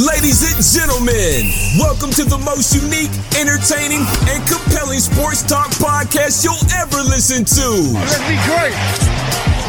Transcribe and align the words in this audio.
Ladies 0.00 0.40
and 0.48 0.64
gentlemen, 0.64 1.52
welcome 1.76 2.08
to 2.16 2.24
the 2.24 2.40
most 2.40 2.72
unique, 2.72 3.12
entertaining, 3.36 4.00
and 4.32 4.40
compelling 4.48 4.96
sports 4.96 5.44
talk 5.44 5.68
podcast 5.76 6.40
you'll 6.40 6.56
ever 6.72 7.04
listen 7.04 7.44
to. 7.44 7.68
Let's 8.08 8.24
be 8.24 8.40
great. 8.48 8.72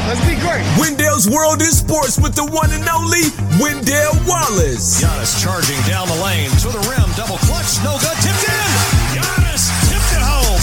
Let's 0.08 0.24
be 0.24 0.40
great. 0.40 0.64
Wendell's 0.80 1.28
World 1.28 1.60
in 1.60 1.76
Sports 1.76 2.16
with 2.16 2.32
the 2.40 2.48
one 2.48 2.72
and 2.72 2.88
only 2.88 3.28
Wendell 3.60 4.16
Wallace. 4.24 5.04
Giannis 5.04 5.36
charging 5.36 5.76
down 5.84 6.08
the 6.08 6.16
lane 6.24 6.48
to 6.64 6.72
the 6.72 6.80
rim, 6.88 7.12
double 7.20 7.36
clutch, 7.44 7.84
no 7.84 8.00
good, 8.00 8.16
tipped 8.24 8.48
in. 8.48 8.61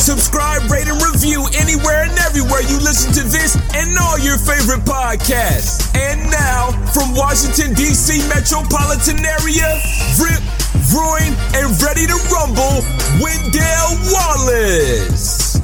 Subscribe, 0.08 0.70
rate, 0.70 0.88
and 0.88 0.96
review 1.02 1.44
anywhere 1.52 2.04
and 2.04 2.18
everywhere 2.20 2.62
you 2.62 2.78
listen 2.80 3.12
to 3.12 3.22
this 3.28 3.56
and 3.74 3.94
all 4.00 4.18
your 4.18 4.38
favorite 4.38 4.80
podcasts. 4.88 5.94
And 5.94 6.30
now, 6.30 6.70
from 6.94 7.14
Washington, 7.14 7.74
D.C. 7.74 8.26
metropolitan 8.26 9.20
area, 9.20 9.68
Rip, 10.16 10.40
Ruin, 10.96 11.36
and 11.52 11.68
ready 11.82 12.06
to 12.06 12.16
rumble, 12.32 12.80
Wendell 13.20 14.00
Wallace. 14.08 15.56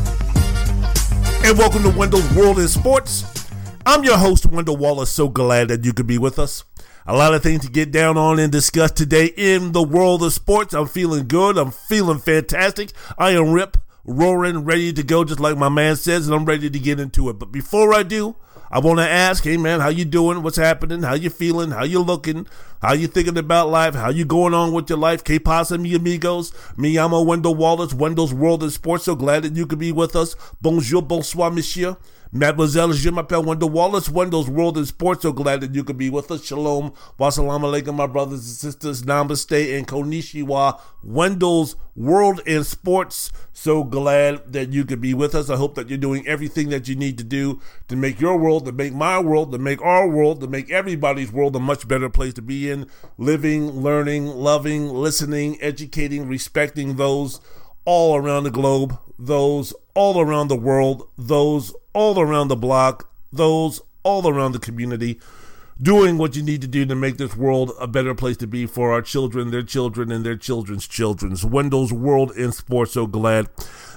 And 1.43 1.57
welcome 1.57 1.83
to 1.85 1.97
Wendell's 1.97 2.31
World 2.35 2.59
in 2.59 2.69
Sports. 2.69 3.49
I'm 3.87 4.05
your 4.05 4.19
host, 4.19 4.45
Wendell 4.45 4.77
Wallace. 4.77 5.09
So 5.09 5.31
glad 5.31 5.69
that 5.69 5.87
you 5.87 5.95
could 5.95 6.07
be 6.07 6.19
with 6.19 6.39
us. 6.39 6.65
A 7.07 7.17
lot 7.17 7.33
of 7.33 7.43
things 7.43 7.63
to 7.65 7.71
get 7.71 7.93
down 7.93 8.19
on 8.19 8.39
and 8.39 8.53
discuss 8.53 8.91
today 8.91 9.33
in 9.37 9.73
the 9.73 9.83
world 9.83 10.23
of 10.23 10.35
sports. 10.35 10.75
I'm 10.75 10.87
feeling 10.87 11.29
good. 11.29 11.57
I'm 11.57 11.71
feeling 11.71 12.19
fantastic. 12.19 12.93
I 13.19 13.33
am 13.33 13.53
Rip, 13.53 13.77
roaring, 14.05 14.65
ready 14.65 14.93
to 14.93 15.03
go, 15.03 15.25
just 15.25 15.41
like 15.41 15.57
my 15.57 15.69
man 15.69 15.97
says, 15.97 16.27
and 16.27 16.35
I'm 16.35 16.45
ready 16.45 16.71
to 16.71 16.79
get 16.79 17.01
into 17.01 17.29
it. 17.29 17.39
But 17.39 17.53
before 17.53 17.95
I 17.95 18.03
do, 18.03 18.37
I 18.71 18.81
want 18.81 18.99
to 18.99 19.09
ask, 19.09 19.45
hey 19.45 19.57
man, 19.57 19.81
how 19.81 19.89
you 19.89 20.05
doing? 20.05 20.43
What's 20.43 20.57
happening? 20.57 21.03
How 21.03 21.15
you 21.15 21.31
feeling? 21.31 21.71
How 21.71 21.85
you 21.85 22.01
looking? 22.01 22.47
How 22.83 22.95
you 22.95 23.07
thinking 23.07 23.39
about 23.39 23.69
life? 23.69 23.95
How 23.95 24.11
you 24.11 24.25
going 24.25 24.53
on 24.53 24.73
with 24.73 24.89
your 24.89 24.99
life? 24.99 25.23
Que 25.23 25.39
pasa, 25.39 25.79
mi 25.79 25.95
amigos? 25.95 26.53
Me 26.77 26.93
llamo 26.95 27.25
Wendell 27.25 27.55
Wallace, 27.55 27.95
Wendell's 27.95 28.35
World 28.35 28.63
in 28.63 28.71
Sports. 28.71 29.05
So 29.05 29.15
glad 29.15 29.45
that 29.45 29.55
you 29.55 29.67
could 29.67 29.79
be 29.79 29.93
with 29.93 30.17
us. 30.17 30.35
Bonjour, 30.61 31.03
bonsoir, 31.03 31.51
monsieur. 31.51 31.97
Mademoiselle, 32.37 32.93
je 32.93 33.11
m'appelle 33.11 33.47
Wendell 33.47 33.71
Wallace, 33.71 34.11
Wendell's 34.11 34.49
World 34.49 34.77
in 34.77 34.85
Sports. 34.85 35.23
So 35.23 35.33
glad 35.33 35.61
that 35.61 35.73
you 35.73 35.85
could 35.85 35.97
be 35.97 36.11
with 36.11 36.33
us. 36.33 36.45
Shalom, 36.45 36.93
wassalamu 37.17 37.63
alaikum, 37.63 37.95
my 37.95 38.09
brothers 38.09 38.41
and 38.41 38.57
sisters. 38.57 39.05
Namaste 39.05 39.79
and 39.79 39.87
konnichiwa. 39.87 40.81
Wendell's 41.05 41.77
World 41.95 42.41
in 42.45 42.65
Sports. 42.65 43.31
So 43.53 43.85
glad 43.85 44.53
that 44.53 44.73
you 44.73 44.85
could 44.85 45.01
be 45.01 45.15
with 45.15 45.33
us. 45.37 45.49
I 45.49 45.55
hope 45.55 45.77
that 45.77 45.89
you're 45.89 45.97
doing 45.97 46.27
everything 46.27 46.71
that 46.71 46.89
you 46.89 46.97
need 46.97 47.19
to 47.19 47.25
do 47.25 47.61
to 47.87 47.95
make 47.95 48.21
your 48.21 48.37
world, 48.37 48.65
to 48.65 48.73
make 48.73 48.93
my 48.93 49.21
world, 49.21 49.53
to 49.53 49.59
make 49.59 49.81
our 49.81 50.09
world, 50.09 50.41
to 50.41 50.49
make 50.49 50.73
everybody's 50.73 51.31
world 51.31 51.55
a 51.55 51.61
much 51.61 51.87
better 51.87 52.11
place 52.11 52.35
to 52.35 52.43
be 52.43 52.69
in. 52.69 52.89
Living, 53.17 53.71
learning, 53.81 54.27
loving, 54.27 54.89
listening, 54.89 55.57
educating, 55.63 56.27
respecting 56.27 56.97
those 56.97 57.41
all 57.85 58.17
around 58.17 58.43
the 58.43 58.51
globe, 58.51 58.99
those 59.17 59.73
all 59.95 60.21
around 60.21 60.49
the 60.49 60.57
world, 60.57 61.09
those 61.17 61.73
all 61.95 62.21
around 62.21 62.49
the 62.49 62.57
block, 62.57 63.11
those 63.33 63.81
all 64.03 64.29
around 64.29 64.53
the 64.53 64.59
community, 64.59 65.19
doing 65.81 66.19
what 66.19 66.37
you 66.37 66.43
need 66.43 66.61
to 66.61 66.69
do 66.69 66.85
to 66.85 66.95
make 66.95 67.17
this 67.17 67.37
world 67.37 67.73
a 67.81 67.87
better 67.87 68.15
place 68.15 68.37
to 68.37 68.47
be 68.47 68.67
for 68.67 68.93
our 68.93 69.03
children, 69.03 69.51
their 69.51 69.63
children, 69.63 70.13
and 70.13 70.25
their 70.25 70.37
children's 70.37 70.87
children's. 70.87 71.45
Wendell's 71.45 71.93
World 71.93 72.37
in 72.37 72.53
Sports. 72.53 72.93
So 72.93 73.07
glad 73.07 73.49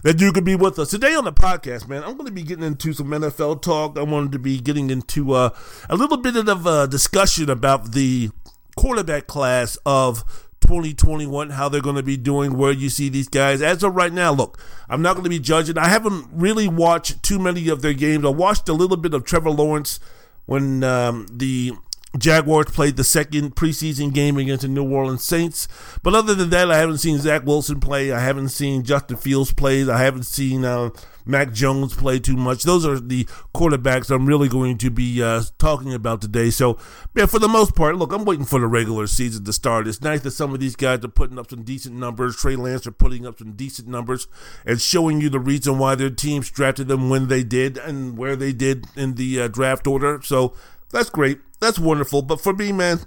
that 0.03 0.19
you 0.19 0.31
could 0.31 0.45
be 0.45 0.55
with 0.55 0.79
us 0.79 0.89
today 0.89 1.13
on 1.13 1.25
the 1.25 1.33
podcast, 1.33 1.87
man. 1.87 2.03
I'm 2.03 2.13
going 2.13 2.25
to 2.25 2.31
be 2.31 2.43
getting 2.43 2.63
into 2.63 2.93
some 2.93 3.07
NFL 3.07 3.61
talk. 3.61 3.97
I 3.97 4.03
wanted 4.03 4.31
to 4.31 4.39
be 4.39 4.59
getting 4.59 4.89
into 4.89 5.33
uh, 5.33 5.49
a 5.89 5.95
little 5.95 6.17
bit 6.17 6.35
of 6.35 6.65
a 6.65 6.87
discussion 6.87 7.49
about 7.49 7.91
the 7.91 8.29
quarterback 8.75 9.27
class 9.27 9.77
of 9.85 10.46
2021, 10.61 11.51
how 11.51 11.69
they're 11.69 11.81
going 11.81 11.95
to 11.95 12.03
be 12.03 12.17
doing, 12.17 12.57
where 12.57 12.71
you 12.71 12.89
see 12.89 13.09
these 13.09 13.27
guys. 13.27 13.61
As 13.61 13.83
of 13.83 13.95
right 13.95 14.11
now, 14.11 14.31
look, 14.31 14.59
I'm 14.89 15.01
not 15.01 15.13
going 15.13 15.23
to 15.23 15.29
be 15.29 15.39
judging. 15.39 15.77
I 15.77 15.87
haven't 15.87 16.27
really 16.31 16.67
watched 16.67 17.23
too 17.23 17.39
many 17.39 17.69
of 17.69 17.81
their 17.81 17.93
games. 17.93 18.25
I 18.25 18.29
watched 18.29 18.67
a 18.69 18.73
little 18.73 18.97
bit 18.97 19.13
of 19.13 19.23
Trevor 19.23 19.51
Lawrence 19.51 19.99
when 20.45 20.83
um, 20.83 21.27
the 21.31 21.73
Jaguars 22.17 22.67
played 22.67 22.97
the 22.97 23.03
second 23.03 23.55
preseason 23.55 24.13
game 24.13 24.37
against 24.37 24.61
the 24.61 24.67
New 24.67 24.89
Orleans 24.89 25.23
Saints. 25.23 25.67
But 26.03 26.15
other 26.15 26.33
than 26.35 26.49
that, 26.51 26.71
I 26.71 26.77
haven't 26.77 26.99
seen 26.99 27.19
Zach 27.19 27.45
Wilson 27.45 27.79
play. 27.79 28.11
I 28.11 28.19
haven't 28.19 28.49
seen 28.49 28.83
Justin 28.83 29.17
Fields 29.17 29.53
play. 29.53 29.89
I 29.89 29.99
haven't 29.99 30.23
seen 30.23 30.63
uh, 30.65 30.89
Mac 31.25 31.51
Jones 31.51 31.93
play 31.93 32.19
too 32.19 32.37
much. 32.37 32.63
Those 32.63 32.85
are 32.85 32.99
the 32.99 33.25
quarterbacks 33.53 34.09
I'm 34.09 34.25
really 34.25 34.47
going 34.47 34.77
to 34.79 34.89
be 34.89 35.21
uh, 35.21 35.43
talking 35.57 35.93
about 35.93 36.21
today. 36.21 36.49
So, 36.49 36.77
yeah, 37.15 37.25
for 37.25 37.39
the 37.39 37.47
most 37.47 37.75
part, 37.75 37.97
look, 37.97 38.13
I'm 38.13 38.25
waiting 38.25 38.45
for 38.45 38.59
the 38.59 38.67
regular 38.67 39.07
season 39.07 39.43
to 39.43 39.53
start. 39.53 39.87
It's 39.87 40.01
nice 40.01 40.21
that 40.21 40.31
some 40.31 40.53
of 40.53 40.59
these 40.59 40.75
guys 40.75 41.03
are 41.03 41.09
putting 41.09 41.37
up 41.37 41.49
some 41.49 41.63
decent 41.63 41.95
numbers. 41.95 42.37
Trey 42.37 42.55
Lance 42.55 42.87
are 42.87 42.91
putting 42.91 43.25
up 43.25 43.39
some 43.39 43.53
decent 43.53 43.87
numbers 43.87 44.27
and 44.65 44.79
showing 44.79 45.21
you 45.21 45.29
the 45.29 45.39
reason 45.39 45.77
why 45.77 45.95
their 45.95 46.09
teams 46.09 46.49
drafted 46.49 46.87
them 46.87 47.09
when 47.09 47.27
they 47.27 47.43
did 47.43 47.77
and 47.77 48.17
where 48.17 48.35
they 48.35 48.53
did 48.53 48.87
in 48.95 49.15
the 49.15 49.41
uh, 49.41 49.47
draft 49.47 49.85
order. 49.85 50.21
So, 50.23 50.55
that's 50.89 51.09
great. 51.09 51.39
That's 51.59 51.79
wonderful. 51.79 52.21
But 52.21 52.41
for 52.41 52.53
me, 52.53 52.71
man, 52.71 53.01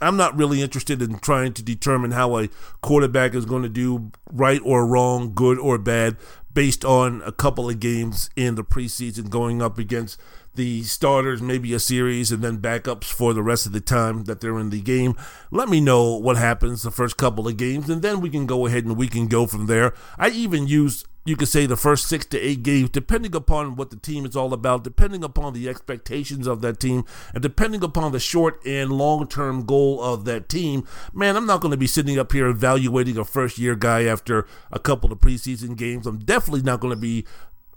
I'm 0.00 0.16
not 0.16 0.36
really 0.36 0.62
interested 0.62 1.00
in 1.00 1.18
trying 1.18 1.54
to 1.54 1.62
determine 1.62 2.12
how 2.12 2.38
a 2.38 2.48
quarterback 2.82 3.34
is 3.34 3.46
going 3.46 3.62
to 3.62 3.68
do 3.68 4.12
right 4.30 4.60
or 4.64 4.86
wrong, 4.86 5.32
good 5.34 5.58
or 5.58 5.78
bad, 5.78 6.16
based 6.52 6.84
on 6.84 7.22
a 7.24 7.32
couple 7.32 7.68
of 7.68 7.80
games 7.80 8.30
in 8.36 8.54
the 8.54 8.64
preseason 8.64 9.30
going 9.30 9.62
up 9.62 9.78
against 9.78 10.20
the 10.54 10.82
starters, 10.84 11.42
maybe 11.42 11.74
a 11.74 11.78
series, 11.78 12.32
and 12.32 12.42
then 12.42 12.58
backups 12.58 13.04
for 13.04 13.34
the 13.34 13.42
rest 13.42 13.66
of 13.66 13.72
the 13.72 13.80
time 13.80 14.24
that 14.24 14.40
they're 14.40 14.58
in 14.58 14.70
the 14.70 14.80
game. 14.80 15.14
Let 15.50 15.68
me 15.68 15.80
know 15.80 16.16
what 16.16 16.38
happens 16.38 16.82
the 16.82 16.90
first 16.90 17.18
couple 17.18 17.46
of 17.46 17.58
games, 17.58 17.90
and 17.90 18.00
then 18.00 18.20
we 18.20 18.30
can 18.30 18.46
go 18.46 18.66
ahead 18.66 18.84
and 18.84 18.96
we 18.96 19.08
can 19.08 19.28
go 19.28 19.46
from 19.46 19.66
there. 19.66 19.92
I 20.18 20.30
even 20.30 20.66
use 20.66 21.04
you 21.26 21.36
could 21.36 21.48
say 21.48 21.66
the 21.66 21.76
first 21.76 22.06
six 22.06 22.24
to 22.26 22.38
eight 22.38 22.62
games, 22.62 22.88
depending 22.88 23.34
upon 23.34 23.74
what 23.74 23.90
the 23.90 23.96
team 23.96 24.24
is 24.24 24.36
all 24.36 24.54
about, 24.54 24.84
depending 24.84 25.24
upon 25.24 25.52
the 25.52 25.68
expectations 25.68 26.46
of 26.46 26.60
that 26.62 26.78
team, 26.80 27.04
and 27.34 27.42
depending 27.42 27.82
upon 27.82 28.12
the 28.12 28.20
short 28.20 28.64
and 28.64 28.92
long 28.92 29.26
term 29.26 29.66
goal 29.66 30.00
of 30.00 30.24
that 30.24 30.48
team. 30.48 30.86
Man, 31.12 31.36
I'm 31.36 31.46
not 31.46 31.60
going 31.60 31.72
to 31.72 31.76
be 31.76 31.88
sitting 31.88 32.18
up 32.18 32.32
here 32.32 32.46
evaluating 32.46 33.18
a 33.18 33.24
first 33.24 33.58
year 33.58 33.74
guy 33.74 34.04
after 34.04 34.46
a 34.70 34.78
couple 34.78 35.12
of 35.12 35.18
preseason 35.18 35.76
games. 35.76 36.06
I'm 36.06 36.18
definitely 36.18 36.62
not 36.62 36.80
going 36.80 36.94
to 36.94 37.00
be 37.00 37.26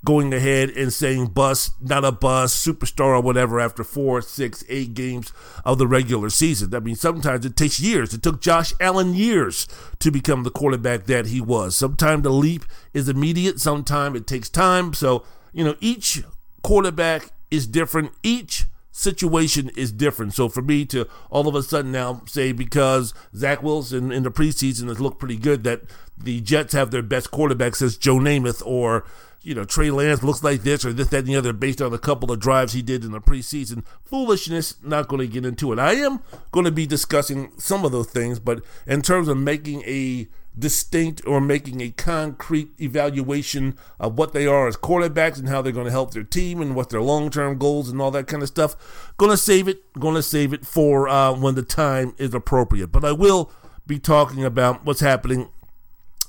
going 0.06 0.34
ahead 0.34 0.70
and 0.70 0.94
saying 0.94 1.28
bust, 1.28 1.74
not 1.82 2.06
a 2.06 2.12
bust, 2.12 2.66
superstar 2.66 3.18
or 3.18 3.22
whatever 3.22 3.60
after 3.60 3.84
four, 3.84 4.22
six, 4.22 4.64
eight 4.70 4.94
games 4.94 5.34
of 5.66 5.78
the 5.78 5.88
regular 5.88 6.30
season. 6.30 6.74
I 6.74 6.80
mean, 6.80 6.96
sometimes 6.96 7.46
it 7.46 7.58
takes 7.58 7.80
years. 7.80 8.14
It 8.14 8.24
took 8.24 8.42
Josh 8.42 8.74
Allen 8.80 9.14
years 9.14 9.68
to 10.00 10.10
become 10.10 10.44
the 10.44 10.52
quarterback 10.52 11.06
that 11.06 11.28
he 11.28 11.42
was. 11.42 11.76
Sometimes 11.76 12.24
the 12.24 12.30
leap 12.30 12.64
is 12.94 13.10
immediate, 13.10 13.60
sometimes 13.60 14.16
it 14.18 14.28
takes 14.28 14.50
time. 14.50 14.94
So, 14.94 15.26
you 15.52 15.64
know, 15.64 15.76
each 15.82 16.24
quarterback 16.64 17.32
is 17.52 17.68
different. 17.68 18.12
Each 18.24 18.66
situation 18.92 19.70
is 19.76 19.92
different. 19.92 20.34
So 20.34 20.50
for 20.50 20.62
me 20.62 20.86
to 20.86 21.08
all 21.30 21.48
of 21.48 21.56
a 21.56 21.64
sudden 21.64 21.92
now 21.92 22.22
say 22.26 22.52
because 22.52 23.14
Zach 23.36 23.62
Wilson 23.64 24.12
in 24.12 24.24
the 24.24 24.32
preseason 24.32 24.88
has 24.88 25.00
looked 25.00 25.20
pretty 25.20 25.38
good 25.38 25.64
that 25.64 25.82
the 26.18 26.42
Jets 26.42 26.74
have 26.74 26.92
their 26.92 27.04
best 27.04 27.32
quarterback 27.32 27.76
says 27.76 27.98
Joe 27.98 28.16
Namath 28.16 28.62
or 28.66 29.06
you 29.42 29.56
know, 29.56 29.64
Trey 29.64 29.90
Lance 29.90 30.22
looks 30.22 30.44
like 30.44 30.64
this 30.64 30.84
or 30.84 30.92
this, 30.92 31.08
that, 31.10 31.20
and 31.20 31.28
the 31.28 31.36
other 31.36 31.54
based 31.54 31.82
on 31.82 31.94
a 31.94 31.98
couple 31.98 32.32
of 32.32 32.40
drives 32.40 32.74
he 32.74 32.82
did 32.82 33.06
in 33.06 33.12
the 33.12 33.22
preseason. 33.22 33.86
Foolishness, 34.04 34.76
not 34.84 35.08
going 35.08 35.22
to 35.22 35.32
get 35.32 35.46
into 35.46 35.72
it. 35.72 35.80
I 35.80 35.94
am 35.94 36.20
going 36.52 36.66
to 36.66 36.72
be 36.72 36.86
discussing 36.86 37.52
some 37.58 37.86
of 37.86 37.92
those 37.92 38.10
things, 38.10 38.38
but 38.40 38.64
in 38.86 39.02
terms 39.02 39.28
of 39.28 39.38
making 39.38 39.84
a 39.84 40.28
distinct 40.58 41.22
or 41.26 41.40
making 41.40 41.82
a 41.82 41.92
concrete 41.92 42.70
evaluation 42.80 43.78
of 44.00 44.18
what 44.18 44.34
they 44.34 44.46
are 44.46 44.68
as 44.68 44.76
quarterbacks 44.76 45.40
and 45.40 45.48
how 45.48 45.62
they're 45.62 45.72
going 45.72 45.86
to 45.86 45.92
help 45.92 46.14
their 46.14 46.24
team 46.24 46.62
and 46.62 46.76
what 46.76 46.90
their 46.90 47.02
long-term 47.02 47.58
goals 47.58 47.90
and 47.90 48.02
all 48.02 48.12
that 48.12 48.28
kind 48.28 48.44
of 48.44 48.50
stuff, 48.50 49.14
going 49.18 49.32
to 49.32 49.38
save 49.38 49.68
it, 49.68 49.94
going 49.94 50.16
to 50.16 50.24
save 50.24 50.54
it 50.54 50.66
for 50.66 51.08
uh, 51.08 51.34
when 51.34 51.56
the 51.56 51.64
time 51.64 52.14
is 52.18 52.34
appropriate. 52.34 52.88
But 52.88 53.06
I 53.06 53.12
will 53.12 53.52
be 53.88 54.00
talking 54.00 54.44
about 54.44 54.86
what's 54.86 55.00
happening 55.00 55.50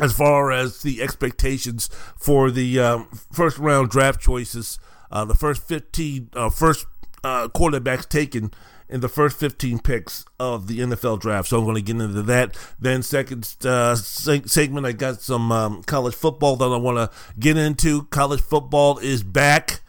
as 0.00 0.12
far 0.12 0.50
as 0.50 0.82
the 0.82 1.02
expectations 1.02 1.88
for 2.16 2.50
the 2.50 2.80
um, 2.80 3.08
first 3.32 3.58
round 3.58 3.90
draft 3.90 4.20
choices, 4.20 4.78
uh, 5.10 5.24
the 5.24 5.34
first 5.34 5.62
15, 5.66 6.30
uh, 6.34 6.50
first 6.50 6.86
uh, 7.22 7.48
quarterbacks 7.48 8.08
taken 8.08 8.50
in 8.90 9.00
the 9.00 9.08
first 9.08 9.38
15 9.38 9.78
picks 9.78 10.24
of 10.38 10.66
the 10.66 10.80
NFL 10.80 11.20
draft. 11.20 11.48
So 11.48 11.58
I'm 11.58 11.64
going 11.64 11.76
to 11.76 11.82
get 11.82 12.00
into 12.00 12.22
that. 12.22 12.56
Then 12.78 13.02
second 13.02 13.56
uh, 13.64 13.94
segment, 13.94 14.86
I 14.86 14.92
got 14.92 15.22
some 15.22 15.52
um, 15.52 15.82
college 15.84 16.14
football 16.14 16.56
that 16.56 16.66
I 16.66 16.76
want 16.76 16.98
to 16.98 17.16
get 17.38 17.56
into. 17.56 18.04
College 18.04 18.40
football 18.40 18.98
is 18.98 19.22
back. 19.22 19.80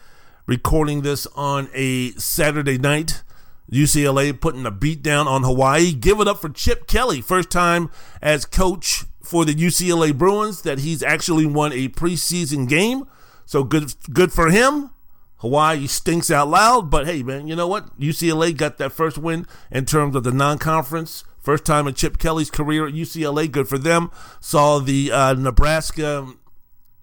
Recording 0.46 1.02
this 1.02 1.28
on 1.36 1.70
a 1.74 2.12
Saturday 2.12 2.78
night. 2.78 3.24
UCLA 3.72 4.40
putting 4.40 4.66
a 4.66 4.72
beat 4.72 5.02
down 5.02 5.28
on 5.28 5.44
Hawaii. 5.44 5.94
Give 5.94 6.20
it 6.20 6.28
up 6.28 6.42
for 6.42 6.50
Chip 6.50 6.88
Kelly, 6.88 7.22
first 7.22 7.50
time 7.50 7.90
as 8.22 8.46
coach 8.46 9.06
for 9.24 9.46
the 9.46 9.54
UCLA 9.54 10.16
Bruins 10.16 10.62
that 10.64 10.80
he's 10.80 11.02
actually 11.02 11.46
won 11.46 11.72
a 11.72 11.88
preseason 11.88 12.68
game. 12.68 13.08
So 13.46 13.64
good 13.64 13.94
good 14.12 14.34
for 14.34 14.50
him. 14.50 14.92
Hawaii 15.42 15.88
stinks 15.88 16.32
out 16.32 16.48
loud, 16.50 16.90
but 16.90 17.06
hey 17.06 17.22
man, 17.22 17.48
you 17.48 17.56
know 17.56 17.68
what? 17.68 18.00
UCLA 18.00 18.56
got 18.56 18.78
that 18.78 18.92
first 18.92 19.18
win 19.18 19.46
in 19.70 19.86
terms 19.86 20.16
of 20.16 20.24
the 20.24 20.32
non-conference 20.32 21.24
First 21.42 21.66
time 21.66 21.88
in 21.88 21.96
Chip 21.96 22.20
Kelly's 22.20 22.52
career 22.52 22.88
at 22.88 22.94
UCLA. 22.94 23.52
Good 23.52 23.68
for 23.68 23.80
them. 23.80 24.12
Saw 24.40 24.78
the 24.80 25.12
uh, 25.12 25.34
Nebraska 25.34 26.32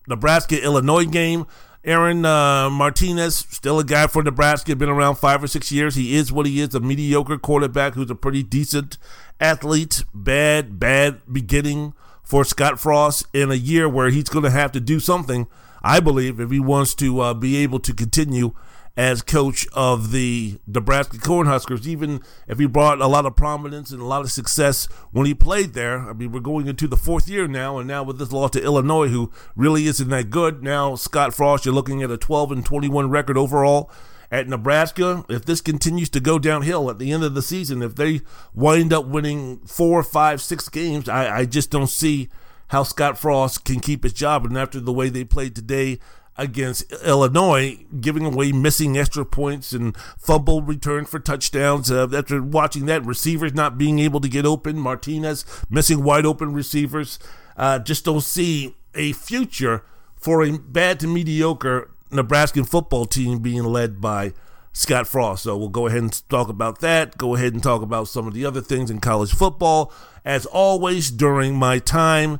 Nebraska 0.06 0.62
Illinois 0.62 1.06
game. 1.06 1.46
Aaron 1.84 2.24
uh, 2.24 2.68
Martinez, 2.70 3.36
still 3.50 3.78
a 3.78 3.84
guy 3.84 4.06
for 4.06 4.22
Nebraska, 4.22 4.76
been 4.76 4.88
around 4.88 5.16
five 5.16 5.42
or 5.42 5.46
six 5.46 5.72
years. 5.72 5.94
He 5.94 6.16
is 6.16 6.32
what 6.32 6.44
he 6.44 6.60
is, 6.60 6.74
a 6.74 6.80
mediocre 6.80 7.38
quarterback 7.38 7.94
who's 7.94 8.10
a 8.10 8.14
pretty 8.14 8.42
decent 8.42 8.98
athlete. 9.40 10.04
Bad, 10.12 10.78
bad 10.78 11.20
beginning 11.32 11.94
for 12.22 12.44
Scott 12.44 12.78
Frost 12.78 13.26
in 13.32 13.50
a 13.50 13.54
year 13.54 13.88
where 13.88 14.10
he's 14.10 14.28
going 14.28 14.44
to 14.44 14.50
have 14.50 14.70
to 14.72 14.80
do 14.80 15.00
something, 15.00 15.46
I 15.82 16.00
believe, 16.00 16.40
if 16.40 16.50
he 16.50 16.60
wants 16.60 16.94
to 16.96 17.20
uh, 17.20 17.34
be 17.34 17.56
able 17.58 17.78
to 17.80 17.94
continue 17.94 18.54
as 18.98 19.22
coach 19.22 19.64
of 19.74 20.10
the 20.10 20.58
Nebraska 20.66 21.18
Cornhuskers, 21.18 21.86
even 21.86 22.20
if 22.48 22.58
he 22.58 22.66
brought 22.66 23.00
a 23.00 23.06
lot 23.06 23.26
of 23.26 23.36
prominence 23.36 23.92
and 23.92 24.02
a 24.02 24.04
lot 24.04 24.22
of 24.22 24.32
success 24.32 24.86
when 25.12 25.24
he 25.24 25.34
played 25.34 25.72
there. 25.72 26.00
I 26.00 26.12
mean, 26.12 26.32
we're 26.32 26.40
going 26.40 26.66
into 26.66 26.88
the 26.88 26.96
fourth 26.96 27.28
year 27.28 27.46
now, 27.46 27.78
and 27.78 27.86
now 27.86 28.02
with 28.02 28.18
this 28.18 28.32
loss 28.32 28.50
to 28.50 28.62
Illinois, 28.62 29.06
who 29.06 29.30
really 29.54 29.86
isn't 29.86 30.08
that 30.08 30.30
good. 30.30 30.64
Now, 30.64 30.96
Scott 30.96 31.32
Frost, 31.32 31.64
you're 31.64 31.74
looking 31.74 32.02
at 32.02 32.10
a 32.10 32.16
12 32.16 32.50
and 32.50 32.66
21 32.66 33.08
record 33.08 33.38
overall 33.38 33.88
at 34.32 34.48
Nebraska. 34.48 35.24
If 35.28 35.44
this 35.44 35.60
continues 35.60 36.10
to 36.10 36.20
go 36.20 36.40
downhill 36.40 36.90
at 36.90 36.98
the 36.98 37.12
end 37.12 37.22
of 37.22 37.34
the 37.34 37.42
season, 37.42 37.82
if 37.82 37.94
they 37.94 38.22
wind 38.52 38.92
up 38.92 39.06
winning 39.06 39.58
four, 39.60 40.02
five, 40.02 40.42
six 40.42 40.68
games, 40.68 41.08
I, 41.08 41.38
I 41.38 41.44
just 41.44 41.70
don't 41.70 41.86
see 41.86 42.30
how 42.68 42.82
Scott 42.82 43.18
Frost 43.18 43.64
can 43.64 43.80
keep 43.80 44.02
his 44.04 44.12
job. 44.12 44.44
And 44.44 44.56
after 44.56 44.80
the 44.80 44.92
way 44.92 45.08
they 45.08 45.24
played 45.24 45.54
today, 45.54 45.98
against 46.38 46.90
Illinois, 47.04 47.84
giving 48.00 48.24
away 48.24 48.52
missing 48.52 48.96
extra 48.96 49.26
points 49.26 49.72
and 49.72 49.94
fumble 50.16 50.62
return 50.62 51.04
for 51.04 51.18
touchdowns. 51.18 51.90
Uh, 51.90 52.06
after 52.14 52.40
watching 52.40 52.86
that, 52.86 53.04
receivers 53.04 53.52
not 53.52 53.76
being 53.76 53.98
able 53.98 54.20
to 54.20 54.28
get 54.28 54.46
open, 54.46 54.78
Martinez 54.78 55.44
missing 55.68 56.04
wide 56.04 56.24
open 56.24 56.52
receivers. 56.52 57.18
Uh, 57.56 57.80
just 57.80 58.04
don't 58.04 58.22
see 58.22 58.76
a 58.94 59.12
future 59.12 59.82
for 60.14 60.44
a 60.44 60.56
bad 60.56 61.00
to 61.00 61.08
mediocre 61.08 61.90
Nebraskan 62.10 62.64
football 62.64 63.04
team 63.04 63.40
being 63.40 63.64
led 63.64 64.00
by 64.00 64.32
Scott 64.72 65.08
Frost. 65.08 65.42
So 65.42 65.56
we'll 65.56 65.68
go 65.68 65.88
ahead 65.88 66.02
and 66.02 66.28
talk 66.28 66.48
about 66.48 66.78
that. 66.80 67.18
Go 67.18 67.34
ahead 67.34 67.52
and 67.52 67.62
talk 67.62 67.82
about 67.82 68.06
some 68.06 68.28
of 68.28 68.34
the 68.34 68.46
other 68.46 68.60
things 68.60 68.90
in 68.90 69.00
college 69.00 69.32
football. 69.32 69.92
As 70.24 70.46
always, 70.46 71.10
during 71.10 71.56
my 71.56 71.80
time 71.80 72.38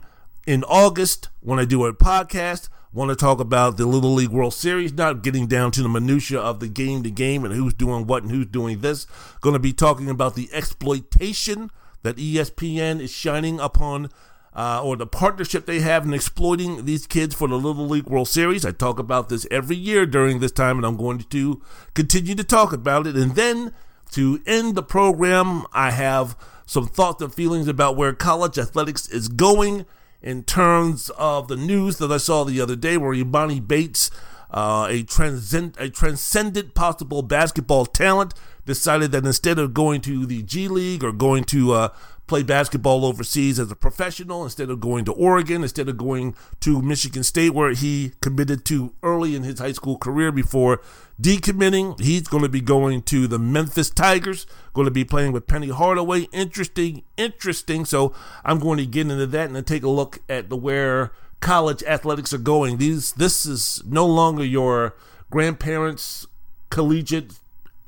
in 0.48 0.64
August 0.64 1.28
when 1.40 1.58
I 1.58 1.66
do 1.66 1.84
a 1.84 1.92
podcast, 1.92 2.70
want 2.90 3.10
to 3.10 3.14
talk 3.14 3.38
about 3.38 3.76
the 3.76 3.84
Little 3.84 4.14
League 4.14 4.30
World 4.30 4.54
Series, 4.54 4.94
not 4.94 5.22
getting 5.22 5.46
down 5.46 5.72
to 5.72 5.82
the 5.82 5.90
minutia 5.90 6.40
of 6.40 6.58
the 6.58 6.68
game 6.68 7.02
to 7.02 7.10
game 7.10 7.44
and 7.44 7.52
who's 7.52 7.74
doing 7.74 8.06
what 8.06 8.22
and 8.22 8.32
who's 8.32 8.46
doing 8.46 8.80
this. 8.80 9.06
Going 9.42 9.52
to 9.52 9.58
be 9.58 9.74
talking 9.74 10.08
about 10.08 10.36
the 10.36 10.48
exploitation 10.50 11.70
that 12.02 12.16
ESPN 12.16 12.98
is 12.98 13.10
shining 13.10 13.60
upon 13.60 14.08
uh, 14.54 14.82
or 14.82 14.96
the 14.96 15.06
partnership 15.06 15.66
they 15.66 15.80
have 15.80 16.06
in 16.06 16.14
exploiting 16.14 16.86
these 16.86 17.06
kids 17.06 17.34
for 17.34 17.46
the 17.46 17.58
Little 17.58 17.86
League 17.86 18.06
World 18.06 18.28
Series. 18.28 18.64
I 18.64 18.70
talk 18.70 18.98
about 18.98 19.28
this 19.28 19.46
every 19.50 19.76
year 19.76 20.06
during 20.06 20.38
this 20.38 20.52
time, 20.52 20.78
and 20.78 20.86
I'm 20.86 20.96
going 20.96 21.18
to 21.18 21.60
continue 21.92 22.34
to 22.34 22.42
talk 22.42 22.72
about 22.72 23.06
it. 23.06 23.16
And 23.16 23.34
then 23.34 23.74
to 24.12 24.40
end 24.46 24.76
the 24.76 24.82
program, 24.82 25.66
I 25.74 25.90
have 25.90 26.38
some 26.64 26.86
thoughts 26.86 27.20
and 27.20 27.34
feelings 27.34 27.68
about 27.68 27.96
where 27.98 28.14
college 28.14 28.56
athletics 28.56 29.06
is 29.10 29.28
going 29.28 29.84
in 30.22 30.42
terms 30.44 31.10
of 31.10 31.48
the 31.48 31.56
news 31.56 31.98
that 31.98 32.10
I 32.10 32.16
saw 32.16 32.44
the 32.44 32.60
other 32.60 32.76
day 32.76 32.96
where 32.96 33.14
Emoni 33.14 33.66
Bates, 33.66 34.10
uh, 34.50 34.86
a, 34.90 35.02
transcend- 35.04 35.76
a 35.78 35.88
transcendent 35.90 36.74
possible 36.74 37.22
basketball 37.22 37.86
talent, 37.86 38.34
decided 38.66 39.12
that 39.12 39.24
instead 39.24 39.58
of 39.58 39.74
going 39.74 40.00
to 40.02 40.26
the 40.26 40.42
G 40.42 40.68
League 40.68 41.04
or 41.04 41.12
going 41.12 41.44
to 41.44 41.72
uh, 41.72 41.88
play 42.28 42.42
basketball 42.42 43.04
overseas 43.04 43.58
as 43.58 43.70
a 43.72 43.76
professional 43.76 44.44
instead 44.44 44.70
of 44.70 44.80
going 44.80 45.04
to 45.06 45.12
Oregon, 45.12 45.62
instead 45.62 45.88
of 45.88 45.96
going 45.96 46.36
to 46.60 46.82
Michigan 46.82 47.24
State, 47.24 47.50
where 47.50 47.72
he 47.72 48.12
committed 48.20 48.64
to 48.66 48.94
early 49.02 49.34
in 49.34 49.42
his 49.42 49.58
high 49.58 49.72
school 49.72 49.96
career 49.96 50.30
before 50.30 50.80
decommitting. 51.20 51.98
He's 52.00 52.28
going 52.28 52.42
to 52.42 52.48
be 52.48 52.60
going 52.60 53.02
to 53.02 53.26
the 53.26 53.38
Memphis 53.38 53.90
Tigers, 53.90 54.46
going 54.74 54.84
to 54.84 54.92
be 54.92 55.04
playing 55.04 55.32
with 55.32 55.46
Penny 55.46 55.70
Hardaway. 55.70 56.22
Interesting, 56.32 57.02
interesting. 57.16 57.84
So 57.84 58.14
I'm 58.44 58.58
going 58.58 58.78
to 58.78 58.86
get 58.86 59.10
into 59.10 59.26
that 59.26 59.46
and 59.46 59.56
then 59.56 59.64
take 59.64 59.82
a 59.82 59.88
look 59.88 60.20
at 60.28 60.50
the 60.50 60.56
where 60.56 61.12
college 61.40 61.82
athletics 61.84 62.32
are 62.32 62.38
going. 62.38 62.78
These 62.78 63.12
this 63.14 63.46
is 63.46 63.82
no 63.86 64.06
longer 64.06 64.44
your 64.44 64.94
grandparents' 65.30 66.26
collegiate 66.70 67.32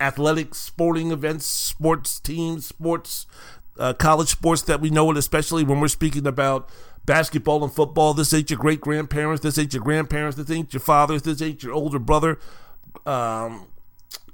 athletics, 0.01 0.59
sporting 0.59 1.11
events, 1.11 1.47
sports 1.47 2.19
teams, 2.19 2.67
sports 2.67 3.27
uh, 3.81 3.95
college 3.95 4.29
sports 4.29 4.63
that 4.63 4.81
we 4.81 4.91
know 4.91 5.11
it, 5.11 5.17
especially 5.17 5.65
when 5.65 5.81
we're 5.81 5.89
speaking 5.89 6.27
about 6.27 6.69
basketball 7.07 7.65
and 7.65 7.73
football. 7.73 8.15
This 8.15 8.33
ain't 8.35 8.51
your 8.51 8.59
great 8.59 8.81
grandparents. 8.81 9.43
This 9.43 9.59
ain't 9.59 9.73
your 9.73 9.83
grandparents. 9.83 10.37
This 10.37 10.51
ain't 10.51 10.73
your 10.73 10.81
fathers. 10.81 11.23
This 11.23 11.41
ain't 11.41 11.63
your 11.63 11.73
older 11.73 11.99
brother. 11.99 12.39
Um, 13.07 13.69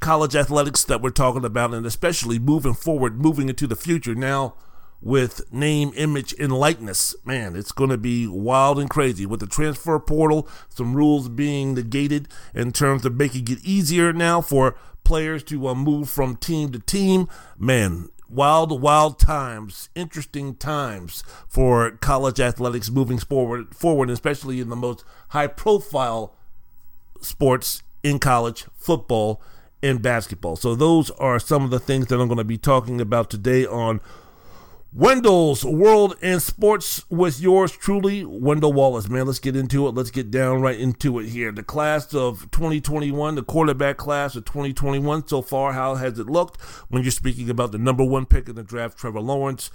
college 0.01 0.35
athletics 0.35 0.85
that 0.85 1.01
we're 1.01 1.11
talking 1.11 1.45
about, 1.45 1.73
and 1.73 1.87
especially 1.87 2.39
moving 2.39 2.75
forward, 2.75 3.21
moving 3.21 3.49
into 3.49 3.67
the 3.67 3.77
future 3.77 4.15
now 4.15 4.55
with 5.01 5.53
name, 5.53 5.93
image, 5.95 6.35
and 6.41 6.53
likeness. 6.53 7.15
Man, 7.25 7.55
it's 7.55 7.73
going 7.73 7.91
to 7.91 7.99
be 7.99 8.27
wild 8.27 8.79
and 8.79 8.91
crazy 8.91 9.27
with 9.27 9.41
the 9.41 9.47
transfer 9.47 9.99
portal, 10.01 10.49
some 10.69 10.95
rules 10.95 11.29
being 11.29 11.75
negated 11.75 12.29
in 12.55 12.73
terms 12.73 13.05
of 13.05 13.15
making 13.15 13.47
it 13.49 13.65
easier 13.65 14.13
now 14.13 14.41
for 14.41 14.77
players 15.05 15.45
to 15.45 15.69
uh, 15.69 15.75
move 15.75 16.11
from 16.11 16.37
team 16.37 16.73
to 16.73 16.81
team. 16.81 17.29
Man, 17.59 18.09
wild, 18.28 18.81
wild 18.81 19.19
times, 19.19 19.88
interesting 19.94 20.55
times 20.55 21.23
for 21.49 21.93
college 21.93 22.40
athletics 22.40 22.90
moving 22.90 23.19
forward, 23.19 23.75
forward, 23.75 24.11
especially 24.11 24.61
in 24.61 24.69
the 24.69 24.76
most 24.76 25.05
high-profile 25.28 26.34
sports 27.20 27.82
in 28.02 28.19
college 28.19 28.67
football 28.75 29.40
and 29.82 30.02
basketball. 30.02 30.56
So 30.56 30.75
those 30.75 31.11
are 31.12 31.38
some 31.38 31.64
of 31.64 31.70
the 31.70 31.78
things 31.78 32.06
that 32.06 32.20
I'm 32.20 32.28
going 32.28 32.38
to 32.38 32.44
be 32.44 32.58
talking 32.58 33.00
about 33.00 33.31
today 33.31 33.67
on 33.67 34.00
Wendell's 34.97 35.63
World 35.63 36.17
and 36.23 36.41
Sports 36.41 37.05
with 37.11 37.39
yours 37.39 37.71
truly, 37.71 38.25
Wendell 38.25 38.73
Wallace. 38.73 39.11
Man, 39.11 39.27
let's 39.27 39.39
get 39.39 39.55
into 39.55 39.87
it. 39.87 39.95
Let's 39.95 40.11
get 40.11 40.31
down 40.31 40.63
right 40.63 40.81
into 40.81 41.19
it 41.19 41.29
here. 41.29 41.53
The 41.53 41.63
class 41.63 42.15
of 42.15 42.51
2021, 42.51 43.35
the 43.35 43.43
quarterback 43.43 43.99
class 43.99 44.37
of 44.37 44.47
2021 44.47 45.29
so 45.29 45.43
far, 45.43 45.75
how 45.75 45.97
has 45.97 46.19
it 46.19 46.31
looked 46.31 46.59
when 46.89 47.03
you're 47.03 47.11
speaking 47.11 47.51
about 47.51 47.73
the 47.73 47.79
number 47.79 48.03
one 48.03 48.25
pick 48.25 48.49
in 48.49 48.55
the 48.55 48.63
draft, 48.63 48.97
Trevor 48.97 49.21
Lawrence? 49.21 49.71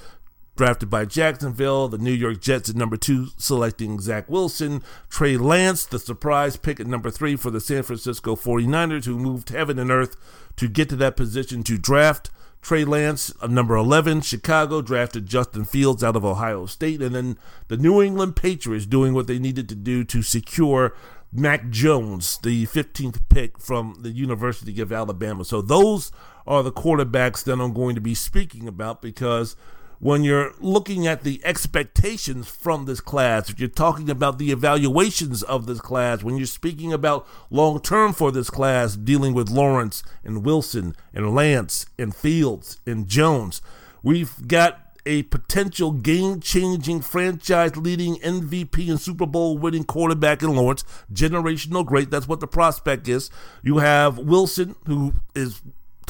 Drafted 0.55 0.89
by 0.89 1.05
Jacksonville, 1.05 1.87
the 1.87 1.99
New 1.99 2.11
York 2.11 2.41
Jets 2.41 2.71
at 2.71 2.75
number 2.75 2.97
two, 2.97 3.27
selecting 3.37 3.99
Zach 3.99 4.27
Wilson. 4.27 4.81
Trey 5.07 5.37
Lance, 5.37 5.85
the 5.85 5.99
surprise 5.99 6.57
pick 6.57 6.79
at 6.79 6.87
number 6.87 7.11
three 7.11 7.35
for 7.35 7.51
the 7.51 7.61
San 7.61 7.83
Francisco 7.83 8.35
49ers, 8.35 9.05
who 9.05 9.19
moved 9.19 9.49
heaven 9.49 9.77
and 9.77 9.91
earth 9.91 10.15
to 10.55 10.67
get 10.67 10.89
to 10.89 10.95
that 10.95 11.15
position 11.15 11.61
to 11.61 11.77
draft 11.77 12.31
Trey 12.61 12.85
Lance, 12.85 13.33
uh, 13.41 13.47
number 13.47 13.75
11, 13.75 14.21
Chicago 14.21 14.81
drafted 14.81 15.25
Justin 15.25 15.65
Fields 15.65 16.03
out 16.03 16.15
of 16.15 16.23
Ohio 16.23 16.65
State. 16.67 17.01
And 17.01 17.15
then 17.15 17.37
the 17.67 17.77
New 17.77 18.01
England 18.01 18.35
Patriots 18.35 18.85
doing 18.85 19.13
what 19.13 19.27
they 19.27 19.39
needed 19.39 19.67
to 19.69 19.75
do 19.75 20.03
to 20.03 20.21
secure 20.21 20.95
Mac 21.33 21.69
Jones, 21.69 22.37
the 22.43 22.67
15th 22.67 23.21
pick 23.29 23.59
from 23.59 23.97
the 24.01 24.11
University 24.11 24.79
of 24.81 24.91
Alabama. 24.91 25.43
So 25.43 25.61
those 25.61 26.11
are 26.45 26.61
the 26.61 26.71
quarterbacks 26.71 27.43
that 27.45 27.59
I'm 27.59 27.73
going 27.73 27.95
to 27.95 28.01
be 28.01 28.13
speaking 28.13 28.67
about 28.67 29.01
because 29.01 29.55
when 30.01 30.23
you're 30.23 30.51
looking 30.59 31.05
at 31.05 31.23
the 31.23 31.39
expectations 31.45 32.47
from 32.47 32.85
this 32.85 32.99
class, 32.99 33.51
if 33.51 33.59
you're 33.59 33.69
talking 33.69 34.09
about 34.09 34.39
the 34.39 34.51
evaluations 34.51 35.43
of 35.43 35.67
this 35.67 35.79
class, 35.79 36.23
when 36.23 36.37
you're 36.37 36.47
speaking 36.47 36.91
about 36.91 37.27
long 37.51 37.79
term 37.79 38.11
for 38.11 38.31
this 38.31 38.49
class, 38.49 38.95
dealing 38.95 39.35
with 39.35 39.51
Lawrence 39.51 40.01
and 40.23 40.43
Wilson 40.43 40.95
and 41.13 41.35
Lance 41.35 41.85
and 41.99 42.15
Fields 42.15 42.79
and 42.87 43.07
Jones, 43.07 43.61
we've 44.01 44.47
got 44.47 44.97
a 45.05 45.21
potential 45.23 45.91
game 45.91 46.39
changing, 46.39 47.01
franchise 47.01 47.77
leading 47.77 48.15
MVP 48.17 48.89
and 48.89 48.99
Super 48.99 49.27
Bowl 49.27 49.59
winning 49.59 49.83
quarterback 49.83 50.41
in 50.41 50.55
Lawrence, 50.55 50.83
generational 51.13 51.85
great. 51.85 52.09
That's 52.09 52.27
what 52.27 52.39
the 52.39 52.47
prospect 52.47 53.07
is. 53.07 53.29
You 53.61 53.77
have 53.77 54.17
Wilson, 54.17 54.75
who 54.87 55.13
is 55.35 55.61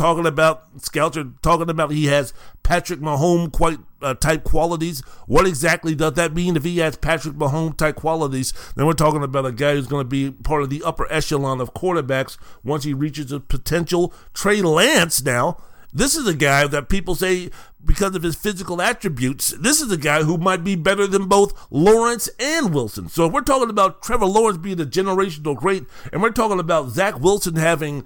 talking 0.01 0.25
about 0.25 0.63
are 0.96 1.25
talking 1.43 1.70
about 1.70 1.91
he 1.91 2.08
has 2.08 2.34
Patrick 2.63 3.00
Mahomes 3.00 3.51
quite 3.51 3.77
uh, 4.01 4.15
type 4.15 4.43
qualities. 4.43 5.01
What 5.27 5.46
exactly 5.46 5.93
does 5.93 6.13
that 6.13 6.34
mean? 6.34 6.55
If 6.55 6.63
he 6.63 6.79
has 6.79 6.98
Patrick 6.98 7.36
Mahomes 7.36 7.77
type 7.77 7.98
qualities, 7.98 8.51
then 8.75 8.88
we're 8.88 8.93
talking 8.93 9.22
about 9.22 9.46
a 9.46 9.51
guy 9.51 9.75
who's 9.75 9.86
going 9.86 10.03
to 10.03 10.10
be 10.10 10.31
part 10.31 10.63
of 10.63 10.72
the 10.72 10.81
upper 10.84 11.12
echelon 11.12 11.62
of 11.62 11.75
quarterbacks 11.75 12.38
once 12.63 12.84
he 12.84 12.96
reaches 12.96 13.29
his 13.29 13.41
potential. 13.48 14.12
Trey 14.34 14.63
Lance 14.63 15.24
now. 15.24 15.58
This 15.93 16.15
is 16.15 16.25
a 16.25 16.34
guy 16.34 16.65
that 16.67 16.89
people 16.89 17.15
say 17.15 17.51
because 17.84 18.15
of 18.15 18.24
his 18.24 18.36
physical 18.36 18.81
attributes, 18.81 19.50
this 19.50 19.81
is 19.81 19.91
a 19.91 19.98
guy 19.98 20.24
who 20.24 20.38
might 20.38 20.63
be 20.63 20.75
better 20.75 21.05
than 21.05 21.27
both 21.27 21.67
Lawrence 21.70 22.29
and 22.39 22.74
Wilson. 22.74 23.10
So 23.10 23.25
if 23.25 23.34
we're 23.34 23.41
talking 23.41 23.70
about 23.70 24.01
Trevor 24.01 24.25
Lawrence 24.25 24.58
being 24.58 24.79
a 24.79 24.86
generational 24.86 25.55
great, 25.55 25.84
and 26.12 26.22
we're 26.22 26.31
talking 26.31 26.60
about 26.60 26.89
Zach 26.89 27.20
Wilson 27.20 27.55
having 27.55 28.05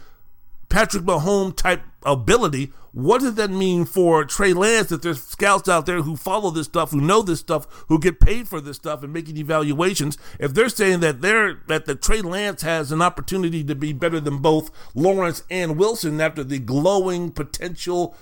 Patrick 0.69 1.03
Mahomes 1.03 1.55
type 1.55 1.81
ability, 2.03 2.71
what 2.91 3.21
does 3.21 3.35
that 3.35 3.51
mean 3.51 3.83
for 3.83 4.23
Trey 4.23 4.53
Lance 4.53 4.87
that 4.87 5.01
there's 5.01 5.21
scouts 5.21 5.67
out 5.67 5.85
there 5.85 6.01
who 6.01 6.15
follow 6.15 6.49
this 6.49 6.67
stuff, 6.67 6.91
who 6.91 7.01
know 7.01 7.21
this 7.21 7.41
stuff, 7.41 7.67
who 7.87 7.99
get 7.99 8.21
paid 8.21 8.47
for 8.47 8.61
this 8.61 8.77
stuff 8.77 9.03
and 9.03 9.11
making 9.11 9.37
evaluations? 9.37 10.17
If 10.39 10.53
they're 10.53 10.69
saying 10.69 11.01
that 11.01 11.21
they're 11.21 11.61
that 11.67 11.85
the 11.85 11.95
Trey 11.95 12.21
Lance 12.21 12.61
has 12.61 12.91
an 12.91 13.01
opportunity 13.01 13.63
to 13.65 13.75
be 13.75 13.91
better 13.91 14.19
than 14.19 14.37
both 14.37 14.71
Lawrence 14.93 15.43
and 15.49 15.77
Wilson 15.77 16.21
after 16.21 16.43
the 16.43 16.59
glowing 16.59 17.31
potential 17.31 18.15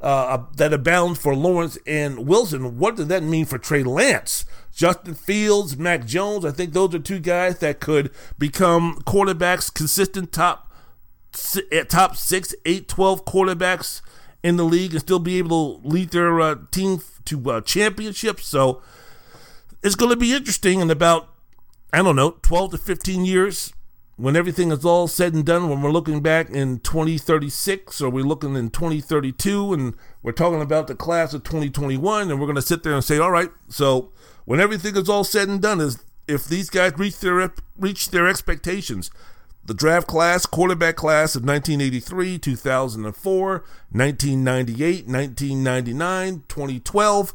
uh, 0.00 0.44
that 0.56 0.72
abounds 0.72 1.18
for 1.18 1.34
Lawrence 1.34 1.78
and 1.86 2.26
Wilson, 2.26 2.78
what 2.78 2.96
does 2.96 3.08
that 3.08 3.22
mean 3.22 3.44
for 3.44 3.58
Trey 3.58 3.82
Lance? 3.82 4.44
Justin 4.72 5.14
Fields, 5.14 5.76
Mac 5.76 6.04
Jones, 6.04 6.44
I 6.44 6.52
think 6.52 6.72
those 6.72 6.94
are 6.94 7.00
two 7.00 7.18
guys 7.18 7.58
that 7.58 7.80
could 7.80 8.10
become 8.38 9.02
quarterbacks, 9.06 9.72
consistent 9.72 10.32
top 10.32 10.67
top 11.88 12.16
six, 12.16 12.54
eight, 12.64 12.88
12 12.88 13.24
quarterbacks 13.24 14.00
in 14.42 14.56
the 14.56 14.64
league 14.64 14.92
and 14.92 15.00
still 15.00 15.18
be 15.18 15.38
able 15.38 15.80
to 15.80 15.88
lead 15.88 16.10
their 16.10 16.40
uh, 16.40 16.56
team 16.70 17.00
to 17.24 17.50
uh, 17.50 17.60
championships. 17.60 18.46
So 18.46 18.82
it's 19.82 19.94
going 19.94 20.10
to 20.10 20.16
be 20.16 20.34
interesting 20.34 20.80
in 20.80 20.90
about, 20.90 21.28
I 21.92 22.02
don't 22.02 22.16
know, 22.16 22.36
12 22.42 22.72
to 22.72 22.78
15 22.78 23.24
years 23.24 23.72
when 24.18 24.34
everything 24.34 24.72
is 24.72 24.84
all 24.84 25.06
said 25.06 25.32
and 25.32 25.46
done, 25.46 25.68
when 25.68 25.80
we're 25.80 25.92
looking 25.92 26.20
back 26.20 26.50
in 26.50 26.80
2036 26.80 28.00
or 28.00 28.10
we're 28.10 28.24
looking 28.24 28.56
in 28.56 28.68
2032 28.68 29.72
and 29.72 29.94
we're 30.24 30.32
talking 30.32 30.60
about 30.60 30.88
the 30.88 30.94
class 30.96 31.32
of 31.34 31.44
2021 31.44 32.28
and 32.28 32.40
we're 32.40 32.46
going 32.46 32.56
to 32.56 32.62
sit 32.62 32.82
there 32.82 32.94
and 32.94 33.04
say, 33.04 33.18
all 33.18 33.30
right, 33.30 33.50
so 33.68 34.12
when 34.44 34.58
everything 34.58 34.96
is 34.96 35.08
all 35.08 35.22
said 35.22 35.48
and 35.48 35.62
done, 35.62 35.80
is 35.80 36.02
if 36.26 36.46
these 36.46 36.68
guys 36.68 36.98
reach 36.98 37.20
their 37.20 37.52
reach 37.76 38.10
their 38.10 38.26
expectations, 38.26 39.10
the 39.68 39.74
draft 39.74 40.06
class, 40.06 40.46
quarterback 40.46 40.96
class 40.96 41.36
of 41.36 41.44
1983, 41.44 42.38
2004, 42.38 43.50
1998, 43.90 45.06
1999, 45.06 46.44
2012, 46.48 47.34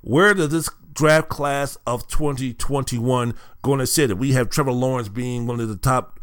where 0.00 0.34
does 0.34 0.50
this 0.50 0.70
draft 0.94 1.28
class 1.28 1.76
of 1.84 2.06
2021 2.06 3.34
going 3.62 3.80
to 3.80 3.88
sit? 3.88 4.16
We 4.16 4.32
have 4.32 4.50
Trevor 4.50 4.70
Lawrence 4.70 5.08
being 5.08 5.48
one 5.48 5.58
of 5.58 5.68
the 5.68 5.76
top 5.76 6.20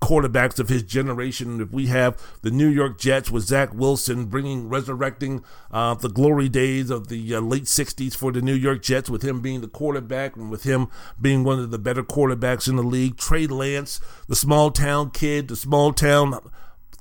quarterbacks 0.00 0.58
of 0.58 0.68
his 0.68 0.82
generation. 0.82 1.60
If 1.60 1.70
we 1.70 1.86
have 1.86 2.20
the 2.42 2.50
New 2.50 2.68
York 2.68 2.98
Jets 2.98 3.30
with 3.30 3.44
Zach 3.44 3.74
Wilson 3.74 4.26
bringing, 4.26 4.68
resurrecting 4.68 5.44
uh, 5.70 5.94
the 5.94 6.08
glory 6.08 6.48
days 6.48 6.90
of 6.90 7.08
the 7.08 7.34
uh, 7.34 7.40
late 7.40 7.64
60s 7.64 8.14
for 8.16 8.32
the 8.32 8.42
New 8.42 8.54
York 8.54 8.82
Jets, 8.82 9.10
with 9.10 9.22
him 9.22 9.40
being 9.40 9.60
the 9.60 9.68
quarterback 9.68 10.36
and 10.36 10.50
with 10.50 10.64
him 10.64 10.88
being 11.20 11.44
one 11.44 11.58
of 11.58 11.70
the 11.70 11.78
better 11.78 12.02
quarterbacks 12.02 12.68
in 12.68 12.76
the 12.76 12.82
league. 12.82 13.16
Trey 13.16 13.46
Lance, 13.46 14.00
the 14.28 14.36
small 14.36 14.70
town 14.70 15.10
kid, 15.10 15.48
the 15.48 15.56
small 15.56 15.92
town 15.92 16.38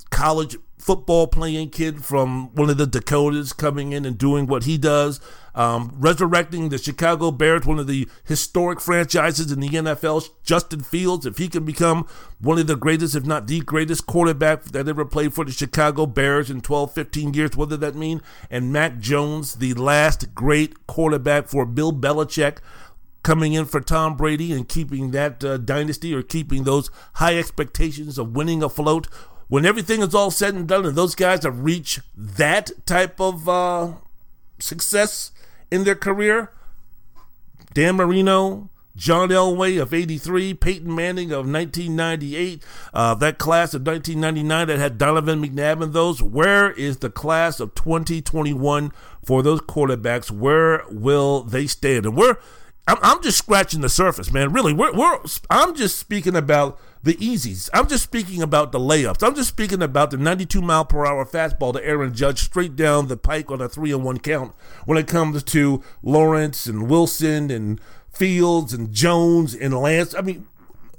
college 0.10 0.56
football 0.86 1.26
playing 1.26 1.68
kid 1.72 2.06
from 2.06 2.54
one 2.54 2.70
of 2.70 2.78
the 2.78 2.86
Dakotas 2.86 3.54
coming 3.54 3.92
in 3.92 4.06
and 4.06 4.20
doing 4.20 4.46
what 4.46 4.66
he 4.66 4.78
does, 4.78 5.20
um, 5.56 5.92
resurrecting 5.98 6.70
the 6.70 6.78
Chicago 6.78 7.32
Bears, 7.32 7.66
one 7.66 7.80
of 7.80 7.88
the 7.88 8.08
historic 8.24 8.80
franchises 8.80 9.52
in 9.52 9.62
the 9.62 9.70
NFL. 9.70 10.30
Justin 10.44 10.82
Fields, 10.82 11.26
if 11.26 11.40
he 11.40 11.48
can 11.48 11.66
become 11.66 12.06
one 12.40 12.60
of 12.60 12.68
the 12.68 12.76
greatest, 12.76 13.16
if 13.16 13.26
not 13.26 13.48
the 13.48 13.62
greatest 13.62 14.06
quarterback 14.06 14.66
that 14.66 14.88
ever 14.88 15.06
played 15.06 15.34
for 15.34 15.44
the 15.44 15.52
Chicago 15.52 16.06
Bears 16.06 16.52
in 16.52 16.62
12, 16.62 16.94
15 16.94 17.34
years, 17.34 17.58
what 17.58 17.70
does 17.70 17.80
that 17.80 17.96
mean? 17.96 18.22
And 18.52 18.72
Mac 18.72 19.00
Jones, 19.00 19.56
the 19.56 19.74
last 19.74 20.36
great 20.36 20.86
quarterback 20.86 21.48
for 21.48 21.66
Bill 21.66 21.94
Belichick 21.94 22.60
coming 23.24 23.54
in 23.54 23.66
for 23.66 23.82
Tom 23.82 24.16
Brady 24.16 24.54
and 24.54 24.70
keeping 24.70 25.10
that 25.10 25.44
uh, 25.44 25.58
dynasty 25.58 26.14
or 26.14 26.22
keeping 26.22 26.64
those 26.64 26.92
high 27.14 27.36
expectations 27.40 28.20
of 28.20 28.36
winning 28.36 28.62
afloat 28.62 29.08
when 29.48 29.66
everything 29.66 30.02
is 30.02 30.16
all 30.16 30.32
said 30.32 30.54
and 30.54 30.68
done 30.68 30.86
and 30.86 30.96
those 30.96 31.16
guys 31.16 31.44
have 31.44 31.64
reached 31.64 32.00
that 32.16 32.72
type 32.86 33.20
of 33.20 33.48
uh, 33.48 33.94
success 34.60 35.32
in 35.72 35.84
their 35.84 35.96
career, 35.96 36.52
Dan 37.74 37.96
Marino, 37.96 38.70
John 38.96 39.30
Elway 39.30 39.82
of 39.82 39.94
83, 39.94 40.54
Peyton 40.54 40.96
Manning 40.96 41.32
of 41.32 41.46
1998, 41.46 42.64
uh, 42.94 43.14
that 43.16 43.38
class 43.38 43.74
of 43.74 43.86
1999 43.86 44.68
that 44.68 44.80
had 44.80 44.98
Donovan 44.98 45.44
McNabb 45.44 45.84
and 45.84 45.94
those. 45.94 46.22
Where 46.22 46.72
is 46.72 46.98
the 46.98 47.10
class 47.10 47.60
of 47.60 47.76
2021 47.76 48.92
for 49.24 49.44
those 49.44 49.60
quarterbacks? 49.62 50.32
Where 50.32 50.84
will 50.90 51.44
they 51.44 51.68
stand? 51.68 52.06
And 52.06 52.16
we're, 52.16 52.38
I'm, 52.88 52.98
I'm 53.02 53.22
just 53.22 53.38
scratching 53.38 53.82
the 53.82 53.90
surface, 53.90 54.32
man. 54.32 54.54
Really, 54.54 54.72
we're, 54.72 54.94
we're, 54.94 55.20
I'm 55.50 55.76
just 55.76 56.00
speaking 56.00 56.36
about 56.36 56.80
the 57.06 57.14
easies. 57.18 57.70
I'm 57.72 57.88
just 57.88 58.04
speaking 58.04 58.42
about 58.42 58.72
the 58.72 58.80
layups. 58.80 59.26
I'm 59.26 59.36
just 59.36 59.50
speaking 59.50 59.84
about 59.84 60.10
the 60.10 60.18
92 60.18 60.60
mile 60.60 60.86
per 60.86 61.06
hour 61.06 61.24
fastball 61.24 61.72
to 61.74 61.86
Aaron 61.86 62.16
Judge 62.16 62.42
straight 62.42 62.76
down 62.76 63.08
the 63.08 63.16
pike 63.16 63.52
on 63.52 63.62
a 63.62 63.70
three 63.70 63.92
and 63.92 64.04
one 64.04 64.18
count 64.18 64.56
when 64.86 64.98
it 64.98 65.08
comes 65.08 65.44
to 65.44 65.84
Lawrence 66.02 66.66
and 66.66 66.90
Wilson 66.90 67.52
and 67.52 67.80
Fields 68.12 68.74
and 68.74 68.92
Jones 68.92 69.54
and 69.54 69.76
Lance. 69.76 70.16
I 70.16 70.22
mean, 70.22 70.48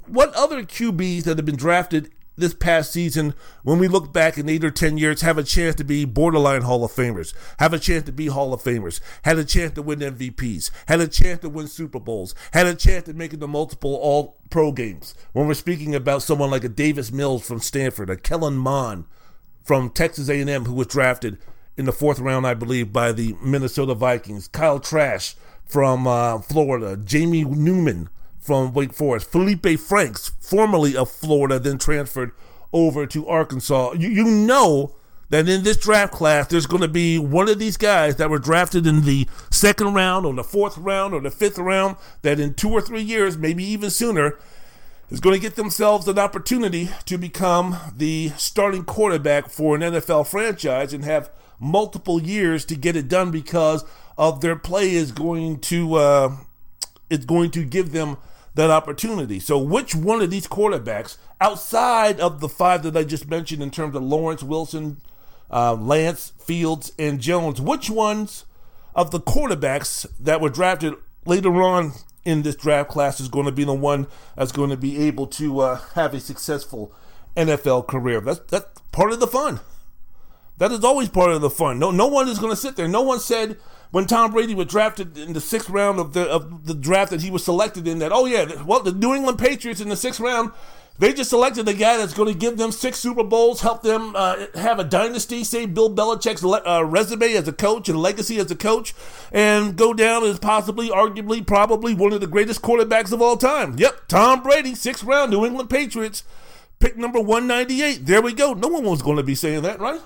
what 0.05 0.33
other 0.33 0.63
QBs 0.63 1.23
that 1.23 1.37
have 1.37 1.45
been 1.45 1.57
drafted 1.57 2.09
this 2.37 2.53
past 2.53 2.91
season, 2.91 3.33
when 3.63 3.79
we 3.79 3.87
look 3.87 4.13
back 4.13 4.37
in 4.37 4.47
eight 4.47 4.63
or 4.63 4.71
10 4.71 4.97
years, 4.97 5.21
have 5.21 5.37
a 5.37 5.43
chance 5.43 5.75
to 5.75 5.83
be 5.83 6.05
borderline 6.05 6.61
Hall 6.61 6.83
of 6.83 6.91
Famers, 6.91 7.33
have 7.59 7.73
a 7.73 7.79
chance 7.79 8.05
to 8.05 8.11
be 8.11 8.27
Hall 8.27 8.53
of 8.53 8.61
Famers, 8.61 8.99
had 9.23 9.37
a 9.37 9.43
chance 9.43 9.73
to 9.73 9.81
win 9.81 9.99
MVPs, 9.99 10.69
had 10.87 11.01
a 11.01 11.07
chance 11.07 11.41
to 11.41 11.49
win 11.49 11.67
Super 11.67 11.99
Bowls, 11.99 12.35
had 12.51 12.67
a 12.67 12.75
chance 12.75 13.05
to 13.05 13.13
make 13.13 13.33
it 13.33 13.39
to 13.39 13.47
multiple 13.47 13.95
all 13.95 14.37
pro 14.49 14.71
games. 14.71 15.15
When 15.33 15.47
we're 15.47 15.55
speaking 15.55 15.95
about 15.95 16.21
someone 16.21 16.51
like 16.51 16.63
a 16.63 16.69
Davis 16.69 17.11
Mills 17.11 17.45
from 17.45 17.59
Stanford, 17.59 18.09
a 18.09 18.15
Kellen 18.15 18.55
Mond 18.55 19.05
from 19.63 19.89
Texas 19.89 20.29
A&M 20.29 20.65
who 20.65 20.73
was 20.73 20.87
drafted 20.87 21.37
in 21.75 21.85
the 21.85 21.91
fourth 21.91 22.19
round, 22.19 22.45
I 22.47 22.53
believe, 22.53 22.93
by 22.93 23.11
the 23.11 23.35
Minnesota 23.41 23.93
Vikings, 23.93 24.47
Kyle 24.47 24.79
Trask 24.79 25.35
from 25.65 26.07
uh, 26.07 26.39
Florida, 26.39 26.97
Jamie 26.97 27.43
Newman 27.43 28.09
from 28.47 28.73
Wake 28.73 28.93
Forest. 28.93 29.29
Felipe 29.29 29.77
Franks, 29.77 30.31
formerly 30.39 30.95
of 30.95 31.11
Florida, 31.11 31.59
then 31.59 31.77
transferred 31.77 32.31
over 32.71 33.05
to 33.05 33.27
Arkansas. 33.27 33.93
You, 33.97 34.07
you 34.07 34.23
know 34.23 34.95
that 35.29 35.49
in 35.49 35.63
this 35.63 35.75
draft 35.75 36.13
class, 36.13 36.47
there's 36.47 36.65
going 36.65 36.81
to 36.81 36.87
be 36.87 37.19
one 37.19 37.49
of 37.49 37.59
these 37.59 37.75
guys 37.75 38.15
that 38.15 38.29
were 38.29 38.39
drafted 38.39 38.87
in 38.87 39.01
the 39.01 39.27
second 39.51 39.93
round 39.93 40.25
or 40.25 40.33
the 40.33 40.45
fourth 40.45 40.77
round 40.77 41.13
or 41.13 41.19
the 41.19 41.29
fifth 41.29 41.57
round 41.57 41.97
that 42.21 42.39
in 42.39 42.53
two 42.53 42.71
or 42.71 42.79
three 42.79 43.01
years, 43.01 43.37
maybe 43.37 43.65
even 43.65 43.89
sooner, 43.89 44.39
is 45.09 45.19
going 45.19 45.35
to 45.35 45.41
get 45.41 45.57
themselves 45.57 46.07
an 46.07 46.17
opportunity 46.17 46.89
to 47.05 47.17
become 47.17 47.75
the 47.95 48.29
starting 48.37 48.85
quarterback 48.85 49.49
for 49.49 49.75
an 49.75 49.81
NFL 49.81 50.25
franchise 50.27 50.93
and 50.93 51.03
have 51.03 51.29
multiple 51.59 52.21
years 52.21 52.63
to 52.63 52.75
get 52.75 52.95
it 52.95 53.09
done 53.09 53.29
because 53.29 53.83
of 54.17 54.39
their 54.39 54.55
play 54.55 54.91
is 54.91 55.11
going 55.11 55.59
to 55.59 55.95
uh, 55.95 56.35
it's 57.09 57.25
going 57.25 57.51
to 57.51 57.63
give 57.63 57.91
them 57.91 58.17
that 58.57 58.69
opportunity. 58.69 59.39
So, 59.39 59.57
which 59.57 59.95
one 59.95 60.21
of 60.21 60.29
these 60.29 60.47
quarterbacks, 60.47 61.17
outside 61.39 62.19
of 62.19 62.41
the 62.41 62.49
five 62.49 62.83
that 62.83 62.97
I 62.97 63.03
just 63.03 63.29
mentioned 63.29 63.63
in 63.63 63.71
terms 63.71 63.95
of 63.95 64.03
Lawrence, 64.03 64.43
Wilson, 64.43 64.97
uh, 65.49 65.73
Lance, 65.75 66.33
Fields, 66.37 66.91
and 66.99 67.21
Jones, 67.21 67.61
which 67.61 67.89
ones 67.89 68.45
of 68.95 69.11
the 69.11 69.21
quarterbacks 69.21 70.05
that 70.19 70.41
were 70.41 70.49
drafted 70.49 70.95
later 71.25 71.61
on 71.61 71.93
in 72.25 72.41
this 72.41 72.55
draft 72.55 72.89
class 72.89 73.19
is 73.19 73.29
going 73.29 73.45
to 73.45 73.51
be 73.51 73.63
the 73.63 73.73
one 73.73 74.07
that's 74.35 74.51
going 74.51 74.71
to 74.71 74.77
be 74.77 74.97
able 75.03 75.27
to 75.27 75.59
uh, 75.61 75.79
have 75.93 76.13
a 76.13 76.19
successful 76.19 76.91
NFL 77.35 77.87
career? 77.87 78.19
That's 78.19 78.39
that's 78.39 78.81
part 78.91 79.11
of 79.11 79.19
the 79.19 79.27
fun. 79.27 79.61
That 80.57 80.71
is 80.71 80.83
always 80.83 81.09
part 81.09 81.31
of 81.31 81.41
the 81.41 81.51
fun. 81.51 81.77
No, 81.77 81.91
no 81.91 82.07
one 82.07 82.27
is 82.27 82.39
going 82.39 82.51
to 82.51 82.57
sit 82.57 82.75
there. 82.75 82.87
No 82.87 83.03
one 83.03 83.19
said 83.19 83.57
when 83.91 84.05
Tom 84.05 84.31
Brady 84.31 84.55
was 84.55 84.67
drafted 84.67 85.17
in 85.17 85.33
the 85.33 85.41
sixth 85.41 85.69
round 85.69 85.99
of 85.99 86.13
the 86.13 86.27
of 86.29 86.65
the 86.65 86.73
draft 86.73 87.11
that 87.11 87.21
he 87.21 87.31
was 87.31 87.43
selected 87.43 87.87
in 87.87 87.99
that 87.99 88.11
oh 88.11 88.25
yeah 88.25 88.61
well 88.63 88.81
the 88.81 88.91
New 88.91 89.13
England 89.13 89.39
Patriots 89.39 89.81
in 89.81 89.89
the 89.89 89.95
sixth 89.95 90.19
round 90.19 90.51
they 90.99 91.13
just 91.13 91.29
selected 91.29 91.65
the 91.67 91.73
guy 91.73 91.97
that's 91.97 92.13
going 92.13 92.31
to 92.31 92.37
give 92.37 92.57
them 92.57 92.71
six 92.71 92.97
Super 92.97 93.23
Bowls, 93.23 93.61
help 93.61 93.83
them 93.83 94.15
uh, 94.15 94.47
have 94.55 94.79
a 94.79 94.83
dynasty, 94.83 95.43
say 95.43 95.67
Bill 95.67 95.93
Belichick's 95.93 96.43
le- 96.43 96.63
uh, 96.65 96.81
resume 96.81 97.33
as 97.33 97.47
a 97.47 97.53
coach 97.53 97.87
and 97.87 98.01
legacy 98.01 98.39
as 98.39 98.49
a 98.49 98.55
coach, 98.55 98.95
and 99.31 99.75
go 99.75 99.93
down 99.93 100.23
as 100.23 100.39
possibly, 100.39 100.89
arguably, 100.89 101.45
probably 101.45 101.93
one 101.93 102.13
of 102.13 102.21
the 102.21 102.27
greatest 102.27 102.63
quarterbacks 102.63 103.11
of 103.11 103.21
all 103.21 103.37
time. 103.37 103.75
Yep, 103.77 104.07
Tom 104.07 104.41
Brady, 104.41 104.73
sixth 104.73 105.03
round, 105.03 105.31
New 105.31 105.45
England 105.45 105.69
Patriots, 105.69 106.23
pick 106.79 106.97
number 106.97 107.19
198. 107.19 108.05
There 108.05 108.21
we 108.21 108.33
go. 108.33 108.53
No 108.53 108.67
one 108.67 108.83
was 108.83 109.03
going 109.03 109.17
to 109.17 109.23
be 109.23 109.35
saying 109.35 109.61
that, 109.61 109.79
right? 109.79 110.01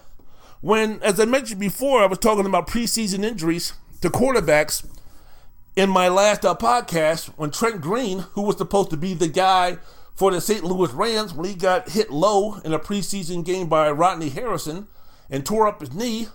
When, 0.62 1.02
as 1.02 1.20
I 1.20 1.26
mentioned 1.26 1.60
before, 1.60 2.04
I 2.04 2.06
was 2.06 2.20
talking 2.20 2.46
about 2.46 2.68
preseason 2.68 3.26
injuries 3.26 3.74
to 4.02 4.12
quarterbacks 4.12 4.86
in 5.76 5.90
my 5.90 6.08
last 6.08 6.46
uh, 6.46 6.54
podcast 6.54 7.30
when 7.30 7.50
Trent 7.50 7.82
Green, 7.82 8.20
who 8.34 8.44
was 8.44 8.58
supposed 8.58 8.92
to 8.92 8.98
be 8.98 9.16
the 9.16 9.28
guy 9.28 9.80
for 10.14 10.30
the 10.30 10.40
St. 10.40 10.64
Louis 10.64 10.92
Rams, 10.92 11.34
when 11.34 11.50
he 11.50 11.56
got 11.56 11.90
hit 11.90 12.12
low 12.12 12.60
in 12.64 12.74
a 12.74 12.80
preseason 12.80 13.44
game 13.44 13.70
by 13.70 13.90
Rodney 13.90 14.30
Harrison 14.30 14.88
and 15.32 15.44
tore 15.44 15.68
up 15.68 15.80
his 15.80 15.96
knee, 15.96 16.28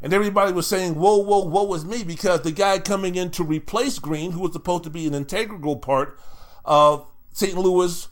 and 0.00 0.12
everybody 0.12 0.52
was 0.52 0.68
saying, 0.68 0.94
whoa, 0.94 1.16
whoa, 1.16 1.44
whoa, 1.44 1.64
was 1.64 1.84
me, 1.84 2.04
because 2.04 2.42
the 2.42 2.52
guy 2.52 2.78
coming 2.78 3.16
in 3.16 3.32
to 3.32 3.42
replace 3.42 3.98
Green, 3.98 4.30
who 4.30 4.42
was 4.42 4.52
supposed 4.52 4.84
to 4.84 4.90
be 4.90 5.08
an 5.08 5.14
integral 5.14 5.76
part 5.76 6.16
of 6.64 7.04
St. 7.32 7.56
Louis 7.56 8.06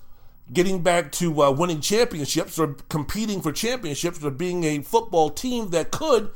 getting 0.53 0.83
back 0.83 1.13
to 1.13 1.43
uh, 1.43 1.51
winning 1.51 1.81
championships 1.81 2.59
or 2.59 2.75
competing 2.89 3.41
for 3.41 3.53
championships 3.53 4.23
or 4.23 4.31
being 4.31 4.65
a 4.65 4.81
football 4.81 5.31
team 5.31 5.71
that 5.71 5.91
could 5.91 6.31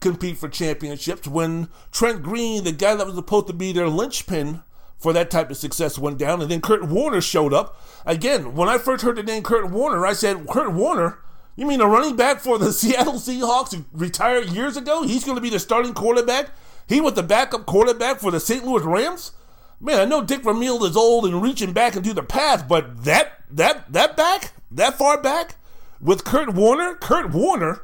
compete 0.00 0.38
for 0.38 0.48
championships 0.48 1.26
when 1.26 1.68
Trent 1.90 2.22
Green, 2.22 2.64
the 2.64 2.72
guy 2.72 2.94
that 2.94 3.06
was 3.06 3.16
supposed 3.16 3.46
to 3.48 3.52
be 3.52 3.72
their 3.72 3.88
linchpin 3.88 4.62
for 4.96 5.12
that 5.12 5.30
type 5.30 5.50
of 5.50 5.56
success, 5.56 5.98
went 5.98 6.18
down. 6.18 6.40
And 6.40 6.50
then 6.50 6.60
Kurt 6.60 6.88
Warner 6.88 7.20
showed 7.20 7.52
up. 7.52 7.80
Again, 8.06 8.54
when 8.54 8.68
I 8.68 8.78
first 8.78 9.04
heard 9.04 9.16
the 9.16 9.22
name 9.22 9.42
Kurt 9.42 9.70
Warner, 9.70 10.06
I 10.06 10.12
said, 10.12 10.46
Kurt 10.48 10.72
Warner? 10.72 11.18
You 11.56 11.66
mean 11.66 11.80
a 11.80 11.86
running 11.86 12.16
back 12.16 12.40
for 12.40 12.58
the 12.58 12.72
Seattle 12.72 13.14
Seahawks 13.14 13.74
who 13.74 13.84
retired 13.92 14.50
years 14.50 14.76
ago? 14.76 15.02
He's 15.02 15.24
going 15.24 15.36
to 15.36 15.42
be 15.42 15.50
the 15.50 15.58
starting 15.58 15.94
quarterback? 15.94 16.50
He 16.88 17.00
was 17.00 17.14
the 17.14 17.22
backup 17.22 17.66
quarterback 17.66 18.18
for 18.18 18.30
the 18.30 18.40
St. 18.40 18.64
Louis 18.64 18.82
Rams? 18.82 19.32
Man, 19.80 20.00
I 20.00 20.04
know 20.04 20.22
Dick 20.24 20.42
Vermeil 20.42 20.84
is 20.84 20.96
old 20.96 21.24
and 21.24 21.40
reaching 21.40 21.72
back 21.72 21.94
into 21.94 22.12
the 22.12 22.22
past, 22.22 22.66
but 22.66 23.04
that 23.04 23.44
that 23.50 23.92
that 23.92 24.16
back, 24.16 24.52
that 24.72 24.98
far 24.98 25.20
back, 25.20 25.54
with 26.00 26.24
Kurt 26.24 26.52
Warner, 26.52 26.94
Kurt 26.96 27.30
Warner, 27.30 27.82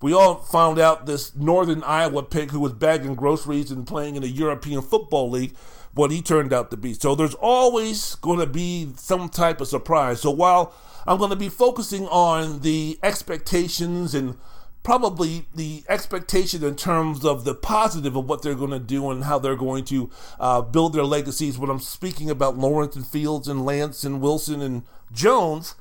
we 0.00 0.12
all 0.12 0.36
found 0.36 0.78
out 0.78 1.06
this 1.06 1.34
Northern 1.34 1.82
Iowa 1.82 2.22
pick 2.22 2.52
who 2.52 2.60
was 2.60 2.72
bagging 2.72 3.16
groceries 3.16 3.72
and 3.72 3.86
playing 3.86 4.14
in 4.14 4.22
the 4.22 4.28
European 4.28 4.82
Football 4.82 5.30
League, 5.30 5.56
what 5.94 6.12
he 6.12 6.22
turned 6.22 6.52
out 6.52 6.70
to 6.70 6.76
be. 6.76 6.94
So 6.94 7.14
there's 7.14 7.34
always 7.34 8.14
going 8.16 8.38
to 8.38 8.46
be 8.46 8.92
some 8.96 9.28
type 9.28 9.60
of 9.60 9.68
surprise. 9.68 10.20
So 10.20 10.30
while 10.30 10.72
I'm 11.06 11.18
going 11.18 11.30
to 11.30 11.36
be 11.36 11.48
focusing 11.48 12.06
on 12.06 12.60
the 12.60 12.98
expectations 13.02 14.14
and 14.14 14.36
probably 14.82 15.46
the 15.54 15.84
expectation 15.88 16.64
in 16.64 16.74
terms 16.74 17.24
of 17.24 17.44
the 17.44 17.54
positive 17.54 18.16
of 18.16 18.28
what 18.28 18.42
they're 18.42 18.54
going 18.54 18.70
to 18.70 18.80
do 18.80 19.10
and 19.10 19.24
how 19.24 19.38
they're 19.38 19.56
going 19.56 19.84
to 19.84 20.10
uh, 20.40 20.60
build 20.60 20.92
their 20.92 21.04
legacies. 21.04 21.58
When 21.58 21.70
I'm 21.70 21.78
speaking 21.78 22.30
about 22.30 22.58
Lawrence 22.58 22.96
and 22.96 23.06
Fields 23.06 23.48
and 23.48 23.64
Lance 23.64 24.04
and 24.04 24.20
Wilson 24.20 24.60
and 24.60 24.82
Jones, 25.12 25.74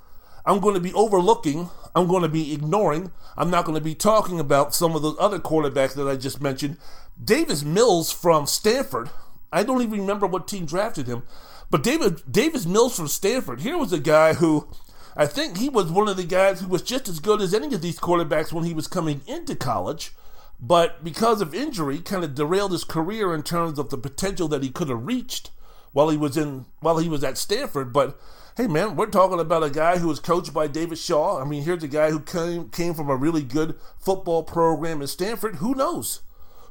I'm 0.45 0.59
going 0.59 0.75
to 0.75 0.81
be 0.81 0.93
overlooking, 0.93 1.69
I'm 1.95 2.07
going 2.07 2.23
to 2.23 2.29
be 2.29 2.53
ignoring, 2.53 3.11
I'm 3.37 3.49
not 3.49 3.65
going 3.65 3.77
to 3.77 3.83
be 3.83 3.95
talking 3.95 4.39
about 4.39 4.75
some 4.75 4.95
of 4.95 5.01
those 5.01 5.17
other 5.19 5.39
quarterbacks 5.39 5.95
that 5.95 6.07
I 6.07 6.15
just 6.15 6.41
mentioned. 6.41 6.77
Davis 7.23 7.63
Mills 7.63 8.11
from 8.11 8.45
Stanford, 8.45 9.09
I 9.51 9.63
don't 9.63 9.81
even 9.81 10.01
remember 10.01 10.27
what 10.27 10.47
team 10.47 10.65
drafted 10.65 11.07
him, 11.07 11.23
but 11.69 11.83
David 11.83 12.21
Davis 12.29 12.65
Mills 12.65 12.95
from 12.95 13.07
Stanford, 13.07 13.61
here 13.61 13.77
was 13.77 13.93
a 13.93 13.99
guy 13.99 14.33
who 14.33 14.67
I 15.15 15.25
think 15.25 15.57
he 15.57 15.69
was 15.69 15.91
one 15.91 16.07
of 16.07 16.17
the 16.17 16.23
guys 16.23 16.61
who 16.61 16.67
was 16.67 16.81
just 16.81 17.07
as 17.09 17.19
good 17.19 17.41
as 17.41 17.53
any 17.53 17.73
of 17.73 17.81
these 17.81 17.99
quarterbacks 17.99 18.53
when 18.53 18.63
he 18.63 18.73
was 18.73 18.87
coming 18.87 19.21
into 19.27 19.55
college, 19.55 20.13
but 20.59 21.03
because 21.03 21.41
of 21.41 21.53
injury, 21.53 21.99
kind 21.99 22.23
of 22.23 22.35
derailed 22.35 22.71
his 22.71 22.83
career 22.83 23.33
in 23.33 23.43
terms 23.43 23.79
of 23.79 23.89
the 23.89 23.97
potential 23.97 24.47
that 24.49 24.63
he 24.63 24.69
could 24.69 24.89
have 24.89 25.05
reached 25.05 25.51
while 25.91 26.09
he 26.09 26.17
was 26.17 26.37
in 26.37 26.65
while 26.79 26.99
he 26.99 27.09
was 27.09 27.23
at 27.23 27.37
Stanford. 27.37 27.91
But 27.91 28.19
hey, 28.57 28.67
man, 28.67 28.95
we're 28.95 29.07
talking 29.07 29.39
about 29.39 29.63
a 29.63 29.69
guy 29.69 29.97
who 29.97 30.07
was 30.07 30.19
coached 30.19 30.53
by 30.53 30.67
David 30.67 30.97
Shaw. 30.97 31.41
I 31.41 31.45
mean, 31.45 31.63
here's 31.63 31.83
a 31.83 31.87
guy 31.87 32.11
who 32.11 32.19
came 32.19 32.69
came 32.69 32.93
from 32.93 33.09
a 33.09 33.15
really 33.15 33.43
good 33.43 33.75
football 33.97 34.43
program 34.43 35.01
at 35.01 35.09
Stanford. 35.09 35.55
Who 35.55 35.75
knows? 35.75 36.21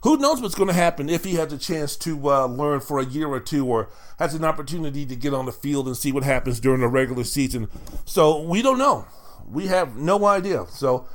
Who 0.03 0.17
knows 0.17 0.41
what's 0.41 0.55
going 0.55 0.69
to 0.69 0.75
happen 0.75 1.11
if 1.11 1.25
he 1.25 1.35
has 1.35 1.53
a 1.53 1.59
chance 1.59 1.97
to 1.97 2.31
uh, 2.31 2.47
learn 2.47 2.81
for 2.81 2.99
a 2.99 3.05
year 3.05 3.29
or 3.29 3.41
two 3.41 3.67
or 3.67 3.91
has 4.19 4.35
an 4.35 4.45
opportunity 4.45 5.05
to 5.05 5.17
get 5.17 5.35
on 5.35 5.47
the 5.47 5.53
field 5.53 5.87
and 5.87 5.97
see 5.97 6.13
what 6.13 6.25
happens 6.25 6.59
during 6.59 6.81
the 6.81 6.89
regular 6.89 7.25
season. 7.25 7.69
So 8.07 8.41
we 8.43 8.63
don't 8.63 8.79
know. 8.79 9.05
We 9.51 9.67
have 9.67 9.97
no 9.97 10.25
idea. 10.25 10.67
So, 10.71 11.07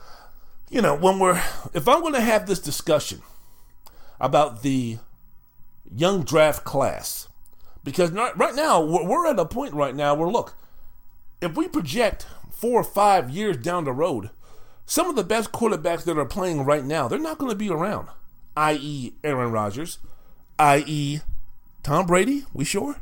you 0.69 0.81
know, 0.81 0.95
when 0.95 1.19
we're, 1.19 1.41
if 1.73 1.87
I'm 1.87 2.01
going 2.01 2.13
to 2.13 2.21
have 2.21 2.45
this 2.45 2.59
discussion 2.59 3.21
about 4.19 4.61
the 4.61 4.99
young 5.91 6.23
draft 6.23 6.63
class, 6.63 7.27
because 7.83 8.11
not, 8.11 8.37
right 8.37 8.55
now, 8.55 8.81
we're 8.81 9.27
at 9.27 9.39
a 9.39 9.45
point 9.45 9.73
right 9.73 9.95
now 9.95 10.13
where, 10.13 10.29
look, 10.29 10.55
if 11.41 11.55
we 11.55 11.67
project 11.67 12.27
four 12.51 12.81
or 12.81 12.83
five 12.83 13.29
years 13.29 13.57
down 13.57 13.83
the 13.83 13.91
road, 13.91 14.29
some 14.85 15.09
of 15.09 15.15
the 15.15 15.23
best 15.23 15.51
quarterbacks 15.51 16.03
that 16.03 16.17
are 16.17 16.25
playing 16.25 16.65
right 16.65 16.83
now, 16.83 17.07
they're 17.07 17.17
not 17.17 17.39
going 17.39 17.51
to 17.51 17.57
be 17.57 17.69
around 17.69 18.09
i.e., 18.55 19.13
Aaron 19.23 19.51
Rodgers, 19.51 19.99
i.e., 20.59 21.19
Tom 21.83 22.05
Brady, 22.05 22.45
we 22.53 22.65
sure? 22.65 22.97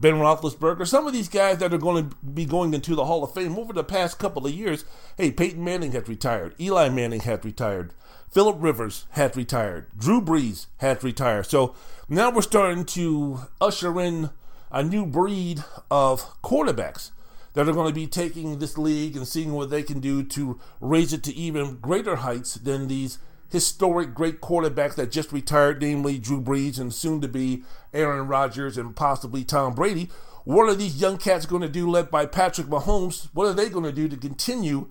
Ben 0.00 0.14
Roethlisberger, 0.14 0.86
some 0.86 1.06
of 1.06 1.12
these 1.12 1.28
guys 1.28 1.58
that 1.58 1.74
are 1.74 1.78
going 1.78 2.08
to 2.08 2.16
be 2.24 2.46
going 2.46 2.72
into 2.72 2.94
the 2.94 3.04
Hall 3.04 3.22
of 3.22 3.34
Fame 3.34 3.58
over 3.58 3.74
the 3.74 3.84
past 3.84 4.18
couple 4.18 4.46
of 4.46 4.52
years. 4.52 4.84
Hey, 5.18 5.30
Peyton 5.30 5.62
Manning 5.62 5.92
has 5.92 6.08
retired. 6.08 6.54
Eli 6.58 6.88
Manning 6.88 7.20
has 7.20 7.44
retired. 7.44 7.92
Philip 8.30 8.56
Rivers 8.60 9.04
has 9.10 9.36
retired. 9.36 9.86
Drew 9.98 10.22
Brees 10.22 10.66
has 10.78 11.02
retired. 11.02 11.46
So 11.46 11.74
now 12.08 12.30
we're 12.30 12.42
starting 12.42 12.86
to 12.86 13.40
usher 13.60 14.00
in 14.00 14.30
a 14.70 14.82
new 14.82 15.04
breed 15.04 15.64
of 15.90 16.40
quarterbacks 16.42 17.10
that 17.52 17.68
are 17.68 17.72
going 17.72 17.88
to 17.88 17.94
be 17.94 18.06
taking 18.06 18.58
this 18.58 18.78
league 18.78 19.16
and 19.16 19.26
seeing 19.26 19.52
what 19.52 19.68
they 19.68 19.82
can 19.82 20.00
do 20.00 20.22
to 20.22 20.58
raise 20.80 21.12
it 21.12 21.22
to 21.24 21.34
even 21.34 21.76
greater 21.76 22.16
heights 22.16 22.54
than 22.54 22.88
these 22.88 23.18
historic 23.50 24.14
great 24.14 24.40
quarterbacks 24.40 24.94
that 24.94 25.10
just 25.10 25.32
retired, 25.32 25.82
namely 25.82 26.18
Drew 26.18 26.40
Brees 26.40 26.78
and 26.78 26.94
soon 26.94 27.20
to 27.20 27.28
be 27.28 27.64
Aaron 27.92 28.28
Rodgers 28.28 28.78
and 28.78 28.94
possibly 28.94 29.44
Tom 29.44 29.74
Brady. 29.74 30.08
What 30.44 30.68
are 30.68 30.74
these 30.74 31.00
young 31.00 31.18
cats 31.18 31.46
going 31.46 31.62
to 31.62 31.68
do, 31.68 31.90
led 31.90 32.10
by 32.10 32.26
Patrick 32.26 32.68
Mahomes? 32.68 33.28
What 33.34 33.46
are 33.46 33.52
they 33.52 33.68
going 33.68 33.84
to 33.84 33.92
do 33.92 34.08
to 34.08 34.16
continue 34.16 34.88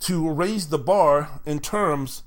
to 0.00 0.30
raise 0.30 0.68
the 0.68 0.78
bar 0.78 1.40
in 1.44 1.58
terms 1.58 2.22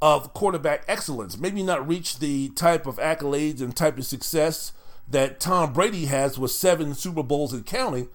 of 0.00 0.32
quarterback 0.34 0.84
excellence? 0.86 1.38
Maybe 1.38 1.62
not 1.62 1.86
reach 1.86 2.18
the 2.18 2.50
type 2.50 2.86
of 2.86 2.96
accolades 2.96 3.60
and 3.60 3.74
type 3.74 3.98
of 3.98 4.06
success 4.06 4.72
that 5.08 5.40
Tom 5.40 5.72
Brady 5.72 6.06
has 6.06 6.38
with 6.38 6.52
seven 6.52 6.94
Super 6.94 7.22
Bowls 7.22 7.52
and 7.52 7.66
counting. 7.66 8.08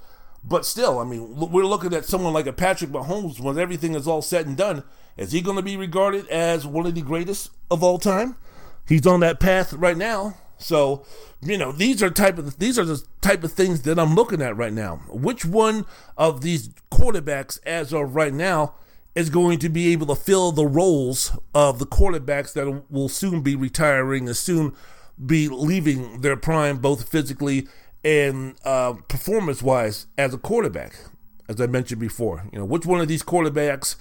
But 0.48 0.66
still, 0.66 1.00
I 1.00 1.04
mean, 1.04 1.36
we're 1.36 1.66
looking 1.66 1.94
at 1.94 2.06
someone 2.06 2.34
like 2.34 2.46
a 2.48 2.54
Patrick 2.54 2.92
Mahomes 2.92 3.40
when 3.40 3.58
everything 3.58 3.96
is 3.96 4.08
all 4.08 4.22
said 4.22 4.46
and 4.46 4.56
done 4.56 4.84
is 5.18 5.32
he 5.32 5.42
going 5.42 5.58
to 5.58 5.64
be 5.64 5.78
regarded 5.78 6.28
as 6.28 6.66
one 6.66 6.86
of 6.86 6.96
the 6.96 7.02
greatest 7.02 7.52
of 7.72 7.84
all 7.84 7.98
time? 7.98 8.36
He's 8.88 9.08
on 9.08 9.22
that 9.22 9.40
path 9.40 9.74
right 9.74 9.98
now. 9.98 10.36
So, 10.58 11.06
you 11.42 11.58
know, 11.58 11.72
these 11.72 12.02
are 12.02 12.10
type 12.10 12.38
of 12.38 12.60
these 12.60 12.80
are 12.80 12.86
the 12.86 13.04
type 13.22 13.44
of 13.44 13.52
things 13.52 13.82
that 13.84 14.00
I'm 14.00 14.16
looking 14.16 14.42
at 14.42 14.56
right 14.56 14.74
now. 14.74 15.02
Which 15.10 15.46
one 15.46 15.86
of 16.18 16.42
these 16.42 16.70
quarterbacks 16.92 17.60
as 17.66 17.94
of 17.94 18.16
right 18.16 18.34
now 18.34 18.76
is 19.16 19.30
going 19.30 19.60
to 19.60 19.70
be 19.70 19.92
able 19.94 20.08
to 20.08 20.16
fill 20.16 20.52
the 20.52 20.68
roles 20.68 21.38
of 21.54 21.80
the 21.80 21.86
quarterbacks 21.86 22.54
that 22.54 22.84
will 22.90 23.10
soon 23.10 23.42
be 23.42 23.56
retiring 23.56 24.28
and 24.28 24.36
soon 24.36 24.76
be 25.26 25.48
leaving 25.48 26.22
their 26.22 26.36
prime 26.36 26.78
both 26.78 27.08
physically 27.10 27.68
and 28.04 28.56
uh, 28.66 28.94
performance 29.08 29.64
wise 29.64 30.06
as 30.18 30.34
a 30.34 30.38
quarterback, 30.38 30.96
as 31.48 31.60
I 31.60 31.68
mentioned 31.68 32.02
before. 32.02 32.48
You 32.52 32.60
know, 32.60 32.66
which 32.66 32.86
one 32.86 33.02
of 33.02 33.08
these 33.08 33.24
quarterbacks 33.24 33.96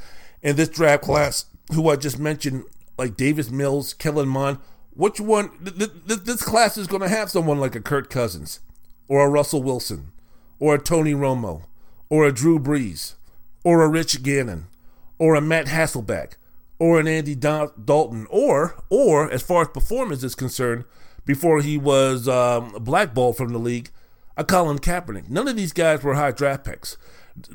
in 0.45 0.55
this 0.55 0.69
draft 0.69 1.03
class 1.03 1.47
who 1.73 1.89
I 1.89 1.97
just 1.97 2.19
mentioned, 2.19 2.65
like 2.97 3.17
Davis 3.17 3.51
Mills, 3.51 3.95
Kellen 3.95 4.29
Mond, 4.29 4.59
which 4.91 5.19
one? 5.19 5.51
Th- 5.65 5.91
th- 6.07 6.21
this 6.21 6.43
class 6.43 6.77
is 6.77 6.87
going 6.87 7.03
to 7.03 7.09
have 7.09 7.31
someone 7.31 7.59
like 7.59 7.75
a 7.75 7.81
Kurt 7.81 8.09
Cousins, 8.11 8.61
or 9.09 9.25
a 9.25 9.29
Russell 9.29 9.63
Wilson, 9.63 10.13
or 10.61 10.77
a 10.77 10.81
Tony 10.81 11.15
Romo, 11.15 11.65
or 12.09 12.25
a 12.25 12.33
Drew 12.33 12.61
Brees, 12.61 13.15
or 13.65 13.83
a 13.83 13.89
Rich 13.89 14.23
Gannon, 14.23 14.67
or 15.19 15.35
a 15.35 15.41
Matt 15.41 15.67
Hasselbeck, 15.67 16.35
or 16.79 17.01
an 17.01 17.09
Andy 17.09 17.35
Dalton, 17.35 18.27
or 18.31 18.77
or 18.91 19.29
as 19.31 19.43
far 19.43 19.63
as 19.63 19.69
performance 19.69 20.23
is 20.23 20.37
concerned, 20.37 20.85
before 21.25 21.63
he 21.63 21.79
was 21.79 22.29
um, 22.29 22.77
blackballed 22.81 23.37
from 23.37 23.53
the 23.53 23.59
league, 23.59 23.91
a 24.37 24.45
Colin 24.45 24.79
Kaepernick. 24.79 25.29
None 25.29 25.49
of 25.49 25.57
these 25.57 25.73
guys 25.73 26.03
were 26.03 26.15
high 26.15 26.33
draft 26.33 26.65
picks. 26.65 26.97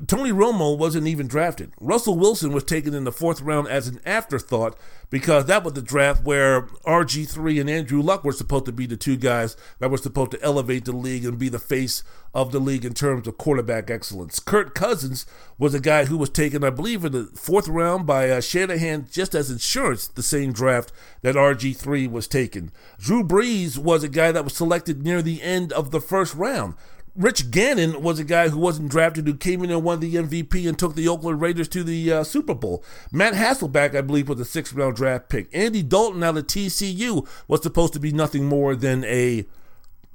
Tony 0.08 0.32
Romo 0.32 0.78
wasn't 0.78 1.08
even 1.08 1.28
drafted. 1.28 1.72
Russell 1.80 2.18
Wilson 2.18 2.52
was 2.52 2.65
taken 2.65 2.94
in 2.94 3.06
the 3.06 3.13
fourth 3.13 3.39
round 3.39 3.70
as 3.70 3.88
an 3.88 4.02
afterthought 4.06 4.78
because 5.10 5.46
that 5.46 5.63
was 5.63 5.74
the 5.74 5.82
draft 5.82 6.26
where 6.26 6.63
RG3 6.86 7.62
and 7.62 7.70
Andrew 7.70 8.02
Luck 8.02 8.26
were 8.26 8.34
supposed 8.34 8.65
to 8.65 8.74
be 8.74 8.86
the 8.86 8.98
two 8.98 9.15
guys 9.15 9.56
that 9.80 9.89
were 9.89 9.98
supposed 9.98 10.32
to 10.32 10.44
elevate 10.44 10.84
the 10.84 10.92
league 10.92 11.24
and 11.24 11.39
be 11.39 11.48
the 11.48 11.60
face 11.60 12.04
of 12.34 12.52
the 12.52 12.60
league 12.60 12.84
in 12.84 12.94
terms 12.94 13.26
of 13.26 13.38
quarterback 13.38 13.89
excellence. 13.89 14.39
Kurt 14.39 14.76
Cousins 14.76 15.26
was 15.58 15.74
a 15.74 15.80
guy 15.80 16.06
who 16.06 16.18
was 16.18 16.30
taken, 16.30 16.63
I 16.63 16.70
believe, 16.70 17.06
in 17.06 17.13
the 17.13 17.24
fourth 17.34 17.70
round 17.70 18.06
by 18.06 18.30
uh, 18.30 18.42
Shanahan 18.42 19.08
just 19.10 19.34
as 19.34 19.50
insurance, 19.50 20.08
the 20.08 20.22
same 20.22 20.52
draft 20.52 20.92
that 21.22 21.36
RG3 21.36 22.12
was 22.12 22.28
taken. 22.28 22.72
Drew 23.00 23.24
Brees 23.24 23.78
was 23.78 24.04
a 24.04 24.10
guy 24.10 24.34
that 24.34 24.44
was 24.44 24.56
selected 24.56 25.04
near 25.04 25.22
the 25.22 25.42
end 25.42 25.72
of 25.72 25.92
the 25.92 26.02
first 26.02 26.36
round. 26.36 26.76
Rich 27.15 27.52
Gannon 27.52 28.02
was 28.02 28.19
a 28.19 28.24
guy 28.24 28.50
who 28.50 28.60
wasn't 28.60 28.91
drafted, 28.91 29.28
who 29.28 29.36
came 29.36 29.63
in 29.63 29.72
and 29.72 29.84
won 29.84 30.00
the 30.00 30.15
MVP 30.15 30.67
and 30.67 30.78
took 30.78 30.95
the 30.95 31.08
Oakland 31.08 31.41
Raiders 31.41 31.67
to 31.69 31.84
the 31.84 32.12
uh, 32.12 32.24
Super 32.24 32.54
Bowl. 32.54 32.84
Matt 33.12 33.34
Hasselbeck, 33.34 33.95
I 33.95 34.02
believe, 34.02 34.30
was 34.30 34.39
a 34.39 34.45
sixth 34.45 34.74
round 34.74 34.95
draft 34.95 35.30
pick. 35.30 35.50
Andy 35.54 35.84
Dalton 35.84 36.24
out 36.24 36.38
of 36.38 36.48
TCU 36.48 37.28
was 37.48 37.63
supposed 37.63 37.93
to 37.93 38.00
be 38.00 38.12
nothing 38.12 38.45
more 38.45 38.76
than 38.76 39.04
a 39.06 39.45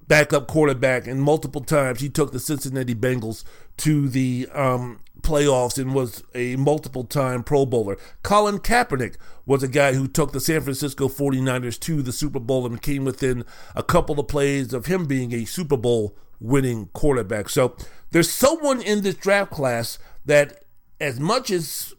backup 0.06 0.48
quarterback, 0.48 1.06
and 1.06 1.22
multiple 1.22 1.62
times 1.62 2.00
he 2.00 2.08
took 2.08 2.32
the 2.32 2.40
Cincinnati 2.40 2.94
Bengals 2.94 3.44
to 3.78 4.08
the 4.08 4.48
um, 4.52 5.00
playoffs 5.24 5.78
and 5.78 5.94
was 5.94 6.22
a 6.34 6.56
multiple 6.56 7.04
time 7.04 7.42
Pro 7.42 7.66
Bowler. 7.66 7.96
Colin 8.22 8.58
Kaepernick 8.58 9.16
was 9.46 9.62
a 9.62 9.68
guy 9.68 9.94
who 9.94 10.06
took 10.06 10.32
the 10.32 10.40
San 10.40 10.60
Francisco 10.60 11.08
49ers 11.08 11.80
to 11.80 12.02
the 12.02 12.12
Super 12.12 12.38
Bowl 12.38 12.66
and 12.66 12.80
came 12.80 13.04
within 13.04 13.44
a 13.74 13.82
couple 13.82 14.20
of 14.20 14.28
plays 14.28 14.72
of 14.72 14.86
him 14.86 15.06
being 15.06 15.32
a 15.32 15.44
Super 15.44 15.76
Bowl 15.76 16.14
winning 16.44 16.90
quarterback. 16.92 17.48
So 17.48 17.76
there's 18.10 18.30
someone 18.30 18.80
in 18.82 19.02
this 19.02 19.16
draft 19.16 19.50
class 19.50 19.98
that, 20.24 20.64
as 21.00 21.18
much 21.18 21.50
as 21.50 21.94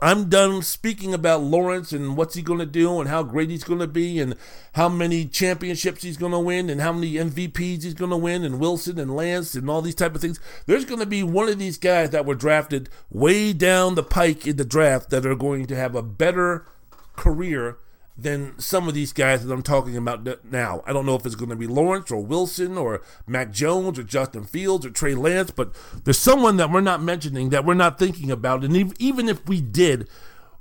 I'm 0.00 0.28
done 0.28 0.60
speaking 0.62 1.14
about 1.14 1.42
Lawrence 1.42 1.92
and 1.92 2.16
what's 2.16 2.34
he 2.34 2.42
going 2.42 2.58
to 2.58 2.66
do 2.66 3.00
and 3.00 3.08
how 3.08 3.22
great 3.22 3.48
he's 3.48 3.64
going 3.64 3.80
to 3.80 3.86
be 3.86 4.18
and 4.18 4.34
how 4.74 4.88
many 4.88 5.24
championships 5.24 6.02
he's 6.02 6.18
going 6.18 6.32
to 6.32 6.38
win 6.38 6.68
and 6.68 6.80
how 6.80 6.92
many 6.92 7.14
MVPs 7.14 7.82
he's 7.82 7.94
going 7.94 8.10
to 8.10 8.16
win 8.16 8.44
and 8.44 8.60
Wilson 8.60 8.98
and 8.98 9.14
Lance 9.14 9.54
and 9.54 9.70
all 9.70 9.80
these 9.80 9.94
type 9.94 10.14
of 10.14 10.20
things. 10.20 10.40
There's 10.66 10.84
going 10.84 11.00
to 11.00 11.06
be 11.06 11.22
one 11.22 11.48
of 11.48 11.58
these 11.58 11.78
guys 11.78 12.10
that 12.10 12.26
were 12.26 12.34
drafted 12.34 12.90
way 13.10 13.54
down 13.54 13.94
the 13.94 14.02
pike 14.02 14.46
in 14.46 14.56
the 14.56 14.64
draft 14.64 15.10
that 15.10 15.24
are 15.24 15.34
going 15.34 15.66
to 15.66 15.76
have 15.76 15.94
a 15.94 16.02
better 16.02 16.66
career 17.14 17.78
than 18.18 18.58
some 18.58 18.88
of 18.88 18.94
these 18.94 19.12
guys 19.12 19.44
that 19.44 19.52
I'm 19.52 19.62
talking 19.62 19.96
about 19.96 20.26
now. 20.50 20.82
I 20.86 20.92
don't 20.92 21.04
know 21.04 21.16
if 21.16 21.26
it's 21.26 21.34
going 21.34 21.50
to 21.50 21.56
be 21.56 21.66
Lawrence 21.66 22.10
or 22.10 22.24
Wilson 22.24 22.78
or 22.78 23.02
Mac 23.26 23.50
Jones 23.50 23.98
or 23.98 24.02
Justin 24.02 24.44
Fields 24.44 24.86
or 24.86 24.90
Trey 24.90 25.14
Lance, 25.14 25.50
but 25.50 25.74
there's 26.04 26.18
someone 26.18 26.56
that 26.56 26.70
we're 26.70 26.80
not 26.80 27.02
mentioning 27.02 27.50
that 27.50 27.64
we're 27.64 27.74
not 27.74 27.98
thinking 27.98 28.30
about. 28.30 28.64
And 28.64 28.94
even 28.98 29.28
if 29.28 29.46
we 29.46 29.60
did, 29.60 30.08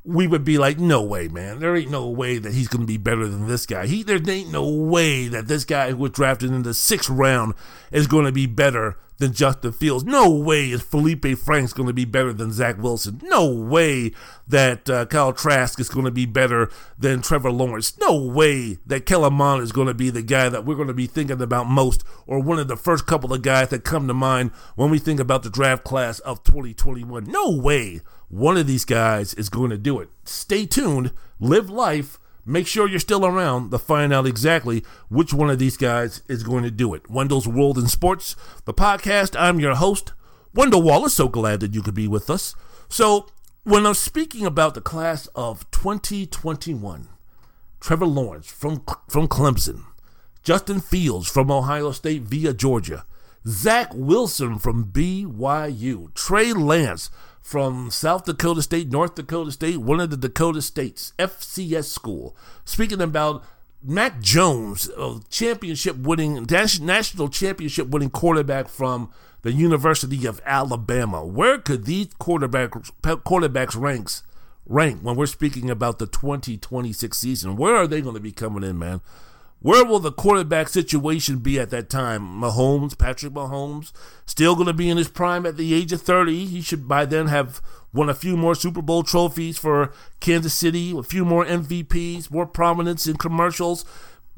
we 0.04 0.28
would 0.28 0.44
be 0.44 0.58
like, 0.58 0.78
no 0.78 1.02
way, 1.02 1.28
man. 1.30 1.60
There 1.60 1.76
ain't 1.76 1.90
no 1.90 2.10
way 2.10 2.38
that 2.38 2.54
he's 2.54 2.68
going 2.68 2.82
to 2.82 2.88
be 2.88 2.98
better 2.98 3.28
than 3.28 3.48
this 3.48 3.66
guy. 3.66 3.88
He, 3.88 4.04
there 4.04 4.20
ain't 4.30 4.52
no 4.52 4.68
way 4.68 5.28
that 5.30 5.48
this 5.48 5.66
guy 5.66 5.92
who 5.92 5.98
was 5.98 6.12
drafted 6.12 6.52
in 6.52 6.64
the 6.64 6.74
sixth 6.74 7.10
round 7.10 7.54
is 7.92 8.06
going 8.06 8.26
to 8.26 8.32
be 8.32 8.46
better 8.46 8.98
than 9.18 9.34
Justin 9.34 9.72
Fields. 9.72 10.04
No 10.04 10.30
way 10.30 10.72
is 10.72 10.82
Felipe 10.82 11.26
Franks 11.38 11.74
going 11.74 11.88
to 11.88 11.94
be 11.94 12.06
better 12.06 12.34
than 12.34 12.52
Zach 12.52 12.78
Wilson. 12.78 13.22
No 13.24 13.50
way 13.50 14.12
that 14.48 14.90
uh, 14.90 15.06
Kyle 15.06 15.34
Trask 15.34 15.80
is 15.80 15.90
going 15.90 16.06
to 16.06 16.12
be 16.12 16.26
better 16.26 16.70
than 16.98 17.22
Trevor 17.22 17.52
Lawrence. 17.52 17.98
No 18.00 18.16
way 18.16 18.78
that 18.86 19.06
Kellen 19.06 19.62
is 19.62 19.72
going 19.72 19.88
to 19.88 19.94
be 19.94 20.10
the 20.10 20.22
guy 20.22 20.50
that 20.50 20.66
we're 20.66 20.76
going 20.76 20.88
to 20.88 20.94
be 20.94 21.08
thinking 21.08 21.42
about 21.42 21.68
most 21.68 22.04
or 22.28 22.40
one 22.40 22.60
of 22.60 22.68
the 22.68 22.78
first 22.78 23.06
couple 23.06 23.34
of 23.34 23.42
guys 23.42 23.70
that 23.70 23.84
come 23.84 24.08
to 24.08 24.14
mind 24.14 24.52
when 24.76 24.90
we 24.90 25.00
think 25.00 25.20
about 25.20 25.44
the 25.44 25.50
draft 25.50 25.84
class 25.84 26.20
of 26.20 26.44
2021. 26.44 27.26
No 27.26 27.52
way 27.52 28.02
one 28.30 28.58
of 28.58 28.68
these 28.68 28.86
guys 28.86 29.34
is 29.36 29.50
going 29.50 29.70
to 29.70 29.78
do 29.78 30.00
it. 30.00 30.10
Stay 30.24 30.66
tuned, 30.66 31.12
live 31.40 31.70
life 31.70 32.20
Make 32.46 32.68
sure 32.68 32.88
you're 32.88 33.00
still 33.00 33.26
around 33.26 33.72
to 33.72 33.80
find 33.80 34.14
out 34.14 34.28
exactly 34.28 34.84
which 35.10 35.34
one 35.34 35.50
of 35.50 35.58
these 35.58 35.78
guys 35.78 36.22
is 36.28 36.44
going 36.44 36.64
to 36.64 36.70
do 36.70 36.94
it. 36.94 37.10
Wendell's 37.10 37.48
World 37.48 37.80
in 37.80 37.88
Sports, 37.88 38.36
the 38.66 38.74
podcast. 38.74 39.36
I'm 39.40 39.60
your 39.60 39.74
host, 39.74 40.14
Wendell 40.54 40.84
Wallace. 40.84 41.16
So 41.16 41.28
glad 41.28 41.60
that 41.62 41.74
you 41.74 41.82
could 41.82 41.96
be 41.96 42.08
with 42.08 42.30
us. 42.30 42.54
So, 42.88 43.28
when 43.64 43.88
I'm 43.88 43.96
speaking 43.96 44.46
about 44.46 44.76
the 44.76 44.82
class 44.82 45.26
of 45.34 45.70
2021, 45.72 47.08
Trevor 47.80 48.06
Lawrence 48.06 48.48
from, 48.48 48.84
from 49.08 49.28
Clemson, 49.28 49.84
Justin 50.44 50.80
Fields 50.80 51.28
from 51.28 51.50
Ohio 51.50 51.92
State 51.92 52.22
via 52.22 52.54
Georgia, 52.54 53.06
Zach 53.48 53.90
Wilson 53.92 54.60
from 54.60 54.86
BYU, 54.86 56.14
Trey 56.14 56.54
Lance 56.54 57.10
from 57.46 57.92
South 57.92 58.26
Dakota 58.26 58.64
State, 58.64 58.92
North 58.92 59.14
Dakota 59.14 59.52
State, 59.52 59.78
one 59.78 60.00
of 60.00 60.10
the 60.10 60.18
Dakota 60.18 60.64
States, 60.64 61.14
FCS 61.20 61.84
school. 61.86 62.36
Speaking 62.66 63.00
about 63.00 63.44
Mac 63.84 64.20
Jones, 64.20 64.90
a 64.98 65.20
championship 65.30 65.96
winning, 65.96 66.48
national 66.50 67.30
championship 67.30 67.88
winning 67.90 68.10
quarterback 68.10 68.68
from 68.68 69.12
the 69.44 69.52
University 69.52 70.26
of 70.26 70.42
Alabama. 70.44 71.24
Where 71.24 71.60
could 71.60 71.86
these 71.86 72.08
quarterbacks 72.16 72.92
quarterbacks 73.04 73.80
ranks 73.80 74.24
rank 74.66 75.02
when 75.04 75.16
we're 75.16 75.28
speaking 75.28 75.70
about 75.70 76.00
the 76.00 76.08
2026 76.08 77.16
season? 77.16 77.58
Where 77.58 77.76
are 77.76 77.86
they 77.86 78.02
going 78.02 78.16
to 78.16 78.20
be 78.20 78.32
coming 78.32 78.64
in, 78.64 78.80
man? 78.80 79.02
Where 79.66 79.84
will 79.84 79.98
the 79.98 80.12
quarterback 80.12 80.70
situation 80.70 81.40
be 81.40 81.60
at 81.60 81.72
that 81.72 81.90
time? 81.90 82.22
Mahomes, 82.22 82.96
Patrick 82.96 83.34
Mahomes, 83.34 83.94
still 84.28 84.54
going 84.54 84.68
to 84.68 84.74
be 84.74 84.92
in 84.92 84.98
his 84.98 85.08
prime 85.08 85.44
at 85.44 85.58
the 85.58 85.74
age 85.74 85.92
of 85.92 86.04
30. 86.04 86.46
He 86.46 86.62
should 86.62 86.88
by 86.88 87.06
then 87.06 87.30
have 87.30 87.64
won 87.92 88.08
a 88.08 88.14
few 88.14 88.38
more 88.38 88.54
Super 88.54 88.84
Bowl 88.84 89.02
trophies 89.02 89.58
for 89.58 89.92
Kansas 90.20 90.54
City, 90.54 90.96
a 90.96 91.02
few 91.02 91.26
more 91.26 91.44
MVPs, 91.44 92.30
more 92.30 92.46
prominence 92.46 93.08
in 93.08 93.18
commercials. 93.18 93.86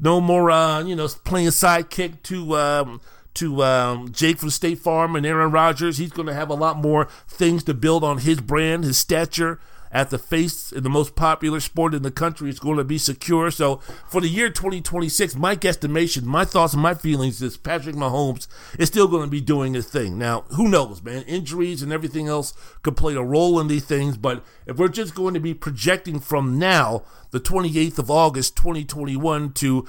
No 0.00 0.18
more, 0.18 0.50
uh, 0.50 0.82
you 0.82 0.96
know, 0.96 1.06
playing 1.08 1.48
sidekick 1.48 2.22
to 2.22 2.56
um, 2.56 3.02
to 3.34 3.62
um, 3.62 4.10
Jake 4.10 4.38
from 4.38 4.48
State 4.48 4.78
Farm 4.78 5.14
and 5.14 5.26
Aaron 5.26 5.50
Rodgers. 5.50 5.98
He's 5.98 6.10
going 6.10 6.28
to 6.28 6.34
have 6.34 6.48
a 6.48 6.54
lot 6.54 6.78
more 6.78 7.06
things 7.26 7.62
to 7.64 7.74
build 7.74 8.02
on 8.02 8.16
his 8.16 8.40
brand, 8.40 8.84
his 8.84 8.96
stature 8.96 9.60
at 9.90 10.10
the 10.10 10.18
face 10.18 10.72
in 10.72 10.82
the 10.82 10.90
most 10.90 11.14
popular 11.14 11.60
sport 11.60 11.94
in 11.94 12.02
the 12.02 12.10
country 12.10 12.50
is 12.50 12.58
going 12.58 12.78
to 12.78 12.84
be 12.84 12.98
secure. 12.98 13.50
So 13.50 13.76
for 14.08 14.20
the 14.20 14.28
year 14.28 14.50
2026, 14.50 15.36
my 15.36 15.56
guesstimation, 15.56 16.24
my 16.24 16.44
thoughts 16.44 16.74
and 16.74 16.82
my 16.82 16.94
feelings 16.94 17.40
is 17.42 17.56
Patrick 17.56 17.96
Mahomes 17.96 18.46
is 18.78 18.88
still 18.88 19.08
going 19.08 19.24
to 19.24 19.30
be 19.30 19.40
doing 19.40 19.74
his 19.74 19.88
thing. 19.88 20.18
Now, 20.18 20.42
who 20.56 20.68
knows, 20.68 21.02
man? 21.02 21.22
Injuries 21.22 21.82
and 21.82 21.92
everything 21.92 22.28
else 22.28 22.52
could 22.82 22.96
play 22.96 23.14
a 23.14 23.22
role 23.22 23.58
in 23.60 23.68
these 23.68 23.84
things, 23.84 24.16
but 24.16 24.44
if 24.66 24.76
we're 24.76 24.88
just 24.88 25.14
going 25.14 25.34
to 25.34 25.40
be 25.40 25.54
projecting 25.54 26.20
from 26.20 26.58
now, 26.58 27.02
the 27.30 27.40
28th 27.40 27.98
of 27.98 28.10
August 28.10 28.56
2021 28.56 29.52
to 29.52 29.86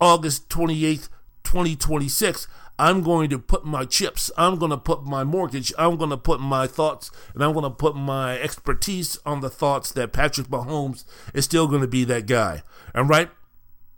August 0.00 0.48
28th, 0.48 1.08
2026, 1.44 2.46
I'm 2.78 3.02
going 3.02 3.28
to 3.30 3.38
put 3.38 3.64
my 3.64 3.84
chips, 3.84 4.30
I'm 4.36 4.56
going 4.56 4.70
to 4.70 4.76
put 4.76 5.04
my 5.04 5.24
mortgage, 5.24 5.72
I'm 5.78 5.96
going 5.96 6.10
to 6.10 6.16
put 6.16 6.40
my 6.40 6.66
thoughts, 6.66 7.10
and 7.34 7.42
I'm 7.42 7.52
going 7.52 7.64
to 7.64 7.70
put 7.70 7.96
my 7.96 8.38
expertise 8.38 9.18
on 9.26 9.40
the 9.40 9.50
thoughts 9.50 9.90
that 9.92 10.12
Patrick 10.12 10.46
Mahomes 10.48 11.04
is 11.34 11.44
still 11.44 11.66
going 11.66 11.80
to 11.80 11.88
be 11.88 12.04
that 12.04 12.26
guy. 12.26 12.62
And 12.94 13.08
right, 13.08 13.30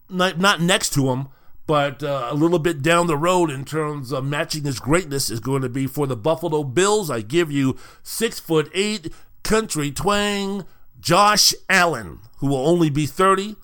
not, 0.08 0.38
not 0.38 0.60
next 0.60 0.94
to 0.94 1.10
him, 1.10 1.28
but 1.66 2.02
uh, 2.02 2.28
a 2.30 2.34
little 2.34 2.58
bit 2.58 2.82
down 2.82 3.06
the 3.06 3.16
road 3.16 3.50
in 3.50 3.64
terms 3.64 4.10
of 4.10 4.24
matching 4.24 4.64
his 4.64 4.80
greatness 4.80 5.30
is 5.30 5.40
going 5.40 5.62
to 5.62 5.68
be 5.68 5.86
for 5.86 6.06
the 6.06 6.16
Buffalo 6.16 6.64
Bills. 6.64 7.10
I 7.10 7.20
give 7.20 7.52
you 7.52 7.76
six 8.02 8.40
foot 8.40 8.70
eight 8.74 9.12
country 9.44 9.92
twang 9.92 10.64
Josh 10.98 11.54
Allen, 11.68 12.18
who 12.38 12.48
will 12.48 12.66
only 12.66 12.90
be 12.90 13.06
30 13.06 13.54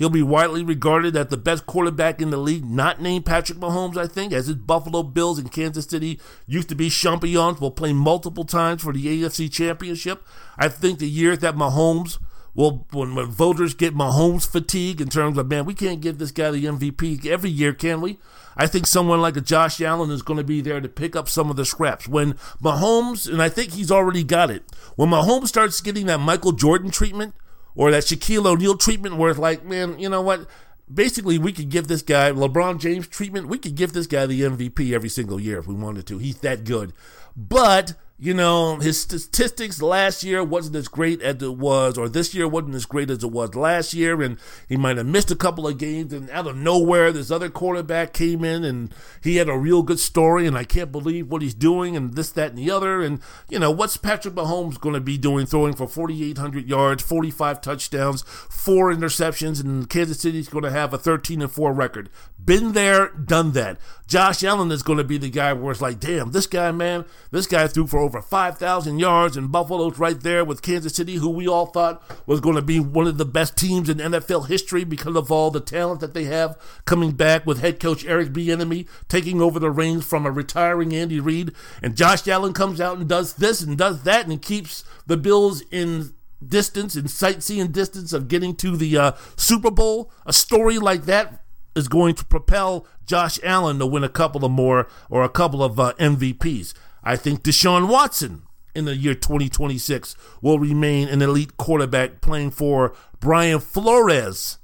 He'll 0.00 0.08
be 0.08 0.22
widely 0.22 0.64
regarded 0.64 1.14
as 1.14 1.26
the 1.26 1.36
best 1.36 1.66
quarterback 1.66 2.22
in 2.22 2.30
the 2.30 2.38
league, 2.38 2.64
not 2.64 3.02
named 3.02 3.26
Patrick 3.26 3.58
Mahomes, 3.58 3.98
I 3.98 4.06
think, 4.06 4.32
as 4.32 4.46
his 4.46 4.56
Buffalo 4.56 5.02
Bills 5.02 5.38
and 5.38 5.52
Kansas 5.52 5.84
City 5.84 6.18
used 6.46 6.70
to 6.70 6.74
be 6.74 6.88
champions, 6.88 7.60
will 7.60 7.70
play 7.70 7.92
multiple 7.92 8.44
times 8.44 8.80
for 8.80 8.94
the 8.94 9.04
AFC 9.04 9.52
Championship. 9.52 10.26
I 10.56 10.70
think 10.70 11.00
the 11.00 11.06
year 11.06 11.36
that 11.36 11.54
Mahomes 11.54 12.16
will, 12.54 12.86
when, 12.92 13.14
when 13.14 13.26
voters 13.26 13.74
get 13.74 13.94
Mahomes 13.94 14.50
fatigue 14.50 15.02
in 15.02 15.10
terms 15.10 15.36
of, 15.36 15.48
man, 15.48 15.66
we 15.66 15.74
can't 15.74 16.00
give 16.00 16.16
this 16.16 16.30
guy 16.30 16.50
the 16.50 16.64
MVP 16.64 17.26
every 17.26 17.50
year, 17.50 17.74
can 17.74 18.00
we? 18.00 18.18
I 18.56 18.66
think 18.68 18.86
someone 18.86 19.20
like 19.20 19.36
a 19.36 19.42
Josh 19.42 19.82
Allen 19.82 20.10
is 20.10 20.22
going 20.22 20.38
to 20.38 20.42
be 20.42 20.62
there 20.62 20.80
to 20.80 20.88
pick 20.88 21.14
up 21.14 21.28
some 21.28 21.50
of 21.50 21.56
the 21.56 21.66
scraps. 21.66 22.08
When 22.08 22.38
Mahomes, 22.62 23.30
and 23.30 23.42
I 23.42 23.50
think 23.50 23.72
he's 23.72 23.90
already 23.90 24.24
got 24.24 24.50
it, 24.50 24.62
when 24.96 25.10
Mahomes 25.10 25.48
starts 25.48 25.82
getting 25.82 26.06
that 26.06 26.20
Michael 26.20 26.52
Jordan 26.52 26.90
treatment, 26.90 27.34
or 27.74 27.90
that 27.90 28.04
Shaquille 28.04 28.46
O'Neal 28.46 28.76
treatment 28.76 29.16
where 29.16 29.30
it's 29.30 29.38
like, 29.38 29.64
man, 29.64 29.98
you 29.98 30.08
know 30.08 30.22
what? 30.22 30.46
Basically, 30.92 31.38
we 31.38 31.52
could 31.52 31.68
give 31.68 31.86
this 31.86 32.02
guy 32.02 32.32
LeBron 32.32 32.80
James 32.80 33.06
treatment. 33.06 33.46
We 33.46 33.58
could 33.58 33.76
give 33.76 33.92
this 33.92 34.06
guy 34.06 34.26
the 34.26 34.40
MVP 34.40 34.92
every 34.92 35.08
single 35.08 35.38
year 35.38 35.58
if 35.58 35.66
we 35.66 35.74
wanted 35.74 36.06
to. 36.08 36.18
He's 36.18 36.40
that 36.40 36.64
good. 36.64 36.92
But 37.36 37.94
you 38.22 38.34
know, 38.34 38.76
his 38.76 39.00
statistics 39.00 39.80
last 39.80 40.22
year 40.22 40.44
wasn't 40.44 40.76
as 40.76 40.88
great 40.88 41.22
as 41.22 41.42
it 41.42 41.56
was, 41.56 41.96
or 41.96 42.06
this 42.06 42.34
year 42.34 42.46
wasn't 42.46 42.74
as 42.74 42.84
great 42.84 43.08
as 43.08 43.24
it 43.24 43.30
was 43.30 43.54
last 43.54 43.94
year, 43.94 44.20
and 44.20 44.36
he 44.68 44.76
might 44.76 44.98
have 44.98 45.06
missed 45.06 45.30
a 45.30 45.36
couple 45.36 45.66
of 45.66 45.78
games. 45.78 46.12
And 46.12 46.28
out 46.28 46.46
of 46.46 46.54
nowhere, 46.54 47.12
this 47.12 47.30
other 47.30 47.48
quarterback 47.48 48.12
came 48.12 48.44
in, 48.44 48.62
and 48.62 48.94
he 49.22 49.36
had 49.36 49.48
a 49.48 49.56
real 49.56 49.82
good 49.82 49.98
story, 49.98 50.46
and 50.46 50.54
I 50.54 50.64
can't 50.64 50.92
believe 50.92 51.30
what 51.30 51.40
he's 51.40 51.54
doing, 51.54 51.96
and 51.96 52.12
this, 52.12 52.30
that, 52.32 52.50
and 52.50 52.58
the 52.58 52.70
other. 52.70 53.00
And 53.00 53.20
you 53.48 53.58
know, 53.58 53.70
what's 53.70 53.96
Patrick 53.96 54.34
Mahomes 54.34 54.78
going 54.78 54.94
to 54.94 55.00
be 55.00 55.16
doing? 55.16 55.46
Throwing 55.46 55.72
for 55.72 55.88
4,800 55.88 56.68
yards, 56.68 57.02
45 57.02 57.62
touchdowns, 57.62 58.20
four 58.20 58.92
interceptions, 58.92 59.64
and 59.64 59.88
Kansas 59.88 60.20
City's 60.20 60.50
going 60.50 60.64
to 60.64 60.70
have 60.70 60.92
a 60.92 60.98
13 60.98 61.40
and 61.40 61.50
four 61.50 61.72
record. 61.72 62.10
Been 62.42 62.72
there, 62.72 63.08
done 63.08 63.52
that. 63.52 63.78
Josh 64.06 64.42
Allen 64.42 64.72
is 64.72 64.82
going 64.82 64.98
to 64.98 65.04
be 65.04 65.18
the 65.18 65.30
guy 65.30 65.52
where 65.52 65.70
it's 65.70 65.80
like, 65.80 66.00
damn, 66.00 66.32
this 66.32 66.46
guy, 66.46 66.72
man, 66.72 67.04
this 67.30 67.46
guy 67.46 67.66
threw 67.66 67.86
for 67.86 68.09
over 68.10 68.20
5,000 68.20 68.98
yards, 68.98 69.36
and 69.36 69.52
Buffalo's 69.52 69.96
right 69.96 70.20
there 70.20 70.44
with 70.44 70.62
Kansas 70.62 70.96
City, 70.96 71.14
who 71.14 71.30
we 71.30 71.46
all 71.46 71.66
thought 71.66 72.02
was 72.26 72.40
going 72.40 72.56
to 72.56 72.62
be 72.62 72.80
one 72.80 73.06
of 73.06 73.18
the 73.18 73.24
best 73.24 73.56
teams 73.56 73.88
in 73.88 73.98
NFL 73.98 74.48
history 74.48 74.82
because 74.82 75.14
of 75.14 75.30
all 75.30 75.52
the 75.52 75.60
talent 75.60 76.00
that 76.00 76.12
they 76.12 76.24
have 76.24 76.58
coming 76.86 77.12
back 77.12 77.46
with 77.46 77.60
head 77.60 77.78
coach 77.78 78.04
Eric 78.04 78.30
Bieniemy 78.30 78.88
taking 79.06 79.40
over 79.40 79.60
the 79.60 79.70
reins 79.70 80.04
from 80.04 80.26
a 80.26 80.30
retiring 80.32 80.92
Andy 80.92 81.20
Reid. 81.20 81.52
And 81.84 81.96
Josh 81.96 82.26
Allen 82.26 82.52
comes 82.52 82.80
out 82.80 82.98
and 82.98 83.08
does 83.08 83.34
this 83.34 83.62
and 83.62 83.78
does 83.78 84.02
that 84.02 84.26
and 84.26 84.42
keeps 84.42 84.82
the 85.06 85.16
Bills 85.16 85.62
in 85.70 86.12
distance 86.44 86.96
and 86.96 87.08
sightseeing 87.08 87.68
distance 87.68 88.12
of 88.12 88.26
getting 88.26 88.56
to 88.56 88.76
the 88.76 88.98
uh, 88.98 89.12
Super 89.36 89.70
Bowl. 89.70 90.10
A 90.26 90.32
story 90.32 90.80
like 90.80 91.04
that 91.04 91.44
is 91.76 91.86
going 91.86 92.16
to 92.16 92.24
propel 92.24 92.88
Josh 93.06 93.38
Allen 93.44 93.78
to 93.78 93.86
win 93.86 94.02
a 94.02 94.08
couple 94.08 94.44
of 94.44 94.50
more 94.50 94.88
or 95.08 95.22
a 95.22 95.28
couple 95.28 95.62
of 95.62 95.78
uh, 95.78 95.92
MVPs. 96.00 96.74
I 97.02 97.16
think 97.16 97.42
Deshaun 97.42 97.88
Watson 97.88 98.42
in 98.74 98.84
the 98.84 98.96
year 98.96 99.14
2026 99.14 100.14
will 100.40 100.58
remain 100.58 101.08
an 101.08 101.22
elite 101.22 101.56
quarterback 101.56 102.20
playing 102.20 102.50
for 102.50 102.94
Brian 103.18 103.60
Flores 103.60 104.58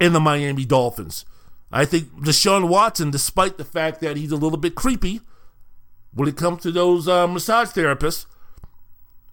in 0.00 0.12
the 0.12 0.20
Miami 0.20 0.64
Dolphins. 0.64 1.24
I 1.70 1.84
think 1.84 2.10
Deshaun 2.22 2.68
Watson, 2.68 3.10
despite 3.10 3.58
the 3.58 3.64
fact 3.64 4.00
that 4.00 4.16
he's 4.16 4.32
a 4.32 4.36
little 4.36 4.58
bit 4.58 4.74
creepy 4.74 5.20
when 6.14 6.28
it 6.28 6.36
comes 6.36 6.62
to 6.62 6.72
those 6.72 7.06
uh, 7.08 7.26
massage 7.26 7.68
therapists, 7.68 8.26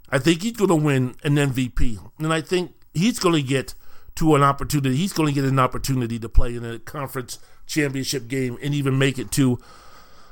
I 0.09 0.19
think 0.19 0.41
he's 0.41 0.53
going 0.53 0.69
to 0.69 0.75
win 0.75 1.15
an 1.23 1.35
MVP. 1.35 1.99
And 2.19 2.33
I 2.33 2.41
think 2.41 2.73
he's 2.93 3.19
going 3.19 3.35
to 3.35 3.41
get 3.41 3.73
to 4.15 4.35
an 4.35 4.43
opportunity. 4.43 4.95
He's 4.95 5.13
going 5.13 5.33
to 5.33 5.41
get 5.41 5.49
an 5.49 5.59
opportunity 5.59 6.19
to 6.19 6.29
play 6.29 6.55
in 6.55 6.65
a 6.65 6.79
conference 6.79 7.39
championship 7.65 8.27
game 8.27 8.57
and 8.61 8.73
even 8.73 8.97
make 8.97 9.17
it 9.17 9.31
to 9.33 9.59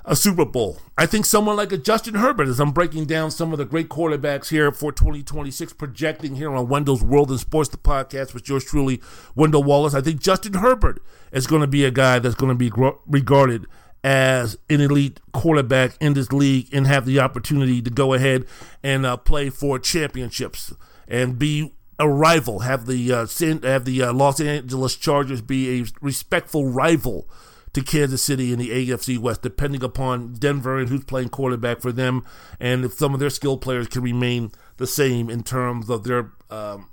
a 0.05 0.15
Super 0.15 0.45
Bowl. 0.45 0.77
I 0.97 1.05
think 1.05 1.25
someone 1.25 1.55
like 1.55 1.71
a 1.71 1.77
Justin 1.77 2.15
Herbert, 2.15 2.47
as 2.47 2.59
I'm 2.59 2.71
breaking 2.71 3.05
down 3.05 3.31
some 3.31 3.51
of 3.51 3.57
the 3.57 3.65
great 3.65 3.89
quarterbacks 3.89 4.49
here 4.49 4.71
for 4.71 4.91
2026, 4.91 5.73
projecting 5.73 6.35
here 6.35 6.53
on 6.53 6.67
Wendell's 6.67 7.03
World 7.03 7.31
in 7.31 7.37
Sports, 7.37 7.69
the 7.69 7.77
podcast 7.77 8.33
with 8.33 8.49
yours 8.49 8.65
truly, 8.65 9.01
Wendell 9.35 9.63
Wallace. 9.63 9.93
I 9.93 10.01
think 10.01 10.21
Justin 10.21 10.55
Herbert 10.55 11.01
is 11.31 11.47
going 11.47 11.61
to 11.61 11.67
be 11.67 11.85
a 11.85 11.91
guy 11.91 12.19
that's 12.19 12.35
going 12.35 12.49
to 12.49 12.55
be 12.55 12.71
regarded 13.07 13.65
as 14.03 14.57
an 14.69 14.81
elite 14.81 15.21
quarterback 15.31 15.95
in 16.01 16.13
this 16.13 16.33
league 16.33 16.67
and 16.73 16.85
have 16.85 17.05
the 17.05 17.19
opportunity 17.19 17.81
to 17.81 17.89
go 17.89 18.13
ahead 18.13 18.45
and 18.83 19.05
uh, 19.05 19.15
play 19.15 19.49
for 19.49 19.79
championships 19.79 20.73
and 21.07 21.39
be 21.39 21.73
a 21.99 22.09
rival, 22.09 22.59
have 22.59 22.85
the 22.85 23.13
uh, 23.13 23.27
have 23.65 23.85
the 23.85 24.01
uh, 24.01 24.11
Los 24.11 24.41
Angeles 24.41 24.95
Chargers 24.95 25.41
be 25.41 25.79
a 25.79 25.85
respectful 26.01 26.67
rival 26.67 27.29
to 27.73 27.81
Kansas 27.81 28.23
City 28.23 28.53
in 28.53 28.59
the 28.59 28.69
AFC 28.69 29.17
West, 29.17 29.41
depending 29.41 29.83
upon 29.83 30.33
Denver 30.33 30.79
and 30.79 30.89
who's 30.89 31.03
playing 31.03 31.29
quarterback 31.29 31.81
for 31.81 31.91
them, 31.91 32.25
and 32.59 32.85
if 32.85 32.93
some 32.93 33.13
of 33.13 33.19
their 33.19 33.29
skill 33.29 33.57
players 33.57 33.87
can 33.87 34.03
remain 34.03 34.51
the 34.77 34.87
same 34.87 35.29
in 35.29 35.43
terms 35.43 35.89
of 35.89 36.03
their 36.03 36.31
um, 36.49 36.89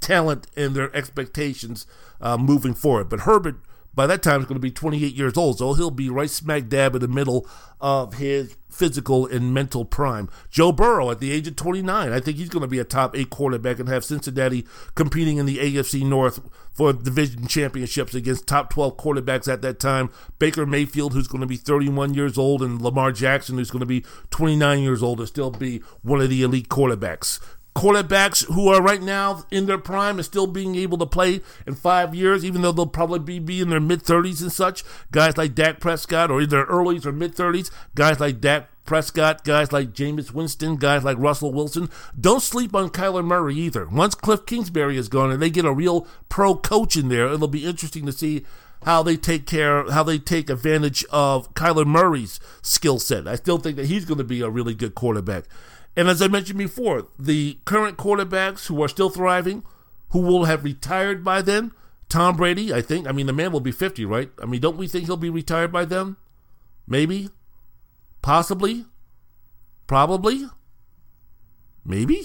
talent 0.00 0.46
and 0.56 0.74
their 0.74 0.94
expectations 0.94 1.86
uh, 2.20 2.36
moving 2.36 2.74
forward. 2.74 3.08
But 3.08 3.20
Herbert 3.20 3.56
by 3.94 4.06
that 4.06 4.22
time 4.22 4.40
he's 4.40 4.48
going 4.48 4.56
to 4.56 4.60
be 4.60 4.70
28 4.70 5.14
years 5.14 5.36
old, 5.36 5.58
so 5.58 5.74
he'll 5.74 5.90
be 5.90 6.08
right 6.08 6.30
smack 6.30 6.68
dab 6.68 6.94
in 6.94 7.00
the 7.00 7.08
middle 7.08 7.46
of 7.80 8.14
his 8.14 8.56
physical 8.70 9.26
and 9.26 9.52
mental 9.52 9.84
prime. 9.84 10.30
Joe 10.50 10.72
Burrow 10.72 11.10
at 11.10 11.20
the 11.20 11.30
age 11.32 11.46
of 11.46 11.56
29, 11.56 12.12
I 12.12 12.20
think 12.20 12.38
he's 12.38 12.48
going 12.48 12.62
to 12.62 12.68
be 12.68 12.78
a 12.78 12.84
top 12.84 13.16
eight 13.16 13.30
quarterback 13.30 13.78
and 13.78 13.88
have 13.88 14.04
Cincinnati 14.04 14.66
competing 14.94 15.36
in 15.36 15.46
the 15.46 15.58
AFC 15.58 16.04
North 16.04 16.40
for 16.72 16.92
division 16.92 17.46
championships 17.46 18.14
against 18.14 18.46
top 18.46 18.70
12 18.70 18.96
quarterbacks 18.96 19.52
at 19.52 19.62
that 19.62 19.78
time. 19.78 20.10
Baker 20.38 20.64
Mayfield, 20.64 21.12
who's 21.12 21.28
going 21.28 21.42
to 21.42 21.46
be 21.46 21.56
31 21.56 22.14
years 22.14 22.38
old, 22.38 22.62
and 22.62 22.80
Lamar 22.80 23.12
Jackson, 23.12 23.58
who's 23.58 23.70
going 23.70 23.80
to 23.80 23.86
be 23.86 24.04
29 24.30 24.78
years 24.80 25.02
old, 25.02 25.18
to 25.18 25.26
still 25.26 25.50
be 25.50 25.78
one 26.02 26.20
of 26.20 26.30
the 26.30 26.42
elite 26.42 26.68
quarterbacks 26.68 27.40
quarterbacks 27.74 28.44
who 28.46 28.68
are 28.68 28.82
right 28.82 29.02
now 29.02 29.44
in 29.50 29.66
their 29.66 29.78
prime 29.78 30.18
and 30.18 30.24
still 30.24 30.46
being 30.46 30.74
able 30.76 30.98
to 30.98 31.06
play 31.06 31.40
in 31.66 31.74
five 31.74 32.14
years, 32.14 32.44
even 32.44 32.62
though 32.62 32.72
they'll 32.72 32.86
probably 32.86 33.18
be, 33.18 33.38
be 33.38 33.60
in 33.60 33.70
their 33.70 33.80
mid 33.80 34.02
30s 34.02 34.42
and 34.42 34.52
such. 34.52 34.84
Guys 35.10 35.36
like 35.36 35.54
Dak 35.54 35.80
Prescott, 35.80 36.30
or 36.30 36.42
in 36.42 36.48
their 36.48 36.64
early 36.64 37.00
or 37.04 37.12
mid 37.12 37.34
30s. 37.34 37.70
Guys 37.94 38.20
like 38.20 38.40
Dak 38.40 38.68
Prescott, 38.84 39.44
guys 39.44 39.72
like 39.72 39.92
Jameis 39.92 40.32
Winston, 40.32 40.76
guys 40.76 41.04
like 41.04 41.16
Russell 41.18 41.52
Wilson. 41.52 41.88
Don't 42.18 42.42
sleep 42.42 42.74
on 42.74 42.90
Kyler 42.90 43.24
Murray 43.24 43.54
either. 43.56 43.86
Once 43.86 44.14
Cliff 44.14 44.44
Kingsbury 44.44 44.96
is 44.96 45.08
gone 45.08 45.30
and 45.30 45.40
they 45.40 45.50
get 45.50 45.64
a 45.64 45.72
real 45.72 46.06
pro 46.28 46.54
coach 46.54 46.96
in 46.96 47.08
there, 47.08 47.26
it'll 47.28 47.48
be 47.48 47.64
interesting 47.64 48.06
to 48.06 48.12
see 48.12 48.44
how 48.84 49.02
they 49.02 49.16
take 49.16 49.46
care, 49.46 49.88
how 49.90 50.02
they 50.02 50.18
take 50.18 50.50
advantage 50.50 51.04
of 51.10 51.52
Kyler 51.54 51.86
Murray's 51.86 52.40
skill 52.60 52.98
set. 52.98 53.28
I 53.28 53.36
still 53.36 53.58
think 53.58 53.76
that 53.76 53.86
he's 53.86 54.04
going 54.04 54.18
to 54.18 54.24
be 54.24 54.40
a 54.40 54.50
really 54.50 54.74
good 54.74 54.94
quarterback. 54.94 55.44
And 55.96 56.08
as 56.08 56.22
I 56.22 56.28
mentioned 56.28 56.58
before, 56.58 57.08
the 57.18 57.58
current 57.64 57.98
quarterbacks 57.98 58.66
who 58.66 58.82
are 58.82 58.88
still 58.88 59.10
thriving, 59.10 59.62
who 60.10 60.20
will 60.20 60.44
have 60.44 60.64
retired 60.64 61.22
by 61.22 61.42
then, 61.42 61.72
Tom 62.08 62.36
Brady, 62.36 62.72
I 62.72 62.82
think. 62.82 63.06
I 63.06 63.12
mean, 63.12 63.26
the 63.26 63.32
man 63.32 63.52
will 63.52 63.60
be 63.60 63.72
50, 63.72 64.04
right? 64.04 64.30
I 64.42 64.46
mean, 64.46 64.60
don't 64.60 64.76
we 64.76 64.86
think 64.86 65.06
he'll 65.06 65.16
be 65.16 65.30
retired 65.30 65.72
by 65.72 65.84
then? 65.84 66.16
Maybe? 66.86 67.30
Possibly? 68.20 68.86
Probably? 69.86 70.46
Maybe? 71.84 72.22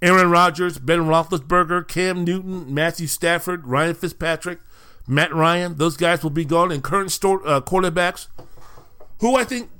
Aaron 0.00 0.30
Rodgers, 0.30 0.78
Ben 0.78 1.00
Roethlisberger, 1.00 1.86
Cam 1.88 2.24
Newton, 2.24 2.72
Matthew 2.72 3.08
Stafford, 3.08 3.66
Ryan 3.66 3.94
Fitzpatrick, 3.94 4.60
Matt 5.08 5.34
Ryan, 5.34 5.76
those 5.76 5.96
guys 5.96 6.22
will 6.22 6.30
be 6.30 6.44
gone. 6.44 6.70
And 6.70 6.82
current 6.82 7.10
store, 7.10 7.46
uh, 7.46 7.60
quarterbacks, 7.60 8.28
who 9.20 9.36
I 9.36 9.44
think 9.44 9.70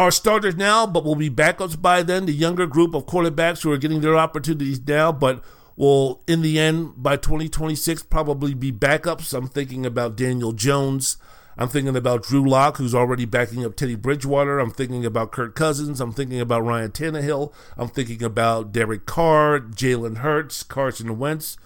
are 0.00 0.10
starters 0.10 0.56
now, 0.56 0.86
but 0.86 1.04
will 1.04 1.14
be 1.14 1.28
backups 1.28 1.80
by 1.80 2.02
then. 2.02 2.24
The 2.24 2.32
younger 2.32 2.66
group 2.66 2.94
of 2.94 3.04
quarterbacks 3.04 3.62
who 3.62 3.70
are 3.70 3.76
getting 3.76 4.00
their 4.00 4.16
opportunities 4.16 4.80
now, 4.86 5.12
but 5.12 5.44
will, 5.76 6.22
in 6.26 6.40
the 6.40 6.58
end, 6.58 6.94
by 6.96 7.16
2026, 7.16 8.04
probably 8.04 8.54
be 8.54 8.72
backups. 8.72 9.34
I'm 9.34 9.46
thinking 9.46 9.84
about 9.84 10.16
Daniel 10.16 10.52
Jones. 10.52 11.18
I'm 11.58 11.68
thinking 11.68 11.96
about 11.96 12.22
Drew 12.22 12.48
Lock, 12.48 12.78
who's 12.78 12.94
already 12.94 13.26
backing 13.26 13.62
up 13.62 13.76
Teddy 13.76 13.94
Bridgewater. 13.94 14.58
I'm 14.58 14.70
thinking 14.70 15.04
about 15.04 15.32
Kirk 15.32 15.54
Cousins. 15.54 16.00
I'm 16.00 16.14
thinking 16.14 16.40
about 16.40 16.64
Ryan 16.64 16.92
Tannehill. 16.92 17.52
I'm 17.76 17.88
thinking 17.88 18.22
about 18.22 18.72
Derek 18.72 19.04
Carr, 19.04 19.60
Jalen 19.60 20.18
Hurts, 20.18 20.62
Carson 20.62 21.18
Wentz, 21.18 21.58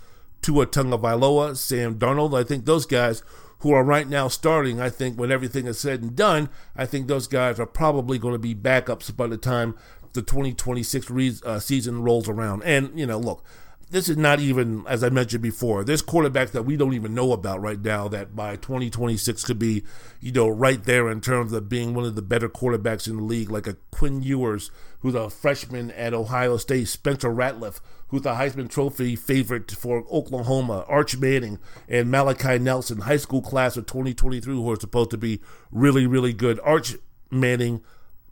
Tua 0.42 0.66
Tagovailoa, 0.66 1.56
Sam 1.56 2.00
Darnold. 2.00 2.36
I 2.36 2.42
think 2.42 2.64
those 2.64 2.84
guys 2.84 3.22
who 3.64 3.72
are 3.72 3.82
right 3.82 4.06
now 4.06 4.28
starting, 4.28 4.78
I 4.78 4.90
think 4.90 5.18
when 5.18 5.32
everything 5.32 5.66
is 5.66 5.80
said 5.80 6.02
and 6.02 6.14
done, 6.14 6.50
I 6.76 6.84
think 6.84 7.06
those 7.06 7.26
guys 7.26 7.58
are 7.58 7.64
probably 7.64 8.18
going 8.18 8.34
to 8.34 8.38
be 8.38 8.54
backups 8.54 9.16
by 9.16 9.26
the 9.26 9.38
time 9.38 9.74
the 10.12 10.20
2026 10.20 11.08
re- 11.08 11.34
uh, 11.42 11.58
season 11.58 12.02
rolls 12.02 12.28
around. 12.28 12.62
And, 12.64 12.92
you 12.94 13.06
know, 13.06 13.16
look, 13.18 13.42
this 13.90 14.10
is 14.10 14.18
not 14.18 14.38
even, 14.38 14.84
as 14.86 15.02
I 15.02 15.08
mentioned 15.08 15.42
before, 15.42 15.82
there's 15.82 16.02
quarterbacks 16.02 16.50
that 16.50 16.64
we 16.64 16.76
don't 16.76 16.92
even 16.92 17.14
know 17.14 17.32
about 17.32 17.62
right 17.62 17.80
now 17.80 18.06
that 18.08 18.36
by 18.36 18.56
2026 18.56 19.44
could 19.44 19.58
be, 19.58 19.82
you 20.20 20.30
know, 20.30 20.46
right 20.46 20.84
there 20.84 21.10
in 21.10 21.22
terms 21.22 21.54
of 21.54 21.70
being 21.70 21.94
one 21.94 22.04
of 22.04 22.16
the 22.16 22.22
better 22.22 22.50
quarterbacks 22.50 23.08
in 23.08 23.16
the 23.16 23.22
league, 23.22 23.50
like 23.50 23.66
a 23.66 23.78
Quinn 23.90 24.22
Ewers, 24.22 24.70
who's 25.04 25.14
a 25.14 25.28
freshman 25.28 25.90
at 25.90 26.14
Ohio 26.14 26.56
State, 26.56 26.88
Spencer 26.88 27.28
Rattler, 27.28 27.74
who's 28.08 28.24
a 28.24 28.30
Heisman 28.30 28.70
Trophy 28.70 29.16
favorite 29.16 29.70
for 29.70 30.02
Oklahoma, 30.10 30.86
Arch 30.88 31.18
Manning, 31.18 31.58
and 31.86 32.10
Malachi 32.10 32.58
Nelson, 32.58 33.02
high 33.02 33.18
school 33.18 33.42
class 33.42 33.76
of 33.76 33.84
2023, 33.84 34.54
who 34.54 34.72
are 34.72 34.80
supposed 34.80 35.10
to 35.10 35.18
be 35.18 35.42
really, 35.70 36.06
really 36.06 36.32
good. 36.32 36.58
Arch 36.64 36.94
Manning 37.30 37.82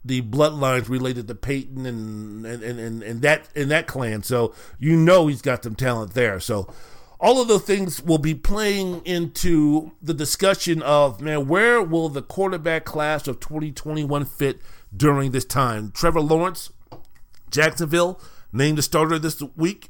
the 0.03 0.23
bloodlines 0.23 0.89
related 0.89 1.27
to 1.27 1.35
Peyton 1.35 1.85
and 1.85 2.45
and, 2.45 2.63
and, 2.63 3.03
and 3.03 3.21
that 3.21 3.47
in 3.53 3.69
that 3.69 3.85
clan. 3.85 4.23
So 4.23 4.53
you 4.79 4.97
know 4.97 5.27
he's 5.27 5.43
got 5.43 5.63
some 5.63 5.75
talent 5.75 6.13
there. 6.13 6.39
So 6.39 6.73
all 7.19 7.39
of 7.39 7.47
those 7.47 7.63
things 7.63 8.01
will 8.01 8.17
be 8.17 8.33
playing 8.35 9.05
into 9.05 9.91
the 10.01 10.13
discussion 10.13 10.81
of 10.81 11.21
man, 11.21 11.47
where 11.47 11.81
will 11.81 12.09
the 12.09 12.23
quarterback 12.23 12.83
class 12.83 13.27
of 13.27 13.39
2021 13.39 14.25
fit 14.25 14.59
during 14.95 15.31
this 15.31 15.45
time? 15.45 15.91
Trevor 15.91 16.21
Lawrence, 16.21 16.71
Jacksonville, 17.49 18.19
named 18.51 18.77
the 18.77 18.81
starter 18.81 19.19
this 19.19 19.41
week. 19.55 19.89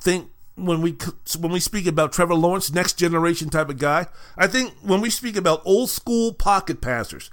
Think 0.00 0.30
when 0.54 0.80
we 0.80 0.96
when 1.38 1.52
we 1.52 1.60
speak 1.60 1.86
about 1.86 2.12
Trevor 2.12 2.34
Lawrence, 2.34 2.72
next 2.72 2.94
generation 2.94 3.48
type 3.50 3.68
of 3.68 3.78
guy. 3.78 4.06
I 4.36 4.46
think 4.46 4.74
when 4.82 5.00
we 5.00 5.10
speak 5.10 5.36
about 5.36 5.62
old 5.64 5.90
school 5.90 6.32
pocket 6.32 6.80
passers, 6.80 7.30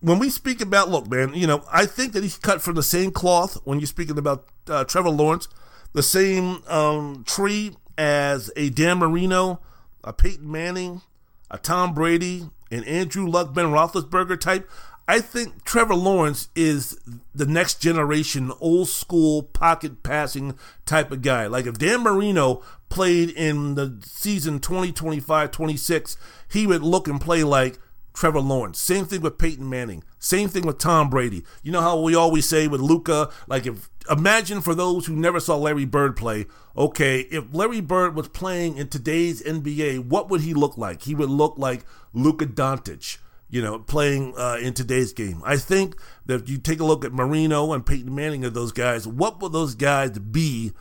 when 0.00 0.18
we 0.18 0.30
speak 0.30 0.60
about, 0.60 0.88
look, 0.88 1.08
man, 1.10 1.34
you 1.34 1.46
know, 1.46 1.62
I 1.70 1.86
think 1.86 2.12
that 2.14 2.22
he's 2.22 2.38
cut 2.38 2.62
from 2.62 2.74
the 2.74 2.82
same 2.82 3.10
cloth 3.10 3.58
when 3.64 3.78
you're 3.78 3.86
speaking 3.86 4.18
about 4.18 4.46
uh, 4.68 4.84
Trevor 4.84 5.10
Lawrence, 5.10 5.48
the 5.92 6.02
same 6.02 6.62
um, 6.68 7.24
tree 7.26 7.76
as 7.98 8.50
a 8.56 8.70
Dan 8.70 8.98
Marino, 8.98 9.60
a 10.02 10.12
Peyton 10.12 10.50
Manning, 10.50 11.02
a 11.50 11.58
Tom 11.58 11.92
Brady, 11.92 12.48
an 12.70 12.84
Andrew 12.84 13.26
Luck, 13.28 13.52
Ben 13.52 13.66
Roethlisberger 13.66 14.40
type. 14.40 14.70
I 15.10 15.18
think 15.18 15.64
Trevor 15.64 15.96
Lawrence 15.96 16.50
is 16.54 16.96
the 17.34 17.44
next 17.44 17.80
generation 17.80 18.52
old 18.60 18.86
school 18.86 19.42
pocket 19.42 20.04
passing 20.04 20.56
type 20.86 21.10
of 21.10 21.20
guy. 21.20 21.48
Like 21.48 21.66
if 21.66 21.78
Dan 21.78 22.04
Marino 22.04 22.62
played 22.90 23.30
in 23.30 23.74
the 23.74 23.98
season 24.04 24.60
2025 24.60 25.50
26, 25.50 26.16
he 26.48 26.64
would 26.64 26.84
look 26.84 27.08
and 27.08 27.20
play 27.20 27.42
like 27.42 27.80
Trevor 28.14 28.38
Lawrence. 28.38 28.78
Same 28.78 29.04
thing 29.04 29.20
with 29.20 29.36
Peyton 29.36 29.68
Manning. 29.68 30.04
Same 30.20 30.48
thing 30.48 30.64
with 30.64 30.78
Tom 30.78 31.10
Brady. 31.10 31.42
You 31.64 31.72
know 31.72 31.80
how 31.80 32.00
we 32.00 32.14
always 32.14 32.48
say 32.48 32.68
with 32.68 32.80
Luka, 32.80 33.30
like 33.48 33.66
if 33.66 33.90
imagine 34.08 34.60
for 34.60 34.76
those 34.76 35.06
who 35.06 35.16
never 35.16 35.40
saw 35.40 35.56
Larry 35.56 35.86
Bird 35.86 36.16
play, 36.16 36.46
okay, 36.76 37.22
if 37.32 37.52
Larry 37.52 37.80
Bird 37.80 38.14
was 38.14 38.28
playing 38.28 38.76
in 38.76 38.86
today's 38.86 39.42
NBA, 39.42 40.04
what 40.04 40.28
would 40.30 40.42
he 40.42 40.54
look 40.54 40.78
like? 40.78 41.02
He 41.02 41.16
would 41.16 41.30
look 41.30 41.58
like 41.58 41.84
Luka 42.12 42.46
Doncic, 42.46 43.18
you 43.50 43.60
know, 43.60 43.78
playing 43.78 44.34
uh, 44.38 44.58
in 44.60 44.72
today's 44.72 45.12
game. 45.12 45.42
I 45.44 45.56
think 45.56 45.96
that 46.26 46.42
if 46.42 46.48
you 46.48 46.58
take 46.58 46.80
a 46.80 46.84
look 46.84 47.04
at 47.04 47.12
Marino 47.12 47.72
and 47.72 47.84
Peyton 47.84 48.14
Manning 48.14 48.44
of 48.44 48.54
those 48.54 48.72
guys, 48.72 49.06
what 49.06 49.40
will 49.40 49.48
those 49.48 49.74
guys 49.74 50.18
be 50.18 50.72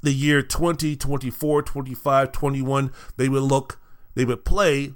the 0.00 0.12
year 0.12 0.40
20, 0.40 0.96
24, 0.96 1.62
25, 1.62 2.32
21? 2.32 2.92
They 3.16 3.28
would 3.28 3.42
look, 3.42 3.80
they 4.14 4.24
would 4.24 4.44
play 4.44 4.94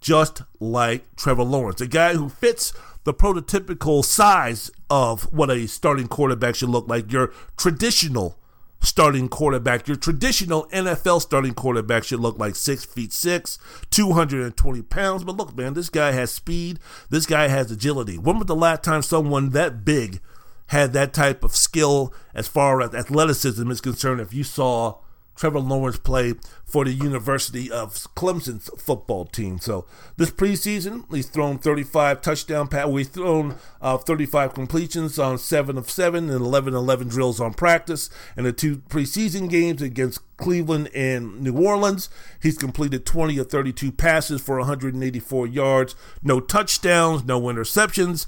just 0.00 0.42
like 0.60 1.04
Trevor 1.16 1.42
Lawrence, 1.42 1.80
a 1.80 1.88
guy 1.88 2.14
who 2.14 2.28
fits 2.28 2.72
the 3.02 3.12
prototypical 3.12 4.04
size 4.04 4.70
of 4.88 5.32
what 5.32 5.50
a 5.50 5.66
starting 5.66 6.06
quarterback 6.08 6.54
should 6.54 6.68
look 6.68 6.88
like. 6.88 7.10
Your 7.10 7.32
traditional 7.56 8.38
starting 8.80 9.28
quarterback. 9.28 9.86
Your 9.88 9.96
traditional 9.96 10.66
NFL 10.68 11.22
starting 11.22 11.54
quarterback 11.54 12.04
should 12.04 12.20
look 12.20 12.38
like 12.38 12.56
six 12.56 12.84
feet 12.84 13.12
six, 13.12 13.58
220 13.90 14.82
pounds. 14.82 15.24
But 15.24 15.36
look, 15.36 15.56
man, 15.56 15.74
this 15.74 15.90
guy 15.90 16.12
has 16.12 16.30
speed. 16.30 16.78
This 17.10 17.26
guy 17.26 17.48
has 17.48 17.70
agility. 17.70 18.18
When 18.18 18.38
was 18.38 18.46
the 18.46 18.56
last 18.56 18.82
time 18.82 19.02
someone 19.02 19.50
that 19.50 19.84
big 19.84 20.20
had 20.68 20.92
that 20.92 21.12
type 21.12 21.42
of 21.42 21.56
skill 21.56 22.12
as 22.34 22.46
far 22.46 22.80
as 22.80 22.94
athleticism 22.94 23.70
is 23.70 23.80
concerned? 23.80 24.20
If 24.20 24.34
you 24.34 24.44
saw 24.44 24.98
Trevor 25.38 25.60
Lawrence 25.60 25.98
play 25.98 26.34
for 26.64 26.84
the 26.84 26.92
University 26.92 27.70
of 27.70 27.94
Clemson's 28.16 28.68
football 28.76 29.24
team. 29.24 29.60
So 29.60 29.86
this 30.16 30.32
preseason, 30.32 31.04
he's 31.14 31.28
thrown 31.28 31.58
35 31.58 32.20
touchdown 32.20 32.66
passes. 32.66 32.92
We've 32.92 33.06
thrown 33.06 33.54
uh, 33.80 33.98
35 33.98 34.52
completions 34.52 35.16
on 35.16 35.38
7 35.38 35.78
of 35.78 35.88
7 35.88 36.28
and 36.28 36.40
11 36.40 36.74
11 36.74 37.06
drills 37.06 37.40
on 37.40 37.54
practice. 37.54 38.10
And 38.36 38.44
the 38.46 38.52
two 38.52 38.78
preseason 38.88 39.48
games 39.48 39.80
against 39.80 40.20
Cleveland 40.38 40.90
and 40.92 41.40
New 41.40 41.56
Orleans, 41.56 42.10
he's 42.42 42.58
completed 42.58 43.06
20 43.06 43.38
of 43.38 43.48
32 43.48 43.92
passes 43.92 44.40
for 44.40 44.58
184 44.58 45.46
yards, 45.46 45.94
no 46.20 46.40
touchdowns, 46.40 47.24
no 47.24 47.40
interceptions 47.42 48.26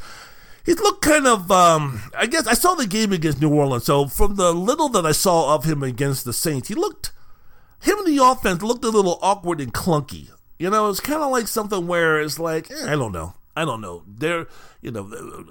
he 0.64 0.74
looked 0.74 1.02
kind 1.02 1.26
of 1.26 1.50
um, 1.50 2.02
I 2.16 2.26
guess 2.26 2.46
I 2.46 2.54
saw 2.54 2.74
the 2.74 2.86
game 2.86 3.12
against 3.12 3.40
New 3.40 3.52
Orleans. 3.52 3.84
So 3.84 4.06
from 4.06 4.36
the 4.36 4.52
little 4.52 4.88
that 4.90 5.06
I 5.06 5.12
saw 5.12 5.54
of 5.54 5.64
him 5.64 5.82
against 5.82 6.24
the 6.24 6.32
Saints, 6.32 6.68
he 6.68 6.74
looked 6.74 7.12
him 7.82 7.98
in 7.98 8.04
the 8.16 8.22
offense 8.22 8.62
looked 8.62 8.84
a 8.84 8.90
little 8.90 9.18
awkward 9.22 9.60
and 9.60 9.72
clunky. 9.72 10.30
You 10.58 10.70
know, 10.70 10.88
it's 10.90 11.00
kind 11.00 11.22
of 11.22 11.30
like 11.30 11.48
something 11.48 11.86
where 11.86 12.20
it's 12.20 12.38
like 12.38 12.70
eh, 12.70 12.92
I 12.92 12.96
don't 12.96 13.12
know, 13.12 13.34
I 13.56 13.64
don't 13.64 13.80
know. 13.80 14.02
There, 14.06 14.46
you 14.82 14.90
know, 14.90 15.46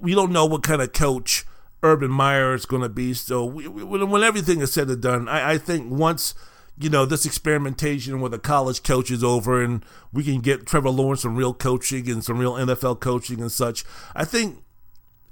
we 0.00 0.14
don't 0.14 0.32
know 0.32 0.46
what 0.46 0.62
kind 0.62 0.80
of 0.80 0.92
coach 0.92 1.44
Urban 1.82 2.10
Meyer 2.10 2.54
is 2.54 2.66
going 2.66 2.82
to 2.82 2.88
be. 2.88 3.14
So 3.14 3.44
we, 3.44 3.66
when 3.66 4.22
everything 4.22 4.60
is 4.60 4.72
said 4.72 4.88
and 4.88 5.02
done, 5.02 5.28
I, 5.28 5.52
I 5.52 5.58
think 5.58 5.90
once 5.90 6.34
you 6.80 6.88
know, 6.88 7.04
this 7.04 7.26
experimentation 7.26 8.20
with 8.20 8.32
a 8.32 8.38
college 8.38 8.82
coach 8.82 9.10
is 9.10 9.24
over 9.24 9.62
and 9.62 9.84
we 10.12 10.22
can 10.22 10.40
get 10.40 10.66
Trevor 10.66 10.90
Lawrence 10.90 11.22
some 11.22 11.36
real 11.36 11.54
coaching 11.54 12.08
and 12.08 12.24
some 12.24 12.38
real 12.38 12.54
NFL 12.54 13.00
coaching 13.00 13.40
and 13.40 13.50
such. 13.50 13.84
I 14.14 14.24
think 14.24 14.62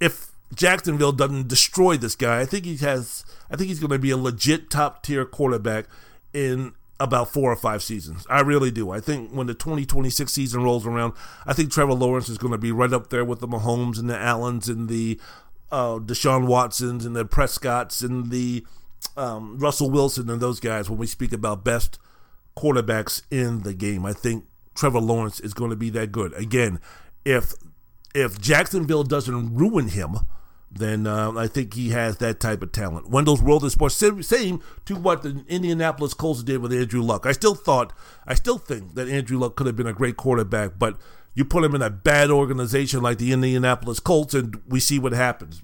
if 0.00 0.32
Jacksonville 0.54 1.12
doesn't 1.12 1.48
destroy 1.48 1.96
this 1.96 2.16
guy, 2.16 2.40
I 2.40 2.46
think 2.46 2.64
he 2.64 2.76
has 2.78 3.24
I 3.50 3.56
think 3.56 3.68
he's 3.68 3.78
going 3.78 3.92
to 3.92 3.98
be 3.98 4.10
a 4.10 4.16
legit 4.16 4.70
top 4.70 5.02
tier 5.02 5.24
quarterback 5.24 5.86
in 6.32 6.74
about 6.98 7.30
four 7.30 7.52
or 7.52 7.56
five 7.56 7.82
seasons. 7.82 8.26
I 8.28 8.40
really 8.40 8.70
do. 8.70 8.90
I 8.90 9.00
think 9.00 9.30
when 9.30 9.46
the 9.46 9.54
2026 9.54 10.32
season 10.32 10.62
rolls 10.62 10.86
around, 10.86 11.12
I 11.46 11.52
think 11.52 11.70
Trevor 11.70 11.92
Lawrence 11.92 12.28
is 12.28 12.38
going 12.38 12.52
to 12.52 12.58
be 12.58 12.72
right 12.72 12.92
up 12.92 13.10
there 13.10 13.24
with 13.24 13.40
the 13.40 13.48
Mahomes 13.48 13.98
and 13.98 14.08
the 14.08 14.18
Allens 14.18 14.68
and 14.68 14.88
the 14.88 15.20
uh, 15.70 15.98
Deshaun 15.98 16.46
Watsons 16.46 17.04
and 17.04 17.14
the 17.14 17.24
Prescotts 17.24 18.02
and 18.02 18.30
the 18.30 18.64
um, 19.16 19.58
Russell 19.58 19.90
Wilson 19.90 20.30
and 20.30 20.40
those 20.40 20.60
guys 20.60 20.88
when 20.90 20.98
we 20.98 21.06
speak 21.06 21.32
about 21.32 21.64
best 21.64 21.98
quarterbacks 22.56 23.22
in 23.30 23.62
the 23.62 23.74
game. 23.74 24.06
I 24.06 24.12
think 24.12 24.44
Trevor 24.74 25.00
Lawrence 25.00 25.40
is 25.40 25.54
going 25.54 25.70
to 25.70 25.76
be 25.76 25.90
that 25.90 26.12
good. 26.12 26.32
Again, 26.34 26.80
if 27.24 27.52
if 28.14 28.40
Jacksonville 28.40 29.04
doesn't 29.04 29.54
ruin 29.54 29.88
him, 29.88 30.16
then 30.70 31.06
uh, 31.06 31.32
I 31.32 31.46
think 31.46 31.74
he 31.74 31.90
has 31.90 32.18
that 32.18 32.40
type 32.40 32.62
of 32.62 32.72
talent. 32.72 33.10
Wendell's 33.10 33.42
World 33.42 33.64
of 33.64 33.72
Sports, 33.72 33.94
same 33.94 34.62
to 34.86 34.96
what 34.96 35.22
the 35.22 35.44
Indianapolis 35.48 36.14
Colts 36.14 36.42
did 36.42 36.58
with 36.58 36.72
Andrew 36.72 37.02
Luck. 37.02 37.26
I 37.26 37.32
still 37.32 37.54
thought, 37.54 37.92
I 38.26 38.34
still 38.34 38.58
think 38.58 38.94
that 38.94 39.08
Andrew 39.08 39.38
Luck 39.38 39.56
could 39.56 39.66
have 39.66 39.76
been 39.76 39.86
a 39.86 39.92
great 39.92 40.16
quarterback, 40.16 40.78
but 40.78 40.98
you 41.34 41.44
put 41.44 41.64
him 41.64 41.74
in 41.74 41.82
a 41.82 41.90
bad 41.90 42.30
organization 42.30 43.02
like 43.02 43.18
the 43.18 43.32
Indianapolis 43.32 44.00
Colts, 44.00 44.34
and 44.34 44.60
we 44.66 44.80
see 44.80 44.98
what 44.98 45.12
happens. 45.12 45.62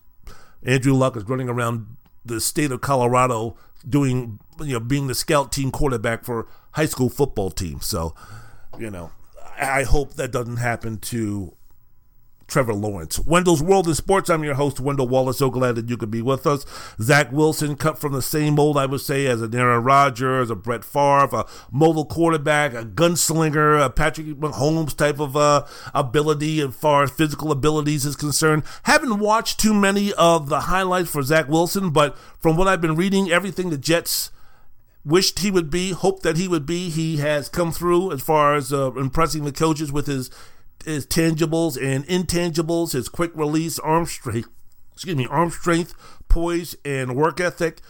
Andrew 0.62 0.93
Luck 0.93 1.17
is 1.17 1.25
running 1.25 1.49
around 1.49 1.97
the 2.25 2.41
state 2.41 2.73
of 2.73 2.81
Colorado 2.81 3.57
doing 3.89 4.39
you 4.61 4.75
know 4.75 4.81
being 4.81 5.07
the 5.07 5.15
scout 5.15 5.53
team 5.53 5.71
quarterback 5.71 6.25
for 6.25 6.47
high 6.73 6.87
school 6.87 7.09
football 7.09 7.51
team. 7.51 7.81
So, 7.81 8.15
you 8.79 8.91
know, 8.91 9.11
I 9.59 9.85
hope 9.85 10.15
that 10.15 10.33
doesn't 10.33 10.57
happen 10.57 10.99
to 10.99 11.55
Trevor 12.53 12.75
Lawrence. 12.75 13.19
Wendell's 13.19 13.62
World 13.62 13.88
in 13.88 13.95
Sports. 13.95 14.29
I'm 14.29 14.45
your 14.45 14.57
host, 14.57 14.79
Wendell 14.79 15.09
Wallace. 15.09 15.38
So 15.38 15.49
glad 15.49 15.75
that 15.77 15.88
you 15.88 15.97
could 15.97 16.11
be 16.11 16.21
with 16.21 16.47
us. 16.47 16.67
Zach 17.01 17.33
Wilson, 17.33 17.77
cut 17.77 17.99
from 17.99 18.12
the 18.12 18.21
same 18.21 18.57
mold, 18.57 18.77
I 18.77 18.85
would 18.85 19.01
say, 19.01 19.25
as 19.25 19.41
an 19.41 19.55
Aaron 19.55 19.83
Rodgers, 19.83 20.51
a 20.51 20.55
Brett 20.55 20.85
Favre, 20.85 21.35
a 21.35 21.47
mobile 21.71 22.05
quarterback, 22.05 22.75
a 22.75 22.85
gunslinger, 22.85 23.83
a 23.83 23.88
Patrick 23.88 24.27
Mahomes 24.38 24.95
type 24.95 25.19
of 25.19 25.35
uh, 25.35 25.65
ability 25.95 26.61
as 26.61 26.75
far 26.75 27.05
as 27.05 27.11
physical 27.11 27.51
abilities 27.51 28.05
is 28.05 28.17
concerned. 28.17 28.65
Haven't 28.83 29.19
watched 29.19 29.59
too 29.59 29.73
many 29.73 30.12
of 30.12 30.51
the 30.51 30.61
highlights 30.61 31.09
for 31.09 31.23
Zach 31.23 31.49
Wilson, 31.49 31.88
but 31.88 32.19
from 32.38 32.59
what 32.59 32.69
I've 32.69 32.83
been 32.83 32.97
reading, 32.97 33.31
everything 33.31 33.71
the 33.71 33.79
Jets 33.79 34.31
wished 35.07 35.38
he 35.38 35.51
would 35.51 35.71
be, 35.71 35.93
hoped 35.93 36.23
that 36.23 36.37
he 36.37 36.49
would 36.49 36.67
be. 36.67 36.91
He 36.91 37.17
has 37.17 37.49
come 37.49 37.73
through 37.73 38.12
as 38.12 38.21
far 38.21 38.55
as 38.55 38.75
uh, 38.75 38.93
impressing 38.93 39.45
the 39.47 39.53
coaches 39.53 39.91
with 39.91 40.07
his 40.07 40.31
his 40.85 41.07
tangibles 41.07 41.77
and 41.77 42.07
intangibles, 42.07 42.92
his 42.92 43.09
quick 43.09 43.33
release, 43.35 43.79
arm 43.79 44.07
strength, 44.07 44.49
excuse 44.92 45.16
me, 45.16 45.27
arm 45.27 45.51
strength, 45.51 45.95
poise, 46.29 46.77
and 46.85 47.16
work 47.16 47.40
ethic. 47.40 47.81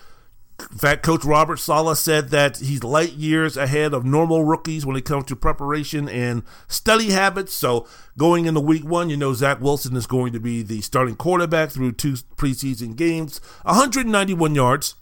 In 0.71 0.79
fact, 0.79 1.03
Coach 1.03 1.25
Robert 1.25 1.59
Saleh 1.59 1.97
said 1.97 2.29
that 2.29 2.59
he's 2.59 2.85
light 2.85 3.13
years 3.13 3.57
ahead 3.57 3.93
of 3.93 4.05
normal 4.05 4.45
rookies 4.45 4.87
when 4.87 4.97
it 4.97 5.05
comes 5.05 5.25
to 5.27 5.37
preparation 5.37 6.09
and 6.09 6.43
study 6.69 7.11
habits. 7.11 7.53
So, 7.53 7.87
going 8.17 8.47
into 8.47 8.61
week 8.61 8.85
one, 8.85 9.11
you 9.11 9.17
know, 9.17 9.35
Zach 9.35 9.61
Wilson 9.61 9.97
is 9.97 10.07
going 10.07 10.33
to 10.33 10.41
be 10.41 10.63
the 10.63 10.81
starting 10.81 11.17
quarterback 11.17 11.71
through 11.71 11.93
two 11.93 12.13
preseason 12.37 12.95
games, 12.95 13.41
191 13.63 14.55
yards, 14.55 14.95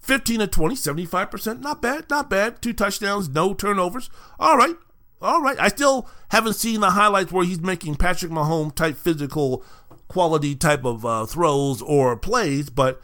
15 0.00 0.40
to 0.40 0.46
20, 0.46 0.76
75%. 0.76 1.60
Not 1.60 1.82
bad, 1.82 2.08
not 2.08 2.30
bad. 2.30 2.62
Two 2.62 2.72
touchdowns, 2.72 3.28
no 3.28 3.54
turnovers. 3.54 4.08
All 4.38 4.56
right, 4.56 4.76
all 5.20 5.42
right. 5.42 5.58
I 5.58 5.68
still 5.68 6.08
haven't 6.28 6.54
seen 6.54 6.80
the 6.80 6.90
highlights 6.90 7.32
where 7.32 7.44
he's 7.44 7.60
making 7.60 7.96
Patrick 7.96 8.30
Mahomes 8.30 8.74
type 8.74 8.96
physical 8.96 9.64
quality 10.08 10.54
type 10.54 10.84
of 10.84 11.04
uh, 11.04 11.26
throws 11.26 11.82
or 11.82 12.16
plays, 12.16 12.70
but 12.70 13.00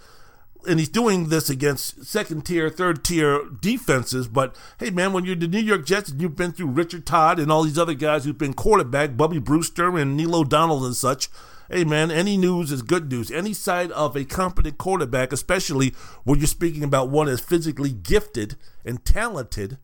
and 0.67 0.79
he's 0.79 0.89
doing 0.89 1.29
this 1.29 1.51
against 1.51 2.05
second 2.05 2.47
tier, 2.47 2.71
third 2.71 3.05
tier 3.05 3.43
defenses. 3.61 4.29
But 4.29 4.55
hey, 4.79 4.91
man, 4.91 5.13
when 5.13 5.25
you're 5.25 5.35
the 5.35 5.49
New 5.49 5.59
York 5.59 5.87
Jets 5.87 6.11
and 6.11 6.21
you've 6.21 6.37
been 6.37 6.53
through 6.53 6.69
Richard 6.69 7.05
Todd 7.05 7.39
and 7.39 7.51
all 7.51 7.65
these 7.65 7.79
other 7.79 7.95
guys 7.95 8.25
who've 8.25 8.39
been 8.39 8.55
quarterback, 8.55 9.17
Bubby 9.17 9.41
Brister 9.41 10.01
and 10.01 10.17
Neil 10.17 10.37
O'Donnell 10.37 10.85
and 10.85 10.95
such. 10.95 11.29
Hey 11.71 11.85
man, 11.85 12.11
any 12.11 12.37
news 12.37 12.71
is 12.71 12.83
good 12.83 13.11
news. 13.11 13.31
Any 13.31 13.55
side 13.55 13.91
of 13.93 14.15
a 14.15 14.25
competent 14.25 14.77
quarterback, 14.79 15.33
especially 15.33 15.95
when 16.25 16.39
you're 16.39 16.47
speaking 16.47 16.85
about 16.85 17.09
one 17.09 17.29
as 17.29 17.41
physically 17.41 17.93
gifted 17.93 18.57
and 18.85 19.05
talented 19.05 19.79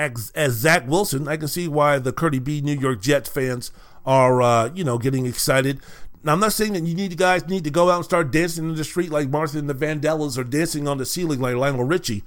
as, 0.00 0.32
as 0.34 0.54
Zach 0.54 0.88
Wilson, 0.88 1.28
I 1.28 1.36
can 1.36 1.48
see 1.48 1.68
why 1.68 1.98
the 1.98 2.12
Curdy 2.12 2.38
B 2.38 2.60
New 2.62 2.78
York 2.78 3.02
Jets 3.02 3.28
fans 3.28 3.70
are, 4.06 4.40
uh, 4.40 4.70
you 4.74 4.82
know, 4.82 4.96
getting 4.96 5.26
excited. 5.26 5.80
Now, 6.22 6.32
I'm 6.32 6.40
not 6.40 6.54
saying 6.54 6.72
that 6.72 6.84
you 6.84 6.94
need 6.94 7.16
guys 7.18 7.46
need 7.48 7.64
to 7.64 7.70
go 7.70 7.90
out 7.90 7.96
and 7.96 8.04
start 8.04 8.30
dancing 8.30 8.68
in 8.68 8.74
the 8.74 8.84
street 8.84 9.10
like 9.10 9.28
Martha 9.28 9.58
and 9.58 9.68
the 9.68 9.74
Vandellas 9.74 10.38
or 10.38 10.44
dancing 10.44 10.88
on 10.88 10.98
the 10.98 11.06
ceiling 11.06 11.40
like 11.40 11.54
Lionel 11.54 11.84
Richie, 11.84 12.24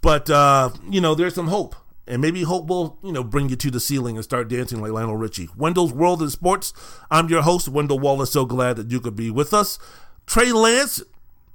but 0.00 0.30
uh, 0.30 0.70
you 0.88 1.00
know, 1.00 1.14
there's 1.14 1.34
some 1.34 1.48
hope, 1.48 1.74
and 2.06 2.22
maybe 2.22 2.42
hope 2.42 2.66
will 2.66 2.98
you 3.02 3.12
know 3.12 3.24
bring 3.24 3.48
you 3.48 3.56
to 3.56 3.70
the 3.70 3.80
ceiling 3.80 4.16
and 4.16 4.24
start 4.24 4.48
dancing 4.48 4.80
like 4.80 4.92
Lionel 4.92 5.16
Richie. 5.16 5.48
Wendell's 5.56 5.92
World 5.92 6.22
in 6.22 6.30
Sports. 6.30 6.72
I'm 7.10 7.28
your 7.28 7.42
host, 7.42 7.68
Wendell 7.68 7.98
Wallace. 7.98 8.32
So 8.32 8.46
glad 8.46 8.76
that 8.76 8.90
you 8.90 9.00
could 9.00 9.16
be 9.16 9.30
with 9.30 9.52
us. 9.52 9.78
Trey 10.26 10.52
Lance, 10.52 11.02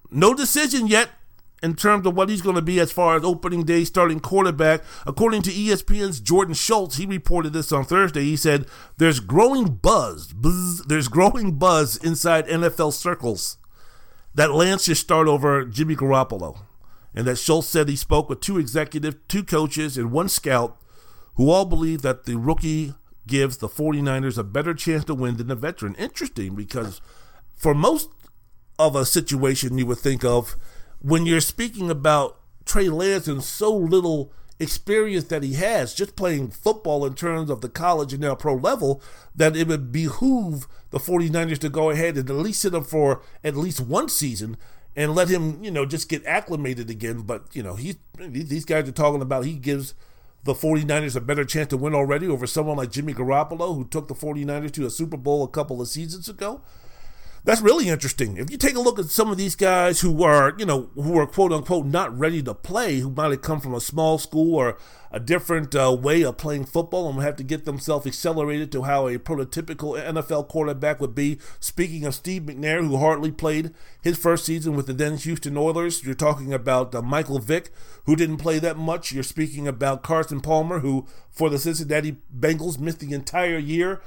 no 0.10 0.34
decision 0.34 0.88
yet 0.88 1.10
in 1.62 1.76
terms 1.76 2.08
of 2.08 2.16
what 2.16 2.30
he's 2.30 2.42
going 2.42 2.56
to 2.56 2.62
be 2.62 2.80
as 2.80 2.92
far 2.92 3.16
as 3.16 3.24
opening 3.24 3.64
day 3.64 3.84
starting 3.84 4.20
quarterback. 4.20 4.82
According 5.06 5.44
to 5.44 5.52
ESPN's 5.52 6.20
Jordan 6.20 6.54
Schultz, 6.54 6.98
he 6.98 7.06
reported 7.06 7.54
this 7.54 7.72
on 7.72 7.86
Thursday. 7.86 8.24
He 8.24 8.36
said, 8.36 8.66
There's 8.98 9.20
growing 9.20 9.76
buzz, 9.76 10.34
buzz 10.34 10.84
there's 10.88 11.08
growing 11.08 11.58
buzz 11.58 11.98
inside 11.98 12.48
NFL 12.48 12.94
circles 12.94 13.58
that 14.34 14.54
Lance 14.54 14.86
should 14.86 14.98
start 14.98 15.28
over 15.28 15.66
Jimmy 15.66 15.96
Garoppolo. 15.96 16.60
And 17.14 17.28
that 17.28 17.38
Schultz 17.38 17.68
said 17.68 17.90
he 17.90 17.98
spoke 17.98 18.30
with 18.30 18.40
two 18.40 18.58
executives, 18.58 19.18
two 19.28 19.44
coaches, 19.44 19.98
and 19.98 20.12
one 20.12 20.30
scout 20.30 20.78
who 21.36 21.50
all 21.50 21.66
believe 21.66 22.02
that 22.02 22.26
the 22.26 22.38
rookie 22.38 22.94
gives 23.28 23.58
the 23.58 23.68
49ers 23.68 24.38
a 24.38 24.44
better 24.44 24.74
chance 24.74 25.04
to 25.06 25.16
win 25.16 25.38
than 25.38 25.48
the 25.48 25.56
veteran. 25.56 25.96
Interesting 25.96 26.56
because 26.56 27.02
for 27.56 27.74
most 27.74 28.10
of 28.80 28.96
a 28.96 29.06
situation 29.06 29.78
you 29.78 29.86
would 29.86 30.00
think 30.00 30.24
of, 30.24 30.56
when 31.02 31.26
you're 31.26 31.42
speaking 31.42 31.90
about 31.90 32.40
Trey 32.66 32.90
Lance 32.90 33.28
and 33.28 33.44
so 33.44 33.76
little 33.76 34.34
experience 34.60 35.26
that 35.26 35.42
he 35.42 35.54
has 35.54 35.94
just 35.96 36.16
playing 36.16 36.52
football 36.52 37.04
in 37.06 37.16
terms 37.16 37.50
of 37.50 37.62
the 37.62 37.70
college 37.70 38.14
and 38.14 38.22
now 38.22 38.36
pro 38.36 38.54
level 38.54 39.02
that 39.36 39.56
it 39.58 39.68
would 39.68 39.92
behoove 39.92 40.68
the 40.92 41.00
49ers 41.00 41.58
to 41.58 41.70
go 41.70 41.90
ahead 41.90 42.16
and 42.16 42.30
at 42.30 42.36
least 42.36 42.62
sit 42.62 42.74
him 42.74 42.84
for 42.84 43.24
at 43.44 43.58
least 43.58 43.80
one 43.82 44.08
season 44.08 44.56
and 44.96 45.16
let 45.16 45.30
him, 45.30 45.64
you 45.64 45.72
know, 45.72 45.86
just 45.86 46.10
get 46.10 46.24
acclimated 46.26 46.90
again. 46.90 47.22
But, 47.22 47.48
you 47.54 47.64
know, 47.64 47.76
he, 47.76 47.96
these 48.20 48.66
guys 48.66 48.88
are 48.88 48.92
talking 48.92 49.22
about 49.22 49.46
he 49.46 49.54
gives 49.54 49.96
the 50.44 50.54
49ers 50.54 51.16
a 51.16 51.22
better 51.22 51.46
chance 51.46 51.70
to 51.70 51.78
win 51.78 51.96
already 51.96 52.28
over 52.28 52.46
someone 52.46 52.78
like 52.78 52.92
Jimmy 52.92 53.14
Garoppolo, 53.14 53.76
who 53.76 53.86
took 53.86 54.08
the 54.08 54.16
49ers 54.16 54.72
to 54.74 54.86
a 54.86 54.90
Super 54.90 55.18
Bowl 55.18 55.44
a 55.44 55.48
couple 55.48 55.82
of 55.82 55.88
seasons 55.88 56.30
ago. 56.30 56.62
That's 57.44 57.62
really 57.62 57.90
interesting. 57.90 58.38
If 58.38 58.52
you 58.52 58.58
take 58.58 58.76
a 58.76 58.82
look 58.82 59.00
at 59.00 59.06
some 59.06 59.32
of 59.32 59.38
these 59.38 59.56
guys 59.56 60.02
who 60.02 60.24
are, 60.24 60.54
you 60.60 60.66
know, 60.66 60.92
who 60.94 61.18
are 61.18 61.26
quote 61.26 61.52
unquote 61.52 61.88
not 61.88 62.18
ready 62.18 62.44
to 62.44 62.54
play, 62.54 63.00
who 63.00 63.10
might 63.10 63.32
have 63.32 63.42
come 63.42 63.60
from 63.60 63.74
a 63.74 63.82
small 63.82 64.20
school 64.20 64.56
or 64.56 64.78
a 65.12 65.20
different 65.20 65.74
uh, 65.76 65.92
way 66.00 66.22
of 66.22 66.38
playing 66.38 66.66
football 66.66 67.08
and 67.08 67.18
would 67.18 67.26
have 67.26 67.36
to 67.38 67.44
get 67.44 67.66
themselves 67.66 68.06
accelerated 68.06 68.72
to 68.72 68.84
how 68.84 69.08
a 69.08 69.18
prototypical 69.18 70.00
NFL 70.00 70.50
quarterback 70.50 71.02
would 71.02 71.16
be. 71.16 71.40
Speaking 71.60 72.06
of 72.06 72.14
Steve 72.14 72.44
McNair, 72.44 72.86
who 72.86 72.98
hardly 72.98 73.32
played 73.32 73.74
his 74.02 74.18
first 74.18 74.46
season 74.46 74.76
with 74.76 74.86
the 74.86 74.94
then 74.94 75.18
Houston 75.18 75.58
Oilers, 75.58 76.04
you're 76.04 76.14
talking 76.14 76.54
about 76.54 76.94
uh, 76.94 77.02
Michael 77.02 77.40
Vick, 77.40 77.72
who 78.06 78.16
didn't 78.16 78.38
play 78.38 78.60
that 78.60 78.78
much. 78.78 79.12
You're 79.12 79.24
speaking 79.24 79.68
about 79.68 80.04
Carson 80.04 80.42
Palmer, 80.42 80.80
who 80.80 81.08
for 81.32 81.50
the 81.50 81.58
Cincinnati 81.58 82.18
Bengals 82.38 82.80
missed 82.80 83.00
the 83.00 83.14
entire 83.14 83.58
year 83.58 84.00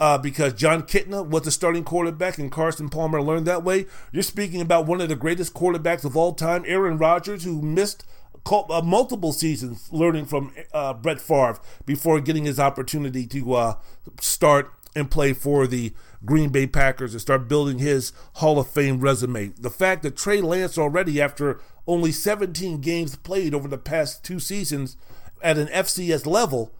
uh, 0.00 0.16
because 0.16 0.54
Jon 0.54 0.82
Kitna 0.82 1.24
was 1.24 1.42
the 1.42 1.50
starting 1.50 1.84
quarterback 1.84 2.38
and 2.38 2.50
Carson 2.50 2.88
Palmer 2.88 3.20
learned 3.22 3.46
that 3.46 3.62
way. 3.62 3.86
You're 4.10 4.22
speaking 4.22 4.62
about 4.62 4.86
one 4.86 5.00
of 5.00 5.10
the 5.10 5.14
greatest 5.14 5.52
quarterbacks 5.52 6.04
of 6.04 6.16
all 6.16 6.32
time, 6.32 6.64
Aaron 6.66 6.96
Rodgers, 6.96 7.44
who 7.44 7.60
missed 7.60 8.04
uh, 8.50 8.82
multiple 8.82 9.32
seasons 9.32 9.88
learning 9.92 10.24
from 10.24 10.52
uh, 10.72 10.94
Brett 10.94 11.20
Favre 11.20 11.60
before 11.84 12.20
getting 12.20 12.46
his 12.46 12.58
opportunity 12.58 13.26
to 13.26 13.54
uh, 13.54 13.74
start 14.20 14.72
and 14.96 15.10
play 15.10 15.34
for 15.34 15.66
the 15.66 15.92
Green 16.24 16.48
Bay 16.48 16.66
Packers 16.66 17.12
and 17.12 17.20
start 17.20 17.48
building 17.48 17.78
his 17.78 18.12
Hall 18.34 18.58
of 18.58 18.68
Fame 18.68 19.00
resume. 19.00 19.52
The 19.58 19.70
fact 19.70 20.02
that 20.02 20.16
Trey 20.16 20.40
Lance 20.40 20.78
already, 20.78 21.20
after 21.20 21.60
only 21.86 22.10
17 22.10 22.80
games 22.80 23.16
played 23.16 23.54
over 23.54 23.68
the 23.68 23.78
past 23.78 24.24
two 24.24 24.40
seasons 24.40 24.96
at 25.42 25.58
an 25.58 25.68
FCS 25.68 26.26
level, 26.26 26.72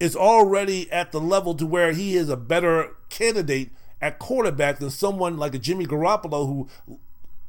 is 0.00 0.16
already 0.16 0.90
at 0.90 1.12
the 1.12 1.20
level 1.20 1.54
to 1.54 1.66
where 1.66 1.92
he 1.92 2.16
is 2.16 2.28
a 2.28 2.36
better 2.36 2.96
candidate 3.10 3.70
at 4.00 4.18
quarterback 4.18 4.78
than 4.78 4.90
someone 4.90 5.36
like 5.36 5.54
a 5.54 5.58
Jimmy 5.58 5.86
Garoppolo 5.86 6.46
who 6.46 6.98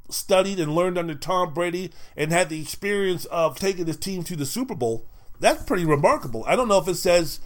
studied 0.10 0.60
and 0.60 0.76
learned 0.76 0.98
under 0.98 1.16
Tom 1.16 1.54
Brady 1.54 1.92
and 2.16 2.32
had 2.32 2.50
the 2.50 2.62
experience 2.62 3.26
of 3.26 3.58
taking 3.58 3.88
his 3.88 3.98
team 3.98 4.24
to 4.24 4.36
the 4.36 4.46
Super 4.46 4.76
Bowl. 4.76 5.06
That's 5.40 5.64
pretty 5.64 5.86
remarkable. 5.86 6.44
I 6.46 6.56
don't 6.56 6.68
know 6.68 6.78
if 6.78 6.88
it 6.88 6.96
says 6.96 7.40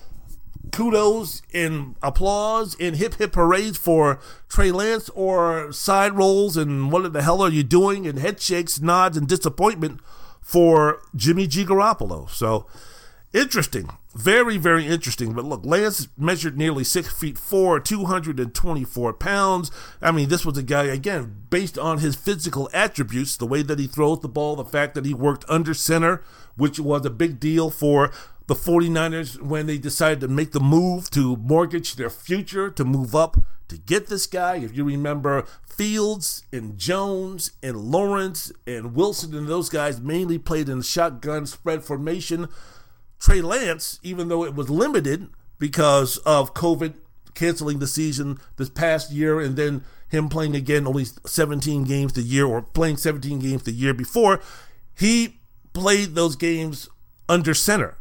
kudos 0.71 1.43
and 1.53 1.95
applause 2.01 2.75
and 2.79 2.95
hip 2.95 3.15
hip 3.15 3.31
parades 3.31 3.77
for 3.77 4.19
Trey 4.49 4.71
Lance 4.71 5.09
or 5.09 5.71
side 5.71 6.13
rolls 6.13 6.57
and 6.57 6.91
what 6.91 7.13
the 7.13 7.21
hell 7.21 7.41
are 7.41 7.49
you 7.49 7.63
doing 7.63 8.07
and 8.07 8.17
head 8.17 8.41
shakes, 8.41 8.81
nods, 8.81 9.15
and 9.15 9.27
disappointment 9.27 10.01
for 10.41 11.01
Jimmy 11.15 11.47
G. 11.47 11.63
Garoppolo. 11.63 12.29
So 12.29 12.65
interesting. 13.33 13.89
Very, 14.15 14.57
very 14.57 14.87
interesting. 14.87 15.33
But 15.33 15.43
look, 15.43 15.65
Lance 15.65 16.07
measured 16.17 16.57
nearly 16.57 16.85
six 16.85 17.11
feet 17.13 17.37
four, 17.37 17.81
224 17.81 19.13
pounds. 19.13 19.71
I 20.01 20.11
mean, 20.11 20.29
this 20.29 20.45
was 20.45 20.57
a 20.57 20.63
guy, 20.63 20.85
again, 20.85 21.43
based 21.49 21.77
on 21.77 21.97
his 21.97 22.15
physical 22.15 22.69
attributes, 22.73 23.35
the 23.35 23.45
way 23.45 23.61
that 23.63 23.77
he 23.77 23.87
throws 23.87 24.21
the 24.21 24.29
ball, 24.29 24.55
the 24.55 24.63
fact 24.63 24.95
that 24.95 25.05
he 25.05 25.13
worked 25.13 25.43
under 25.49 25.73
center, 25.73 26.23
which 26.55 26.79
was 26.79 27.05
a 27.05 27.09
big 27.09 27.41
deal 27.41 27.69
for 27.69 28.09
the 28.47 28.55
49ers 28.55 29.41
when 29.41 29.65
they 29.65 29.77
decided 29.77 30.21
to 30.21 30.29
make 30.29 30.53
the 30.53 30.61
move 30.61 31.09
to 31.09 31.35
mortgage 31.35 31.95
their 31.95 32.09
future, 32.09 32.69
to 32.69 32.85
move 32.85 33.15
up 33.15 33.35
to 33.67 33.77
get 33.77 34.07
this 34.07 34.27
guy. 34.27 34.57
If 34.57 34.77
you 34.77 34.85
remember, 34.85 35.45
Fields 35.67 36.43
and 36.53 36.77
Jones 36.77 37.51
and 37.61 37.75
Lawrence 37.75 38.51
and 38.65 38.95
Wilson 38.95 39.35
and 39.35 39.47
those 39.47 39.67
guys 39.67 39.99
mainly 39.99 40.37
played 40.37 40.69
in 40.69 40.83
shotgun 40.83 41.45
spread 41.45 41.83
formation 41.83 42.47
Trey 43.19 43.41
Lance, 43.41 43.99
even 44.03 44.27
though 44.27 44.43
it 44.43 44.55
was 44.55 44.69
limited 44.69 45.29
because 45.59 46.17
of 46.19 46.53
COVID 46.53 46.95
canceling 47.33 47.79
the 47.79 47.87
season 47.87 48.39
this 48.57 48.69
past 48.69 49.11
year 49.11 49.39
and 49.39 49.55
then 49.55 49.83
him 50.09 50.29
playing 50.29 50.55
again 50.55 50.87
only 50.87 51.05
17 51.25 51.83
games 51.83 52.13
the 52.13 52.21
year 52.21 52.45
or 52.45 52.61
playing 52.61 52.97
17 52.97 53.39
games 53.39 53.63
the 53.63 53.71
year 53.71 53.93
before, 53.93 54.41
he 54.97 55.39
played 55.73 56.15
those 56.15 56.35
games 56.35 56.87
under 57.27 57.53
center. 57.53 57.97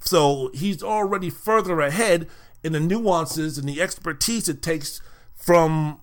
So 0.00 0.50
he's 0.54 0.82
already 0.82 1.30
further 1.30 1.80
ahead 1.80 2.28
in 2.62 2.72
the 2.72 2.80
nuances 2.80 3.58
and 3.58 3.68
the 3.68 3.80
expertise 3.80 4.48
it 4.48 4.62
takes 4.62 5.00
from 5.34 6.00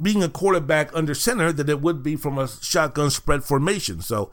being 0.00 0.22
a 0.22 0.28
quarterback 0.28 0.94
under 0.94 1.14
center 1.14 1.52
than 1.52 1.68
it 1.68 1.80
would 1.80 2.02
be 2.02 2.16
from 2.16 2.38
a 2.38 2.48
shotgun 2.48 3.10
spread 3.10 3.44
formation. 3.44 4.00
So 4.00 4.32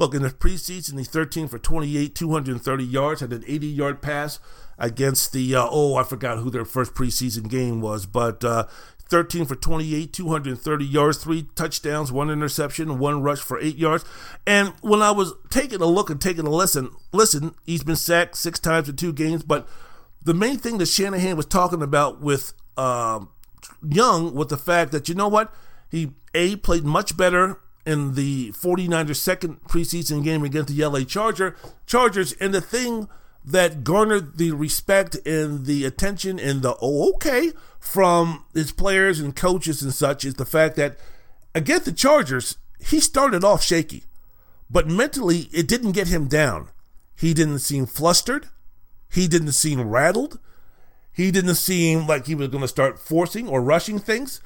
Look, 0.00 0.14
in 0.14 0.22
the 0.22 0.30
preseason, 0.30 0.96
he's 0.96 1.08
13 1.08 1.46
for 1.46 1.58
28, 1.58 2.14
230 2.14 2.84
yards, 2.84 3.20
had 3.20 3.34
an 3.34 3.44
80 3.46 3.66
yard 3.66 4.00
pass 4.00 4.38
against 4.78 5.34
the, 5.34 5.54
uh, 5.54 5.68
oh, 5.70 5.96
I 5.96 6.04
forgot 6.04 6.38
who 6.38 6.48
their 6.48 6.64
first 6.64 6.94
preseason 6.94 7.50
game 7.50 7.82
was, 7.82 8.06
but 8.06 8.42
uh, 8.42 8.64
13 9.10 9.44
for 9.44 9.56
28, 9.56 10.10
230 10.10 10.84
yards, 10.86 11.18
three 11.18 11.48
touchdowns, 11.54 12.10
one 12.10 12.30
interception, 12.30 12.98
one 12.98 13.20
rush 13.22 13.40
for 13.40 13.60
eight 13.60 13.76
yards. 13.76 14.02
And 14.46 14.72
when 14.80 15.02
I 15.02 15.10
was 15.10 15.34
taking 15.50 15.82
a 15.82 15.86
look 15.86 16.08
and 16.08 16.18
taking 16.18 16.46
a 16.46 16.50
listen, 16.50 16.92
listen, 17.12 17.54
he's 17.66 17.84
been 17.84 17.94
sacked 17.94 18.38
six 18.38 18.58
times 18.58 18.88
in 18.88 18.96
two 18.96 19.12
games, 19.12 19.42
but 19.42 19.68
the 20.24 20.32
main 20.32 20.56
thing 20.56 20.78
that 20.78 20.86
Shanahan 20.86 21.36
was 21.36 21.44
talking 21.44 21.82
about 21.82 22.22
with 22.22 22.54
uh, 22.78 23.20
Young 23.86 24.34
was 24.34 24.46
the 24.46 24.56
fact 24.56 24.92
that, 24.92 25.10
you 25.10 25.14
know 25.14 25.28
what? 25.28 25.52
He, 25.90 26.12
A, 26.32 26.56
played 26.56 26.84
much 26.84 27.18
better 27.18 27.60
in 27.90 28.14
the 28.14 28.52
49ers 28.52 29.16
second 29.16 29.62
preseason 29.64 30.22
game 30.22 30.44
against 30.44 30.74
the 30.74 30.84
LA 30.84 31.00
Charger. 31.00 31.56
Chargers 31.86 32.32
and 32.34 32.54
the 32.54 32.60
thing 32.60 33.08
that 33.44 33.82
garnered 33.82 34.38
the 34.38 34.52
respect 34.52 35.16
and 35.26 35.66
the 35.66 35.84
attention 35.84 36.38
and 36.38 36.62
the 36.62 36.76
oh 36.80 37.10
okay 37.14 37.52
from 37.78 38.44
his 38.54 38.70
players 38.70 39.18
and 39.18 39.34
coaches 39.34 39.82
and 39.82 39.94
such 39.94 40.24
is 40.24 40.34
the 40.34 40.44
fact 40.44 40.76
that 40.76 40.98
against 41.54 41.86
the 41.86 41.92
Chargers 41.92 42.58
he 42.78 43.00
started 43.00 43.42
off 43.42 43.62
shaky 43.62 44.04
but 44.70 44.86
mentally 44.86 45.48
it 45.52 45.66
didn't 45.66 45.92
get 45.92 46.08
him 46.08 46.28
down. 46.28 46.68
He 47.16 47.34
didn't 47.34 47.58
seem 47.58 47.86
flustered. 47.86 48.48
He 49.10 49.26
didn't 49.26 49.52
seem 49.52 49.80
rattled. 49.80 50.38
He 51.12 51.30
didn't 51.30 51.56
seem 51.56 52.06
like 52.06 52.26
he 52.26 52.34
was 52.34 52.48
going 52.48 52.62
to 52.62 52.68
start 52.68 52.98
forcing 52.98 53.48
or 53.48 53.60
rushing 53.60 53.98
things 53.98 54.40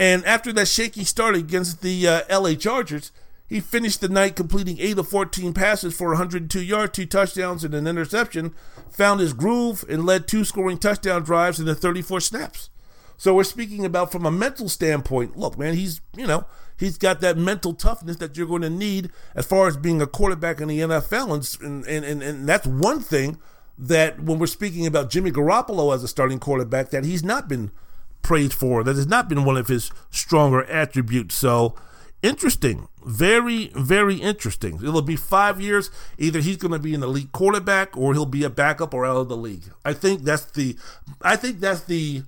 and 0.00 0.24
after 0.24 0.50
that 0.54 0.66
shaky 0.66 1.04
start 1.04 1.34
against 1.34 1.82
the 1.82 2.08
uh, 2.08 2.40
LA 2.40 2.54
Chargers, 2.54 3.12
he 3.46 3.60
finished 3.60 4.00
the 4.00 4.08
night 4.08 4.34
completing 4.34 4.78
8 4.80 5.00
of 5.00 5.08
14 5.08 5.52
passes 5.52 5.94
for 5.94 6.08
102 6.08 6.62
yards, 6.62 6.92
two 6.92 7.04
touchdowns, 7.04 7.64
and 7.64 7.74
an 7.74 7.86
interception, 7.86 8.54
found 8.90 9.20
his 9.20 9.34
groove, 9.34 9.84
and 9.90 10.06
led 10.06 10.26
two 10.26 10.42
scoring 10.46 10.78
touchdown 10.78 11.22
drives 11.22 11.60
in 11.60 11.66
the 11.66 11.74
34 11.74 12.20
snaps. 12.22 12.70
So 13.18 13.34
we're 13.34 13.44
speaking 13.44 13.84
about 13.84 14.10
from 14.10 14.24
a 14.24 14.30
mental 14.30 14.70
standpoint. 14.70 15.36
Look, 15.36 15.58
man, 15.58 15.74
he's, 15.74 16.00
you 16.16 16.26
know, 16.26 16.46
he's 16.78 16.96
got 16.96 17.20
that 17.20 17.36
mental 17.36 17.74
toughness 17.74 18.16
that 18.16 18.38
you're 18.38 18.46
going 18.46 18.62
to 18.62 18.70
need 18.70 19.10
as 19.34 19.44
far 19.44 19.68
as 19.68 19.76
being 19.76 20.00
a 20.00 20.06
quarterback 20.06 20.62
in 20.62 20.68
the 20.68 20.78
NFL. 20.78 21.60
And, 21.62 21.84
and, 21.84 22.04
and, 22.06 22.22
and 22.22 22.48
that's 22.48 22.66
one 22.66 23.00
thing 23.00 23.38
that 23.76 24.18
when 24.18 24.38
we're 24.38 24.46
speaking 24.46 24.86
about 24.86 25.10
Jimmy 25.10 25.30
Garoppolo 25.30 25.94
as 25.94 26.02
a 26.02 26.08
starting 26.08 26.38
quarterback, 26.38 26.88
that 26.88 27.04
he's 27.04 27.22
not 27.22 27.46
been– 27.46 27.70
praised 28.22 28.54
for. 28.54 28.82
That 28.84 28.96
has 28.96 29.06
not 29.06 29.28
been 29.28 29.44
one 29.44 29.56
of 29.56 29.68
his 29.68 29.90
stronger 30.10 30.64
attributes. 30.64 31.34
So 31.34 31.74
interesting. 32.22 32.88
Very, 33.04 33.68
very 33.74 34.16
interesting. 34.16 34.76
It'll 34.76 35.02
be 35.02 35.16
five 35.16 35.60
years. 35.60 35.90
Either 36.18 36.40
he's 36.40 36.58
going 36.58 36.72
to 36.72 36.78
be 36.78 36.94
an 36.94 37.02
elite 37.02 37.32
quarterback 37.32 37.96
or 37.96 38.12
he'll 38.12 38.26
be 38.26 38.44
a 38.44 38.50
backup 38.50 38.92
or 38.92 39.06
out 39.06 39.16
of 39.16 39.28
the 39.28 39.36
league. 39.36 39.64
I 39.84 39.94
think 39.94 40.22
that's 40.22 40.44
the, 40.44 40.76
I 41.22 41.36
think 41.36 41.60
that's 41.60 41.82
the, 41.82 42.22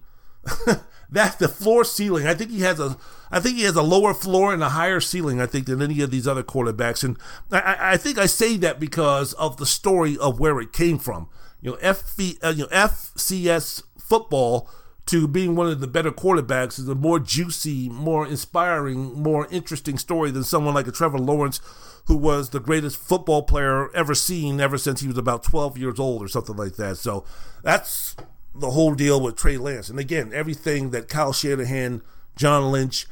that's 1.11 1.37
the 1.37 1.49
floor 1.49 1.85
ceiling. 1.85 2.27
I 2.27 2.35
think 2.35 2.51
he 2.51 2.61
has 2.61 2.81
a, 2.81 2.97
I 3.31 3.41
think 3.41 3.57
he 3.57 3.65
has 3.65 3.77
a 3.77 3.83
lower 3.83 4.15
floor 4.15 4.53
and 4.53 4.63
a 4.63 4.71
higher 4.71 5.01
ceiling. 5.01 5.41
I 5.41 5.47
think 5.47 5.67
than 5.67 5.83
any 5.83 6.01
of 6.01 6.11
these 6.11 6.27
other 6.27 6.43
quarterbacks. 6.43 7.05
And 7.05 7.19
I, 7.51 7.93
I 7.93 7.97
think 7.97 8.19
I 8.19 8.27
say 8.27 8.57
that 8.59 8.81
because 8.81 9.35
of 9.35 9.59
the 9.59 9.67
story 9.67 10.17
of 10.19 10.41
where 10.41 10.61
it 10.61 10.73
came 10.73 10.99
from. 10.99 11.29
You 11.61 11.73
know, 11.73 11.77
FV, 11.77 12.39
uh, 12.43 12.49
you 12.49 12.63
know, 12.65 12.69
FCS 12.69 13.83
football 13.99 14.69
to 15.07 15.27
being 15.27 15.57
one 15.57 15.67
of 15.67 15.81
the 15.81 15.87
better 15.87 16.13
quarterbacks 16.13 16.79
is 16.79 16.89
a 16.89 16.95
more 16.95 17.19
juicy, 17.19 17.89
more 17.89 18.27
inspiring, 18.27 19.21
more 19.21 19.49
interesting 19.51 19.99
story 19.99 20.31
than 20.31 20.45
someone 20.45 20.75
like 20.75 20.87
a 20.87 20.93
Trevor 20.93 21.19
Lawrence, 21.19 21.61
who 22.07 22.17
was 22.17 22.51
the 22.51 22.61
greatest 22.61 22.97
football 22.97 23.43
player 23.43 23.95
ever 23.95 24.15
seen 24.15 24.61
ever 24.61 24.79
since 24.79 25.01
he 25.01 25.09
was 25.09 25.19
about 25.19 25.43
12 25.43 25.77
years 25.77 25.99
old 25.99 26.23
or 26.23 26.29
something 26.29 26.57
like 26.57 26.77
that. 26.77 26.99
So 26.99 27.25
that's 27.63 28.17
the 28.55 28.71
whole 28.71 28.95
deal 28.95 29.21
with 29.21 29.37
Trey 29.37 29.57
Lance. 29.57 29.89
And 29.89 29.99
again, 29.99 30.31
everything 30.33 30.91
that 30.91 31.09
Kyle 31.09 31.33
Shanahan, 31.33 32.03
John 32.37 32.71
Lynch, 32.71 33.07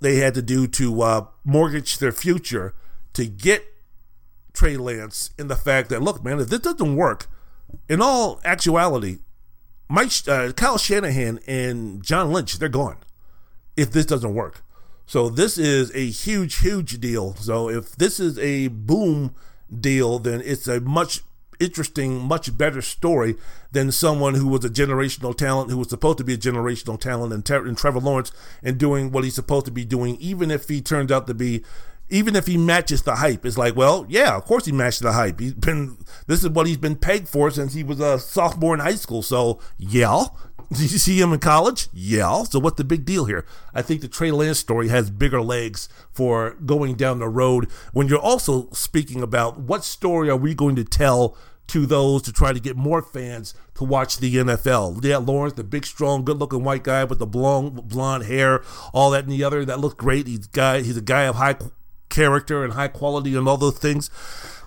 they 0.00 0.16
had 0.16 0.34
to 0.34 0.42
do 0.42 0.66
to 0.68 1.02
uh, 1.02 1.26
mortgage 1.44 1.98
their 1.98 2.12
future 2.12 2.74
to 3.14 3.26
get 3.26 3.64
Trey 4.52 4.76
Lance 4.76 5.30
in 5.38 5.48
the 5.48 5.56
fact 5.56 5.88
that, 5.90 6.02
look, 6.02 6.22
man, 6.22 6.40
if 6.40 6.48
this 6.48 6.60
doesn't 6.60 6.96
work, 6.96 7.26
in 7.88 8.00
all 8.00 8.40
actuality, 8.44 9.18
Mike, 9.88 10.12
uh, 10.28 10.52
Kyle 10.52 10.78
Shanahan 10.78 11.40
and 11.46 12.02
John 12.02 12.32
Lynch, 12.32 12.58
they're 12.58 12.68
gone 12.68 12.98
if 13.76 13.90
this 13.90 14.06
doesn't 14.06 14.34
work. 14.34 14.62
So 15.06 15.30
this 15.30 15.56
is 15.56 15.94
a 15.94 16.10
huge, 16.10 16.56
huge 16.56 17.00
deal. 17.00 17.34
So 17.36 17.70
if 17.70 17.96
this 17.96 18.20
is 18.20 18.38
a 18.38 18.68
boom 18.68 19.34
deal, 19.74 20.18
then 20.18 20.42
it's 20.44 20.68
a 20.68 20.80
much 20.80 21.22
interesting, 21.58 22.20
much 22.20 22.56
better 22.56 22.82
story 22.82 23.36
than 23.72 23.90
someone 23.90 24.34
who 24.34 24.46
was 24.48 24.64
a 24.64 24.70
generational 24.70 25.36
talent, 25.36 25.70
who 25.70 25.78
was 25.78 25.88
supposed 25.88 26.18
to 26.18 26.24
be 26.24 26.34
a 26.34 26.38
generational 26.38 27.00
talent, 27.00 27.32
and, 27.32 27.76
Trevor 27.76 28.00
Lawrence, 28.00 28.32
and 28.62 28.78
doing 28.78 29.10
what 29.10 29.24
he's 29.24 29.34
supposed 29.34 29.66
to 29.66 29.72
be 29.72 29.84
doing, 29.84 30.16
even 30.20 30.50
if 30.50 30.68
he 30.68 30.80
turns 30.80 31.10
out 31.10 31.26
to 31.26 31.34
be 31.34 31.64
even 32.10 32.36
if 32.36 32.46
he 32.46 32.56
matches 32.56 33.02
the 33.02 33.16
hype, 33.16 33.44
it's 33.44 33.58
like, 33.58 33.76
well, 33.76 34.06
yeah, 34.08 34.36
of 34.36 34.44
course 34.44 34.64
he 34.64 34.72
matched 34.72 35.02
the 35.02 35.12
hype. 35.12 35.40
He's 35.40 35.54
been 35.54 35.98
this 36.26 36.42
is 36.42 36.50
what 36.50 36.66
he's 36.66 36.76
been 36.76 36.96
pegged 36.96 37.28
for 37.28 37.50
since 37.50 37.74
he 37.74 37.82
was 37.82 38.00
a 38.00 38.18
sophomore 38.18 38.74
in 38.74 38.80
high 38.80 38.94
school. 38.94 39.22
So 39.22 39.60
yeah. 39.76 40.24
Did 40.70 40.92
you 40.92 40.98
see 40.98 41.18
him 41.18 41.32
in 41.32 41.38
college? 41.38 41.88
Yeah. 41.94 42.42
So 42.42 42.58
what's 42.58 42.76
the 42.76 42.84
big 42.84 43.06
deal 43.06 43.24
here? 43.24 43.46
I 43.72 43.80
think 43.80 44.02
the 44.02 44.08
Trey 44.08 44.30
Lance 44.30 44.58
story 44.58 44.88
has 44.88 45.08
bigger 45.08 45.40
legs 45.40 45.88
for 46.12 46.56
going 46.66 46.94
down 46.94 47.20
the 47.20 47.28
road 47.28 47.70
when 47.94 48.06
you're 48.06 48.18
also 48.18 48.68
speaking 48.72 49.22
about 49.22 49.58
what 49.58 49.82
story 49.82 50.28
are 50.28 50.36
we 50.36 50.54
going 50.54 50.76
to 50.76 50.84
tell 50.84 51.38
to 51.68 51.86
those 51.86 52.22
to 52.22 52.32
try 52.32 52.52
to 52.52 52.60
get 52.60 52.76
more 52.76 53.00
fans 53.00 53.54
to 53.74 53.84
watch 53.84 54.18
the 54.18 54.34
NFL. 54.34 55.02
Yeah, 55.04 55.18
Lawrence, 55.18 55.54
the 55.54 55.64
big, 55.64 55.86
strong, 55.86 56.24
good-looking 56.24 56.64
white 56.64 56.82
guy 56.82 57.04
with 57.04 57.18
the 57.18 57.26
blonde, 57.26 57.88
blonde 57.88 58.24
hair, 58.24 58.62
all 58.92 59.10
that 59.10 59.24
and 59.24 59.32
the 59.32 59.44
other, 59.44 59.64
that 59.64 59.78
looked 59.78 59.98
great. 59.98 60.26
He's 60.26 60.46
guy, 60.46 60.80
he's 60.80 60.96
a 60.96 61.02
guy 61.02 61.22
of 61.22 61.36
high 61.36 61.56
character 62.08 62.64
and 62.64 62.72
high 62.74 62.88
quality 62.88 63.34
and 63.34 63.48
all 63.48 63.56
those 63.56 63.78
things. 63.78 64.10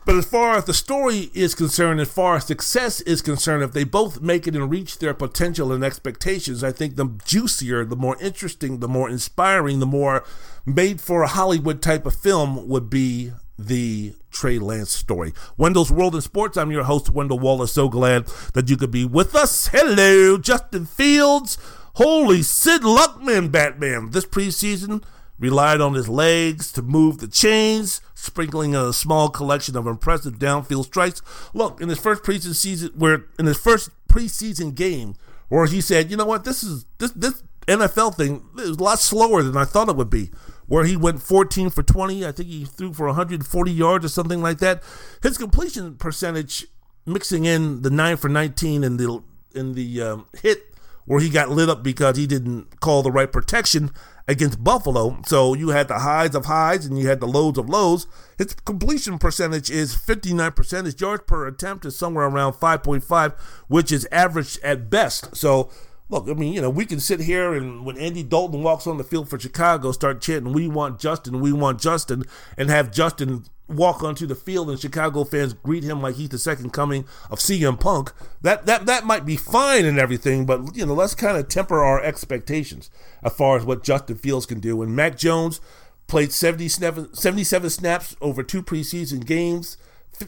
But 0.04 0.16
as 0.16 0.26
far 0.26 0.58
as 0.58 0.66
the 0.66 0.74
story 0.74 1.30
is 1.36 1.54
concerned, 1.54 2.00
as 2.00 2.12
far 2.12 2.38
as 2.38 2.46
success 2.46 3.02
is 3.02 3.22
concerned, 3.22 3.64
if 3.64 3.72
they 3.72 3.84
both 3.84 4.20
make 4.20 4.48
it 4.48 4.56
and 4.56 4.70
reach 4.70 4.98
their 4.98 5.14
potential 5.14 5.72
and 5.72 5.84
expectations, 5.84 6.64
I 6.64 6.72
think 6.72 6.96
the 6.96 7.06
juicier, 7.24 7.86
the 7.86 7.96
more 7.96 8.18
interesting, 8.20 8.80
the 8.80 8.88
more 8.88 9.10
inspiring, 9.10 9.80
the 9.80 9.86
more 9.86 10.24
made 10.66 11.02
for 11.02 11.22
a 11.22 11.28
Hollywood 11.28 11.84
type 11.84 12.08
of 12.08 12.16
film 12.16 12.68
would 12.68 12.89
be 12.89 13.32
the 13.60 14.16
Trey 14.32 14.58
Lance 14.58 14.92
story. 14.92 15.34
Wendell's 15.56 15.92
World 15.92 16.16
in 16.16 16.22
Sports. 16.22 16.58
I'm 16.58 16.72
your 16.72 16.86
host, 16.86 17.12
Wendell 17.12 17.38
Wallace. 17.38 17.74
So 17.74 17.88
glad 17.88 18.26
that 18.54 18.70
you 18.70 18.78
could 18.78 18.92
be 18.92 19.06
with 19.06 19.36
us. 19.36 19.68
Hello, 19.68 20.38
Justin 20.38 20.86
Fields. 20.88 21.60
Holy 21.96 22.42
Sid 22.42 22.82
Luckman, 22.82 23.52
Batman. 23.52 24.12
This 24.12 24.26
preseason, 24.26 25.04
relied 25.42 25.82
on 25.82 25.96
his 25.96 26.08
legs 26.08 26.72
to 26.72 26.82
move 26.82 27.18
the 27.18 27.28
chains, 27.28 28.00
sprinkling 28.14 28.76
a 28.76 28.94
small 28.94 29.28
collection 29.28 29.76
of 29.76 29.88
impressive 29.88 30.38
downfield 30.38 30.86
strikes. 30.86 31.22
Look, 31.54 31.82
in 31.82 31.89
his 31.89 32.00
first 32.00 32.24
preseason 32.24 32.54
season, 32.56 32.92
where 32.96 33.26
in 33.39 33.48
his 33.48 33.58
first 33.58 33.89
preseason 34.08 34.76
game, 34.76 35.16
where 35.50 35.66
he 35.66 35.82
said, 35.82 36.12
"You 36.12 36.16
know 36.16 36.26
what? 36.26 36.46
This 36.46 36.64
is 36.64 36.86
this 37.00 37.12
this 37.12 37.44
NFL 37.68 38.16
thing 38.16 38.46
is 38.60 38.78
a 38.78 38.84
lot 38.84 39.00
slower 39.00 39.42
than 39.44 39.58
I 39.58 39.66
thought 39.66 39.89
it 39.89 39.98
would 39.98 40.10
be." 40.12 40.30
Where 40.68 40.86
he 40.86 40.96
went 40.96 41.22
14 41.22 41.70
for 41.70 41.84
20, 41.84 42.26
I 42.26 42.32
think 42.32 42.48
he 42.48 42.64
threw 42.64 42.94
for 42.94 43.08
140 43.08 43.72
yards 43.72 44.06
or 44.06 44.08
something 44.08 44.42
like 44.42 44.60
that. 44.60 44.82
His 45.22 45.38
completion 45.38 45.96
percentage, 45.96 46.66
mixing 47.06 47.44
in 47.44 47.82
the 47.82 47.89
nine 47.89 48.16
for 48.16 48.30
19 48.30 48.86
and 48.86 48.98
the 48.98 49.22
in 49.54 49.74
the 49.74 50.02
um, 50.02 50.28
hit 50.42 50.72
where 51.06 51.20
he 51.20 51.30
got 51.30 51.50
lit 51.50 51.68
up 51.68 51.84
because 51.84 52.16
he 52.16 52.26
didn't 52.26 52.80
call 52.80 53.02
the 53.04 53.12
right 53.12 53.32
protection 53.32 53.92
against 54.32 54.63
Buffalo. 54.63 55.21
So 55.27 55.53
you 55.53 55.69
had 55.69 55.89
the 55.89 55.99
highs 55.99 56.36
of 56.36 56.45
highs 56.45 56.86
and 56.86 56.97
you 56.97 57.07
had 57.07 57.19
the 57.19 57.27
lows 57.27 57.57
of 57.57 57.69
lows. 57.69 58.07
His 58.38 58.53
completion 58.53 59.19
percentage 59.19 59.69
is 59.69 59.93
59%. 59.93 60.86
His 60.86 60.99
yards 60.99 61.23
per 61.27 61.45
attempt 61.47 61.86
is 61.86 61.97
somewhere 61.97 62.25
around 62.25 62.53
5.5, 62.53 63.38
which 63.67 63.91
is 63.91 64.07
average 64.09 64.57
at 64.63 64.89
best. 64.89 65.36
So 65.36 65.69
look, 66.09 66.29
I 66.29 66.34
mean, 66.34 66.53
you 66.53 66.61
know, 66.61 66.69
we 66.69 66.86
can 66.86 67.01
sit 67.01 67.19
here 67.19 67.53
and 67.53 67.86
when 67.86 67.97
Andy 67.97 68.23
Dalton 68.23 68.63
walks 68.63 68.88
on 68.88 68.97
the 68.97 69.03
field 69.03 69.29
for 69.29 69.38
Chicago, 69.38 69.91
start 69.91 70.21
chanting, 70.21 70.53
"We 70.53 70.67
want 70.69 70.97
Justin, 70.97 71.41
we 71.41 71.51
want 71.51 71.82
Justin," 71.82 72.23
and 72.57 72.69
have 72.69 72.91
Justin 72.91 73.43
walk 73.74 74.03
onto 74.03 74.26
the 74.26 74.36
field 74.36 74.69
and 74.69 74.80
Chicago 74.80 75.24
fans 75.24 75.53
greet 75.53 75.84
him 75.84 76.01
like 76.01 76.15
he's 76.15 76.30
the 76.30 76.39
second 76.39 76.72
coming 76.72 77.05
of 77.30 77.39
CM 77.39 77.80
Punk. 77.80 78.11
That 78.41 78.65
that 78.65 78.86
that 78.86 79.05
might 79.05 79.26
be 79.26 79.36
fine 79.36 79.86
and 79.86 79.99
everything, 79.99 80.45
but 80.45 80.76
you 80.76 80.86
know, 80.86 80.93
let's 80.93 81.15
kind 81.15 81.38
of 81.38 81.47
temper 81.47 81.84
our 81.84 82.01
expectations 82.01 82.89
as 83.24 83.34
far 83.34 83.57
as 83.57 83.65
what 83.65 83.84
Justin 83.84 84.17
Fields 84.17 84.45
can 84.45 84.59
do. 84.59 84.82
And 84.82 84.95
Mac 84.95 85.17
Jones 85.17 85.61
played 86.07 86.32
77, 86.32 87.13
77 87.13 87.69
snaps 87.69 88.15
over 88.22 88.43
two 88.43 88.61
preseason 88.63 89.26
games. 89.26 89.78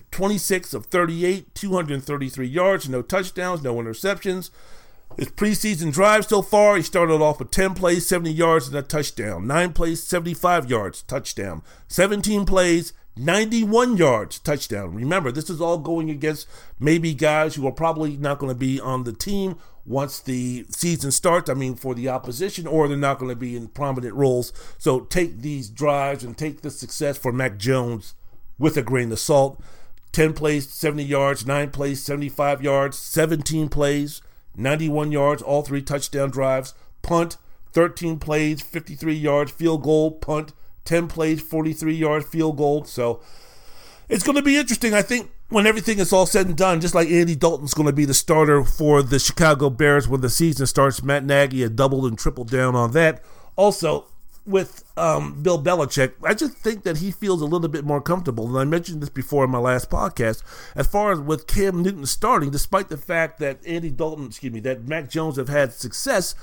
26 0.10 0.74
of 0.74 0.88
38, 0.88 1.54
233 1.54 2.48
yards, 2.48 2.90
no 2.90 3.04
touchdowns, 3.04 3.62
no 3.62 3.76
interceptions. 3.76 4.50
His 5.18 5.30
preseason 5.30 5.94
drive 5.94 6.26
so 6.26 6.42
far, 6.42 6.76
he 6.76 6.82
started 6.82 7.22
off 7.22 7.40
with 7.40 7.52
10 7.52 7.76
plays, 7.76 8.08
70 8.08 8.32
yards, 8.32 8.68
and 8.68 8.76
a 8.76 8.82
touchdown. 8.82 9.46
9 9.46 9.74
plays, 9.74 10.02
75 10.02 10.70
yards, 10.70 11.04
touchdown. 11.04 11.62
17 11.88 12.46
plays, 12.46 12.94
91 13.16 13.98
yards, 13.98 14.40
touchdown. 14.40 14.96
Remember, 14.96 15.32
this 15.32 15.50
is 15.50 15.62
all 15.62 15.78
going 15.78 16.10
against 16.10 16.48
maybe 16.80 17.14
guys 17.14 17.56
who 17.56 17.68
are 17.68 17.72
probably 17.72 18.18
not 18.18 18.40
going 18.40 18.52
to 18.52 18.58
be 18.58 18.80
on 18.80 19.04
the 19.04 19.14
team 19.14 19.58
once 19.86 20.20
the 20.20 20.66
season 20.70 21.12
starts. 21.12 21.50
I 21.50 21.54
mean, 21.54 21.76
for 21.76 21.94
the 21.94 22.10
opposition, 22.10 22.66
or 22.66 22.88
they're 22.88 22.98
not 22.98 23.20
going 23.20 23.30
to 23.30 23.36
be 23.36 23.56
in 23.56 23.68
prominent 23.68 24.16
roles. 24.16 24.52
So 24.80 25.02
take 25.02 25.42
these 25.42 25.70
drives 25.70 26.24
and 26.24 26.38
take 26.38 26.62
the 26.62 26.72
success 26.72 27.18
for 27.18 27.32
Mac 27.32 27.58
Jones 27.58 28.16
with 28.58 28.78
a 28.78 28.82
grain 28.82 29.12
of 29.12 29.20
salt. 29.20 29.62
10 30.12 30.34
plays, 30.34 30.70
70 30.70 31.04
yards, 31.04 31.46
9 31.46 31.72
plays, 31.72 32.02
75 32.04 32.62
yards, 32.62 32.98
17 32.98 33.68
plays, 33.68 34.22
91 34.56 35.12
yards, 35.12 35.42
all 35.42 35.64
three 35.64 35.82
touchdown 35.82 36.30
drives, 36.30 36.76
punt, 37.02 37.38
13 37.72 38.20
plays, 38.20 38.62
53 38.62 39.14
yards, 39.14 39.52
field 39.52 39.82
goal, 39.82 40.12
punt, 40.12 40.54
10 40.86 41.08
plays, 41.08 41.42
43 41.42 41.94
yard 41.96 42.26
field 42.26 42.58
goal. 42.58 42.86
So 42.86 43.22
it's 44.10 44.24
going 44.24 44.36
to 44.36 44.42
be 44.42 44.58
interesting. 44.58 44.94
I 44.94 45.02
think 45.02 45.32
when 45.50 45.68
everything 45.68 46.00
is 46.00 46.12
all 46.12 46.26
said 46.26 46.48
and 46.48 46.58
done, 46.58 46.82
just 46.82 46.96
like 46.96 47.10
Andy 47.10 47.36
Dalton's 47.36 47.74
going 47.74 47.88
to 47.88 47.94
be 47.94 48.06
the 48.06 48.14
starter 48.14 48.64
for 48.64 49.02
the 49.04 49.20
Chicago 49.20 49.70
Bears 49.70 50.08
when 50.08 50.22
the 50.22 50.30
season 50.30 50.66
starts, 50.66 51.04
Matt 51.04 51.24
Nagy 51.24 51.62
had 51.62 51.76
doubled 51.76 52.06
and 52.06 52.18
tripled 52.18 52.50
down 52.50 52.76
on 52.76 52.92
that. 52.92 53.24
Also, 53.56 54.08
with 54.46 54.84
um, 54.98 55.42
Bill 55.42 55.62
Belichick, 55.62 56.14
I 56.24 56.34
just 56.34 56.58
think 56.58 56.84
that 56.84 56.98
he 56.98 57.12
feels 57.12 57.42
a 57.42 57.46
little 57.46 57.70
bit 57.70 57.86
more 57.86 58.02
comfortable. 58.02 58.48
And 58.48 58.58
I 58.58 58.66
mentioned 58.66 59.02
this 59.02 59.10
before 59.10 59.46
in 59.46 59.52
my 59.52 59.60
last 59.60 59.90
podcast. 59.90 60.44
As 60.76 60.88
far 60.88 61.12
as 61.12 61.20
with 61.20 61.48
Cam 61.48 61.82
Newton 61.82 62.06
starting, 62.06 62.50
despite 62.50 62.90
the 62.90 62.98
fact 62.98 63.40
that 63.40 63.66
Andy 63.66 63.90
Dalton, 63.90 64.28
excuse 64.28 64.52
me, 64.52 64.60
that 64.62 64.88
Mac 64.88 65.10
Jones 65.10 65.38
have 65.38 65.50
had 65.50 65.72
success, 65.72 66.36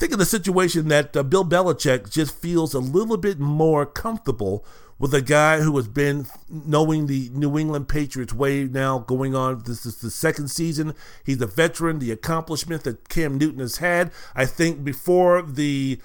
think 0.00 0.12
of 0.14 0.18
the 0.18 0.24
situation 0.24 0.88
that 0.88 1.14
uh, 1.14 1.22
Bill 1.22 1.44
Belichick 1.44 2.10
just 2.10 2.34
feels 2.34 2.72
a 2.72 2.78
little 2.78 3.18
bit 3.18 3.38
more 3.38 3.84
comfortable 3.84 4.64
with 4.98 5.12
a 5.12 5.20
guy 5.20 5.60
who 5.60 5.76
has 5.76 5.88
been 5.88 6.26
knowing 6.48 7.06
the 7.06 7.28
New 7.34 7.58
England 7.58 7.86
Patriots 7.86 8.32
way 8.32 8.64
now 8.64 9.00
going 9.00 9.34
on. 9.34 9.62
This 9.64 9.84
is 9.84 9.96
the 9.96 10.10
second 10.10 10.50
season. 10.50 10.94
He's 11.22 11.42
a 11.42 11.46
veteran. 11.46 11.98
The 11.98 12.12
accomplishment 12.12 12.84
that 12.84 13.10
Cam 13.10 13.36
Newton 13.36 13.60
has 13.60 13.76
had, 13.76 14.10
I 14.34 14.46
think, 14.46 14.84
before 14.84 15.42
the 15.42 16.00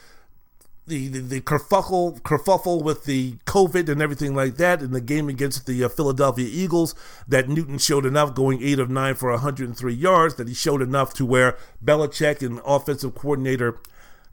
the, 0.88 1.08
the, 1.08 1.20
the 1.20 1.42
kerfuffle, 1.42 2.22
kerfuffle 2.22 2.84
with 2.84 3.06
the 3.06 3.34
COVID 3.46 3.90
and 3.90 4.02
everything 4.02 4.36
like 4.36 4.58
that 4.58 4.82
in 4.82 4.92
the 4.92 5.02
game 5.02 5.30
against 5.30 5.66
the 5.66 5.84
uh, 5.84 5.90
Philadelphia 5.90 6.48
Eagles, 6.50 6.94
that 7.28 7.50
Newton 7.50 7.78
showed 7.78 8.06
enough 8.06 8.36
going 8.36 8.62
8 8.62 8.80
of 8.80 8.90
9 8.90 9.16
for 9.16 9.32
103 9.32 9.94
yards, 9.94 10.36
that 10.36 10.48
he 10.48 10.54
showed 10.54 10.82
enough 10.82 11.14
to 11.16 11.26
where 11.26 11.58
Belichick 11.84 12.46
and 12.46 12.62
offensive 12.66 13.16
coordinator 13.16 13.80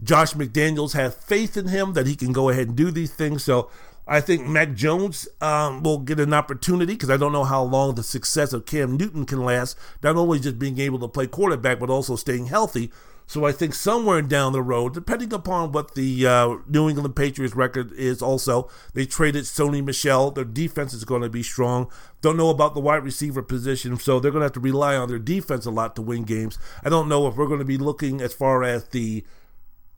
Josh 0.02 0.32
McDaniels 0.34 0.94
have 0.94 1.14
faith 1.14 1.56
in 1.56 1.68
him 1.68 1.92
that 1.92 2.06
he 2.06 2.16
can 2.16 2.32
go 2.32 2.48
ahead 2.48 2.68
and 2.68 2.76
do 2.76 2.90
these 2.90 3.12
things. 3.12 3.44
So 3.44 3.70
I 4.06 4.20
think 4.20 4.46
Mac 4.46 4.74
Jones 4.74 5.28
um, 5.40 5.82
will 5.82 5.98
get 5.98 6.18
an 6.18 6.34
opportunity 6.34 6.94
because 6.94 7.10
I 7.10 7.16
don't 7.16 7.32
know 7.32 7.44
how 7.44 7.62
long 7.62 7.94
the 7.94 8.02
success 8.02 8.52
of 8.52 8.66
Cam 8.66 8.96
Newton 8.96 9.24
can 9.24 9.44
last, 9.44 9.78
not 10.02 10.16
only 10.16 10.40
just 10.40 10.58
being 10.58 10.78
able 10.80 10.98
to 11.00 11.08
play 11.08 11.26
quarterback, 11.28 11.78
but 11.78 11.90
also 11.90 12.16
staying 12.16 12.46
healthy. 12.46 12.90
So 13.26 13.46
I 13.46 13.52
think 13.52 13.74
somewhere 13.74 14.20
down 14.20 14.52
the 14.52 14.62
road, 14.62 14.94
depending 14.94 15.32
upon 15.32 15.72
what 15.72 15.94
the 15.94 16.26
uh, 16.26 16.56
New 16.66 16.88
England 16.88 17.16
Patriots 17.16 17.54
record 17.54 17.92
is, 17.92 18.20
also 18.20 18.68
they 18.94 19.06
traded 19.06 19.44
Sony 19.44 19.82
Michel. 19.82 20.30
Their 20.30 20.44
defense 20.44 20.92
is 20.92 21.04
going 21.04 21.22
to 21.22 21.30
be 21.30 21.42
strong. 21.42 21.90
Don't 22.20 22.36
know 22.36 22.50
about 22.50 22.74
the 22.74 22.80
wide 22.80 23.04
receiver 23.04 23.42
position, 23.42 23.96
so 23.98 24.20
they're 24.20 24.30
going 24.30 24.40
to 24.40 24.46
have 24.46 24.52
to 24.52 24.60
rely 24.60 24.96
on 24.96 25.08
their 25.08 25.18
defense 25.18 25.64
a 25.64 25.70
lot 25.70 25.96
to 25.96 26.02
win 26.02 26.24
games. 26.24 26.58
I 26.84 26.88
don't 26.88 27.08
know 27.08 27.26
if 27.26 27.36
we're 27.36 27.46
going 27.46 27.58
to 27.58 27.64
be 27.64 27.78
looking 27.78 28.20
as 28.20 28.34
far 28.34 28.64
as 28.64 28.88
the 28.88 29.24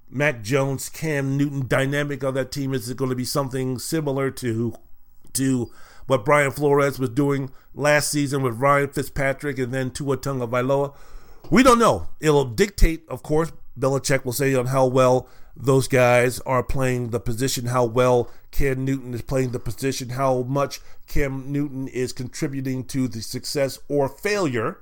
Mac 0.08 0.42
Jones, 0.42 0.88
Cam 0.88 1.36
Newton 1.36 1.66
dynamic 1.66 2.22
of 2.22 2.34
that 2.34 2.52
team. 2.52 2.72
Is 2.72 2.88
it 2.88 2.96
going 2.96 3.10
to 3.10 3.16
be 3.16 3.24
something 3.24 3.78
similar 3.78 4.30
to 4.32 4.74
to 5.32 5.72
what 6.06 6.24
Brian 6.24 6.52
Flores 6.52 6.98
was 6.98 7.10
doing 7.10 7.50
last 7.74 8.10
season 8.10 8.42
with 8.42 8.60
Ryan 8.60 8.90
Fitzpatrick 8.90 9.58
and 9.58 9.72
then 9.72 9.90
Tua 9.90 10.16
Tagovailoa? 10.16 10.94
We 11.50 11.62
don't 11.62 11.78
know. 11.78 12.08
It'll 12.20 12.44
dictate, 12.44 13.04
of 13.08 13.22
course, 13.22 13.52
Belichick 13.78 14.24
will 14.24 14.32
say 14.32 14.54
on 14.54 14.66
how 14.66 14.86
well 14.86 15.28
those 15.56 15.88
guys 15.88 16.40
are 16.40 16.62
playing 16.62 17.10
the 17.10 17.20
position, 17.20 17.66
how 17.66 17.84
well 17.84 18.30
Cam 18.50 18.84
Newton 18.84 19.14
is 19.14 19.22
playing 19.22 19.50
the 19.50 19.58
position, 19.58 20.10
how 20.10 20.42
much 20.42 20.80
Cam 21.06 21.52
Newton 21.52 21.86
is 21.88 22.12
contributing 22.12 22.84
to 22.84 23.08
the 23.08 23.20
success 23.20 23.78
or 23.88 24.08
failure 24.08 24.80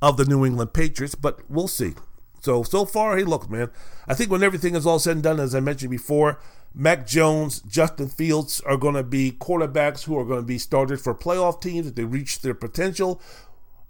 of 0.00 0.16
the 0.16 0.24
New 0.24 0.44
England 0.44 0.72
Patriots, 0.72 1.14
but 1.14 1.40
we'll 1.50 1.68
see. 1.68 1.94
So, 2.40 2.62
so 2.62 2.84
far, 2.84 3.16
hey, 3.16 3.24
look, 3.24 3.50
man, 3.50 3.70
I 4.06 4.14
think 4.14 4.30
when 4.30 4.44
everything 4.44 4.76
is 4.76 4.86
all 4.86 5.00
said 5.00 5.16
and 5.16 5.22
done, 5.22 5.40
as 5.40 5.54
I 5.54 5.60
mentioned 5.60 5.90
before, 5.90 6.38
Mac 6.72 7.06
Jones, 7.06 7.60
Justin 7.62 8.08
Fields 8.08 8.60
are 8.60 8.76
going 8.76 8.94
to 8.94 9.02
be 9.02 9.32
quarterbacks 9.32 10.04
who 10.04 10.16
are 10.18 10.24
going 10.24 10.40
to 10.40 10.46
be 10.46 10.58
started 10.58 11.00
for 11.00 11.14
playoff 11.14 11.60
teams 11.60 11.88
if 11.88 11.94
they 11.96 12.04
reach 12.04 12.40
their 12.40 12.54
potential. 12.54 13.20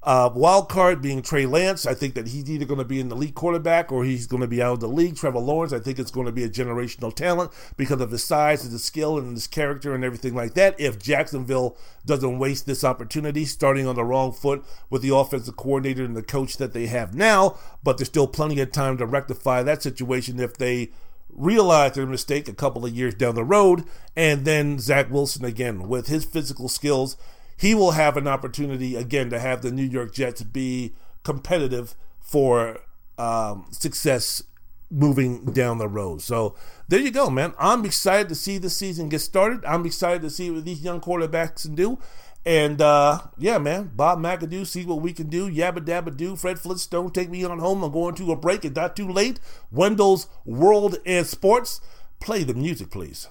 Uh, 0.00 0.30
wild 0.32 0.68
card 0.68 1.02
being 1.02 1.20
Trey 1.20 1.44
Lance. 1.44 1.84
I 1.84 1.92
think 1.92 2.14
that 2.14 2.28
he's 2.28 2.48
either 2.48 2.64
going 2.64 2.78
to 2.78 2.84
be 2.84 3.00
an 3.00 3.10
elite 3.10 3.34
quarterback 3.34 3.90
or 3.90 4.04
he's 4.04 4.28
going 4.28 4.40
to 4.42 4.46
be 4.46 4.62
out 4.62 4.74
of 4.74 4.80
the 4.80 4.88
league. 4.88 5.16
Trevor 5.16 5.40
Lawrence, 5.40 5.72
I 5.72 5.80
think 5.80 5.98
it's 5.98 6.12
going 6.12 6.26
to 6.26 6.32
be 6.32 6.44
a 6.44 6.48
generational 6.48 7.12
talent 7.12 7.50
because 7.76 8.00
of 8.00 8.12
his 8.12 8.22
size 8.22 8.62
and 8.62 8.72
his 8.72 8.84
skill 8.84 9.18
and 9.18 9.34
his 9.34 9.48
character 9.48 9.94
and 9.94 10.04
everything 10.04 10.36
like 10.36 10.54
that. 10.54 10.78
If 10.78 11.00
Jacksonville 11.00 11.76
doesn't 12.06 12.38
waste 12.38 12.64
this 12.64 12.84
opportunity, 12.84 13.44
starting 13.44 13.88
on 13.88 13.96
the 13.96 14.04
wrong 14.04 14.32
foot 14.32 14.64
with 14.88 15.02
the 15.02 15.14
offensive 15.14 15.56
coordinator 15.56 16.04
and 16.04 16.16
the 16.16 16.22
coach 16.22 16.58
that 16.58 16.72
they 16.72 16.86
have 16.86 17.12
now, 17.12 17.58
but 17.82 17.98
there's 17.98 18.08
still 18.08 18.28
plenty 18.28 18.60
of 18.60 18.70
time 18.70 18.98
to 18.98 19.06
rectify 19.06 19.64
that 19.64 19.82
situation 19.82 20.38
if 20.38 20.56
they 20.56 20.90
realize 21.28 21.92
their 21.92 22.06
mistake 22.06 22.48
a 22.48 22.54
couple 22.54 22.86
of 22.86 22.94
years 22.94 23.14
down 23.14 23.34
the 23.34 23.44
road. 23.44 23.82
And 24.16 24.44
then 24.44 24.78
Zach 24.78 25.10
Wilson, 25.10 25.44
again, 25.44 25.88
with 25.88 26.06
his 26.06 26.24
physical 26.24 26.68
skills 26.68 27.16
he 27.58 27.74
will 27.74 27.92
have 27.92 28.16
an 28.16 28.28
opportunity 28.28 28.96
again 28.96 29.30
to 29.30 29.38
have 29.38 29.62
the 29.62 29.70
New 29.70 29.84
York 29.84 30.14
Jets 30.14 30.42
be 30.42 30.94
competitive 31.24 31.94
for 32.20 32.78
um, 33.18 33.66
success 33.70 34.42
moving 34.90 35.44
down 35.46 35.78
the 35.78 35.88
road. 35.88 36.22
So 36.22 36.54
there 36.88 37.00
you 37.00 37.10
go, 37.10 37.28
man. 37.28 37.52
I'm 37.58 37.84
excited 37.84 38.28
to 38.30 38.34
see 38.34 38.58
the 38.58 38.70
season 38.70 39.08
get 39.08 39.20
started. 39.20 39.64
I'm 39.64 39.84
excited 39.84 40.22
to 40.22 40.30
see 40.30 40.50
what 40.50 40.64
these 40.64 40.82
young 40.82 41.00
quarterbacks 41.00 41.62
can 41.62 41.74
do. 41.74 41.98
And 42.46 42.80
uh, 42.80 43.20
yeah, 43.36 43.58
man, 43.58 43.90
Bob 43.94 44.20
McAdoo, 44.20 44.66
see 44.66 44.86
what 44.86 45.02
we 45.02 45.12
can 45.12 45.28
do. 45.28 45.50
Yabba 45.50 45.80
dabba 45.80 46.16
do. 46.16 46.36
Fred 46.36 46.58
Flintstone, 46.58 47.10
take 47.10 47.28
me 47.28 47.44
on 47.44 47.58
home. 47.58 47.82
I'm 47.82 47.92
going 47.92 48.14
to 48.14 48.32
a 48.32 48.36
break. 48.36 48.64
It's 48.64 48.76
not 48.76 48.96
too 48.96 49.10
late. 49.10 49.40
Wendell's 49.70 50.28
World 50.46 50.96
and 51.04 51.26
Sports. 51.26 51.80
Play 52.20 52.44
the 52.44 52.54
music, 52.54 52.90
please. 52.90 53.28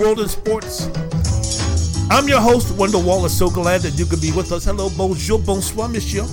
World 0.00 0.20
in 0.20 0.28
Sports. 0.28 0.88
I'm 2.10 2.26
your 2.26 2.40
host, 2.40 2.74
Wendell 2.78 3.02
Wallace. 3.02 3.36
So 3.36 3.50
glad 3.50 3.82
that 3.82 3.98
you 3.98 4.06
could 4.06 4.22
be 4.22 4.32
with 4.32 4.50
us. 4.50 4.64
Hello, 4.64 4.88
bonjour, 4.96 5.38
bonsoir, 5.38 5.90
monsieur. 5.90 6.24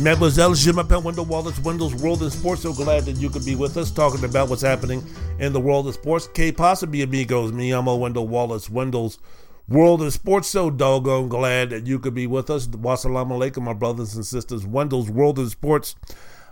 Mademoiselle, 0.00 0.54
je 0.54 0.70
m'appelle 0.70 1.02
Wendell 1.02 1.24
Wallace, 1.24 1.58
Wendell's 1.64 1.96
World 1.96 2.22
in 2.22 2.30
Sports. 2.30 2.62
So 2.62 2.72
glad 2.72 3.06
that 3.06 3.16
you 3.16 3.28
could 3.28 3.44
be 3.44 3.56
with 3.56 3.76
us 3.76 3.90
talking 3.90 4.24
about 4.24 4.48
what's 4.48 4.62
happening 4.62 5.02
in 5.40 5.52
the 5.52 5.58
world 5.58 5.88
of 5.88 5.94
sports. 5.94 6.28
Que 6.28 6.52
possibly 6.52 7.02
amigos, 7.02 7.50
me, 7.50 7.72
I'm 7.72 7.88
a 7.88 7.96
Wendell 7.96 8.28
Wallace, 8.28 8.70
Wendell's 8.70 9.18
World 9.68 10.00
in 10.00 10.12
Sports. 10.12 10.46
So 10.46 10.70
doggone 10.70 11.28
glad 11.28 11.70
that 11.70 11.88
you 11.88 11.98
could 11.98 12.14
be 12.14 12.28
with 12.28 12.50
us. 12.50 12.68
Wassalamu 12.68 13.32
alaikum, 13.32 13.64
my 13.64 13.72
brothers 13.72 14.14
and 14.14 14.24
sisters. 14.24 14.64
Wendell's 14.64 15.10
World 15.10 15.40
in 15.40 15.50
Sports. 15.50 15.96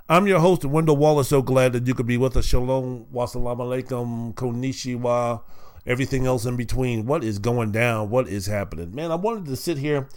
I'm 0.08 0.26
your 0.26 0.40
host, 0.40 0.64
Wendell 0.64 0.96
Wallace. 0.96 1.28
So 1.28 1.42
glad 1.42 1.74
that 1.74 1.86
you 1.86 1.94
could 1.94 2.06
be 2.06 2.16
with 2.16 2.36
us. 2.36 2.44
Shalom, 2.44 3.06
wassalamu 3.14 3.84
alaikum, 3.84 4.34
konnichiwa 4.34 5.42
everything 5.86 6.26
else 6.26 6.44
in 6.44 6.56
between. 6.56 7.06
What 7.06 7.22
is 7.22 7.38
going 7.38 7.72
down? 7.72 8.10
What 8.10 8.28
is 8.28 8.46
happening? 8.46 8.94
Man, 8.94 9.12
I 9.12 9.14
wanted 9.14 9.46
to 9.46 9.56
sit 9.56 9.78
here 9.78 10.08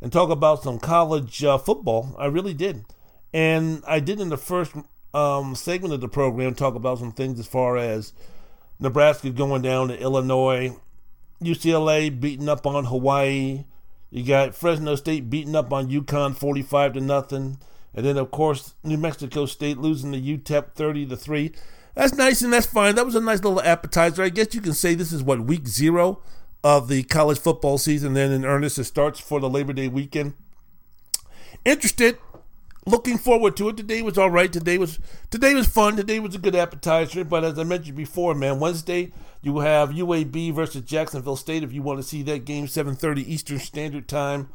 and 0.00 0.12
talk 0.12 0.30
about 0.30 0.62
some 0.62 0.78
college 0.78 1.44
uh, 1.44 1.58
football. 1.58 2.14
I 2.18 2.26
really 2.26 2.54
did. 2.54 2.84
And 3.32 3.82
I 3.86 4.00
did 4.00 4.20
in 4.20 4.28
the 4.28 4.36
first 4.36 4.74
um, 5.14 5.54
segment 5.54 5.94
of 5.94 6.00
the 6.00 6.08
program 6.08 6.54
talk 6.54 6.74
about 6.74 6.98
some 6.98 7.12
things 7.12 7.38
as 7.38 7.46
far 7.46 7.76
as 7.76 8.12
Nebraska 8.80 9.30
going 9.30 9.62
down 9.62 9.88
to 9.88 10.00
Illinois, 10.00 10.76
UCLA 11.40 12.18
beating 12.18 12.48
up 12.48 12.66
on 12.66 12.86
Hawaii. 12.86 13.64
You 14.10 14.24
got 14.24 14.54
Fresno 14.54 14.96
State 14.96 15.30
beating 15.30 15.56
up 15.56 15.72
on 15.72 15.88
UConn 15.88 16.36
45 16.36 16.94
to 16.94 17.00
nothing. 17.00 17.58
And 17.94 18.04
then, 18.04 18.16
of 18.16 18.30
course, 18.30 18.74
New 18.82 18.96
Mexico 18.96 19.46
State 19.46 19.78
losing 19.78 20.12
to 20.12 20.20
UTEP 20.20 20.72
30 20.74 21.06
to 21.06 21.16
3. 21.16 21.52
That's 21.94 22.14
nice 22.14 22.42
and 22.42 22.52
that's 22.52 22.66
fine. 22.66 22.94
That 22.94 23.04
was 23.04 23.14
a 23.14 23.20
nice 23.20 23.42
little 23.42 23.60
appetizer. 23.60 24.22
I 24.22 24.30
guess 24.30 24.54
you 24.54 24.60
can 24.60 24.72
say 24.72 24.94
this 24.94 25.12
is 25.12 25.22
what 25.22 25.40
week 25.40 25.68
zero 25.68 26.22
of 26.64 26.88
the 26.88 27.02
college 27.02 27.38
football 27.38 27.78
season. 27.78 28.14
Then 28.14 28.32
in 28.32 28.44
earnest, 28.44 28.78
it 28.78 28.84
starts 28.84 29.20
for 29.20 29.40
the 29.40 29.50
Labor 29.50 29.72
Day 29.72 29.88
weekend. 29.88 30.34
Interested, 31.64 32.18
looking 32.86 33.18
forward 33.18 33.56
to 33.56 33.68
it. 33.68 33.76
Today 33.76 34.00
was 34.00 34.16
all 34.16 34.30
right. 34.30 34.52
Today 34.52 34.78
was 34.78 34.98
today 35.30 35.54
was 35.54 35.68
fun. 35.68 35.96
Today 35.96 36.18
was 36.18 36.34
a 36.34 36.38
good 36.38 36.56
appetizer. 36.56 37.24
But 37.24 37.44
as 37.44 37.58
I 37.58 37.64
mentioned 37.64 37.96
before, 37.96 38.34
man, 38.34 38.58
Wednesday 38.58 39.12
you 39.42 39.58
have 39.58 39.90
UAB 39.90 40.54
versus 40.54 40.82
Jacksonville 40.82 41.36
State. 41.36 41.62
If 41.62 41.72
you 41.72 41.82
want 41.82 41.98
to 41.98 42.04
see 42.04 42.22
that 42.22 42.44
game, 42.44 42.66
7:30 42.66 43.28
Eastern 43.28 43.58
Standard 43.58 44.08
Time 44.08 44.48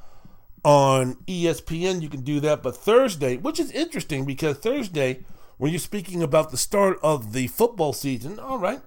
on 0.64 1.16
ESPN, 1.28 2.02
you 2.02 2.10
can 2.10 2.22
do 2.22 2.40
that. 2.40 2.64
But 2.64 2.78
Thursday, 2.78 3.38
which 3.38 3.60
is 3.60 3.72
interesting 3.72 4.26
because 4.26 4.58
Thursday 4.58 5.24
when 5.58 5.72
you're 5.72 5.80
speaking 5.80 6.24
about 6.24 6.52
the 6.52 6.58
start 6.58 7.00
of 7.02 7.34
the 7.34 7.48
football 7.48 7.94
season, 7.94 8.40
all 8.40 8.60
right, 8.60 8.82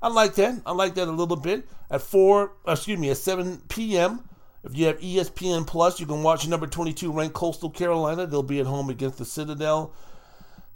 I 0.00 0.08
like 0.08 0.34
that. 0.34 0.62
I 0.64 0.72
like 0.72 0.94
that 0.94 1.08
a 1.08 1.12
little 1.12 1.36
bit. 1.36 1.66
At 1.90 2.02
4, 2.02 2.52
excuse 2.66 2.98
me, 2.98 3.10
at 3.10 3.16
7 3.18 3.62
p.m., 3.68 4.24
if 4.64 4.76
you 4.76 4.86
have 4.86 5.00
ESPN 5.00 5.66
Plus, 5.66 5.98
you 5.98 6.06
can 6.06 6.22
watch 6.22 6.46
number 6.46 6.68
22 6.68 7.10
ranked 7.10 7.34
Coastal 7.34 7.70
Carolina. 7.70 8.26
They'll 8.26 8.44
be 8.44 8.60
at 8.60 8.66
home 8.66 8.90
against 8.90 9.18
the 9.18 9.24
Citadel. 9.24 9.92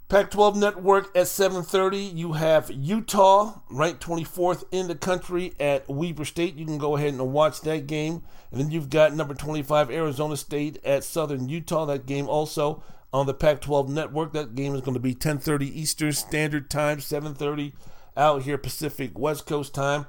Pac-12 0.09 0.55
Network 0.55 1.15
at 1.17 1.25
7:30. 1.25 2.15
You 2.15 2.33
have 2.33 2.71
Utah 2.71 3.59
ranked 3.69 4.01
24th 4.01 4.63
in 4.71 4.87
the 4.87 4.95
country 4.95 5.53
at 5.59 5.87
Weber 5.89 6.23
State. 6.23 6.55
You 6.55 6.65
can 6.65 6.77
go 6.77 6.95
ahead 6.95 7.13
and 7.13 7.33
watch 7.33 7.59
that 7.61 7.87
game. 7.87 8.23
And 8.51 8.59
then 8.59 8.71
you've 8.71 8.89
got 8.89 9.13
number 9.13 9.33
25 9.33 9.91
Arizona 9.91 10.37
State 10.37 10.79
at 10.85 11.03
Southern 11.03 11.49
Utah. 11.49 11.85
That 11.85 12.05
game 12.05 12.29
also 12.29 12.81
on 13.13 13.25
the 13.25 13.33
Pac-12 13.33 13.89
network. 13.89 14.33
That 14.33 14.55
game 14.55 14.75
is 14.75 14.81
going 14.81 14.95
to 14.95 14.99
be 14.99 15.15
10:30 15.15 15.63
Eastern 15.73 16.11
Standard 16.13 16.69
Time, 16.69 16.99
7:30 16.99 17.73
out 18.15 18.43
here 18.43 18.57
Pacific 18.57 19.17
West 19.17 19.45
Coast 19.45 19.73
time. 19.73 20.05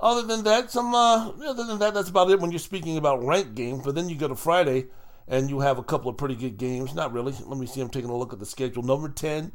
Other 0.00 0.26
than 0.26 0.44
that, 0.44 0.70
some 0.70 0.94
uh, 0.94 1.28
other 1.46 1.64
than 1.64 1.78
that, 1.78 1.92
that's 1.94 2.08
about 2.08 2.30
it 2.30 2.40
when 2.40 2.50
you're 2.50 2.58
speaking 2.58 2.96
about 2.96 3.22
ranked 3.22 3.54
games. 3.54 3.82
But 3.84 3.94
then 3.94 4.08
you 4.08 4.16
go 4.16 4.28
to 4.28 4.34
Friday 4.34 4.86
and 5.28 5.50
you 5.50 5.60
have 5.60 5.78
a 5.78 5.82
couple 5.82 6.10
of 6.10 6.16
pretty 6.16 6.34
good 6.34 6.56
games. 6.56 6.94
Not 6.94 7.12
really. 7.12 7.34
Let 7.44 7.58
me 7.58 7.66
see. 7.66 7.80
I'm 7.80 7.90
taking 7.90 8.10
a 8.10 8.16
look 8.16 8.32
at 8.32 8.38
the 8.38 8.46
schedule. 8.46 8.82
Number 8.82 9.10
10, 9.10 9.52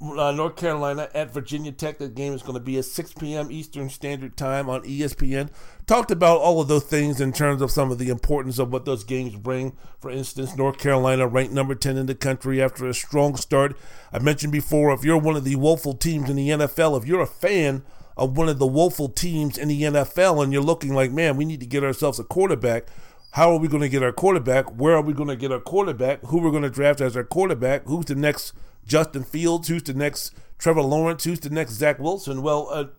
uh, 0.00 0.32
North 0.32 0.56
Carolina 0.56 1.08
at 1.14 1.32
Virginia 1.32 1.72
Tech. 1.72 1.98
That 1.98 2.14
game 2.14 2.32
is 2.32 2.42
going 2.42 2.54
to 2.54 2.60
be 2.60 2.78
at 2.78 2.84
6 2.86 3.14
p.m. 3.14 3.50
Eastern 3.50 3.90
Standard 3.90 4.36
Time 4.36 4.68
on 4.68 4.82
ESPN. 4.82 5.50
Talked 5.86 6.10
about 6.10 6.40
all 6.40 6.60
of 6.60 6.68
those 6.68 6.84
things 6.84 7.20
in 7.20 7.32
terms 7.32 7.60
of 7.60 7.70
some 7.70 7.90
of 7.90 7.98
the 7.98 8.08
importance 8.08 8.58
of 8.58 8.72
what 8.72 8.84
those 8.84 9.04
games 9.04 9.36
bring. 9.36 9.76
For 9.98 10.10
instance, 10.10 10.56
North 10.56 10.78
Carolina 10.78 11.26
ranked 11.26 11.52
number 11.52 11.74
10 11.74 11.96
in 11.96 12.06
the 12.06 12.14
country 12.14 12.62
after 12.62 12.86
a 12.86 12.94
strong 12.94 13.36
start. 13.36 13.76
I 14.12 14.18
mentioned 14.18 14.52
before, 14.52 14.92
if 14.92 15.04
you're 15.04 15.18
one 15.18 15.36
of 15.36 15.44
the 15.44 15.56
woeful 15.56 15.94
teams 15.94 16.30
in 16.30 16.36
the 16.36 16.48
NFL, 16.48 17.00
if 17.00 17.06
you're 17.06 17.20
a 17.20 17.26
fan 17.26 17.82
of 18.16 18.36
one 18.36 18.48
of 18.48 18.58
the 18.58 18.66
woeful 18.66 19.08
teams 19.08 19.58
in 19.58 19.68
the 19.68 19.82
NFL 19.82 20.42
and 20.42 20.52
you're 20.52 20.62
looking 20.62 20.94
like, 20.94 21.10
man, 21.10 21.36
we 21.36 21.44
need 21.44 21.60
to 21.60 21.66
get 21.66 21.84
ourselves 21.84 22.18
a 22.18 22.24
quarterback. 22.24 22.86
How 23.32 23.52
are 23.52 23.58
we 23.58 23.68
going 23.68 23.82
to 23.82 23.88
get 23.88 24.02
our 24.02 24.12
quarterback? 24.12 24.66
Where 24.76 24.96
are 24.96 25.02
we 25.02 25.12
going 25.12 25.28
to 25.28 25.36
get 25.36 25.52
our 25.52 25.60
quarterback? 25.60 26.20
Who 26.24 26.38
we're 26.38 26.50
going 26.50 26.64
to 26.64 26.70
draft 26.70 27.00
as 27.00 27.16
our 27.16 27.22
quarterback? 27.24 27.84
Who's 27.84 28.06
the 28.06 28.16
next 28.16 28.52
Justin 28.86 29.24
Fields? 29.24 29.68
Who's 29.68 29.82
the 29.82 29.94
next 29.94 30.34
Trevor 30.58 30.82
Lawrence? 30.82 31.24
Who's 31.24 31.40
the 31.40 31.50
next 31.50 31.72
Zach 31.72 31.98
Wilson? 31.98 32.42
Well, 32.42 32.68
a 32.70 32.90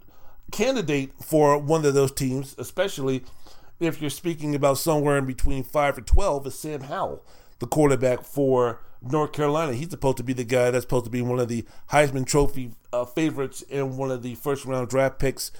candidate 0.51 1.11
for 1.21 1.57
one 1.57 1.86
of 1.86 1.93
those 1.93 2.11
teams, 2.11 2.55
especially 2.57 3.23
if 3.79 4.01
you're 4.01 4.09
speaking 4.09 4.53
about 4.55 4.77
somewhere 4.77 5.17
in 5.17 5.25
between 5.25 5.63
5 5.63 5.97
or 5.97 6.01
12, 6.01 6.47
is 6.47 6.59
Sam 6.59 6.82
Howell, 6.82 7.23
the 7.59 7.67
quarterback 7.67 8.23
for 8.23 8.82
North 9.01 9.32
Carolina. 9.34 9.73
He's 9.73 9.89
supposed 9.89 10.17
to 10.17 10.23
be 10.23 10.34
the 10.34 10.43
guy 10.43 10.69
that's 10.71 10.84
supposed 10.84 11.05
to 11.05 11.11
be 11.11 11.21
one 11.21 11.39
of 11.39 11.47
the 11.47 11.65
Heisman 11.91 12.25
Trophy 12.25 12.71
uh, 12.93 13.05
favorites 13.05 13.63
and 13.71 13.97
one 13.97 14.11
of 14.11 14.21
the 14.21 14.36
first 14.36 14.65
round 14.65 14.89
draft 14.89 15.17
picks 15.19 15.51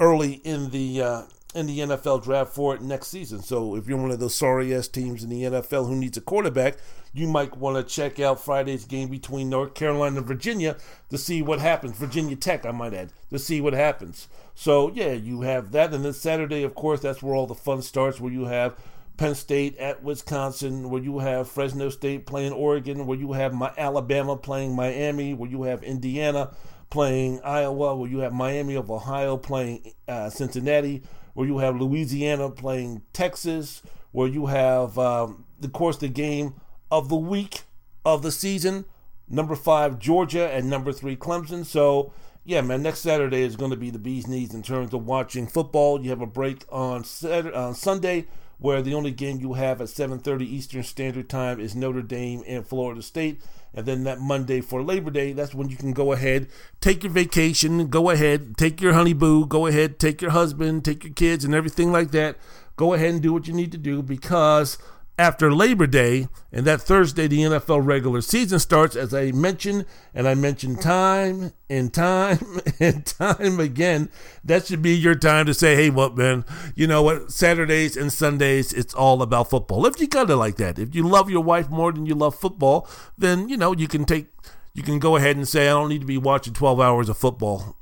early 0.00 0.34
in 0.44 0.70
the 0.70 1.02
uh, 1.02 1.22
in 1.54 1.66
the 1.66 1.78
NFL 1.78 2.22
draft 2.22 2.52
for 2.52 2.74
it 2.74 2.82
next 2.82 3.06
season. 3.08 3.40
So 3.42 3.74
if 3.74 3.88
you're 3.88 3.98
one 3.98 4.10
of 4.10 4.20
those 4.20 4.34
sorry 4.34 4.74
ass 4.74 4.88
teams 4.88 5.24
in 5.24 5.30
the 5.30 5.44
NFL 5.44 5.86
who 5.86 5.96
needs 5.96 6.18
a 6.18 6.20
quarterback, 6.20 6.76
you 7.14 7.26
might 7.26 7.56
want 7.56 7.76
to 7.76 7.94
check 7.94 8.20
out 8.20 8.40
Friday's 8.40 8.84
game 8.84 9.08
between 9.08 9.48
North 9.48 9.74
Carolina 9.74 10.18
and 10.18 10.26
Virginia 10.26 10.76
to 11.10 11.16
see 11.16 11.40
what 11.40 11.58
happens. 11.58 11.96
Virginia 11.96 12.36
Tech, 12.36 12.66
I 12.66 12.70
might 12.70 12.92
add, 12.92 13.12
to 13.30 13.38
see 13.38 13.60
what 13.60 13.72
happens. 13.72 14.28
So 14.54 14.90
yeah, 14.92 15.12
you 15.12 15.40
have 15.42 15.72
that, 15.72 15.94
and 15.94 16.04
then 16.04 16.12
Saturday, 16.12 16.64
of 16.64 16.74
course, 16.74 17.00
that's 17.00 17.22
where 17.22 17.34
all 17.34 17.46
the 17.46 17.54
fun 17.54 17.80
starts. 17.80 18.20
Where 18.20 18.32
you 18.32 18.46
have 18.46 18.76
Penn 19.16 19.34
State 19.34 19.76
at 19.78 20.02
Wisconsin, 20.02 20.90
where 20.90 21.02
you 21.02 21.20
have 21.20 21.48
Fresno 21.48 21.88
State 21.88 22.26
playing 22.26 22.52
Oregon, 22.52 23.06
where 23.06 23.18
you 23.18 23.32
have 23.32 23.54
my 23.54 23.72
Alabama 23.78 24.36
playing 24.36 24.76
Miami, 24.76 25.32
where 25.32 25.50
you 25.50 25.62
have 25.62 25.82
Indiana 25.82 26.50
playing 26.90 27.40
Iowa, 27.42 27.96
where 27.96 28.08
you 28.08 28.18
have 28.20 28.32
Miami 28.32 28.74
of 28.74 28.90
Ohio 28.90 29.36
playing 29.36 29.92
uh, 30.06 30.30
Cincinnati, 30.30 31.02
where 31.38 31.46
you 31.46 31.58
have 31.58 31.80
Louisiana 31.80 32.50
playing 32.50 33.00
Texas, 33.12 33.80
where 34.10 34.26
you 34.26 34.46
have, 34.46 34.98
um, 34.98 35.44
of 35.62 35.72
course, 35.72 35.96
the 35.96 36.08
game 36.08 36.54
of 36.90 37.08
the 37.08 37.14
week 37.14 37.60
of 38.04 38.22
the 38.22 38.32
season, 38.32 38.84
number 39.28 39.54
five 39.54 40.00
Georgia 40.00 40.50
and 40.50 40.68
number 40.68 40.92
three 40.92 41.14
Clemson. 41.14 41.64
So 41.64 42.12
yeah, 42.44 42.60
man, 42.60 42.82
next 42.82 43.02
Saturday 43.02 43.42
is 43.42 43.54
going 43.54 43.70
to 43.70 43.76
be 43.76 43.90
the 43.90 44.00
bee's 44.00 44.26
knees 44.26 44.52
in 44.52 44.64
terms 44.64 44.92
of 44.92 45.06
watching 45.06 45.46
football. 45.46 46.02
You 46.02 46.10
have 46.10 46.22
a 46.22 46.26
break 46.26 46.64
on 46.72 47.04
Saturday, 47.04 47.56
on 47.56 47.76
Sunday 47.76 48.26
where 48.58 48.82
the 48.82 48.94
only 48.94 49.12
game 49.12 49.38
you 49.38 49.52
have 49.52 49.80
at 49.80 49.86
7:30 49.86 50.42
Eastern 50.42 50.82
Standard 50.82 51.28
Time 51.28 51.60
is 51.60 51.76
Notre 51.76 52.02
Dame 52.02 52.42
and 52.48 52.66
Florida 52.66 53.00
State. 53.00 53.40
And 53.78 53.86
then 53.86 54.02
that 54.04 54.18
Monday 54.18 54.60
for 54.60 54.82
Labor 54.82 55.12
Day, 55.12 55.32
that's 55.32 55.54
when 55.54 55.68
you 55.68 55.76
can 55.76 55.92
go 55.92 56.10
ahead, 56.10 56.48
take 56.80 57.04
your 57.04 57.12
vacation, 57.12 57.86
go 57.86 58.10
ahead, 58.10 58.56
take 58.56 58.80
your 58.80 58.92
honey 58.92 59.12
boo, 59.12 59.46
go 59.46 59.68
ahead, 59.68 60.00
take 60.00 60.20
your 60.20 60.32
husband, 60.32 60.84
take 60.84 61.04
your 61.04 61.12
kids 61.12 61.44
and 61.44 61.54
everything 61.54 61.92
like 61.92 62.10
that. 62.10 62.38
Go 62.74 62.92
ahead 62.92 63.10
and 63.10 63.22
do 63.22 63.32
what 63.32 63.46
you 63.46 63.54
need 63.54 63.70
to 63.70 63.78
do 63.78 64.02
because 64.02 64.78
after 65.18 65.52
Labor 65.52 65.88
Day 65.88 66.28
and 66.52 66.64
that 66.64 66.80
Thursday, 66.80 67.26
the 67.26 67.40
NFL 67.40 67.84
regular 67.84 68.20
season 68.20 68.60
starts, 68.60 68.94
as 68.94 69.12
I 69.12 69.32
mentioned, 69.32 69.84
and 70.14 70.28
I 70.28 70.34
mentioned 70.34 70.80
time 70.80 71.52
and 71.68 71.92
time 71.92 72.60
and 72.80 73.04
time 73.04 73.58
again. 73.58 74.10
That 74.44 74.66
should 74.66 74.80
be 74.80 74.96
your 74.96 75.16
time 75.16 75.46
to 75.46 75.54
say, 75.54 75.74
hey, 75.74 75.90
what, 75.90 76.16
man, 76.16 76.44
you 76.76 76.86
know 76.86 77.02
what? 77.02 77.32
Saturdays 77.32 77.96
and 77.96 78.12
Sundays, 78.12 78.72
it's 78.72 78.94
all 78.94 79.20
about 79.20 79.50
football. 79.50 79.84
If 79.86 80.00
you 80.00 80.06
got 80.06 80.30
it 80.30 80.36
like 80.36 80.56
that, 80.56 80.78
if 80.78 80.94
you 80.94 81.02
love 81.06 81.28
your 81.28 81.42
wife 81.42 81.68
more 81.68 81.92
than 81.92 82.06
you 82.06 82.14
love 82.14 82.36
football, 82.36 82.88
then, 83.18 83.48
you 83.48 83.56
know, 83.56 83.72
you 83.72 83.88
can 83.88 84.04
take, 84.04 84.28
you 84.72 84.84
can 84.84 85.00
go 85.00 85.16
ahead 85.16 85.36
and 85.36 85.48
say, 85.48 85.68
I 85.68 85.72
don't 85.72 85.88
need 85.88 86.00
to 86.02 86.06
be 86.06 86.18
watching 86.18 86.54
12 86.54 86.80
hours 86.80 87.08
of 87.08 87.18
football. 87.18 87.76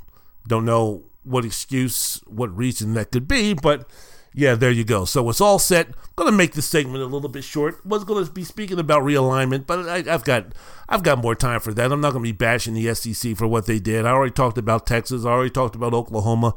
Don't 0.48 0.64
know 0.64 1.04
what 1.22 1.44
excuse, 1.44 2.22
what 2.26 2.56
reason 2.56 2.94
that 2.94 3.10
could 3.10 3.28
be, 3.28 3.52
but 3.52 3.90
yeah, 4.36 4.54
there 4.54 4.70
you 4.70 4.84
go. 4.84 5.06
So 5.06 5.28
it's 5.30 5.40
all 5.40 5.58
set. 5.58 5.88
I'm 5.88 5.94
gonna 6.14 6.32
make 6.32 6.52
this 6.52 6.66
segment 6.66 7.02
a 7.02 7.06
little 7.06 7.30
bit 7.30 7.42
short. 7.42 7.84
Was 7.86 8.04
gonna 8.04 8.26
be 8.26 8.44
speaking 8.44 8.78
about 8.78 9.02
realignment, 9.02 9.66
but 9.66 9.88
I, 9.88 10.02
have 10.02 10.24
got 10.24 10.52
I've 10.88 11.02
got 11.02 11.22
more 11.22 11.34
time 11.34 11.60
for 11.60 11.72
that. 11.72 11.90
I'm 11.90 12.02
not 12.02 12.12
gonna 12.12 12.22
be 12.22 12.32
bashing 12.32 12.74
the 12.74 12.94
SEC 12.94 13.34
for 13.34 13.46
what 13.46 13.64
they 13.64 13.78
did. 13.78 14.04
I 14.04 14.10
already 14.10 14.32
talked 14.32 14.58
about 14.58 14.86
Texas. 14.86 15.24
I 15.24 15.30
already 15.30 15.50
talked 15.50 15.74
about 15.74 15.94
Oklahoma 15.94 16.54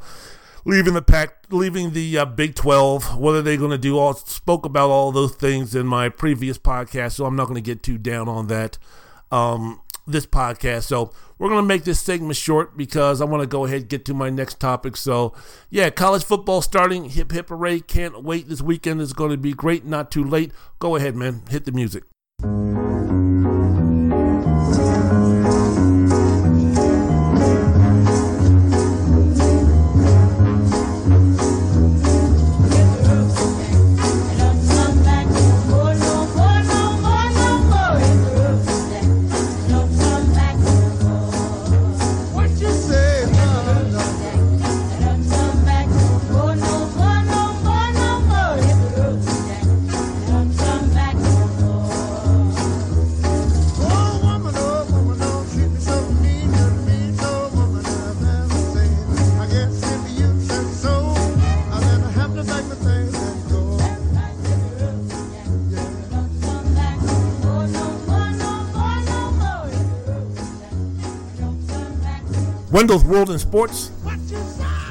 leaving 0.65 0.93
the 0.93 1.01
pack, 1.01 1.45
leaving 1.49 1.91
the 1.91 2.17
uh, 2.17 2.25
Big 2.25 2.53
12. 2.53 3.17
What 3.17 3.33
are 3.33 3.41
they 3.41 3.55
going 3.55 3.71
to 3.71 3.77
do? 3.77 3.97
All 3.97 4.13
spoke 4.13 4.65
about 4.65 4.89
all 4.89 5.13
those 5.13 5.33
things 5.33 5.73
in 5.73 5.87
my 5.87 6.09
previous 6.09 6.57
podcast, 6.57 7.13
so 7.13 7.25
I'm 7.25 7.37
not 7.37 7.45
going 7.45 7.55
to 7.55 7.61
get 7.61 7.81
too 7.81 7.97
down 7.97 8.27
on 8.27 8.47
that. 8.47 8.77
Um, 9.31 9.81
this 10.05 10.25
podcast. 10.25 10.83
So 10.83 11.11
we're 11.39 11.49
going 11.49 11.63
to 11.63 11.67
make 11.67 11.85
this 11.85 11.99
segment 11.99 12.35
short 12.35 12.77
because 12.77 13.21
I 13.21 13.25
want 13.25 13.41
to 13.41 13.47
go 13.47 13.65
ahead 13.65 13.81
and 13.81 13.89
get 13.89 14.05
to 14.05 14.13
my 14.13 14.29
next 14.29 14.59
topic. 14.59 14.97
So, 14.97 15.33
yeah, 15.69 15.89
college 15.89 16.23
football 16.23 16.61
starting. 16.61 17.05
Hip 17.05 17.31
hip 17.31 17.49
hooray. 17.49 17.79
Can't 17.79 18.23
wait. 18.23 18.49
This 18.49 18.61
weekend 18.61 19.01
is 19.01 19.13
going 19.13 19.31
to 19.31 19.37
be 19.37 19.53
great. 19.53 19.85
Not 19.85 20.11
too 20.11 20.23
late. 20.23 20.51
Go 20.77 20.95
ahead, 20.95 21.15
man. 21.15 21.41
Hit 21.49 21.65
the 21.65 21.71
music. 21.71 22.03
Wendell's 72.71 73.03
World 73.03 73.31
in 73.31 73.39
Sports. 73.39 73.91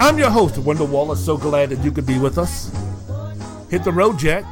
I'm 0.01 0.19
your 0.19 0.31
host, 0.31 0.59
Wendell 0.59 0.89
Wallace. 0.89 1.25
So 1.25 1.37
glad 1.37 1.71
that 1.71 1.85
you 1.85 1.93
could 1.93 2.07
be 2.07 2.19
with 2.19 2.37
us. 2.37 2.73
Hit 3.71 3.85
the 3.85 3.93
road, 3.93 4.19
Jack. 4.19 4.45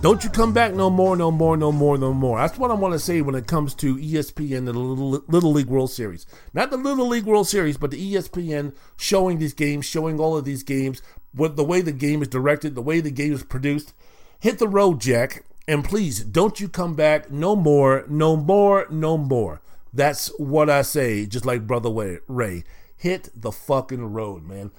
Don't 0.00 0.24
you 0.24 0.30
come 0.30 0.54
back 0.54 0.72
no 0.72 0.88
more, 0.88 1.14
no 1.14 1.30
more, 1.30 1.58
no 1.58 1.72
more, 1.72 1.98
no 1.98 2.14
more. 2.14 2.38
That's 2.38 2.56
what 2.56 2.70
I 2.70 2.74
want 2.74 2.94
to 2.94 2.98
say 2.98 3.20
when 3.20 3.34
it 3.34 3.46
comes 3.46 3.74
to 3.76 3.96
ESPN 3.96 4.56
and 4.58 4.68
the 4.68 4.72
Little, 4.72 5.22
Little 5.28 5.52
League 5.52 5.66
World 5.66 5.90
Series. 5.90 6.24
Not 6.54 6.70
the 6.70 6.78
Little 6.78 7.06
League 7.06 7.24
World 7.24 7.46
Series, 7.46 7.76
but 7.76 7.90
the 7.90 8.14
ESPN 8.14 8.74
showing 8.96 9.38
these 9.38 9.52
games, 9.52 9.84
showing 9.84 10.18
all 10.18 10.38
of 10.38 10.46
these 10.46 10.62
games, 10.62 11.02
what 11.34 11.56
the 11.56 11.64
way 11.64 11.82
the 11.82 11.92
game 11.92 12.22
is 12.22 12.28
directed, 12.28 12.74
the 12.74 12.80
way 12.80 13.00
the 13.00 13.10
game 13.10 13.34
is 13.34 13.42
produced. 13.42 13.92
Hit 14.38 14.58
the 14.58 14.68
road, 14.68 15.02
Jack. 15.02 15.44
And 15.68 15.84
please, 15.84 16.20
don't 16.20 16.58
you 16.58 16.68
come 16.68 16.94
back 16.94 17.30
no 17.30 17.54
more, 17.54 18.06
no 18.08 18.36
more, 18.36 18.86
no 18.88 19.18
more. 19.18 19.60
That's 19.92 20.28
what 20.38 20.70
I 20.70 20.82
say, 20.82 21.26
just 21.26 21.44
like 21.44 21.66
Brother 21.66 22.20
Ray 22.28 22.64
hit 23.00 23.30
the 23.34 23.50
fucking 23.50 24.12
road, 24.12 24.44
man. 24.44 24.70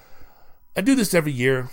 I 0.78 0.82
do 0.82 0.94
this 0.94 1.14
every 1.14 1.32
year. 1.32 1.70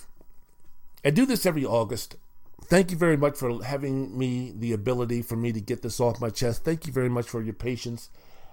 I 1.04 1.10
do 1.10 1.26
this 1.26 1.44
every 1.44 1.64
August. 1.64 2.16
Thank 2.64 2.90
you 2.90 2.96
very 2.96 3.18
much 3.18 3.36
for 3.36 3.62
having 3.62 4.16
me 4.18 4.52
the 4.56 4.72
ability 4.72 5.20
for 5.22 5.36
me 5.36 5.52
to 5.52 5.60
get 5.60 5.82
this 5.82 6.00
off 6.00 6.20
my 6.20 6.30
chest. 6.30 6.64
Thank 6.64 6.86
you 6.86 6.92
very 6.92 7.10
much 7.10 7.28
for 7.28 7.42
your 7.42 7.52
patience 7.52 8.08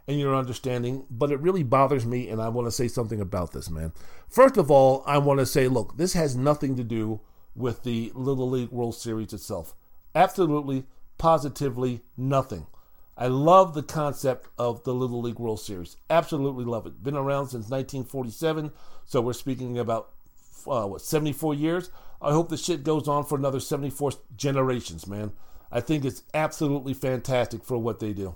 and 0.07 0.19
your 0.19 0.36
understanding. 0.36 1.05
But 1.09 1.31
it 1.31 1.39
really 1.39 1.63
bothers 1.63 2.05
me, 2.05 2.27
and 2.27 2.41
I 2.41 2.49
want 2.49 2.67
to 2.67 2.71
say 2.71 2.89
something 2.89 3.21
about 3.21 3.53
this, 3.53 3.69
man. 3.69 3.93
First 4.27 4.57
of 4.57 4.69
all, 4.69 5.01
I 5.07 5.17
want 5.17 5.39
to 5.39 5.45
say, 5.45 5.69
look, 5.69 5.95
this 5.95 6.13
has 6.13 6.36
nothing 6.36 6.75
to 6.75 6.83
do 6.83 7.21
with 7.55 7.83
the 7.83 8.11
Little 8.13 8.49
League 8.49 8.71
World 8.71 8.95
Series 8.95 9.31
itself. 9.31 9.73
Absolutely, 10.13 10.86
positively 11.17 12.01
nothing. 12.17 12.67
I 13.18 13.28
love 13.28 13.74
the 13.74 13.84
concept 13.84 14.49
of 14.57 14.84
the 14.84 14.93
Little 14.93 15.22
League 15.22 15.39
World 15.39 15.59
Series. 15.61 15.97
Absolutely 16.09 16.66
love 16.66 16.86
it. 16.86 17.01
Been 17.01 17.16
around 17.16 17.47
since 17.47 17.70
1947, 17.70 18.72
so 19.05 19.22
we're 19.22 19.34
speaking 19.34 19.78
about 19.78 20.09
uh, 20.68 20.86
what 20.86 21.01
74 21.01 21.53
years. 21.53 21.89
I 22.22 22.32
hope 22.32 22.49
the 22.49 22.57
shit 22.57 22.84
goes 22.84 23.07
on 23.07 23.24
for 23.24 23.38
another 23.38 23.59
74 23.59 24.13
generations, 24.36 25.07
man. 25.07 25.32
I 25.72 25.80
think 25.80 26.03
it's 26.03 26.24
absolutely 26.34 26.93
fantastic 26.93 27.63
for 27.63 27.78
what 27.78 27.99
they 27.99 28.13
do. 28.13 28.36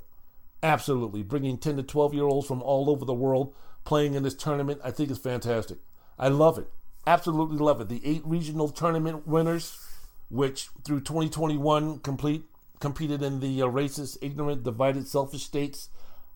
Absolutely, 0.64 1.24
bringing 1.24 1.58
10 1.58 1.78
to 1.78 1.84
12 1.84 2.14
year 2.14 2.26
olds 2.26 2.48
from 2.48 2.62
all 2.62 2.90
over 2.90 3.06
the 3.06 3.14
world 3.14 3.54
playing 3.86 4.14
in 4.14 4.24
this 4.24 4.36
tournament, 4.36 4.82
I 4.84 4.92
think 4.92 5.10
it's 5.10 5.20
fantastic. 5.20 5.80
I 6.18 6.28
love 6.28 6.58
it. 6.58 6.68
Absolutely 7.08 7.58
love 7.58 7.82
it. 7.82 7.90
The 7.90 8.02
eight 8.06 8.22
regional 8.26 8.70
tournament 8.70 9.28
winners, 9.28 9.84
which 10.30 10.70
through 10.84 11.00
2021 11.02 12.00
complete 12.00 12.44
competed 12.80 13.22
in 13.22 13.40
the 13.40 13.62
uh, 13.62 13.66
racist, 13.66 14.18
ignorant, 14.22 14.64
divided, 14.64 15.08
selfish 15.08 15.44
states 15.44 15.90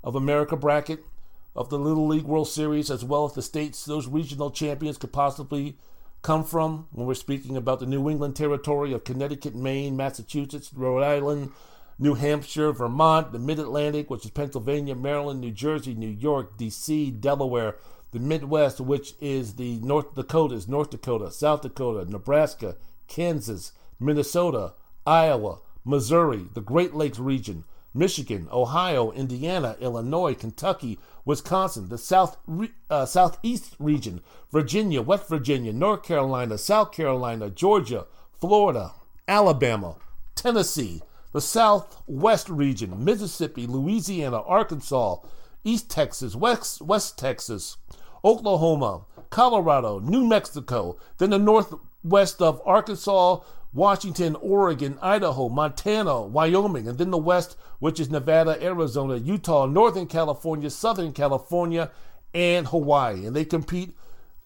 of 0.03 0.15
America 0.15 0.55
bracket 0.55 1.03
of 1.55 1.69
the 1.69 1.79
Little 1.79 2.07
League 2.07 2.23
World 2.23 2.47
Series, 2.47 2.89
as 2.89 3.03
well 3.05 3.25
as 3.25 3.33
the 3.33 3.41
states 3.41 3.85
those 3.85 4.07
regional 4.07 4.51
champions 4.51 4.97
could 4.97 5.13
possibly 5.13 5.77
come 6.21 6.43
from. 6.43 6.87
When 6.91 7.05
we're 7.05 7.13
speaking 7.13 7.55
about 7.55 7.79
the 7.79 7.85
New 7.85 8.09
England 8.09 8.35
territory 8.35 8.91
of 8.93 9.03
Connecticut, 9.03 9.55
Maine, 9.55 9.95
Massachusetts, 9.95 10.73
Rhode 10.73 11.03
Island, 11.03 11.51
New 11.99 12.15
Hampshire, 12.15 12.71
Vermont, 12.71 13.31
the 13.31 13.39
Mid 13.39 13.59
Atlantic, 13.59 14.09
which 14.09 14.25
is 14.25 14.31
Pennsylvania, 14.31 14.95
Maryland, 14.95 15.41
New 15.41 15.51
Jersey, 15.51 15.93
New 15.93 16.09
York, 16.09 16.57
D.C., 16.57 17.11
Delaware, 17.11 17.75
the 18.11 18.19
Midwest, 18.19 18.79
which 18.79 19.13
is 19.21 19.55
the 19.55 19.79
North 19.79 20.15
Dakotas, 20.15 20.67
North 20.67 20.89
Dakota, 20.89 21.31
South 21.31 21.61
Dakota, 21.61 22.09
Nebraska, 22.09 22.75
Kansas, 23.07 23.73
Minnesota, 23.99 24.73
Iowa, 25.05 25.59
Missouri, 25.85 26.47
the 26.53 26.61
Great 26.61 26.93
Lakes 26.93 27.19
region, 27.19 27.63
Michigan, 27.93 28.47
Ohio, 28.51 29.11
Indiana, 29.11 29.75
Illinois, 29.79 30.33
Kentucky, 30.33 30.97
Wisconsin, 31.25 31.89
the 31.89 31.97
South 31.97 32.37
uh, 32.89 33.05
Southeast 33.05 33.75
region, 33.79 34.21
Virginia, 34.51 35.01
West 35.01 35.29
Virginia, 35.29 35.71
North 35.71 36.03
Carolina, 36.03 36.57
South 36.57 36.91
Carolina, 36.91 37.49
Georgia, 37.49 38.05
Florida, 38.31 38.93
Alabama, 39.27 39.95
Tennessee, 40.35 41.01
the 41.33 41.41
Southwest 41.41 42.49
region, 42.49 43.03
Mississippi, 43.03 43.67
Louisiana, 43.67 44.41
Arkansas, 44.41 45.17
East 45.63 45.89
Texas, 45.89 46.35
West 46.35 46.81
West 46.81 47.17
Texas, 47.17 47.77
Oklahoma, 48.25 49.05
Colorado, 49.29 49.99
New 49.99 50.25
Mexico, 50.25 50.97
then 51.19 51.29
the 51.29 51.39
northwest 51.39 52.41
of 52.41 52.61
Arkansas, 52.65 53.39
Washington, 53.73 54.35
Oregon, 54.35 54.97
Idaho, 55.01 55.49
Montana, 55.49 56.21
Wyoming, 56.21 56.87
and 56.87 56.97
then 56.97 57.11
the 57.11 57.17
West, 57.17 57.57
which 57.79 57.99
is 57.99 58.09
Nevada, 58.09 58.61
Arizona, 58.63 59.17
Utah, 59.17 59.65
Northern 59.65 60.05
California, 60.05 60.69
Southern 60.69 61.11
California, 61.11 61.89
and 62.33 62.67
Hawaii. 62.67 63.25
And 63.25 63.35
they 63.35 63.45
compete 63.45 63.95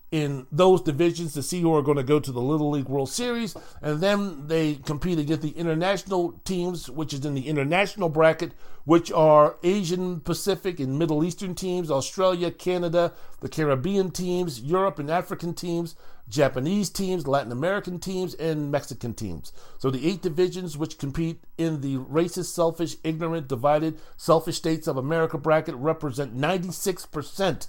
in 0.10 0.48
those 0.52 0.82
divisions 0.82 1.34
to 1.34 1.44
see 1.44 1.60
who 1.60 1.76
are 1.76 1.82
going 1.82 1.98
to 1.98 2.04
go 2.04 2.20
to 2.20 2.32
the 2.32 2.42
Little 2.42 2.70
League 2.70 2.88
World 2.88 3.10
Series. 3.10 3.56
And 3.82 4.00
then 4.00 4.48
they 4.48 4.76
compete 4.76 5.20
against 5.20 5.42
the 5.42 5.52
international 5.52 6.40
teams, 6.46 6.90
which 6.90 7.14
is 7.14 7.26
in 7.26 7.34
the 7.34 7.48
international 7.48 8.08
bracket, 8.08 8.54
which 8.86 9.12
are 9.12 9.58
Asian 9.64 10.22
Pacific 10.22 10.80
and 10.80 10.98
Middle 10.98 11.26
Eastern 11.26 11.56
teams, 11.56 11.92
Australia, 11.92 12.52
Canada, 12.52 13.12
the 13.42 13.50
Caribbean 13.50 14.12
teams, 14.12 14.62
Europe 14.62 14.98
and 14.98 15.12
African 15.12 15.54
teams, 15.54 15.96
Japanese 16.30 16.90
teams, 16.90 17.28
Latin 17.28 17.52
American 17.52 18.00
teams, 18.00 18.34
and 18.34 18.72
Mexican 18.72 19.14
teams. 19.14 19.54
So 19.78 19.90
the 19.90 20.08
eight 20.08 20.22
divisions 20.22 20.78
which 20.78 20.98
compete 20.98 21.44
in 21.58 21.82
the 21.82 21.98
racist, 21.98 22.54
selfish, 22.54 22.98
ignorant, 23.04 23.48
divided, 23.48 24.00
selfish 24.18 24.58
states 24.58 24.88
of 24.88 24.98
America 24.98 25.38
bracket 25.38 25.76
represent 25.76 26.38
96% 26.38 27.68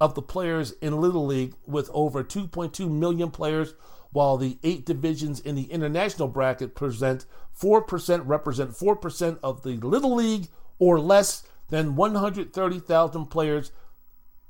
of 0.00 0.14
the 0.14 0.22
players 0.22 0.72
in 0.80 1.00
Little 1.00 1.24
League 1.24 1.54
with 1.64 1.88
over 1.92 2.24
2.2 2.24 2.90
million 2.90 3.30
players, 3.30 3.74
while 4.10 4.36
the 4.36 4.58
eight 4.64 4.84
divisions 4.84 5.38
in 5.38 5.54
the 5.54 5.70
international 5.70 6.28
bracket 6.28 6.74
present 6.74 7.24
4% 7.58 8.22
represent 8.24 8.72
4% 8.72 9.38
of 9.42 9.62
the 9.62 9.76
Little 9.76 10.16
League 10.16 10.48
or 10.78 10.98
less 10.98 11.44
than 11.68 11.94
130,000 11.94 13.26
players, 13.26 13.70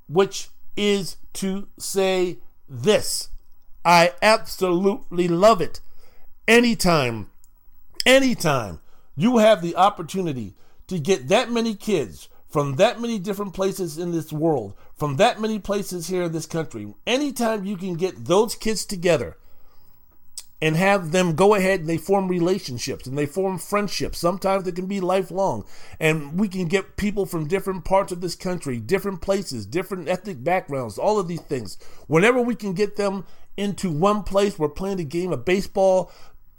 which 0.08 0.48
is 0.74 1.16
to 1.34 1.68
say 1.78 2.38
this. 2.66 3.28
I 3.84 4.12
absolutely 4.22 5.28
love 5.28 5.60
it. 5.60 5.80
Anytime, 6.46 7.30
anytime 8.06 8.80
you 9.16 9.38
have 9.38 9.62
the 9.62 9.76
opportunity 9.76 10.54
to 10.88 10.98
get 10.98 11.28
that 11.28 11.50
many 11.50 11.74
kids 11.74 12.28
from 12.48 12.76
that 12.76 13.00
many 13.00 13.18
different 13.18 13.54
places 13.54 13.96
in 13.96 14.12
this 14.12 14.32
world, 14.32 14.74
from 14.94 15.16
that 15.16 15.40
many 15.40 15.58
places 15.58 16.08
here 16.08 16.24
in 16.24 16.32
this 16.32 16.46
country, 16.46 16.92
anytime 17.06 17.64
you 17.64 17.76
can 17.76 17.94
get 17.94 18.26
those 18.26 18.54
kids 18.54 18.84
together 18.84 19.36
and 20.62 20.76
have 20.76 21.10
them 21.10 21.34
go 21.34 21.56
ahead 21.56 21.80
and 21.80 21.88
they 21.88 21.98
form 21.98 22.28
relationships 22.28 23.08
and 23.08 23.18
they 23.18 23.26
form 23.26 23.58
friendships. 23.58 24.20
Sometimes 24.20 24.64
it 24.68 24.76
can 24.76 24.86
be 24.86 25.00
lifelong. 25.00 25.64
And 25.98 26.38
we 26.38 26.46
can 26.46 26.66
get 26.68 26.96
people 26.96 27.26
from 27.26 27.48
different 27.48 27.84
parts 27.84 28.12
of 28.12 28.20
this 28.20 28.36
country, 28.36 28.78
different 28.78 29.22
places, 29.22 29.66
different 29.66 30.08
ethnic 30.08 30.44
backgrounds, 30.44 30.98
all 30.98 31.18
of 31.18 31.26
these 31.26 31.40
things. 31.40 31.78
Whenever 32.06 32.40
we 32.40 32.54
can 32.54 32.74
get 32.74 32.94
them 32.94 33.26
into 33.56 33.90
one 33.90 34.22
place, 34.22 34.58
we're 34.58 34.68
playing 34.68 35.00
a 35.00 35.04
game 35.04 35.32
of 35.32 35.44
baseball, 35.44 36.10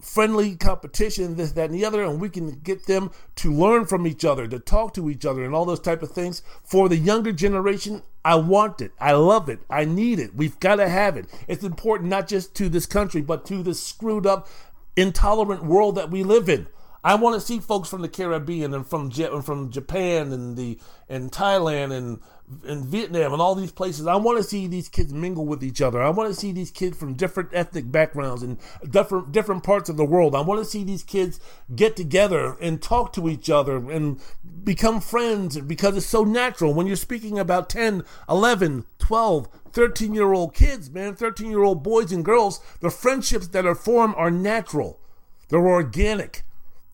friendly 0.01 0.55
competition, 0.55 1.35
this, 1.35 1.53
that, 1.53 1.69
and 1.69 1.73
the 1.73 1.85
other, 1.85 2.03
and 2.03 2.19
we 2.19 2.29
can 2.29 2.59
get 2.59 2.85
them 2.85 3.09
to 3.35 3.53
learn 3.53 3.85
from 3.85 4.05
each 4.05 4.25
other, 4.25 4.47
to 4.47 4.59
talk 4.59 4.93
to 4.93 5.09
each 5.09 5.25
other, 5.25 5.43
and 5.43 5.55
all 5.55 5.65
those 5.65 5.79
type 5.79 6.03
of 6.03 6.11
things. 6.11 6.41
For 6.63 6.89
the 6.89 6.97
younger 6.97 7.31
generation, 7.31 8.03
I 8.25 8.35
want 8.35 8.81
it. 8.81 8.91
I 8.99 9.13
love 9.13 9.49
it. 9.49 9.59
I 9.69 9.85
need 9.85 10.19
it. 10.19 10.35
We've 10.35 10.59
got 10.59 10.75
to 10.75 10.89
have 10.89 11.15
it. 11.17 11.27
It's 11.47 11.63
important 11.63 12.09
not 12.09 12.27
just 12.27 12.53
to 12.55 12.69
this 12.69 12.85
country, 12.85 13.21
but 13.21 13.45
to 13.45 13.63
this 13.63 13.81
screwed 13.81 14.27
up, 14.27 14.47
intolerant 14.95 15.63
world 15.63 15.95
that 15.95 16.11
we 16.11 16.23
live 16.23 16.49
in. 16.49 16.67
I 17.03 17.15
want 17.15 17.35
to 17.35 17.45
see 17.45 17.59
folks 17.59 17.89
from 17.89 18.01
the 18.01 18.07
Caribbean 18.07 18.73
and 18.73 18.87
from 18.87 19.11
and 19.15 19.45
from 19.45 19.71
Japan 19.71 20.31
and 20.31 20.55
the 20.55 20.79
and 21.09 21.31
Thailand 21.31 21.91
and 21.91 22.19
in 22.65 22.85
Vietnam 22.85 23.33
and 23.33 23.41
all 23.41 23.55
these 23.55 23.71
places. 23.71 24.07
I 24.07 24.15
want 24.15 24.37
to 24.37 24.43
see 24.43 24.67
these 24.67 24.87
kids 24.87 25.13
mingle 25.13 25.45
with 25.45 25.63
each 25.63 25.81
other. 25.81 26.01
I 26.01 26.09
want 26.09 26.33
to 26.33 26.39
see 26.39 26.51
these 26.51 26.71
kids 26.71 26.97
from 26.97 27.13
different 27.13 27.49
ethnic 27.51 27.91
backgrounds 27.91 28.41
and 28.41 28.57
different 28.89 29.33
different 29.33 29.63
parts 29.63 29.89
of 29.89 29.97
the 29.97 30.05
world. 30.05 30.33
I 30.33 30.41
want 30.41 30.63
to 30.63 30.69
see 30.69 30.83
these 30.83 31.03
kids 31.03 31.41
get 31.75 31.97
together 31.97 32.55
and 32.61 32.81
talk 32.81 33.11
to 33.13 33.27
each 33.29 33.49
other 33.49 33.91
and 33.91 34.19
become 34.63 35.01
friends 35.01 35.59
because 35.59 35.97
it's 35.97 36.05
so 36.05 36.23
natural 36.23 36.73
when 36.73 36.87
you're 36.87 36.95
speaking 36.95 37.37
about 37.37 37.69
10, 37.69 38.03
11, 38.29 38.85
12, 38.99 39.47
13 39.73 40.13
year 40.13 40.31
old 40.31 40.53
kids, 40.53 40.89
man, 40.89 41.15
13 41.15 41.49
year 41.49 41.63
old 41.63 41.83
boys 41.83 42.13
and 42.13 42.23
girls, 42.23 42.61
the 42.79 42.89
friendships 42.89 43.47
that 43.49 43.65
are 43.65 43.75
formed 43.75 44.15
are 44.15 44.31
natural. 44.31 45.01
They're 45.49 45.67
organic. 45.67 46.43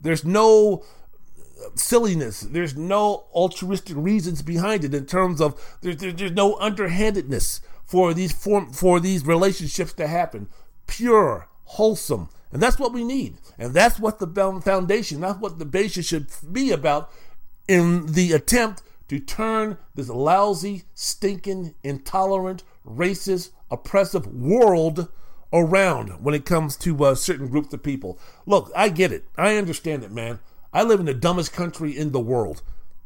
There's 0.01 0.25
no 0.25 0.83
silliness. 1.75 2.41
There's 2.41 2.75
no 2.75 3.25
altruistic 3.33 3.95
reasons 3.97 4.41
behind 4.41 4.83
it 4.83 4.93
in 4.93 5.05
terms 5.05 5.41
of 5.41 5.77
there's, 5.81 5.97
there's 5.97 6.31
no 6.31 6.55
underhandedness 6.59 7.61
for 7.85 8.13
these 8.13 8.31
form, 8.31 8.71
for 8.71 8.99
these 8.99 9.25
relationships 9.25 9.93
to 9.93 10.07
happen. 10.07 10.47
Pure, 10.87 11.47
wholesome, 11.65 12.29
and 12.51 12.61
that's 12.61 12.79
what 12.79 12.93
we 12.93 13.03
need. 13.03 13.37
And 13.57 13.73
that's 13.73 13.99
what 13.99 14.19
the 14.19 14.61
foundation, 14.63 15.21
that's 15.21 15.39
what 15.39 15.59
the 15.59 15.65
basis 15.65 16.07
should 16.07 16.27
be 16.51 16.71
about 16.71 17.11
in 17.67 18.13
the 18.13 18.31
attempt 18.31 18.81
to 19.09 19.19
turn 19.19 19.77
this 19.95 20.09
lousy, 20.09 20.83
stinking, 20.93 21.75
intolerant, 21.83 22.63
racist, 22.85 23.49
oppressive 23.69 24.27
world 24.27 25.09
around 25.51 26.23
when 26.23 26.35
it 26.35 26.45
comes 26.45 26.75
to 26.77 27.03
uh, 27.03 27.15
certain 27.15 27.47
groups 27.47 27.73
of 27.73 27.83
people. 27.83 28.19
Look, 28.45 28.71
I 28.75 28.89
get 28.89 29.11
it. 29.11 29.25
I 29.37 29.55
understand 29.55 30.03
it, 30.03 30.11
man. 30.11 30.39
I 30.73 30.83
live 30.83 30.99
in 30.99 31.05
the 31.05 31.13
dumbest 31.13 31.53
country 31.53 31.97
in 31.97 32.11
the 32.11 32.19
world. 32.19 32.61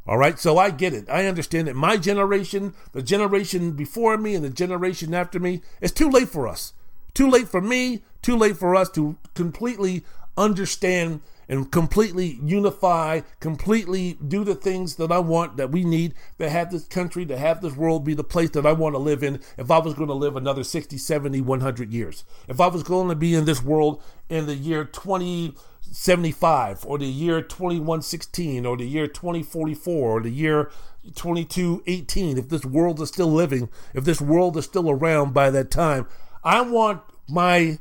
All 0.06 0.18
right, 0.18 0.38
so 0.38 0.58
I 0.58 0.70
get 0.70 0.94
it. 0.94 1.10
I 1.10 1.28
understand 1.28 1.68
that 1.68 1.76
my 1.76 1.96
generation, 1.96 2.74
the 2.92 3.02
generation 3.02 3.72
before 3.72 4.18
me, 4.18 4.36
and 4.36 4.44
the 4.44 4.50
generation 4.50 5.14
after 5.14 5.40
me, 5.40 5.62
it's 5.80 5.94
too 5.94 6.10
late 6.10 6.28
for 6.28 6.48
us. 6.48 6.74
Too 7.14 7.30
late 7.30 7.48
for 7.48 7.62
me, 7.62 8.04
too 8.22 8.36
late 8.36 8.58
for 8.58 8.76
us 8.76 8.90
to 8.92 9.18
completely 9.34 10.04
understand 10.36 11.22
and 11.54 11.72
completely 11.72 12.40
unify, 12.44 13.22
completely 13.40 14.18
do 14.28 14.44
the 14.44 14.56
things 14.56 14.96
that 14.96 15.12
I 15.12 15.20
want, 15.20 15.58
that 15.58 15.70
we 15.70 15.84
need, 15.84 16.16
to 16.40 16.50
have 16.50 16.72
this 16.72 16.86
country, 16.86 17.28
to 17.28 17.38
have 17.38 17.62
this 17.62 17.76
world 17.76 18.04
be 18.04 18.16
the 18.16 18.24
place 18.24 18.50
that 18.52 18.66
I 18.66 18.72
want 18.72 18.96
to 18.96 19.00
live 19.00 19.22
in 19.22 19.40
if 19.56 19.70
I 19.70 19.78
was 19.78 19.94
going 19.94 20.08
to 20.08 20.16
live 20.16 20.36
another 20.36 20.64
60, 20.64 20.98
70, 20.98 21.42
100 21.42 21.94
years. 21.94 22.24
If 22.48 22.60
I 22.60 22.66
was 22.68 22.82
going 22.82 23.10
to 23.10 23.16
be 23.16 23.36
in 23.36 23.46
this 23.46 23.62
world 23.62 24.02
in 24.30 24.48
the 24.48 24.56
year 24.56 24.84
2075 24.84 26.86
or 26.88 26.98
the 26.98 27.06
year 27.06 27.44
2116 27.44 28.66
or 28.66 28.76
the 28.76 28.88
year 28.88 29.06
2044 29.06 30.18
or 30.18 30.22
the 30.22 30.32
year 30.32 30.72
2218 31.14 32.40
if 32.40 32.50
this 32.50 32.66
world 32.66 33.00
is 33.00 33.10
still 33.10 33.32
living 33.32 33.70
if 33.94 34.06
this 34.06 34.22
world 34.22 34.58
is 34.58 34.64
still 34.64 34.90
around 34.90 35.34
by 35.34 35.50
that 35.50 35.70
time 35.70 36.08
i 36.46 36.62
want 36.62 37.02
my 37.28 37.78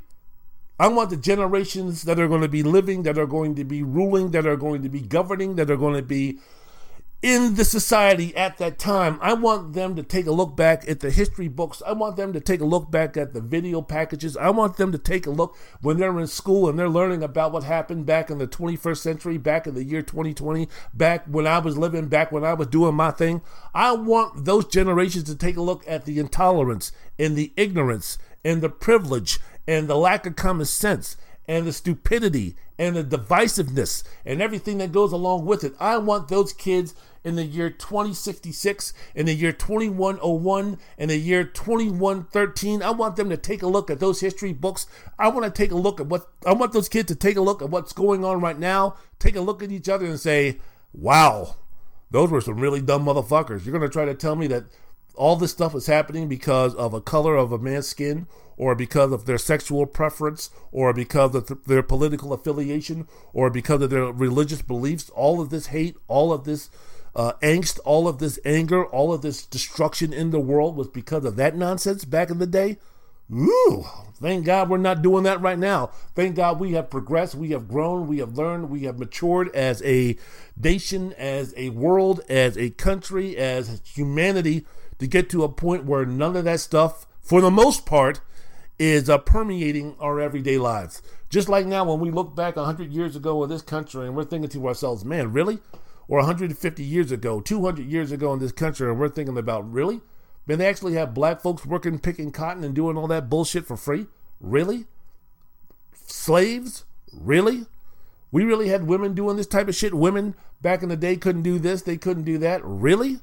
i 0.83 0.89
want 0.89 1.09
the 1.11 1.17
generations 1.17 2.03
that 2.03 2.19
are 2.19 2.29
going 2.29 2.43
to 2.43 2.49
be 2.49 2.63
living 2.63 3.05
that 3.05 3.17
are 3.17 3.27
going 3.27 3.55
to 3.55 3.65
be 3.65 3.83
ruling 3.83 4.33
that 4.33 4.47
are 4.47 4.57
going 4.57 4.83
to 4.83 4.89
be 4.89 5.01
governing 5.01 5.55
that 5.57 5.71
are 5.71 5.77
going 5.77 5.95
to 5.95 6.03
be 6.03 6.39
in 7.23 7.55
the 7.55 7.65
society 7.65 8.37
at 8.37 8.59
that 8.59 8.81
time. 8.81 9.17
I 9.23 9.35
want 9.35 9.75
them 9.75 9.95
to 9.95 10.03
take 10.03 10.27
a 10.27 10.33
look 10.33 10.57
back 10.57 10.89
at 10.89 10.99
the 10.99 11.11
history 11.11 11.47
books. 11.47 11.81
I 11.87 11.93
want 11.93 12.17
them 12.17 12.33
to 12.33 12.41
take 12.41 12.61
a 12.61 12.65
look 12.65 12.91
back 12.91 13.17
at 13.17 13.33
the 13.33 13.41
video 13.41 13.81
packages. 13.81 14.37
I 14.37 14.51
want 14.51 14.77
them 14.77 14.91
to 14.91 14.99
take 14.99 15.27
a 15.27 15.31
look 15.31 15.57
when 15.81 15.99
they're 15.99 16.19
in 16.19 16.27
school 16.27 16.69
and 16.69 16.77
they're 16.77 16.89
learning 16.89 17.23
about 17.23 17.53
what 17.53 17.63
happened 17.63 18.07
back 18.07 18.29
in 18.29 18.39
the 18.39 18.49
21st 18.49 18.97
century, 18.97 19.39
back 19.39 19.69
in 19.69 19.75
the 19.75 19.85
year 19.85 20.03
2020, 20.03 20.69
back 20.93 21.25
when 21.27 21.47
I 21.47 21.61
was 21.61 21.79
living, 21.79 22.09
back 22.09 22.33
when 22.33 22.45
I 22.45 22.55
was 22.55 22.67
doing 22.67 22.97
my 22.97 23.13
thing. 23.13 23.41
I 23.73 23.93
want 23.93 24.45
those 24.45 24.67
generations 24.67 25.25
to 25.25 25.37
take 25.37 25.57
a 25.57 25.63
look 25.63 25.85
at 25.87 26.05
the 26.05 26.19
intolerance 26.19 26.91
and 27.21 27.37
the 27.37 27.53
ignorance 27.57 28.19
and 28.45 28.61
the 28.61 28.69
privilege 28.69 29.39
and 29.67 29.89
the 29.89 29.97
lack 29.97 30.27
of 30.27 30.37
common 30.37 30.67
sense 30.67 31.17
and 31.49 31.67
the 31.67 31.73
stupidity 31.73 32.57
and 32.79 32.97
the 32.97 33.05
divisiveness 33.05 34.03
and 34.25 34.41
everything 34.41 34.79
that 34.79 34.93
goes 34.93 35.13
along 35.13 35.45
with 35.45 35.65
it. 35.65 35.75
I 35.79 35.99
want 35.99 36.29
those 36.29 36.53
kids 36.53 36.95
in 37.25 37.37
the 37.37 37.45
year 37.45 37.71
2066, 37.71 38.93
in 39.15 39.27
the 39.27 39.35
year 39.35 39.53
2101, 39.53 40.79
in 40.99 41.09
the 41.09 41.17
year 41.17 41.45
2113. 41.45 42.83
I 42.83 42.91
want 42.91 43.17
them 43.17 43.31
to 43.31 43.37
take 43.37 43.63
a 43.63 43.69
look 43.69 43.91
at 43.91 44.01
those 44.01 44.21
history 44.21 44.53
books. 44.53 44.87
I 45.19 45.29
want 45.29 45.45
to 45.45 45.51
take 45.51 45.71
a 45.71 45.77
look 45.77 46.01
at 46.01 46.07
what 46.07 46.29
I 46.45 46.53
want 46.53 46.73
those 46.73 46.89
kids 46.89 47.09
to 47.09 47.15
take 47.15 47.37
a 47.37 47.41
look 47.41 47.63
at 47.63 47.71
what's 47.71 47.93
going 47.93 48.25
on 48.25 48.41
right 48.41 48.59
now, 48.59 48.97
take 49.19 49.37
a 49.37 49.41
look 49.41 49.63
at 49.63 49.71
each 49.71 49.89
other 49.89 50.07
and 50.07 50.19
say, 50.19 50.59
wow, 50.93 51.57
those 52.11 52.31
were 52.31 52.41
some 52.41 52.59
really 52.59 52.81
dumb 52.81 53.05
motherfuckers. 53.05 53.65
You're 53.65 53.79
going 53.79 53.89
to 53.89 53.93
try 53.93 54.05
to 54.05 54.15
tell 54.15 54.35
me 54.35 54.49
that 54.49 54.65
all 55.15 55.37
this 55.37 55.53
stuff 55.53 55.75
is 55.75 55.87
happening 55.87 56.29
because 56.29 56.75
of 56.75 56.95
a 56.95 57.01
color 57.01 57.37
of 57.37 57.53
a 57.53 57.59
man's 57.59 57.87
skin 57.87 58.27
or 58.63 58.75
because 58.75 59.11
of 59.13 59.25
their 59.27 59.39
sexual 59.39 59.87
preference 59.87 60.51
or 60.71 60.93
because 60.93 61.35
of 61.35 61.47
th- 61.49 61.61
their 61.67 61.83
political 61.83 62.33
affiliation 62.33 62.99
or 63.33 63.51
because 63.51 63.81
of 63.83 63.91
their 63.91 64.07
religious 64.27 64.63
beliefs 64.63 65.11
all 65.11 65.41
of 65.41 65.51
this 65.51 65.67
hate 65.67 65.97
all 66.09 66.33
of 66.33 66.45
this 66.45 66.71
uh, 67.15 67.33
angst, 67.43 67.79
all 67.85 68.09
of 68.09 68.19
this 68.19 68.39
anger, 68.45 68.87
all 68.87 69.13
of 69.13 69.23
this 69.23 69.45
destruction 69.47 70.13
in 70.13 70.31
the 70.31 70.41
world 70.41 70.77
was 70.77 70.89
because 70.89 71.25
of 71.25 71.37
that 71.37 71.55
nonsense 71.57 72.05
back 72.05 72.31
in 72.31 72.39
the 72.39 72.47
day? 72.47 72.79
Ooh, 73.33 73.85
thank 74.21 74.45
God 74.45 74.69
we're 74.69 74.79
not 74.79 75.03
doing 75.03 75.25
that 75.25 75.41
right 75.41 75.59
now. 75.59 75.91
Thank 76.15 76.37
God 76.37 76.61
we 76.61 76.73
have 76.73 76.91
progressed, 76.91 77.35
we 77.35 77.51
have 77.51 77.69
grown, 77.69 78.07
we 78.07 78.19
have 78.19 78.37
learned, 78.37 78.69
we 78.69 78.85
have 78.85 78.99
matured 78.99 79.55
as 79.55 79.83
a 79.83 80.17
nation, 80.57 81.13
as 81.15 81.55
a 81.57 81.71
world, 81.71 82.21
as 82.29 82.59
a 82.59 82.71
country, 82.71 83.37
as 83.37 83.81
humanity 83.85 84.67
to 84.99 85.07
get 85.07 85.31
to 85.31 85.45
a 85.45 85.49
point 85.49 85.85
where 85.85 86.05
none 86.05 86.37
of 86.37 86.45
that 86.45 86.61
stuff, 86.61 87.07
for 87.23 87.41
the 87.41 87.51
most 87.51 87.87
part, 87.87 88.21
is 88.83 89.09
uh, 89.09 89.17
permeating 89.17 89.95
our 90.01 90.21
everyday 90.21 90.59
lives. 90.59 91.03
Just 91.31 91.49
like 91.49 91.67
now, 91.67 91.85
when 91.85 92.01
we 92.01 92.11
look 92.11 92.35
back 92.35 92.57
100 92.57 92.93
years 92.93 93.15
ago 93.15 93.45
in 93.45 93.49
this 93.49 93.63
country 93.63 94.07
and 94.07 94.17
we're 94.17 94.25
thinking 94.25 94.51
to 94.51 94.67
ourselves, 94.67 95.05
man, 95.05 95.33
really? 95.33 95.61
Or 96.09 96.19
150 96.19 96.83
years 96.83 97.13
ago, 97.13 97.41
200 97.41 97.87
years 97.87 98.11
ago 98.11 98.33
in 98.33 98.41
this 98.41 98.51
country, 98.51 98.91
and 98.91 98.99
we're 98.99 99.09
thinking 99.09 99.39
about, 99.39 99.71
really? 99.73 100.01
Man, 100.49 100.59
they 100.59 100.67
actually 100.67 100.95
have 100.95 101.15
black 101.15 101.41
folks 101.41 101.65
working, 101.65 102.01
picking 102.01 102.33
cotton, 102.33 102.65
and 102.65 102.75
doing 102.75 102.97
all 102.97 103.07
that 103.07 103.31
bullshit 103.31 103.67
for 103.67 103.77
free? 103.77 104.09
Really? 104.41 104.87
Slaves? 106.07 106.85
Really? 107.13 107.67
We 108.33 108.43
really 108.43 108.67
had 108.67 108.89
women 108.89 109.15
doing 109.15 109.37
this 109.37 109.47
type 109.47 109.69
of 109.69 109.77
shit. 109.77 109.95
Women 109.95 110.35
back 110.61 110.83
in 110.83 110.89
the 110.89 110.97
day 110.97 111.17
couldn't 111.17 111.43
do 111.43 111.61
this, 111.61 111.83
they 111.83 111.97
couldn't 111.97 112.25
do 112.25 112.37
that. 112.39 112.61
Really? 112.65 113.21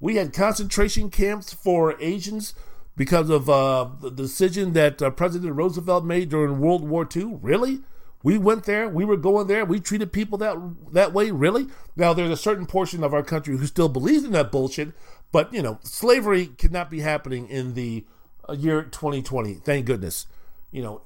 We 0.00 0.16
had 0.16 0.32
concentration 0.32 1.10
camps 1.10 1.52
for 1.52 1.94
Asians 2.00 2.54
because 2.96 3.28
of 3.28 3.48
uh, 3.48 3.88
the 4.00 4.10
decision 4.10 4.72
that 4.72 5.00
uh, 5.02 5.10
President 5.10 5.54
Roosevelt 5.54 6.04
made 6.04 6.30
during 6.30 6.58
World 6.58 6.88
War 6.88 7.06
II. 7.14 7.38
Really? 7.42 7.80
We 8.22 8.38
went 8.38 8.64
there. 8.64 8.88
We 8.88 9.04
were 9.04 9.18
going 9.18 9.46
there. 9.46 9.64
We 9.64 9.78
treated 9.78 10.12
people 10.12 10.38
that 10.38 10.56
that 10.92 11.12
way. 11.12 11.30
Really? 11.30 11.68
Now 11.94 12.12
there's 12.12 12.30
a 12.30 12.36
certain 12.36 12.66
portion 12.66 13.04
of 13.04 13.14
our 13.14 13.22
country 13.22 13.56
who 13.56 13.66
still 13.66 13.88
believes 13.88 14.24
in 14.24 14.32
that 14.32 14.50
bullshit. 14.50 14.94
But 15.30 15.52
you 15.52 15.62
know, 15.62 15.78
slavery 15.82 16.46
cannot 16.46 16.90
be 16.90 17.00
happening 17.00 17.48
in 17.48 17.74
the 17.74 18.04
uh, 18.48 18.54
year 18.54 18.82
2020. 18.82 19.54
Thank 19.54 19.86
goodness. 19.86 20.26
You 20.72 20.82
know, 20.82 20.96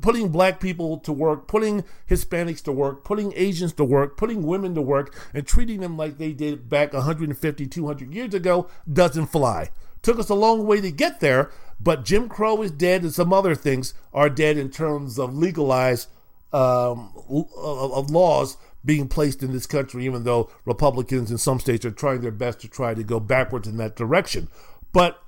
putting 0.00 0.28
black 0.28 0.60
people 0.60 0.98
to 0.98 1.12
work, 1.12 1.48
putting 1.48 1.84
Hispanics 2.08 2.62
to 2.62 2.72
work, 2.72 3.04
putting 3.04 3.32
Asians 3.34 3.72
to 3.74 3.84
work, 3.84 4.16
putting 4.16 4.46
women 4.46 4.74
to 4.76 4.80
work, 4.80 5.14
and 5.34 5.46
treating 5.46 5.80
them 5.80 5.96
like 5.96 6.18
they 6.18 6.32
did 6.32 6.68
back 6.68 6.92
150, 6.92 7.66
200 7.66 8.14
years 8.14 8.32
ago 8.32 8.68
doesn't 8.90 9.26
fly. 9.26 9.70
Took 10.02 10.18
us 10.18 10.28
a 10.28 10.34
long 10.34 10.66
way 10.66 10.80
to 10.80 10.90
get 10.90 11.20
there, 11.20 11.50
but 11.80 12.04
Jim 12.04 12.28
Crow 12.28 12.62
is 12.62 12.70
dead, 12.70 13.02
and 13.02 13.12
some 13.12 13.32
other 13.32 13.54
things 13.54 13.94
are 14.12 14.30
dead 14.30 14.56
in 14.56 14.70
terms 14.70 15.18
of 15.18 15.36
legalized 15.36 16.08
um, 16.52 17.12
of 17.56 18.10
laws 18.10 18.56
being 18.84 19.08
placed 19.08 19.42
in 19.42 19.52
this 19.52 19.66
country, 19.66 20.06
even 20.06 20.24
though 20.24 20.50
Republicans 20.64 21.30
in 21.30 21.38
some 21.38 21.60
states 21.60 21.84
are 21.84 21.90
trying 21.90 22.22
their 22.22 22.30
best 22.30 22.60
to 22.60 22.68
try 22.68 22.94
to 22.94 23.02
go 23.02 23.20
backwards 23.20 23.68
in 23.68 23.76
that 23.76 23.94
direction. 23.94 24.48
But 24.92 25.22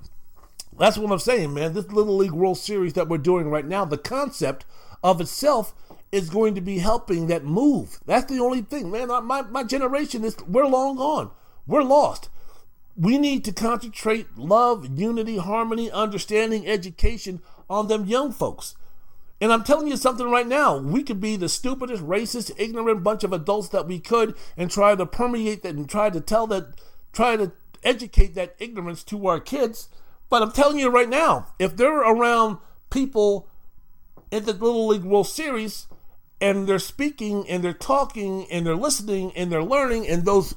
that's 0.79 0.97
what 0.97 1.13
I'm 1.13 1.19
saying, 1.19 1.53
man. 1.53 1.75
This 1.75 1.91
Little 1.91 2.17
League 2.17 2.33
World 2.33 2.59
Series 2.59 2.95
that 2.95 3.09
we're 3.09 3.19
doing 3.19 3.51
right 3.51 3.67
now, 3.67 3.85
the 3.85 3.99
concept 3.99 4.65
of 5.05 5.21
itself 5.21 5.75
is 6.11 6.31
going 6.31 6.55
to 6.55 6.61
be 6.61 6.79
helping 6.79 7.27
that 7.27 7.45
move. 7.45 8.01
That's 8.07 8.31
the 8.31 8.41
only 8.41 8.63
thing, 8.63 8.91
man. 8.91 9.09
My, 9.25 9.43
my 9.43 9.65
generation 9.65 10.25
is, 10.25 10.37
we're 10.47 10.67
long 10.67 10.97
gone. 10.97 11.31
We're 11.67 11.83
lost. 11.83 12.29
We 12.97 13.19
need 13.19 13.45
to 13.45 13.53
concentrate 13.53 14.37
love, 14.37 14.99
unity, 14.99 15.39
harmony, 15.39 15.91
understanding, 15.91 16.67
education 16.67 17.41
on 17.69 17.89
them 17.89 18.07
young 18.07 18.33
folks. 18.33 18.75
And 19.41 19.53
I'm 19.53 19.65
telling 19.65 19.89
you 19.89 19.97
something 19.97 20.31
right 20.31 20.47
now. 20.47 20.77
We 20.79 21.03
could 21.03 21.21
be 21.21 21.37
the 21.37 21.49
stupidest, 21.49 22.03
racist, 22.03 22.53
ignorant 22.59 23.03
bunch 23.03 23.25
of 23.25 23.33
adults 23.33 23.71
that 23.71 23.89
we 23.89 23.99
could 23.99 24.37
and 24.57 24.71
try 24.71 24.95
to 24.95 25.05
permeate 25.05 25.63
that 25.63 25.75
and 25.75 25.89
try 25.89 26.11
to 26.11 26.21
tell 26.21 26.47
that, 26.49 26.81
try 27.13 27.37
to 27.37 27.51
educate 27.83 28.35
that 28.35 28.55
ignorance 28.59 29.03
to 29.05 29.27
our 29.27 29.41
kids. 29.41 29.89
But 30.29 30.43
I'm 30.43 30.53
telling 30.53 30.79
you 30.79 30.91
right 30.91 31.09
now, 31.09 31.49
if 31.59 31.77
they're 31.77 32.03
around 32.03 32.59
people 32.91 33.49
in 34.31 34.45
the 34.45 34.53
Little 34.53 34.87
League 34.87 35.03
World 35.03 35.27
Series 35.27 35.89
and 36.41 36.69
they're 36.69 36.79
speaking 36.79 37.49
and 37.49 37.65
they're 37.65 37.73
talking 37.73 38.47
and 38.51 38.65
they're 38.65 38.77
listening 38.77 39.33
and 39.35 39.51
they're 39.51 39.65
learning 39.65 40.07
and 40.07 40.25
those 40.25 40.55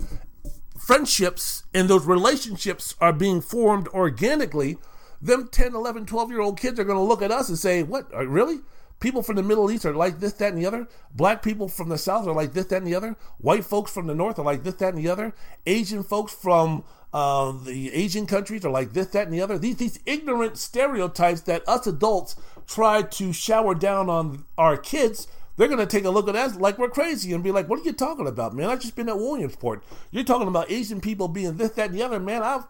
friendships 0.85 1.63
and 1.73 1.89
those 1.89 2.05
relationships 2.05 2.93
are 3.01 3.11
being 3.11 3.41
formed 3.41 3.87
organically, 3.87 4.77
them 5.19 5.47
10, 5.51 5.73
11, 5.73 6.05
12 6.05 6.29
year 6.29 6.41
old 6.41 6.59
kids 6.59 6.79
are 6.79 6.83
going 6.83 6.97
to 6.97 7.03
look 7.03 7.23
at 7.23 7.31
us 7.31 7.49
and 7.49 7.57
say, 7.57 7.81
What, 7.81 8.11
really? 8.13 8.59
People 8.99 9.23
from 9.23 9.35
the 9.35 9.43
Middle 9.43 9.69
East 9.71 9.85
are 9.85 9.93
like 9.93 10.19
this, 10.19 10.33
that, 10.33 10.53
and 10.53 10.57
the 10.61 10.65
other. 10.65 10.87
Black 11.13 11.43
people 11.43 11.67
from 11.67 11.89
the 11.89 11.97
South 11.97 12.27
are 12.27 12.33
like 12.33 12.53
this, 12.53 12.67
that, 12.67 12.77
and 12.77 12.87
the 12.87 12.95
other. 12.95 13.17
White 13.39 13.65
folks 13.65 13.91
from 13.91 14.07
the 14.07 14.15
North 14.15 14.39
are 14.39 14.45
like 14.45 14.63
this, 14.63 14.75
that, 14.75 14.93
and 14.93 15.03
the 15.03 15.09
other. 15.09 15.33
Asian 15.65 16.01
folks 16.01 16.33
from 16.33 16.83
uh, 17.11 17.51
the 17.51 17.93
Asian 17.93 18.25
countries 18.25 18.63
are 18.63 18.71
like 18.71 18.93
this, 18.93 19.07
that, 19.07 19.25
and 19.25 19.33
the 19.33 19.41
other. 19.41 19.57
These 19.57 19.77
these 19.77 19.99
ignorant 20.05 20.57
stereotypes 20.57 21.41
that 21.41 21.67
us 21.67 21.87
adults 21.87 22.35
try 22.67 23.01
to 23.01 23.33
shower 23.33 23.75
down 23.75 24.09
on 24.09 24.45
our 24.57 24.77
kids. 24.77 25.27
They're 25.57 25.67
gonna 25.67 25.85
take 25.85 26.05
a 26.05 26.09
look 26.09 26.27
at 26.27 26.35
us 26.35 26.55
like 26.55 26.77
we're 26.77 26.89
crazy 26.89 27.33
and 27.33 27.43
be 27.43 27.51
like, 27.51 27.69
"What 27.69 27.79
are 27.79 27.83
you 27.83 27.93
talking 27.93 28.27
about, 28.27 28.53
man? 28.53 28.69
I've 28.69 28.81
just 28.81 28.95
been 28.95 29.09
at 29.09 29.17
Williamsport. 29.17 29.83
You're 30.11 30.23
talking 30.23 30.47
about 30.47 30.69
Asian 30.69 31.01
people 31.01 31.27
being 31.27 31.57
this, 31.57 31.71
that, 31.71 31.89
and 31.89 31.97
the 31.97 32.03
other, 32.03 32.19
man. 32.19 32.43
I've 32.43 32.65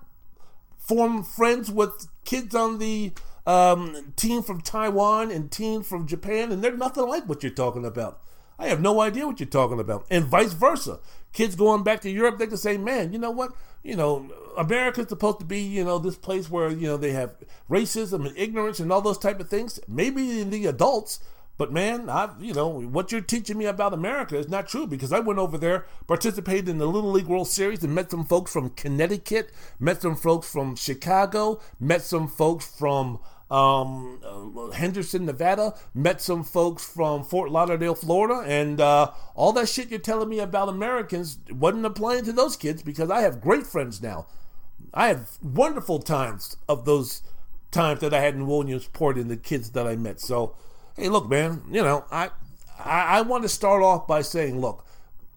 formed 0.77 1.27
friends 1.27 1.71
with 1.71 2.07
kids 2.25 2.53
on 2.53 2.77
the 2.77 3.13
um, 3.47 4.13
team 4.15 4.43
from 4.43 4.61
Taiwan 4.61 5.31
and 5.31 5.51
team 5.51 5.83
from 5.83 6.07
Japan, 6.07 6.51
and 6.51 6.63
they're 6.63 6.77
nothing 6.77 7.07
like 7.07 7.27
what 7.27 7.43
you're 7.43 7.51
talking 7.51 7.85
about. 7.85 8.21
I 8.57 8.67
have 8.67 8.81
no 8.81 9.01
idea 9.01 9.27
what 9.27 9.39
you're 9.39 9.47
talking 9.47 9.79
about. 9.79 10.05
And 10.09 10.25
vice 10.25 10.53
versa. 10.53 10.99
Kids 11.33 11.55
going 11.55 11.83
back 11.83 12.01
to 12.01 12.09
Europe, 12.09 12.37
they 12.37 12.47
can 12.47 12.57
say, 12.57 12.77
man, 12.77 13.11
you 13.11 13.19
know 13.19 13.31
what? 13.31 13.51
You 13.83 13.95
know, 13.97 14.31
America's 14.57 15.09
supposed 15.09 15.39
to 15.39 15.45
be, 15.45 15.59
you 15.59 15.83
know, 15.83 15.99
this 15.99 16.15
place 16.15 16.49
where, 16.49 16.69
you 16.69 16.87
know, 16.87 16.97
they 16.97 17.11
have 17.11 17.35
racism 17.69 18.25
and 18.25 18.37
ignorance 18.37 18.79
and 18.79 18.91
all 18.91 19.01
those 19.01 19.17
type 19.17 19.41
of 19.41 19.49
things. 19.49 19.79
Maybe 19.87 20.43
the 20.43 20.67
adults, 20.67 21.19
but 21.57 21.71
man, 21.71 22.09
I 22.09 22.29
you 22.39 22.53
know 22.53 22.67
what 22.67 23.11
you're 23.11 23.21
teaching 23.21 23.57
me 23.57 23.65
about 23.65 23.93
America 23.93 24.37
is 24.37 24.49
not 24.49 24.67
true 24.67 24.87
because 24.87 25.13
I 25.13 25.19
went 25.19 25.39
over 25.39 25.57
there, 25.57 25.85
participated 26.07 26.69
in 26.69 26.77
the 26.77 26.87
Little 26.87 27.11
League 27.11 27.27
World 27.27 27.47
Series, 27.47 27.83
and 27.83 27.95
met 27.95 28.11
some 28.11 28.25
folks 28.25 28.51
from 28.51 28.71
Connecticut, 28.71 29.51
met 29.79 30.01
some 30.01 30.15
folks 30.15 30.51
from 30.51 30.75
Chicago, 30.75 31.61
met 31.79 32.01
some 32.01 32.27
folks 32.27 32.65
from 32.65 33.19
um, 33.49 34.19
uh, 34.23 34.71
Henderson, 34.71 35.25
Nevada, 35.25 35.75
met 35.93 36.21
some 36.21 36.43
folks 36.43 36.83
from 36.83 37.23
Fort 37.23 37.51
Lauderdale, 37.51 37.95
Florida, 37.95 38.43
and 38.47 38.81
uh, 38.81 39.11
all 39.35 39.53
that 39.53 39.69
shit 39.69 39.89
you're 39.89 39.99
telling 39.99 40.29
me 40.29 40.39
about 40.39 40.67
Americans 40.67 41.37
wasn't 41.49 41.85
applying 41.85 42.25
to 42.25 42.33
those 42.33 42.55
kids 42.55 42.81
because 42.81 43.11
I 43.11 43.21
have 43.21 43.41
great 43.41 43.67
friends 43.67 44.01
now. 44.01 44.25
I 44.93 45.09
have 45.09 45.37
wonderful 45.43 45.99
times 45.99 46.57
of 46.67 46.85
those 46.85 47.21
times 47.69 47.99
that 47.99 48.13
I 48.13 48.21
had 48.21 48.33
in 48.33 48.47
Williamsport 48.47 49.17
and 49.17 49.29
the 49.29 49.37
kids 49.37 49.71
that 49.71 49.85
I 49.85 49.95
met. 49.95 50.19
So, 50.19 50.55
hey, 50.95 51.09
look, 51.09 51.29
man, 51.29 51.63
you 51.69 51.81
know, 51.81 52.05
I, 52.11 52.29
I, 52.79 53.17
I 53.17 53.21
want 53.21 53.43
to 53.43 53.49
start 53.49 53.83
off 53.83 54.07
by 54.07 54.21
saying, 54.21 54.59
look, 54.59 54.85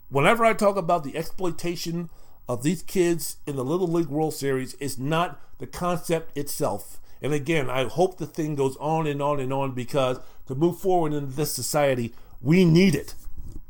whenever 0.09 0.45
I 0.45 0.53
talk 0.53 0.77
about 0.77 1.05
the 1.05 1.17
exploitation 1.17 2.11
of 2.49 2.63
these 2.63 2.83
kids 2.83 3.37
in 3.47 3.57
the 3.57 3.65
Little 3.65 3.89
League 3.89 4.09
World 4.09 4.35
Series, 4.35 4.77
it's 4.81 4.99
not 4.99 5.41
the 5.59 5.67
concept 5.67 6.37
itself 6.37 6.99
and 7.21 7.33
again, 7.33 7.69
I 7.69 7.85
hope 7.85 8.19
the 8.19 8.27
thing 8.27 8.55
goes 8.55 8.77
on 8.77 9.07
and 9.07 9.21
on 9.21 9.41
and 9.41 9.53
on 9.53 9.73
because 9.73 10.21
to 10.47 10.55
move 10.55 10.79
forward 10.79 11.13
in 11.13 11.35
this 11.35 11.53
society, 11.53 12.15
we 12.41 12.65
need 12.65 12.95
it. 12.95 13.15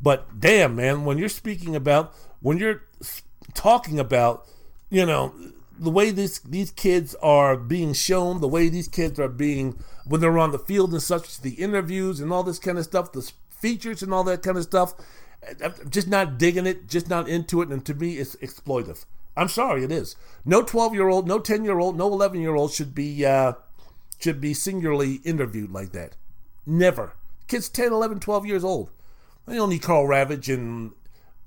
But 0.01 0.41
damn, 0.41 0.77
man, 0.77 1.05
when 1.05 1.19
you're 1.19 1.29
speaking 1.29 1.75
about, 1.75 2.15
when 2.41 2.59
you're 2.59 2.83
talking 3.55 3.99
about, 3.99 4.47
you 4.91 5.05
know, 5.05 5.33
the 5.79 5.91
way 5.91 6.11
these 6.11 6.41
these 6.41 6.71
kids 6.71 7.15
are 7.17 7.57
being 7.57 7.93
shown, 7.93 8.41
the 8.41 8.49
way 8.49 8.69
these 8.69 8.89
kids 8.89 9.19
are 9.19 9.29
being 9.29 9.79
when 10.09 10.21
they're 10.21 10.39
on 10.39 10.53
the 10.53 10.59
field 10.59 10.93
and 10.93 11.03
such, 11.03 11.41
the 11.41 11.55
interviews 11.55 12.21
and 12.21 12.33
all 12.33 12.43
this 12.43 12.59
kind 12.59 12.79
of 12.79 12.85
stuff, 12.85 13.13
the 13.13 13.31
features 13.51 14.03
and 14.03 14.13
all 14.13 14.25
that 14.25 14.43
kind 14.43 14.57
of 14.57 14.65
stuff, 14.65 14.95
I'm 15.63 15.91
just 15.91 16.09
not 16.09 16.39
digging 16.39 16.67
it, 16.67 16.89
just 16.89 17.09
not 17.09 17.29
into 17.29 17.63
it, 17.63 17.69
and 17.69 17.85
to 17.87 17.95
me, 17.95 18.17
it's 18.17 18.37
exploitive. 18.37 19.05
I'm 19.37 19.49
sorry, 19.49 19.85
it 19.85 19.93
is. 19.93 20.17
No 20.45 20.63
12 20.63 20.95
year 20.95 21.09
old, 21.09 21.29
no 21.29 21.39
10 21.39 21.65
year 21.65 21.79
old, 21.79 21.97
no 21.97 22.07
11 22.09 22.41
year 22.41 22.57
old 22.57 22.73
should 22.73 22.95
be 22.95 23.25
uh, 23.25 23.53
should 24.19 24.41
be 24.41 24.53
singularly 24.53 25.21
interviewed 25.25 25.71
like 25.71 25.93
that. 25.93 26.17
Never. 26.67 27.15
Kids 27.47 27.69
10, 27.69 27.93
11, 27.93 28.21
12 28.21 28.47
years 28.47 28.65
old. 28.65 28.91
They 29.47 29.55
don't 29.55 29.71
need 29.71 29.83
Karl 29.83 30.07
Ravech 30.07 30.53
and 30.53 30.93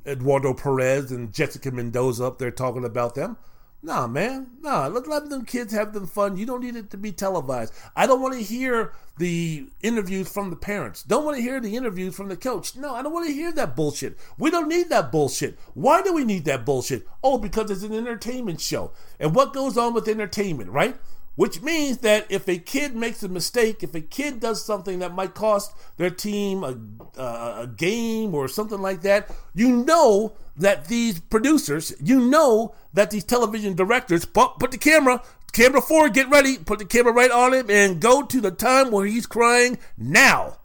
Eduardo 0.05 0.53
Perez 0.53 1.12
and 1.12 1.34
Jessica 1.34 1.70
Mendoza 1.70 2.26
up 2.26 2.39
there 2.39 2.49
talking 2.49 2.86
about 2.86 3.16
them. 3.16 3.38
Nah, 3.84 4.06
man. 4.06 4.52
Nah, 4.62 4.88
let, 4.88 5.08
let 5.08 5.30
them 5.30 5.44
kids 5.44 5.74
have 5.74 5.94
them 5.94 6.06
fun. 6.06 6.38
You 6.38 6.46
don't 6.46 6.62
need 6.62 6.76
it 6.76 6.92
to 6.92 6.98
be 6.98 7.12
televised. 7.12 7.74
I 7.96 8.06
don't 8.06 8.22
want 8.22 8.36
to 8.36 8.44
hear 8.44 8.94
the 9.18 9.68
interviews 9.82 10.32
from 10.32 10.52
the 10.52 10.56
parents. 10.56 11.02
Don't 11.02 11.26
want 11.26 11.38
to 11.38 11.44
hear 11.44 11.60
the 11.60 11.76
interviews 11.76 12.16
from 12.16 12.30
the 12.30 12.38
coach. 12.38 12.76
No, 12.76 12.94
I 12.94 13.02
don't 13.02 13.14
want 13.14 13.26
to 13.28 13.34
hear 13.34 13.52
that 13.54 13.76
bullshit. 13.76 14.18
We 14.38 14.52
don't 14.52 14.70
need 14.70 14.90
that 14.90 15.12
bullshit. 15.12 15.58
Why 15.74 16.04
do 16.04 16.14
we 16.14 16.24
need 16.24 16.46
that 16.46 16.64
bullshit? 16.64 17.08
Oh, 17.24 17.40
because 17.40 17.72
it's 17.72 17.84
an 17.84 17.94
entertainment 17.94 18.62
show. 18.62 18.92
And 19.20 19.34
what 19.34 19.54
goes 19.54 19.78
on 19.78 19.96
with 19.96 20.08
entertainment, 20.08 20.70
right? 20.70 20.96
Which 21.36 21.62
means 21.62 22.00
that 22.00 22.26
if 22.30 22.48
a 22.48 22.58
kid 22.58 22.96
makes 22.96 23.24
a 23.24 23.30
mistake, 23.30 23.84
if 23.84 23.96
a 23.96 24.02
kid 24.02 24.40
does 24.40 24.64
something 24.64 25.00
that 25.00 25.14
might 25.14 25.34
cost 25.34 25.74
their 25.98 26.10
team 26.10 26.64
a, 26.64 26.78
a, 27.20 27.68
game 27.68 28.36
or 28.36 28.48
something 28.48 28.82
like 28.82 29.02
that, 29.02 29.34
you 29.56 29.70
know 29.70 30.34
that 30.58 30.86
these 30.86 31.20
producers, 31.20 31.94
you 32.04 32.20
know 32.20 32.76
that 32.94 33.12
these 33.12 33.24
television 33.24 33.74
directors 33.76 34.26
put, 34.26 34.60
put 34.60 34.72
the 34.72 34.78
camera, 34.78 35.24
camera 35.54 35.82
forward, 35.82 36.14
get 36.14 36.30
ready, 36.30 36.58
put 36.58 36.80
the 36.80 36.86
camera 36.86 37.14
right 37.14 37.32
on 37.32 37.54
him, 37.54 37.70
and 37.70 38.02
go 38.02 38.22
to 38.24 38.42
the 38.42 38.52
time 38.52 38.92
where 38.92 39.06
he's 39.06 39.26
crying 39.26 39.78
now. 39.98 40.58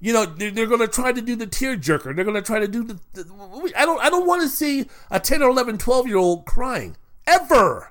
You 0.00 0.12
know 0.12 0.26
they're, 0.26 0.66
going 0.66 0.80
to 0.80 0.86
try 0.86 1.10
to 1.10 1.20
do 1.20 1.34
the 1.34 1.46
tear 1.46 1.76
jerker. 1.76 2.14
They're 2.14 2.24
going 2.24 2.36
to 2.36 2.42
try 2.42 2.60
to 2.60 2.68
do 2.68 2.84
the, 2.84 3.00
the. 3.14 3.72
I 3.76 3.84
don't. 3.84 4.00
I 4.00 4.10
don't 4.10 4.28
want 4.28 4.42
to 4.42 4.48
see 4.48 4.86
a 5.10 5.18
10 5.18 5.42
or 5.42 5.50
11, 5.50 5.78
12 5.78 6.06
year 6.06 6.18
old 6.18 6.46
crying 6.46 6.96
ever, 7.26 7.90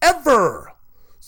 ever. 0.00 0.75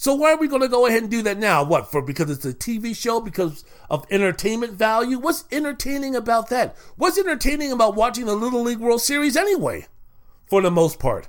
So 0.01 0.15
why 0.15 0.33
are 0.33 0.37
we 0.37 0.47
going 0.47 0.63
to 0.63 0.69
go 0.69 0.87
ahead 0.87 1.03
and 1.03 1.11
do 1.11 1.23
that 1.23 1.39
now? 1.39 1.65
What 1.65 1.91
for? 1.91 2.01
Because 2.01 2.31
it's 2.31 2.45
a 2.45 2.55
TV 2.55 2.97
show? 2.97 3.21
Because 3.21 3.65
of 3.91 4.07
entertainment 4.13 4.75
value? 4.75 5.19
What's 5.19 5.45
entertaining 5.51 6.15
about 6.15 6.51
that? 6.51 6.77
What's 6.95 7.19
entertaining 7.19 7.73
about 7.73 7.97
watching 7.97 8.27
the 8.27 8.37
Little 8.37 8.63
League 8.63 8.79
World 8.79 9.03
Series 9.03 9.37
anyway? 9.37 9.87
For 10.47 10.63
the 10.63 10.71
most 10.71 11.01
part. 11.01 11.29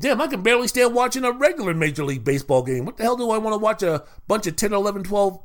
Damn, 0.00 0.22
I 0.22 0.28
can 0.28 0.40
barely 0.40 0.66
stand 0.66 0.94
watching 0.94 1.24
a 1.24 1.30
regular 1.30 1.74
Major 1.74 2.06
League 2.06 2.24
Baseball 2.24 2.62
game. 2.62 2.86
What 2.86 2.96
the 2.96 3.02
hell 3.02 3.18
do 3.18 3.30
I 3.30 3.36
want 3.36 3.52
to 3.52 3.58
watch 3.58 3.82
a 3.82 4.04
bunch 4.26 4.46
of 4.46 4.56
10, 4.56 4.72
11, 4.72 5.02
12 5.02 5.38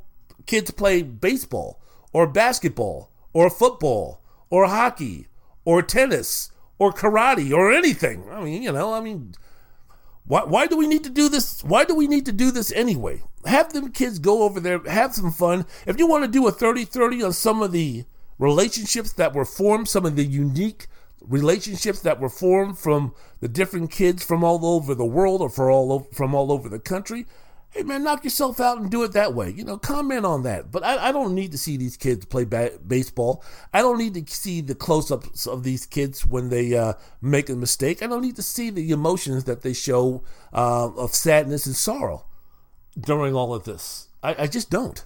kids 0.45 0.72
play 0.72 1.01
baseball 1.01 1.82
or 2.13 2.26
basketball 2.26 3.11
or 3.34 3.49
football 3.49 4.22
or 4.49 4.67
hockey 4.67 5.28
or 5.65 5.82
tennis 5.82 6.53
or 6.80 6.93
karate 6.93 7.51
or 7.51 7.74
anything? 7.74 8.30
I 8.32 8.41
mean, 8.41 8.63
you 8.63 8.72
know, 8.72 8.93
I 8.93 9.01
mean, 9.01 9.36
why, 10.26 10.43
why 10.43 10.67
do 10.67 10.78
we 10.78 10.88
need 10.88 11.03
to 11.03 11.09
do 11.09 11.30
this? 11.30 11.63
Why 11.63 11.84
do 11.84 11.95
we 11.95 12.07
need 12.07 12.26
to 12.26 12.32
do 12.32 12.51
this 12.51 12.72
anyway? 12.72 13.24
Have 13.45 13.74
them 13.74 13.91
kids 13.91 14.19
go 14.19 14.43
over 14.43 14.59
there, 14.59 14.80
have 14.84 15.13
some 15.15 15.32
fun. 15.32 15.65
If 15.86 15.97
you 15.97 16.07
want 16.07 16.24
to 16.24 16.32
do 16.32 16.47
a 16.47 16.51
30 16.51 16.86
30 16.86 17.24
on 17.24 17.34
some 17.34 17.61
of 17.61 17.72
the 17.72 18.05
relationships 18.38 19.13
that 19.13 19.34
were 19.34 19.45
formed, 19.45 19.89
some 19.89 20.05
of 20.05 20.15
the 20.15 20.26
unique 20.26 20.88
relationships 21.22 22.01
that 22.01 22.19
were 22.19 22.30
formed 22.30 22.78
from 22.78 23.13
the 23.39 23.47
different 23.47 23.91
kids 23.91 24.24
from 24.24 24.43
all 24.43 24.65
over 24.65 24.95
the 24.95 25.05
world 25.05 25.41
or 25.41 25.49
for 25.49 25.69
all 25.69 26.07
from 26.13 26.34
all 26.34 26.51
over 26.51 26.69
the 26.69 26.80
country, 26.80 27.26
hey 27.72 27.84
man, 27.84 28.03
knock 28.03 28.24
yourself 28.24 28.59
out 28.59 28.78
and 28.78 28.91
do 28.91 29.03
it 29.03 29.13
that 29.13 29.34
way. 29.34 29.49
You 29.49 29.63
know, 29.63 29.78
comment 29.78 30.26
on 30.26 30.43
that. 30.43 30.72
But 30.72 30.84
I, 30.84 31.09
I 31.09 31.11
don't 31.11 31.34
need 31.34 31.51
to 31.53 31.57
see 31.57 31.78
these 31.78 31.97
kids 31.97 32.26
play 32.26 32.43
ba- 32.43 32.78
baseball. 32.86 33.43
I 33.74 33.82
don't 33.82 33.97
need 33.97 34.13
to 34.13 34.34
see 34.34 34.61
the 34.61 34.76
close 34.76 35.09
ups 35.09 35.47
of 35.47 35.63
these 35.63 35.86
kids 35.86 36.26
when 36.26 36.49
they 36.49 36.76
uh, 36.76 36.93
make 37.22 37.49
a 37.49 37.55
mistake. 37.55 38.03
I 38.03 38.07
don't 38.07 38.22
need 38.22 38.36
to 38.36 38.43
see 38.43 38.69
the 38.69 38.91
emotions 38.91 39.45
that 39.45 39.61
they 39.61 39.74
show 39.74 40.24
uh, 40.53 40.89
of 40.95 41.15
sadness 41.15 41.65
and 41.65 41.76
sorrow 41.76 42.26
during 42.99 43.34
all 43.34 43.53
of 43.53 43.63
this. 43.63 44.09
I, 44.22 44.43
I 44.43 44.47
just 44.47 44.69
don't. 44.69 45.03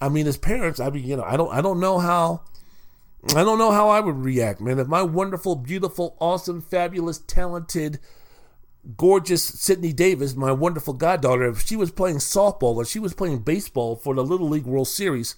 I 0.00 0.08
mean, 0.08 0.26
as 0.26 0.36
parents, 0.36 0.80
I 0.80 0.90
mean, 0.90 1.06
you 1.06 1.16
know, 1.16 1.24
I 1.24 1.36
don't, 1.36 1.52
I 1.52 1.60
don't 1.60 1.80
know 1.80 1.98
how. 1.98 2.42
I 3.34 3.42
don't 3.42 3.58
know 3.58 3.72
how 3.72 3.88
I 3.88 3.98
would 3.98 4.18
react, 4.18 4.60
man. 4.60 4.78
If 4.78 4.86
my 4.86 5.02
wonderful, 5.02 5.56
beautiful, 5.56 6.16
awesome, 6.20 6.60
fabulous, 6.60 7.18
talented, 7.18 7.98
gorgeous 8.96 9.42
Sydney 9.42 9.92
Davis, 9.92 10.36
my 10.36 10.52
wonderful 10.52 10.94
goddaughter, 10.94 11.48
if 11.48 11.66
she 11.66 11.76
was 11.76 11.90
playing 11.90 12.16
softball 12.16 12.76
or 12.76 12.84
she 12.84 12.98
was 12.98 13.14
playing 13.14 13.40
baseball 13.40 13.96
for 13.96 14.14
the 14.14 14.24
Little 14.24 14.48
League 14.48 14.66
World 14.66 14.88
Series 14.88 15.36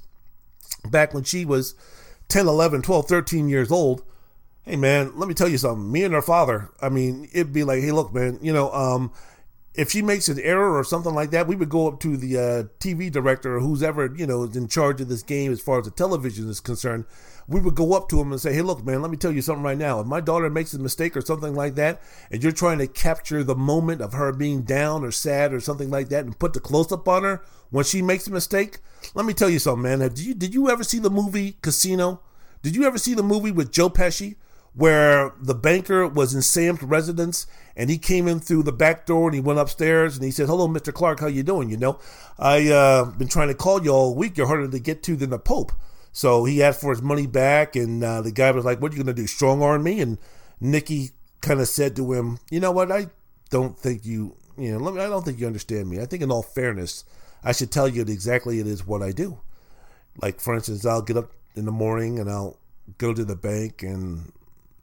back 0.91 1.15
when 1.15 1.25
she 1.25 1.45
was 1.45 1.75
10, 2.29 2.47
11, 2.47 2.83
12, 2.83 3.09
13 3.09 3.49
years 3.49 3.73
old, 3.73 4.03
hey 4.63 4.77
man, 4.77 5.13
let 5.17 5.29
me 5.29 5.35
tell 5.35 5.49
you 5.49 5.59
something. 5.59 5.91
Me 5.91 6.05
and 6.05 6.13
her 6.13 6.23
father, 6.23 6.71
I 6.83 6.89
mean, 6.91 7.29
it'd 7.33 7.53
be 7.53 7.65
like, 7.65 7.81
hey, 7.83 7.93
look, 7.93 8.13
man, 8.13 8.39
you 8.43 8.53
know, 8.53 8.71
um, 8.73 9.13
if 9.75 9.91
she 9.91 10.03
makes 10.03 10.29
an 10.29 10.41
error 10.41 10.77
or 10.77 10.85
something 10.85 11.15
like 11.15 11.31
that, 11.31 11.47
we 11.47 11.57
would 11.57 11.69
go 11.69 11.89
up 11.89 12.01
to 12.01 12.17
the 12.17 12.37
uh, 12.37 12.63
TV 12.81 13.11
director 13.11 13.57
or 13.57 13.61
who's 13.61 13.83
ever, 13.83 14.13
you 14.15 14.27
know, 14.27 14.43
is 14.43 14.57
in 14.57 14.69
charge 14.69 15.01
of 15.01 15.09
this 15.09 15.23
game 15.23 15.53
as 15.53 15.61
far 15.61 15.79
as 15.79 15.85
the 15.85 15.91
television 15.91 16.49
is 16.49 16.61
concerned 16.61 17.05
we 17.49 17.61
would 17.61 17.75
go 17.75 17.95
up 17.95 18.09
to 18.11 18.21
him 18.21 18.31
and 18.31 18.41
say, 18.41 18.53
"Hey, 18.53 18.61
look, 18.61 18.85
man, 18.85 19.01
let 19.01 19.11
me 19.11 19.17
tell 19.17 19.33
you 19.33 19.41
something 19.41 19.65
right 19.65 19.79
now. 19.79 20.01
If 20.01 20.07
my 20.07 20.21
daughter 20.21 20.51
makes 20.51 20.75
a 20.75 20.79
mistake 20.79 21.17
or 21.17 21.23
something 21.23 21.55
like 21.55 21.75
that, 21.77 22.01
and 22.31 22.43
you're 22.43 22.53
trying 22.53 22.79
to 22.79 22.87
capture 22.87 23.43
the 23.43 23.55
moment 23.55 24.03
of 24.03 24.13
her 24.13 24.33
being 24.33 24.63
down 24.63 25.03
or 25.03 25.11
sad 25.11 25.53
or 25.55 25.61
something 25.61 25.91
like 25.91 26.11
that, 26.11 26.27
and 26.27 26.39
put 26.39 26.53
the 26.53 26.61
close 26.61 26.93
up 26.93 27.09
on 27.09 27.25
her 27.25 27.43
when 27.71 27.85
she 27.85 28.03
makes 28.03 28.27
a 28.27 28.31
mistake, 28.31 28.79
let 29.15 29.25
me 29.25 29.33
tell 29.33 29.49
you 29.49 29.59
something, 29.59 29.83
man. 29.83 30.01
Did 30.01 30.19
you 30.19 30.35
did 30.35 30.55
you 30.55 30.69
ever 30.69 30.85
see 30.85 30.99
the 30.99 31.11
movie 31.11 31.57
Casino? 31.63 32.21
Did 32.63 32.77
you 32.77 32.85
ever 32.85 32.99
see 32.99 33.15
the 33.15 33.23
movie 33.23 33.53
with 33.53 33.73
Joe 33.73 33.91
Pesci?" 33.91 34.37
where 34.75 35.33
the 35.41 35.57
banker 35.57 36.07
was 36.07 36.35
in 36.35 36.41
Sam's 36.41 36.83
residence 36.85 37.49
and 37.75 37.91
he 37.91 37.99
came 37.99 38.29
in 38.29 38.39
through 38.39 38.63
the 38.63 38.71
back 38.71 39.07
door 39.07 39.27
and 39.27 39.35
he 39.35 39.41
went 39.41 39.59
upstairs 39.59 40.15
and 40.15 40.25
he 40.25 40.31
said, 40.31 40.47
"Hello, 40.47 40.69
Mr. 40.69 40.95
Clark, 40.95 41.19
how 41.19 41.27
you 41.27 41.43
doing? 41.43 41.69
You 41.69 41.79
know, 41.79 41.99
I 42.39 42.69
uh, 42.69 43.07
been 43.07 43.27
trying 43.27 43.49
to 43.49 43.55
call 43.55 43.83
you 43.83 43.91
all 43.91 44.15
week. 44.15 44.37
You're 44.37 44.47
harder 44.47 44.69
to 44.69 44.79
get 44.79 45.03
to 45.05 45.17
than 45.17 45.31
the 45.31 45.39
Pope." 45.39 45.73
So 46.19 46.45
he 46.47 46.65
asked 46.65 46.81
for 46.81 46.91
his 46.91 47.01
money 47.01 47.29
back, 47.29 47.77
and 47.77 48.03
uh, 48.03 48.23
the 48.23 48.33
guy 48.33 48.51
was 48.51 48.65
like, 48.65 48.81
"What 48.81 48.93
are 48.93 48.97
you 48.97 49.05
to 49.05 49.15
do? 49.15 49.29
Strong 49.29 49.63
arm 49.63 49.85
me?" 49.85 50.01
And 50.01 50.19
Nikki 50.61 51.13
kind 51.41 51.61
of 51.61 51.69
said 51.69 51.95
to 51.95 52.13
him, 52.13 52.41
"You 52.51 52.59
know 52.59 52.73
what? 52.73 52.91
I 52.91 53.11
don't 53.51 53.79
think 53.79 54.05
you, 54.05 54.35
you 54.57 54.73
know, 54.73 54.91
me, 54.91 55.01
I 55.01 55.07
don't 55.07 55.25
think 55.25 55.39
you 55.39 55.47
understand 55.47 55.89
me. 55.89 56.01
I 56.01 56.07
think, 56.07 56.21
in 56.25 56.33
all 56.33 56.43
fairness, 56.43 57.05
I 57.45 57.53
should 57.53 57.71
tell 57.71 57.87
you 57.87 58.03
exactly 58.03 58.59
it 58.59 58.67
is 58.67 58.85
what 58.85 59.01
I 59.01 59.13
do. 59.13 59.39
Like, 60.21 60.41
for 60.41 60.57
instance, 60.57 60.85
I'll 60.85 61.03
get 61.03 61.17
up 61.17 61.31
in 61.55 61.67
the 61.67 61.71
morning 61.71 62.19
and 62.19 62.29
I'll 62.29 62.59
go 62.99 63.15
to 63.15 63.25
the 63.25 63.37
bank 63.37 63.85
and 63.85 64.33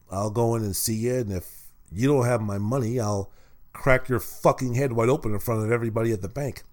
I'll 0.10 0.32
go 0.32 0.56
in 0.56 0.64
and 0.64 0.74
see 0.74 0.96
you, 0.96 1.16
and 1.16 1.34
if 1.34 1.66
you 1.92 2.08
don't 2.08 2.26
have 2.26 2.40
my 2.40 2.60
money, 2.60 2.98
I'll 2.98 3.30
crack 3.74 4.08
your 4.08 4.22
fucking 4.22 4.76
head 4.76 4.94
wide 4.94 5.10
open 5.10 5.34
in 5.34 5.40
front 5.40 5.66
of 5.66 5.72
everybody 5.74 6.14
at 6.14 6.22
the 6.22 6.30
bank. 6.30 6.64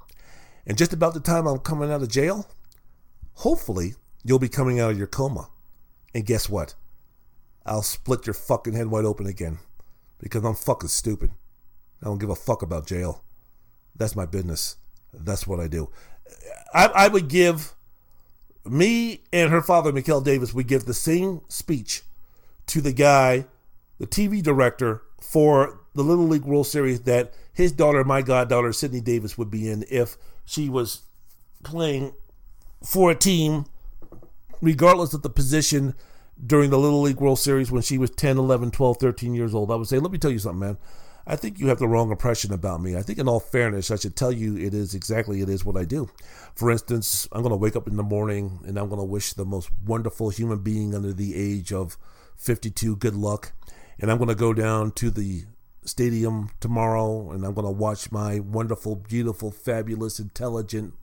And 0.65 0.79
just 0.79 0.93
about 0.93 1.15
the 1.15 1.21
time 1.21 1.49
I'm 1.49 1.59
coming 1.59 1.91
out 1.91 2.03
of 2.03 2.09
jail, 2.09 2.47
hopefully." 3.35 3.97
You'll 4.25 4.39
be 4.39 4.49
coming 4.49 4.81
out 4.81 4.93
of 4.93 4.99
your 4.99 5.07
coma. 5.07 5.49
And 6.15 6.27
guess 6.27 6.49
what? 6.49 6.75
I'll 7.65 7.83
split 7.83 8.27
your 8.27 8.35
fucking 8.35 8.75
head 8.75 8.89
wide 8.89 9.05
open 9.05 9.27
again. 9.27 9.59
Because 10.19 10.45
I'm 10.45 10.55
fucking 10.55 10.89
stupid. 10.89 11.31
I 12.01 12.07
don't 12.07 12.19
give 12.19 12.31
a 12.31 12.35
fuck 12.35 12.63
about 12.63 12.87
jail. 12.87 13.25
That's 13.97 14.17
my 14.17 14.27
business. 14.27 14.77
That's 15.13 15.47
what 15.47 15.61
I 15.61 15.69
do. 15.69 15.91
I, 16.73 16.87
I 16.87 17.09
would 17.09 17.29
give 17.29 17.75
me 18.65 19.23
and 19.33 19.51
her 19.51 19.61
father, 19.61 19.93
Mikhail 19.93 20.21
Davis, 20.21 20.55
would 20.55 20.69
give 20.69 20.85
the 20.85 20.95
same 20.95 21.43
speech 21.49 22.03
to 22.67 22.81
the 22.81 22.93
guy, 22.93 23.47
the 23.99 24.07
TV 24.07 24.43
director 24.43 25.03
for 25.21 25.81
the 25.95 26.03
Little 26.03 26.27
League 26.27 26.45
World 26.45 26.67
Series 26.67 27.03
that 27.03 27.35
his 27.53 27.73
daughter, 27.73 28.05
my 28.05 28.23
goddaughter, 28.23 28.73
Sydney 28.73 29.01
Davis, 29.01 29.37
would 29.37 29.51
be 29.51 29.69
in 29.69 29.85
if 29.91 30.17
she 30.45 30.69
was 30.69 31.03
playing 31.63 32.15
for 32.85 33.11
a 33.11 33.15
team 33.15 33.67
regardless 34.63 35.13
of 35.13 35.21
the 35.21 35.29
position 35.29 35.95
during 36.45 36.71
the 36.71 36.79
Little 36.79 37.03
League 37.03 37.21
World 37.21 37.39
Series 37.39 37.71
when 37.71 37.83
she 37.83 37.99
was 37.99 38.11
10, 38.11 38.39
11, 38.39 38.71
12, 38.71 38.97
13 38.97 39.35
years 39.35 39.55
old. 39.55 39.71
I 39.71 39.75
would 39.75 39.89
say, 39.89 39.99
let 39.99 40.13
me 40.13 40.19
tell 40.19 40.31
you 40.31 40.39
something, 40.39 40.61
man. 40.61 40.79
I 41.27 41.37
think 41.37 41.61
you 41.61 41.69
have 41.69 41.79
the 41.79 41.87
wrong 41.87 42.11
impression 42.11 42.53
about 42.53 42.81
me. 42.81 42.97
I 42.97 43.03
think, 43.03 43.19
in 43.19 43.29
all 43.29 43.39
fairness, 43.39 43.93
I 43.93 43.97
should 43.97 44.17
tell 44.17 44.33
you 44.33 44.57
it 44.57 44.75
is 44.75 44.95
exactly 44.95 45.41
it 45.41 45.49
is 45.49 45.65
what 45.65 45.77
I 45.77 45.85
do. 45.85 46.11
For 46.55 46.71
instance, 46.71 47.29
I'm 47.31 47.43
going 47.43 47.53
to 47.53 47.57
wake 47.57 47.77
up 47.77 47.87
in 47.87 47.97
the 47.97 48.03
morning 48.03 48.61
and 48.67 48.77
I'm 48.77 48.89
going 48.89 48.99
to 48.99 49.05
wish 49.05 49.33
the 49.33 49.45
most 49.45 49.71
wonderful 49.87 50.31
human 50.31 50.61
being 50.61 50.95
under 50.95 51.13
the 51.13 51.37
age 51.37 51.73
of 51.73 51.97
52 52.37 52.97
good 52.97 53.15
luck, 53.15 53.53
and 54.01 54.11
I'm 54.11 54.19
going 54.19 54.29
to 54.29 54.35
go 54.35 54.53
down 54.53 54.91
to 54.93 55.11
the 55.11 55.45
stadium 55.85 56.51
tomorrow 56.61 57.31
and 57.31 57.45
I'm 57.45 57.55
going 57.55 57.67
to 57.67 57.71
watch 57.71 58.11
my 58.11 58.41
wonderful, 58.41 58.97
beautiful, 58.97 59.51
fabulous, 59.51 60.19
intelligent, 60.19 60.95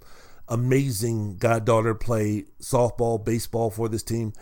amazing 0.49 1.37
goddaughter 1.37 1.95
play 1.95 2.45
softball, 2.61 3.23
baseball 3.23 3.69
for 3.69 3.87
this 3.87 4.03
team. 4.03 4.33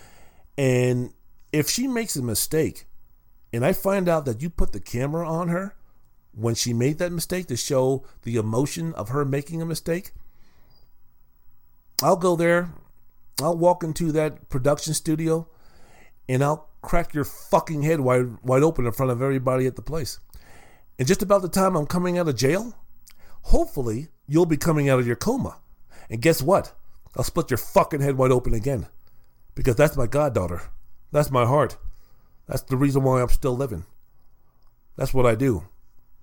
And 0.58 1.14
if 1.52 1.70
she 1.70 1.88
makes 1.88 2.16
a 2.16 2.24
mistake, 2.24 2.86
and 3.54 3.66
I 3.66 3.74
find 3.74 4.10
out 4.10 4.26
that 4.26 4.42
you 4.42 4.50
put 4.50 4.72
the 4.72 4.80
camera 4.80 5.30
on 5.30 5.50
her 5.50 5.76
when 6.34 6.56
she 6.56 6.74
made 6.74 6.98
that 7.00 7.12
mistake 7.12 7.48
to 7.48 7.58
show 7.58 8.06
the 8.24 8.38
emotion 8.38 8.94
of 8.94 9.10
her 9.10 9.26
making 9.26 9.62
a 9.62 9.66
mistake, 9.66 10.12
I'll 12.02 12.18
go 12.18 12.36
there. 12.36 12.74
I'll 13.42 13.58
walk 13.58 13.84
into 13.84 14.12
that 14.14 14.50
production 14.50 14.94
studio 14.94 15.48
and 16.28 16.44
I'll 16.44 16.70
crack 16.82 17.14
your 17.14 17.24
fucking 17.24 17.84
head 17.84 18.00
wide 18.00 18.38
wide 18.42 18.64
open 18.64 18.86
in 18.86 18.92
front 18.92 19.12
of 19.12 19.22
everybody 19.22 19.68
at 19.68 19.76
the 19.76 19.82
place. 19.82 20.20
And 20.98 21.08
just 21.08 21.22
about 21.22 21.42
the 21.42 21.50
time 21.50 21.76
I'm 21.76 21.86
coming 21.86 22.18
out 22.18 22.28
of 22.28 22.36
jail, 22.36 22.74
hopefully 23.44 24.08
you'll 24.28 24.46
be 24.46 24.58
coming 24.58 24.90
out 24.90 25.00
of 25.00 25.08
your 25.08 25.16
coma. 25.16 25.58
And 26.10 26.22
guess 26.22 26.42
what? 26.42 26.74
I'll 27.16 27.24
split 27.24 27.52
your 27.52 27.58
fucking 27.58 28.02
head 28.02 28.18
wide 28.18 28.32
open 28.32 28.54
again. 28.54 28.88
Because 29.56 29.76
that's 29.76 29.98
my 29.98 30.08
goddaughter. 30.08 30.62
That's 31.12 31.32
my 31.32 31.46
heart. 31.46 31.78
That's 32.48 32.62
the 32.62 32.78
reason 32.78 33.04
why 33.04 33.22
I'm 33.22 33.30
still 33.30 33.56
living. 33.56 33.86
That's 34.96 35.14
what 35.14 35.26
I 35.26 35.36
do. 35.36 35.68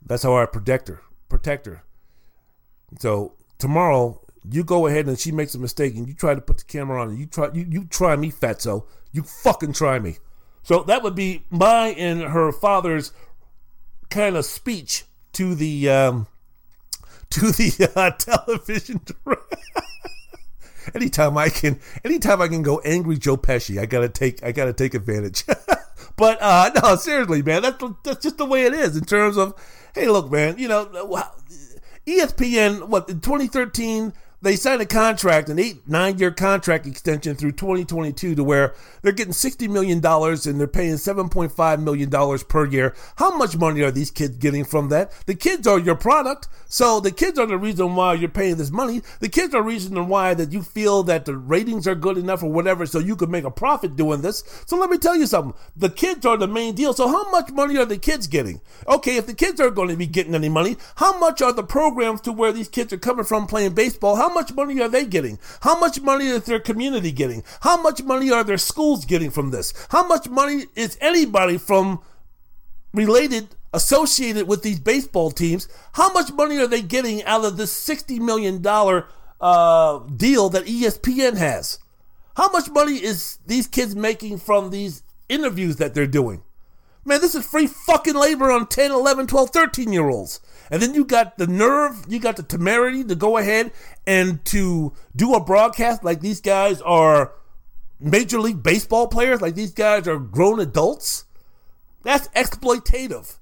That's 0.04 0.22
how 0.22 0.36
I 0.36 0.46
protect 0.46 0.88
her. 0.88 1.00
Protect 1.28 1.66
her. 1.66 1.82
So 2.98 3.34
tomorrow, 3.58 4.20
you 4.50 4.62
go 4.62 4.86
ahead 4.86 5.06
and 5.06 5.18
she 5.18 5.32
makes 5.32 5.54
a 5.54 5.58
mistake 5.58 5.94
and 5.96 6.06
you 6.06 6.14
try 6.14 6.34
to 6.34 6.40
put 6.40 6.58
the 6.58 6.64
camera 6.64 7.00
on 7.00 7.10
and 7.10 7.18
you 7.18 7.26
try 7.26 7.50
you, 7.52 7.66
you 7.68 7.84
try 7.86 8.14
me, 8.16 8.30
fatso. 8.30 8.86
You 9.12 9.22
fucking 9.22 9.72
try 9.72 9.98
me. 9.98 10.18
So 10.62 10.82
that 10.84 11.02
would 11.02 11.14
be 11.14 11.44
my 11.50 11.88
and 11.88 12.22
her 12.22 12.52
father's 12.52 13.12
kind 14.10 14.36
of 14.36 14.44
speech 14.44 15.04
to 15.32 15.54
the 15.54 15.88
um, 15.88 16.26
to 17.30 17.40
the 17.50 17.92
uh, 17.96 18.10
television. 18.12 19.00
anytime 20.94 21.38
I 21.38 21.48
can, 21.48 21.80
anytime 22.04 22.40
I 22.40 22.48
can 22.48 22.62
go 22.62 22.80
angry 22.80 23.18
Joe 23.18 23.36
Pesci, 23.36 23.78
I 23.80 23.86
gotta 23.86 24.08
take, 24.08 24.42
I 24.42 24.52
gotta 24.52 24.72
take 24.72 24.94
advantage. 24.94 25.44
but 26.16 26.38
uh, 26.40 26.70
no, 26.82 26.96
seriously, 26.96 27.42
man, 27.42 27.62
that's 27.62 27.82
that's 28.02 28.22
just 28.22 28.38
the 28.38 28.46
way 28.46 28.64
it 28.64 28.74
is 28.74 28.96
in 28.96 29.04
terms 29.04 29.36
of, 29.36 29.54
hey, 29.94 30.08
look, 30.08 30.30
man, 30.30 30.58
you 30.58 30.68
know, 30.68 30.86
ESPN, 32.06 32.88
what 32.88 33.08
in 33.08 33.20
2013 33.20 34.12
they 34.44 34.56
signed 34.56 34.82
a 34.82 34.86
contract, 34.86 35.48
an 35.48 35.58
eight, 35.58 35.88
nine 35.88 36.18
year 36.18 36.30
contract 36.30 36.86
extension 36.86 37.34
through 37.34 37.52
2022 37.52 38.34
to 38.34 38.44
where 38.44 38.74
they're 39.00 39.12
getting 39.12 39.32
$60 39.32 39.70
million 39.70 40.04
and 40.04 40.60
they're 40.60 40.66
paying 40.66 40.94
$7.5 40.94 41.82
million 41.82 42.38
per 42.40 42.66
year. 42.66 42.94
How 43.16 43.36
much 43.36 43.56
money 43.56 43.80
are 43.80 43.90
these 43.90 44.10
kids 44.10 44.36
getting 44.36 44.64
from 44.64 44.90
that? 44.90 45.12
The 45.24 45.34
kids 45.34 45.66
are 45.66 45.78
your 45.78 45.94
product. 45.94 46.48
So 46.68 47.00
the 47.00 47.10
kids 47.10 47.38
are 47.38 47.46
the 47.46 47.56
reason 47.56 47.94
why 47.94 48.14
you're 48.14 48.28
paying 48.28 48.56
this 48.56 48.70
money. 48.70 49.00
The 49.20 49.30
kids 49.30 49.54
are 49.54 49.62
the 49.62 49.68
reason 49.68 50.08
why 50.08 50.34
that 50.34 50.52
you 50.52 50.62
feel 50.62 51.02
that 51.04 51.24
the 51.24 51.36
ratings 51.36 51.88
are 51.88 51.94
good 51.94 52.18
enough 52.18 52.42
or 52.42 52.52
whatever 52.52 52.84
so 52.84 52.98
you 52.98 53.16
could 53.16 53.30
make 53.30 53.44
a 53.44 53.50
profit 53.50 53.96
doing 53.96 54.20
this. 54.20 54.44
So 54.66 54.76
let 54.76 54.90
me 54.90 54.98
tell 54.98 55.16
you 55.16 55.26
something. 55.26 55.54
The 55.74 55.88
kids 55.88 56.26
are 56.26 56.36
the 56.36 56.48
main 56.48 56.74
deal. 56.74 56.92
So 56.92 57.08
how 57.08 57.30
much 57.30 57.50
money 57.50 57.78
are 57.78 57.86
the 57.86 57.96
kids 57.96 58.26
getting? 58.26 58.60
Okay, 58.86 59.16
if 59.16 59.26
the 59.26 59.34
kids 59.34 59.58
aren't 59.58 59.76
going 59.76 59.88
to 59.88 59.96
be 59.96 60.06
getting 60.06 60.34
any 60.34 60.50
money, 60.50 60.76
how 60.96 61.18
much 61.18 61.40
are 61.40 61.52
the 61.52 61.64
programs 61.64 62.20
to 62.22 62.32
where 62.32 62.52
these 62.52 62.68
kids 62.68 62.92
are 62.92 62.98
coming 62.98 63.24
from 63.24 63.46
playing 63.46 63.72
baseball? 63.72 64.16
How 64.16 64.33
much 64.34 64.52
money 64.52 64.80
are 64.80 64.88
they 64.88 65.06
getting? 65.06 65.38
How 65.62 65.78
much 65.78 66.00
money 66.00 66.26
is 66.26 66.44
their 66.44 66.60
community 66.60 67.12
getting? 67.12 67.44
How 67.60 67.80
much 67.80 68.02
money 68.02 68.30
are 68.30 68.44
their 68.44 68.58
schools 68.58 69.04
getting 69.04 69.30
from 69.30 69.50
this? 69.50 69.72
How 69.90 70.06
much 70.06 70.28
money 70.28 70.64
is 70.74 70.98
anybody 71.00 71.56
from 71.56 72.00
related 72.92 73.48
associated 73.72 74.46
with 74.48 74.62
these 74.62 74.80
baseball 74.80 75.30
teams? 75.30 75.68
How 75.94 76.12
much 76.12 76.32
money 76.32 76.58
are 76.58 76.66
they 76.66 76.82
getting 76.82 77.22
out 77.24 77.44
of 77.44 77.56
this 77.56 77.72
$60 77.86 78.18
million 78.20 78.64
uh, 79.40 79.98
deal 80.16 80.48
that 80.50 80.66
ESPN 80.66 81.36
has? 81.36 81.78
How 82.36 82.50
much 82.50 82.68
money 82.70 82.94
is 82.94 83.38
these 83.46 83.66
kids 83.68 83.94
making 83.94 84.38
from 84.38 84.70
these 84.70 85.02
interviews 85.28 85.76
that 85.76 85.94
they're 85.94 86.06
doing? 86.06 86.42
Man, 87.04 87.20
this 87.20 87.34
is 87.34 87.46
free 87.46 87.66
fucking 87.66 88.14
labor 88.14 88.50
on 88.50 88.66
10, 88.66 88.90
11, 88.90 89.26
12, 89.26 89.50
13 89.50 89.92
year 89.92 90.08
olds. 90.08 90.40
And 90.70 90.80
then 90.80 90.94
you 90.94 91.04
got 91.04 91.38
the 91.38 91.46
nerve, 91.46 92.04
you 92.08 92.18
got 92.18 92.36
the 92.36 92.42
temerity 92.42 93.04
to 93.04 93.14
go 93.14 93.36
ahead 93.36 93.72
and 94.06 94.44
to 94.46 94.92
do 95.14 95.34
a 95.34 95.44
broadcast 95.44 96.04
like 96.04 96.20
these 96.20 96.40
guys 96.40 96.80
are 96.82 97.32
Major 98.00 98.40
League 98.40 98.62
Baseball 98.62 99.06
players, 99.08 99.40
like 99.40 99.54
these 99.54 99.72
guys 99.72 100.08
are 100.08 100.18
grown 100.18 100.60
adults. 100.60 101.24
That's 102.02 102.28
exploitative. 102.28 103.38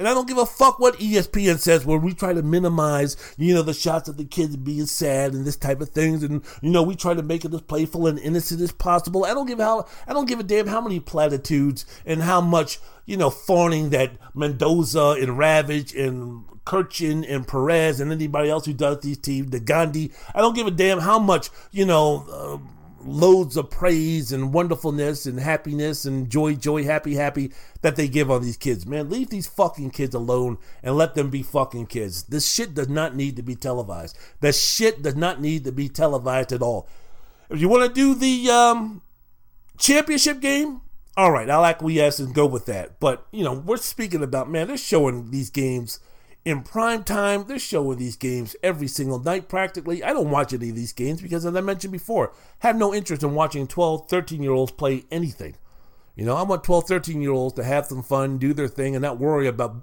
And 0.00 0.08
I 0.08 0.14
don't 0.14 0.26
give 0.26 0.38
a 0.38 0.46
fuck 0.46 0.78
what 0.78 0.98
ESPN 0.98 1.58
says 1.58 1.84
where 1.84 1.98
we 1.98 2.14
try 2.14 2.32
to 2.32 2.42
minimize, 2.42 3.18
you 3.36 3.52
know, 3.52 3.60
the 3.60 3.74
shots 3.74 4.08
of 4.08 4.16
the 4.16 4.24
kids 4.24 4.56
being 4.56 4.86
sad 4.86 5.34
and 5.34 5.44
this 5.44 5.58
type 5.58 5.82
of 5.82 5.90
things. 5.90 6.22
And, 6.22 6.42
you 6.62 6.70
know, 6.70 6.82
we 6.82 6.96
try 6.96 7.12
to 7.12 7.22
make 7.22 7.44
it 7.44 7.52
as 7.52 7.60
playful 7.60 8.06
and 8.06 8.18
innocent 8.18 8.62
as 8.62 8.72
possible. 8.72 9.26
I 9.26 9.34
don't 9.34 9.44
give 9.44 9.58
how 9.58 9.86
I 10.08 10.14
don't 10.14 10.26
give 10.26 10.40
a 10.40 10.42
damn 10.42 10.68
how 10.68 10.80
many 10.80 11.00
platitudes 11.00 11.84
and 12.06 12.22
how 12.22 12.40
much, 12.40 12.78
you 13.04 13.18
know, 13.18 13.28
fawning 13.28 13.90
that 13.90 14.12
Mendoza 14.34 15.16
and 15.20 15.36
Ravech 15.36 15.94
and 15.94 16.46
Kurkjian 16.64 17.30
and 17.30 17.46
Perez 17.46 18.00
and 18.00 18.10
anybody 18.10 18.48
else 18.48 18.64
who 18.64 18.72
does 18.72 19.00
these 19.00 19.18
teams, 19.18 19.50
the 19.50 19.60
Gandhi. 19.60 20.12
I 20.34 20.40
don't 20.40 20.56
give 20.56 20.66
a 20.66 20.70
damn 20.70 21.00
how 21.00 21.18
much, 21.18 21.50
you 21.72 21.84
know, 21.84 22.24
uh, 22.32 22.79
loads 23.02 23.56
of 23.56 23.70
praise 23.70 24.32
and 24.32 24.52
wonderfulness 24.52 25.26
and 25.26 25.40
happiness 25.40 26.04
and 26.04 26.30
joy, 26.30 26.54
joy, 26.54 26.84
happy, 26.84 27.14
happy 27.14 27.52
that 27.82 27.96
they 27.96 28.08
give 28.08 28.30
on 28.30 28.42
these 28.42 28.56
kids. 28.56 28.86
Man, 28.86 29.10
leave 29.10 29.30
these 29.30 29.46
fucking 29.46 29.90
kids 29.90 30.14
alone 30.14 30.58
and 30.82 30.96
let 30.96 31.14
them 31.14 31.30
be 31.30 31.42
fucking 31.42 31.86
kids. 31.86 32.24
This 32.24 32.50
shit 32.50 32.74
does 32.74 32.88
not 32.88 33.16
need 33.16 33.36
to 33.36 33.42
be 33.42 33.54
televised. 33.54 34.16
That 34.40 34.54
shit 34.54 35.02
does 35.02 35.16
not 35.16 35.40
need 35.40 35.64
to 35.64 35.72
be 35.72 35.88
televised 35.88 36.52
at 36.52 36.62
all. 36.62 36.88
If 37.48 37.60
you 37.60 37.68
want 37.68 37.88
to 37.88 37.94
do 37.94 38.14
the 38.14 38.50
um, 38.50 39.02
championship 39.78 40.40
game, 40.40 40.82
all 41.16 41.32
right, 41.32 41.50
I'll 41.50 41.66
acquiesce 41.66 42.20
and 42.20 42.34
go 42.34 42.46
with 42.46 42.66
that. 42.66 43.00
But, 43.00 43.26
you 43.32 43.44
know, 43.44 43.54
we're 43.54 43.76
speaking 43.76 44.22
about, 44.22 44.48
man, 44.48 44.68
they're 44.68 44.76
showing 44.76 45.30
these 45.30 45.50
games 45.50 46.00
in 46.44 46.62
prime 46.62 47.04
time. 47.04 47.44
They're 47.46 47.58
showing 47.58 47.98
these 47.98 48.16
games 48.16 48.56
every 48.62 48.88
single 48.88 49.18
night 49.18 49.48
practically. 49.48 50.02
I 50.02 50.12
don't 50.12 50.30
watch 50.30 50.52
any 50.52 50.70
of 50.70 50.76
these 50.76 50.92
games 50.92 51.20
because, 51.20 51.44
as 51.44 51.54
I 51.54 51.60
mentioned 51.60 51.92
before, 51.92 52.32
have 52.60 52.76
no 52.76 52.94
interest 52.94 53.22
in 53.22 53.34
watching 53.34 53.66
12, 53.66 54.08
13 54.08 54.42
year 54.42 54.52
olds 54.52 54.72
play 54.72 55.04
anything. 55.10 55.56
You 56.16 56.24
know, 56.24 56.36
I 56.36 56.42
want 56.42 56.64
12, 56.64 56.84
13 56.86 57.22
year 57.22 57.32
olds 57.32 57.54
to 57.54 57.64
have 57.64 57.86
some 57.86 58.02
fun, 58.02 58.38
do 58.38 58.52
their 58.52 58.68
thing, 58.68 58.94
and 58.94 59.02
not 59.02 59.18
worry 59.18 59.46
about 59.46 59.76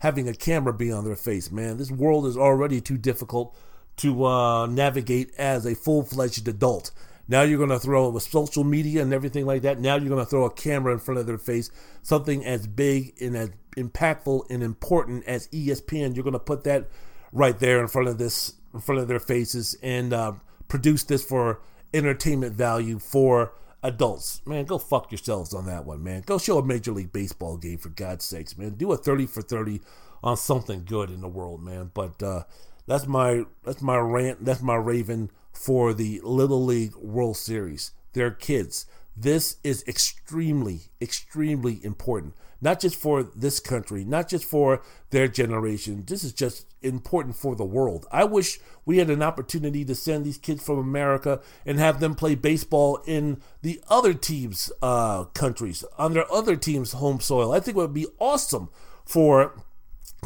having 0.00 0.28
a 0.28 0.34
camera 0.34 0.72
be 0.72 0.90
on 0.90 1.04
their 1.04 1.16
face, 1.16 1.50
man. 1.50 1.76
This 1.76 1.90
world 1.90 2.26
is 2.26 2.36
already 2.36 2.80
too 2.80 2.98
difficult 2.98 3.56
to 3.96 4.24
uh, 4.24 4.66
navigate 4.66 5.32
as 5.38 5.64
a 5.64 5.74
full 5.74 6.02
fledged 6.02 6.48
adult. 6.48 6.90
Now 7.26 7.42
you're 7.42 7.58
going 7.58 7.70
to 7.70 7.78
throw 7.78 8.08
it 8.08 8.12
with 8.12 8.22
social 8.22 8.64
media 8.64 9.02
and 9.02 9.12
everything 9.12 9.46
like 9.46 9.62
that. 9.62 9.78
Now 9.78 9.96
you're 9.96 10.08
going 10.08 10.24
to 10.24 10.30
throw 10.30 10.44
a 10.44 10.50
camera 10.50 10.92
in 10.92 10.98
front 10.98 11.20
of 11.20 11.26
their 11.26 11.38
face, 11.38 11.70
something 12.02 12.44
as 12.44 12.66
big 12.66 13.14
and 13.20 13.36
as 13.36 13.50
impactful 13.76 14.50
and 14.50 14.62
important 14.62 15.24
as 15.24 15.48
ESPN. 15.48 16.14
You're 16.14 16.24
going 16.24 16.32
to 16.32 16.38
put 16.38 16.64
that 16.64 16.88
right 17.32 17.58
there 17.58 17.80
in 17.80 17.88
front 17.88 18.08
of 18.08 18.18
this, 18.18 18.54
in 18.72 18.80
front 18.80 19.00
of 19.00 19.08
their 19.08 19.20
faces, 19.20 19.76
and 19.82 20.12
uh, 20.12 20.32
produce 20.68 21.04
this 21.04 21.24
for 21.24 21.60
entertainment 21.92 22.54
value 22.54 22.98
for 22.98 23.54
adults. 23.82 24.42
Man, 24.46 24.64
go 24.64 24.78
fuck 24.78 25.10
yourselves 25.10 25.54
on 25.54 25.66
that 25.66 25.84
one, 25.84 26.02
man. 26.02 26.22
Go 26.26 26.38
show 26.38 26.58
a 26.58 26.64
Major 26.64 26.92
League 26.92 27.12
Baseball 27.12 27.56
game 27.56 27.78
for 27.78 27.90
God's 27.90 28.24
sakes, 28.24 28.58
man. 28.58 28.70
Do 28.70 28.92
a 28.92 28.96
30 28.96 29.26
for 29.26 29.42
30 29.42 29.80
on 30.22 30.36
something 30.36 30.84
good 30.84 31.10
in 31.10 31.20
the 31.20 31.28
world, 31.28 31.62
man. 31.62 31.90
But 31.94 32.22
uh, 32.22 32.44
that's 32.86 33.06
my 33.06 33.44
that's 33.62 33.82
my 33.82 33.96
rant. 33.96 34.44
That's 34.44 34.62
my 34.62 34.76
raven 34.76 35.30
for 35.54 35.94
the 35.94 36.20
Little 36.22 36.64
League 36.64 36.94
World 36.96 37.36
Series. 37.36 37.92
They're 38.12 38.30
kids. 38.30 38.86
This 39.16 39.56
is 39.62 39.84
extremely, 39.86 40.82
extremely 41.00 41.84
important 41.84 42.34
not 42.64 42.80
just 42.80 42.96
for 42.96 43.22
this 43.22 43.60
country, 43.60 44.06
not 44.06 44.26
just 44.26 44.46
for 44.46 44.80
their 45.10 45.28
generation. 45.28 46.02
This 46.06 46.24
is 46.24 46.32
just 46.32 46.66
important 46.80 47.36
for 47.36 47.54
the 47.54 47.64
world. 47.64 48.06
I 48.10 48.24
wish 48.24 48.58
we 48.86 48.96
had 48.96 49.10
an 49.10 49.22
opportunity 49.22 49.84
to 49.84 49.94
send 49.94 50.24
these 50.24 50.38
kids 50.38 50.64
from 50.64 50.78
America 50.78 51.42
and 51.66 51.78
have 51.78 52.00
them 52.00 52.14
play 52.14 52.34
baseball 52.34 53.02
in 53.06 53.42
the 53.60 53.82
other 53.88 54.14
teams' 54.14 54.72
uh, 54.80 55.24
countries, 55.24 55.84
on 55.98 56.14
their 56.14 56.30
other 56.32 56.56
teams' 56.56 56.92
home 56.92 57.20
soil. 57.20 57.52
I 57.52 57.60
think 57.60 57.76
it 57.76 57.80
would 57.80 57.92
be 57.92 58.08
awesome 58.18 58.70
for 59.04 59.62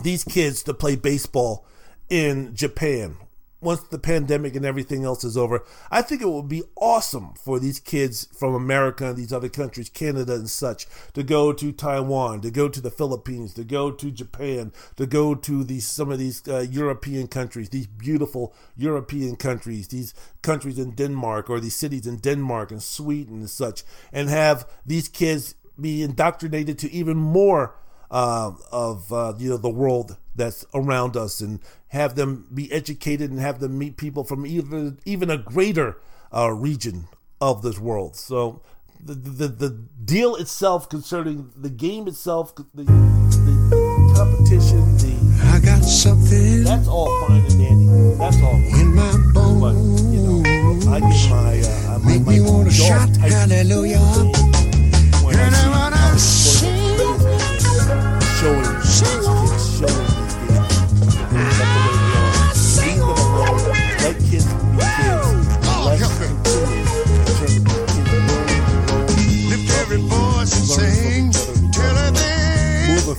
these 0.04 0.22
kids 0.22 0.62
to 0.62 0.74
play 0.74 0.94
baseball 0.94 1.66
in 2.08 2.54
Japan 2.54 3.16
once 3.60 3.80
the 3.82 3.98
pandemic 3.98 4.54
and 4.54 4.64
everything 4.64 5.04
else 5.04 5.24
is 5.24 5.36
over, 5.36 5.64
I 5.90 6.02
think 6.02 6.22
it 6.22 6.28
would 6.28 6.48
be 6.48 6.62
awesome 6.76 7.34
for 7.34 7.58
these 7.58 7.80
kids 7.80 8.28
from 8.38 8.54
America 8.54 9.08
and 9.08 9.16
these 9.16 9.32
other 9.32 9.48
countries, 9.48 9.88
Canada 9.88 10.34
and 10.34 10.48
such, 10.48 10.86
to 11.14 11.22
go 11.22 11.52
to 11.52 11.72
Taiwan, 11.72 12.40
to 12.42 12.50
go 12.50 12.68
to 12.68 12.80
the 12.80 12.90
Philippines, 12.90 13.54
to 13.54 13.64
go 13.64 13.90
to 13.90 14.10
Japan, 14.10 14.72
to 14.96 15.06
go 15.06 15.34
to 15.34 15.64
these 15.64 15.86
some 15.86 16.10
of 16.10 16.18
these 16.18 16.46
uh, 16.46 16.66
European 16.70 17.26
countries, 17.26 17.70
these 17.70 17.86
beautiful 17.86 18.54
European 18.76 19.36
countries, 19.36 19.88
these 19.88 20.14
countries 20.42 20.78
in 20.78 20.92
Denmark 20.92 21.50
or 21.50 21.60
these 21.60 21.76
cities 21.76 22.06
in 22.06 22.18
Denmark 22.18 22.70
and 22.70 22.82
Sweden 22.82 23.38
and 23.38 23.50
such, 23.50 23.82
and 24.12 24.28
have 24.28 24.68
these 24.86 25.08
kids 25.08 25.54
be 25.80 26.02
indoctrinated 26.02 26.78
to 26.78 26.92
even 26.92 27.16
more 27.16 27.74
uh, 28.10 28.52
of 28.72 29.12
uh, 29.12 29.34
you 29.38 29.50
know 29.50 29.56
the 29.56 29.70
world 29.70 30.16
that's 30.34 30.64
around 30.74 31.16
us 31.16 31.40
and 31.40 31.60
have 31.88 32.14
them 32.14 32.46
be 32.52 32.70
educated 32.72 33.30
and 33.30 33.40
have 33.40 33.60
them 33.60 33.78
meet 33.78 33.96
people 33.96 34.24
from 34.24 34.46
even 34.46 34.98
even 35.04 35.30
a 35.30 35.36
greater 35.36 35.96
uh, 36.34 36.50
region 36.50 37.08
of 37.40 37.62
this 37.62 37.78
world. 37.78 38.16
So 38.16 38.62
the, 39.00 39.14
the 39.14 39.48
the 39.48 39.70
deal 40.04 40.36
itself 40.36 40.88
concerning 40.88 41.50
the 41.56 41.70
game 41.70 42.08
itself, 42.08 42.54
the, 42.54 42.64
the 42.74 44.14
competition, 44.16 44.96
the 44.98 45.18
I 45.54 45.60
got 45.60 45.82
something. 45.82 46.64
That's 46.64 46.88
all 46.88 47.08
fine 47.26 47.42
and 47.42 47.58
dandy. 47.58 48.16
That's 48.18 48.42
all. 48.42 48.54
In 48.54 48.94
my 48.94 49.12
bones. 49.32 49.60
But 49.60 49.74
you 50.12 50.20
know, 50.22 50.92
I 50.92 51.00
get 51.00 51.30
my 51.30 51.60
uh, 51.60 51.98
Make 52.04 52.26
my, 52.26 52.38
me 52.38 52.70
jaw 52.70 52.70
shout 52.70 53.14
tight 53.14 53.32
hallelujah. 53.32 53.98
And 53.98 55.54
I 55.54 55.68
wanna 55.68 56.18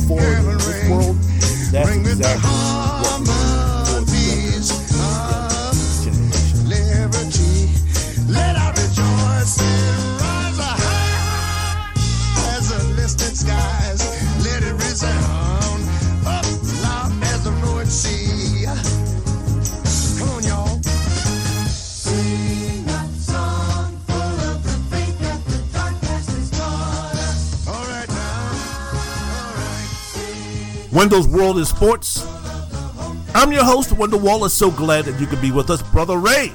forward 0.10 0.40
in 0.40 0.57
this 0.57 0.90
world, 0.90 1.15
that's 1.72 1.95
exactly 1.95 2.89
Wendell's 31.00 31.30
World 31.30 31.58
in 31.58 31.64
Sports. 31.64 32.28
I'm 33.34 33.54
your 33.54 33.64
host, 33.64 33.94
Wendell 33.94 34.20
Wallace. 34.20 34.54
So 34.54 34.70
glad 34.70 35.06
that 35.06 35.18
you 35.18 35.28
could 35.28 35.42
be 35.42 35.50
with 35.50 35.70
us, 35.70 35.82
Brother 35.82 36.18
Ray. 36.18 36.52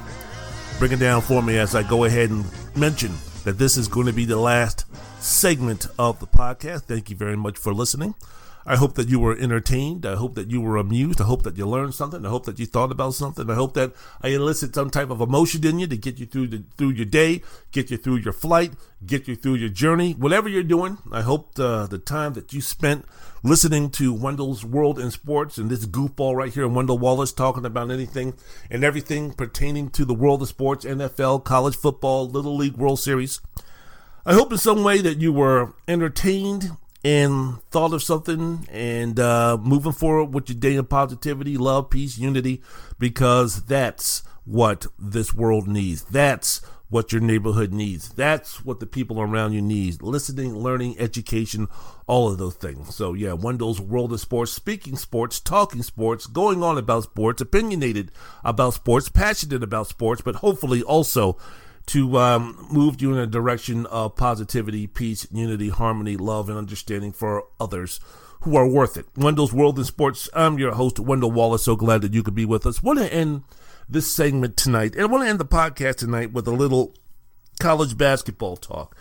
Bring 0.79 0.93
it 0.93 0.99
down 0.99 1.23
for 1.23 1.43
me 1.43 1.57
as 1.57 1.75
I 1.75 1.83
go 1.83 2.05
ahead 2.05 2.29
and 2.29 2.45
mention 2.77 3.11
that 3.45 3.57
this 3.57 3.79
is 3.79 3.89
going 3.89 4.05
to 4.05 4.13
be 4.13 4.27
the 4.27 4.37
last 4.37 4.85
segment 5.19 5.87
of 5.99 6.21
the 6.21 6.27
podcast. 6.27 6.83
Thank 6.83 7.09
you 7.09 7.17
very 7.17 7.39
much 7.39 7.57
for 7.57 7.73
listening. 7.73 8.17
I 8.67 8.77
hope 8.77 8.95
that 8.95 9.09
you 9.09 9.19
were 9.19 9.35
entertained. 9.35 10.05
I 10.05 10.17
hope 10.17 10.35
that 10.35 10.51
you 10.51 10.61
were 10.61 10.77
amused. 10.77 11.23
I 11.23 11.25
hope 11.25 11.43
that 11.45 11.57
you 11.57 11.67
learned 11.67 11.95
something. 11.95 12.25
I 12.25 12.29
hope 12.29 12.45
that 12.45 12.59
you 12.59 12.67
thought 12.67 12.93
about 12.93 13.15
something. 13.15 13.49
I 13.49 13.55
hope 13.55 13.73
that 13.75 13.93
I 14.23 14.29
elicited 14.29 14.75
some 14.75 14.91
type 14.91 15.09
of 15.09 15.23
emotion 15.23 15.67
in 15.67 15.79
you 15.79 15.87
to 15.87 15.97
get 15.97 16.19
you 16.19 16.27
through 16.27 16.49
the 16.49 16.65
through 16.77 16.91
your 16.91 17.07
day, 17.07 17.43
get 17.73 17.91
you 17.91 17.97
through 17.97 18.17
your 18.17 18.33
flight, 18.35 18.73
get 19.07 19.27
you 19.27 19.37
through 19.37 19.55
your 19.55 19.69
journey, 19.71 20.13
whatever 20.13 20.51
you're 20.51 20.63
doing. 20.63 20.99
I 21.11 21.23
hope 21.23 21.55
the, 21.55 21.87
the 21.87 21.99
time 21.99 22.35
that 22.35 22.53
you 22.53 22.61
spent 22.61 23.07
listening 23.45 23.91
to 23.91 24.15
Wendell's 24.15 24.65
World 24.65 24.99
in 24.99 25.11
Sports 25.11 25.59
and 25.59 25.69
this 25.71 25.85
goofball 25.85 26.35
right 26.35 26.53
here, 26.53 26.67
Wendell 26.67 26.99
Wallace, 26.99 27.31
talking 27.31 27.67
about 27.67 27.91
anything 27.91 28.33
and 28.71 28.83
everything 28.83 29.35
pertaining 29.35 29.91
to 29.91 30.07
the 30.07 30.15
world 30.15 30.41
of 30.41 30.49
sports, 30.49 30.87
NFL, 30.87 31.45
college 31.45 31.77
football, 31.77 32.27
Little 32.27 32.57
League 32.57 32.79
World 32.79 32.99
Series. 32.99 33.41
I 34.25 34.33
hope 34.33 34.51
in 34.51 34.57
some 34.57 34.83
way 34.83 35.03
that 35.03 35.21
you 35.21 35.31
were 35.31 35.75
entertained 35.87 36.71
and 37.05 37.61
thought 37.71 37.93
of 37.93 38.03
something 38.03 38.67
and 38.73 39.21
uh, 39.21 39.59
moving 39.61 39.93
forward 39.93 40.33
with 40.33 40.49
your 40.49 40.59
day 40.59 40.77
of 40.77 40.89
positivity, 40.89 41.59
love, 41.59 41.91
peace, 41.91 42.17
unity, 42.17 42.63
because 42.99 43.65
that's 43.67 44.23
what 44.47 44.87
this 44.99 45.35
world 45.35 45.69
needs. 45.69 46.03
That's 46.05 46.63
what 46.95 47.11
your 47.11 47.21
neighborhood 47.21 47.73
needs. 47.73 48.11
That's 48.11 48.65
what 48.65 48.79
the 48.79 48.87
people 48.87 49.21
around 49.21 49.53
you 49.53 49.61
need. 49.61 50.01
Listening, 50.01 50.55
learning, 50.55 50.97
education, 51.01 51.67
all 52.07 52.31
of 52.31 52.39
those 52.39 52.55
things. 52.55 52.95
So 52.95 53.15
yeah, 53.15 53.33
Wendell's 53.33 53.81
World 53.81 54.13
of 54.13 54.21
Sports, 54.21 54.53
speaking 54.53 54.95
sports, 54.95 55.41
talking 55.41 55.83
sports, 55.83 56.29
going 56.29 56.63
on 56.63 56.79
about 56.79 57.03
sports, 57.03 57.43
opinionated 57.43 58.13
about 58.45 58.75
sports, 58.75 59.09
passionate 59.09 59.65
about 59.65 59.89
sports, 59.89 60.23
but 60.23 60.37
hopefully 60.37 60.85
also 60.85 61.37
to 61.87 62.17
um, 62.17 62.65
move 62.71 63.03
you 63.03 63.13
in 63.13 63.19
a 63.19 63.27
direction 63.27 63.87
of 63.87 64.15
positivity, 64.15 64.87
peace, 64.87 65.27
unity, 65.33 65.71
harmony, 65.71 66.17
love, 66.17 66.49
and 66.49 66.57
understanding 66.57 67.11
for 67.11 67.43
others 67.59 67.99
who 68.43 68.55
are 68.55 68.69
worth 68.69 68.97
it. 68.97 69.07
Wendell's 69.17 69.53
World 69.53 69.81
in 69.81 69.85
Sports. 69.85 70.29
I'm 70.33 70.61
your 70.61 70.75
host, 70.75 71.01
Wendell 71.01 71.33
Wallace. 71.33 71.65
So 71.65 71.75
glad 71.75 72.03
that 72.03 72.15
you 72.15 72.23
could 72.23 72.37
be 72.37 72.45
with 72.45 72.65
us. 72.67 72.85
Want 72.85 73.01
to 73.01 73.13
end 73.13 73.43
this 73.89 74.11
segment 74.11 74.57
tonight, 74.57 74.95
and 74.95 75.03
I 75.03 75.07
want 75.07 75.25
to 75.25 75.29
end 75.29 75.41
the 75.41 75.45
podcast 75.45 75.97
tonight 75.97 76.33
with 76.33 76.47
a 76.47 76.53
little 76.53 76.95
college 77.61 77.97
basketball 77.97 78.57
talk. 78.57 78.97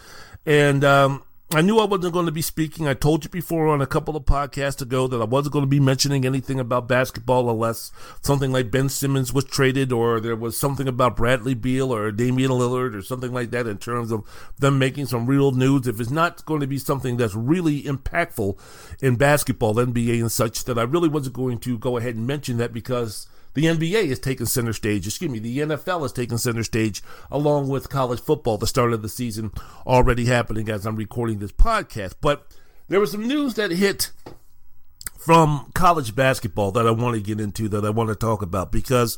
And 0.45 0.83
um, 0.83 1.23
I 1.55 1.61
knew 1.61 1.77
I 1.79 1.85
wasn't 1.85 2.13
going 2.13 2.25
to 2.25 2.31
be 2.31 2.41
speaking. 2.41 2.87
I 2.87 2.95
told 2.95 3.23
you 3.23 3.29
before 3.29 3.67
on 3.67 3.79
a 3.79 3.85
couple 3.85 4.15
of 4.15 4.25
podcasts 4.25 4.81
ago 4.81 5.07
that 5.07 5.21
I 5.21 5.25
wasn't 5.25 5.53
going 5.53 5.63
to 5.63 5.69
be 5.69 5.79
mentioning 5.79 6.25
anything 6.25 6.59
about 6.59 6.87
basketball 6.87 7.47
unless 7.49 7.91
something 8.21 8.51
like 8.51 8.71
Ben 8.71 8.89
Simmons 8.89 9.31
was 9.31 9.45
traded 9.45 9.91
or 9.91 10.19
there 10.19 10.35
was 10.35 10.57
something 10.57 10.87
about 10.87 11.15
Bradley 11.15 11.53
Beal 11.53 11.93
or 11.93 12.11
Damian 12.11 12.49
Lillard 12.49 12.95
or 12.95 13.03
something 13.03 13.31
like 13.31 13.51
that 13.51 13.67
in 13.67 13.77
terms 13.77 14.11
of 14.11 14.23
them 14.57 14.79
making 14.79 15.05
some 15.05 15.27
real 15.27 15.51
news. 15.51 15.85
If 15.87 15.99
it's 15.99 16.09
not 16.09 16.43
going 16.45 16.61
to 16.61 16.67
be 16.67 16.79
something 16.79 17.17
that's 17.17 17.35
really 17.35 17.83
impactful 17.83 18.57
in 19.01 19.15
basketball, 19.15 19.75
NBA 19.75 20.21
and 20.21 20.31
such, 20.31 20.63
that 20.63 20.79
I 20.79 20.83
really 20.83 21.09
wasn't 21.09 21.35
going 21.35 21.59
to 21.59 21.77
go 21.77 21.97
ahead 21.97 22.15
and 22.15 22.25
mention 22.25 22.57
that 22.57 22.73
because 22.73 23.27
the 23.53 23.65
NBA 23.65 24.09
has 24.09 24.19
taken 24.19 24.45
center 24.45 24.73
stage. 24.73 25.07
Excuse 25.07 25.31
me, 25.31 25.39
the 25.39 25.59
NFL 25.59 26.01
has 26.01 26.13
taken 26.13 26.37
center 26.37 26.63
stage 26.63 27.03
along 27.29 27.69
with 27.69 27.89
college 27.89 28.19
football. 28.19 28.57
The 28.57 28.67
start 28.67 28.93
of 28.93 29.01
the 29.01 29.09
season 29.09 29.51
already 29.85 30.25
happening 30.25 30.69
as 30.69 30.85
I'm 30.85 30.95
recording 30.95 31.39
this 31.39 31.51
podcast. 31.51 32.15
But 32.21 32.47
there 32.87 32.99
was 32.99 33.11
some 33.11 33.27
news 33.27 33.53
that 33.55 33.71
hit 33.71 34.11
from 35.17 35.71
college 35.73 36.15
basketball 36.15 36.71
that 36.71 36.87
I 36.87 36.91
want 36.91 37.15
to 37.15 37.21
get 37.21 37.39
into, 37.39 37.69
that 37.69 37.85
I 37.85 37.89
want 37.89 38.09
to 38.09 38.15
talk 38.15 38.41
about 38.41 38.71
because 38.71 39.17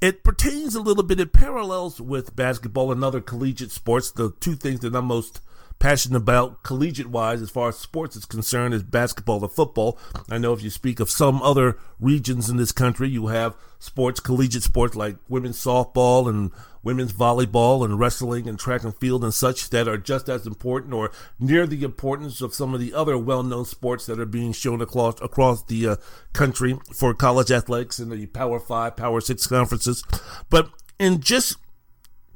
it 0.00 0.22
pertains 0.22 0.74
a 0.74 0.80
little 0.80 1.02
bit, 1.02 1.20
it 1.20 1.32
parallels 1.32 2.00
with 2.00 2.36
basketball 2.36 2.92
and 2.92 3.02
other 3.02 3.20
collegiate 3.20 3.72
sports, 3.72 4.10
the 4.10 4.32
two 4.38 4.54
things 4.54 4.80
that 4.80 4.94
I'm 4.94 5.06
most 5.06 5.40
passionate 5.78 6.16
about 6.16 6.62
collegiate 6.62 7.08
wise 7.08 7.42
as 7.42 7.50
far 7.50 7.68
as 7.68 7.78
sports 7.78 8.16
is 8.16 8.24
concerned 8.24 8.74
is 8.74 8.82
basketball 8.82 9.42
or 9.42 9.48
football. 9.48 9.98
I 10.30 10.38
know 10.38 10.52
if 10.52 10.62
you 10.62 10.70
speak 10.70 11.00
of 11.00 11.10
some 11.10 11.42
other 11.42 11.78
regions 12.00 12.48
in 12.48 12.56
this 12.56 12.72
country, 12.72 13.08
you 13.08 13.26
have 13.28 13.56
sports, 13.78 14.20
collegiate 14.20 14.62
sports 14.62 14.96
like 14.96 15.16
women's 15.28 15.62
softball 15.62 16.28
and 16.28 16.50
women's 16.82 17.12
volleyball 17.12 17.84
and 17.84 17.98
wrestling 17.98 18.48
and 18.48 18.58
track 18.58 18.84
and 18.84 18.96
field 18.96 19.24
and 19.24 19.34
such 19.34 19.70
that 19.70 19.88
are 19.88 19.98
just 19.98 20.28
as 20.28 20.46
important 20.46 20.94
or 20.94 21.10
near 21.38 21.66
the 21.66 21.82
importance 21.82 22.40
of 22.40 22.54
some 22.54 22.72
of 22.74 22.80
the 22.80 22.94
other 22.94 23.18
well-known 23.18 23.64
sports 23.64 24.06
that 24.06 24.20
are 24.20 24.26
being 24.26 24.52
shown 24.52 24.80
across 24.80 25.20
across 25.20 25.62
the 25.64 25.88
uh, 25.88 25.96
country 26.32 26.78
for 26.94 27.12
college 27.12 27.50
athletics 27.50 27.98
and 27.98 28.10
the 28.12 28.26
Power 28.26 28.60
5, 28.60 28.96
Power 28.96 29.20
6 29.20 29.46
conferences. 29.46 30.04
But 30.48 30.70
in 30.98 31.20
just 31.20 31.56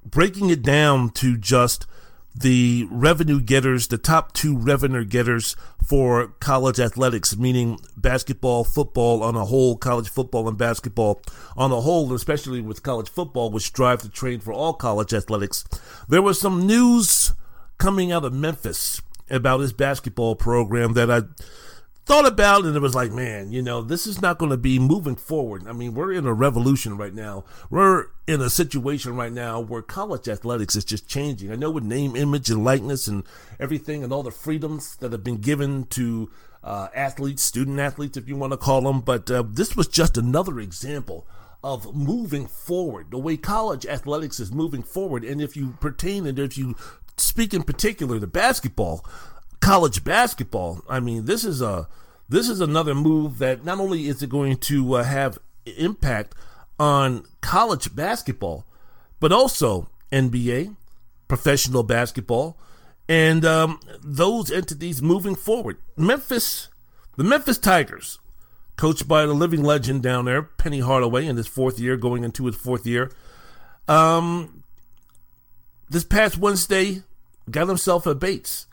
breaking 0.04 0.50
it 0.50 0.62
down 0.62 1.10
to 1.10 1.36
just 1.36 1.86
the 2.34 2.86
revenue 2.90 3.40
getters, 3.40 3.88
the 3.88 3.98
top 3.98 4.32
two 4.32 4.56
revenue 4.56 5.04
getters 5.04 5.56
for 5.82 6.28
college 6.40 6.78
athletics, 6.78 7.36
meaning 7.36 7.78
basketball, 7.96 8.64
football 8.64 9.22
on 9.22 9.34
a 9.34 9.44
whole, 9.44 9.76
college 9.76 10.08
football 10.08 10.48
and 10.48 10.56
basketball 10.56 11.20
on 11.56 11.72
a 11.72 11.80
whole, 11.80 12.12
especially 12.14 12.60
with 12.60 12.82
college 12.82 13.08
football, 13.08 13.50
which 13.50 13.72
drive 13.72 14.02
the 14.02 14.08
train 14.08 14.38
for 14.40 14.52
all 14.52 14.72
college 14.72 15.12
athletics. 15.12 15.64
There 16.08 16.22
was 16.22 16.40
some 16.40 16.66
news 16.66 17.32
coming 17.78 18.12
out 18.12 18.24
of 18.24 18.32
Memphis 18.32 19.02
about 19.28 19.60
his 19.60 19.72
basketball 19.72 20.36
program 20.36 20.92
that 20.94 21.10
I 21.10 21.22
thought 22.10 22.26
about 22.26 22.64
and 22.64 22.74
it 22.74 22.82
was 22.82 22.96
like, 22.96 23.12
man, 23.12 23.52
you 23.52 23.62
know, 23.62 23.82
this 23.82 24.04
is 24.04 24.20
not 24.20 24.36
going 24.36 24.50
to 24.50 24.56
be 24.56 24.80
moving 24.80 25.14
forward. 25.14 25.68
I 25.68 25.72
mean, 25.72 25.94
we're 25.94 26.12
in 26.12 26.26
a 26.26 26.34
revolution 26.34 26.96
right 26.96 27.14
now. 27.14 27.44
We're 27.70 28.06
in 28.26 28.40
a 28.40 28.50
situation 28.50 29.14
right 29.14 29.30
now 29.30 29.60
where 29.60 29.80
college 29.80 30.26
athletics 30.26 30.74
is 30.74 30.84
just 30.84 31.08
changing. 31.08 31.52
I 31.52 31.54
know 31.54 31.70
with 31.70 31.84
name, 31.84 32.16
image, 32.16 32.50
and 32.50 32.64
likeness 32.64 33.06
and 33.06 33.22
everything 33.60 34.02
and 34.02 34.12
all 34.12 34.24
the 34.24 34.32
freedoms 34.32 34.96
that 34.96 35.12
have 35.12 35.22
been 35.22 35.36
given 35.36 35.84
to 35.90 36.28
uh, 36.64 36.88
athletes, 36.96 37.44
student 37.44 37.78
athletes, 37.78 38.16
if 38.16 38.26
you 38.28 38.34
want 38.34 38.54
to 38.54 38.56
call 38.56 38.80
them, 38.80 39.02
but 39.02 39.30
uh, 39.30 39.44
this 39.46 39.76
was 39.76 39.86
just 39.86 40.18
another 40.18 40.58
example 40.58 41.28
of 41.62 41.94
moving 41.94 42.48
forward, 42.48 43.12
the 43.12 43.18
way 43.18 43.36
college 43.36 43.86
athletics 43.86 44.40
is 44.40 44.50
moving 44.50 44.82
forward. 44.82 45.22
And 45.22 45.40
if 45.40 45.56
you 45.56 45.76
pertain 45.78 46.26
and 46.26 46.40
if 46.40 46.58
you 46.58 46.74
speak 47.16 47.54
in 47.54 47.62
particular 47.62 48.18
to 48.18 48.26
basketball, 48.26 49.04
college 49.60 50.04
basketball, 50.04 50.82
I 50.88 51.00
mean, 51.00 51.24
this 51.24 51.44
is 51.44 51.60
a 51.62 51.88
this 52.28 52.48
is 52.48 52.60
another 52.60 52.94
move 52.94 53.38
that 53.38 53.64
not 53.64 53.80
only 53.80 54.06
is 54.06 54.22
it 54.22 54.30
going 54.30 54.56
to 54.58 54.94
uh, 54.94 55.02
have 55.02 55.38
impact 55.64 56.34
on 56.78 57.24
college 57.40 57.94
basketball, 57.94 58.64
but 59.18 59.32
also 59.32 59.88
NBA, 60.12 60.76
professional 61.28 61.82
basketball, 61.82 62.56
and 63.08 63.44
um, 63.44 63.80
those 64.02 64.50
entities 64.50 65.02
moving 65.02 65.34
forward. 65.34 65.78
Memphis, 65.96 66.68
the 67.16 67.24
Memphis 67.24 67.58
Tigers, 67.58 68.20
coached 68.76 69.08
by 69.08 69.26
the 69.26 69.34
living 69.34 69.64
legend 69.64 70.02
down 70.02 70.24
there, 70.24 70.42
Penny 70.42 70.80
Hardaway, 70.80 71.26
in 71.26 71.36
his 71.36 71.48
fourth 71.48 71.78
year, 71.80 71.96
going 71.96 72.22
into 72.22 72.46
his 72.46 72.54
fourth 72.54 72.86
year. 72.86 73.10
Um, 73.88 74.62
this 75.90 76.04
past 76.04 76.38
Wednesday, 76.38 77.02
got 77.50 77.66
himself 77.66 78.06
a 78.06 78.14
Bates. 78.14 78.66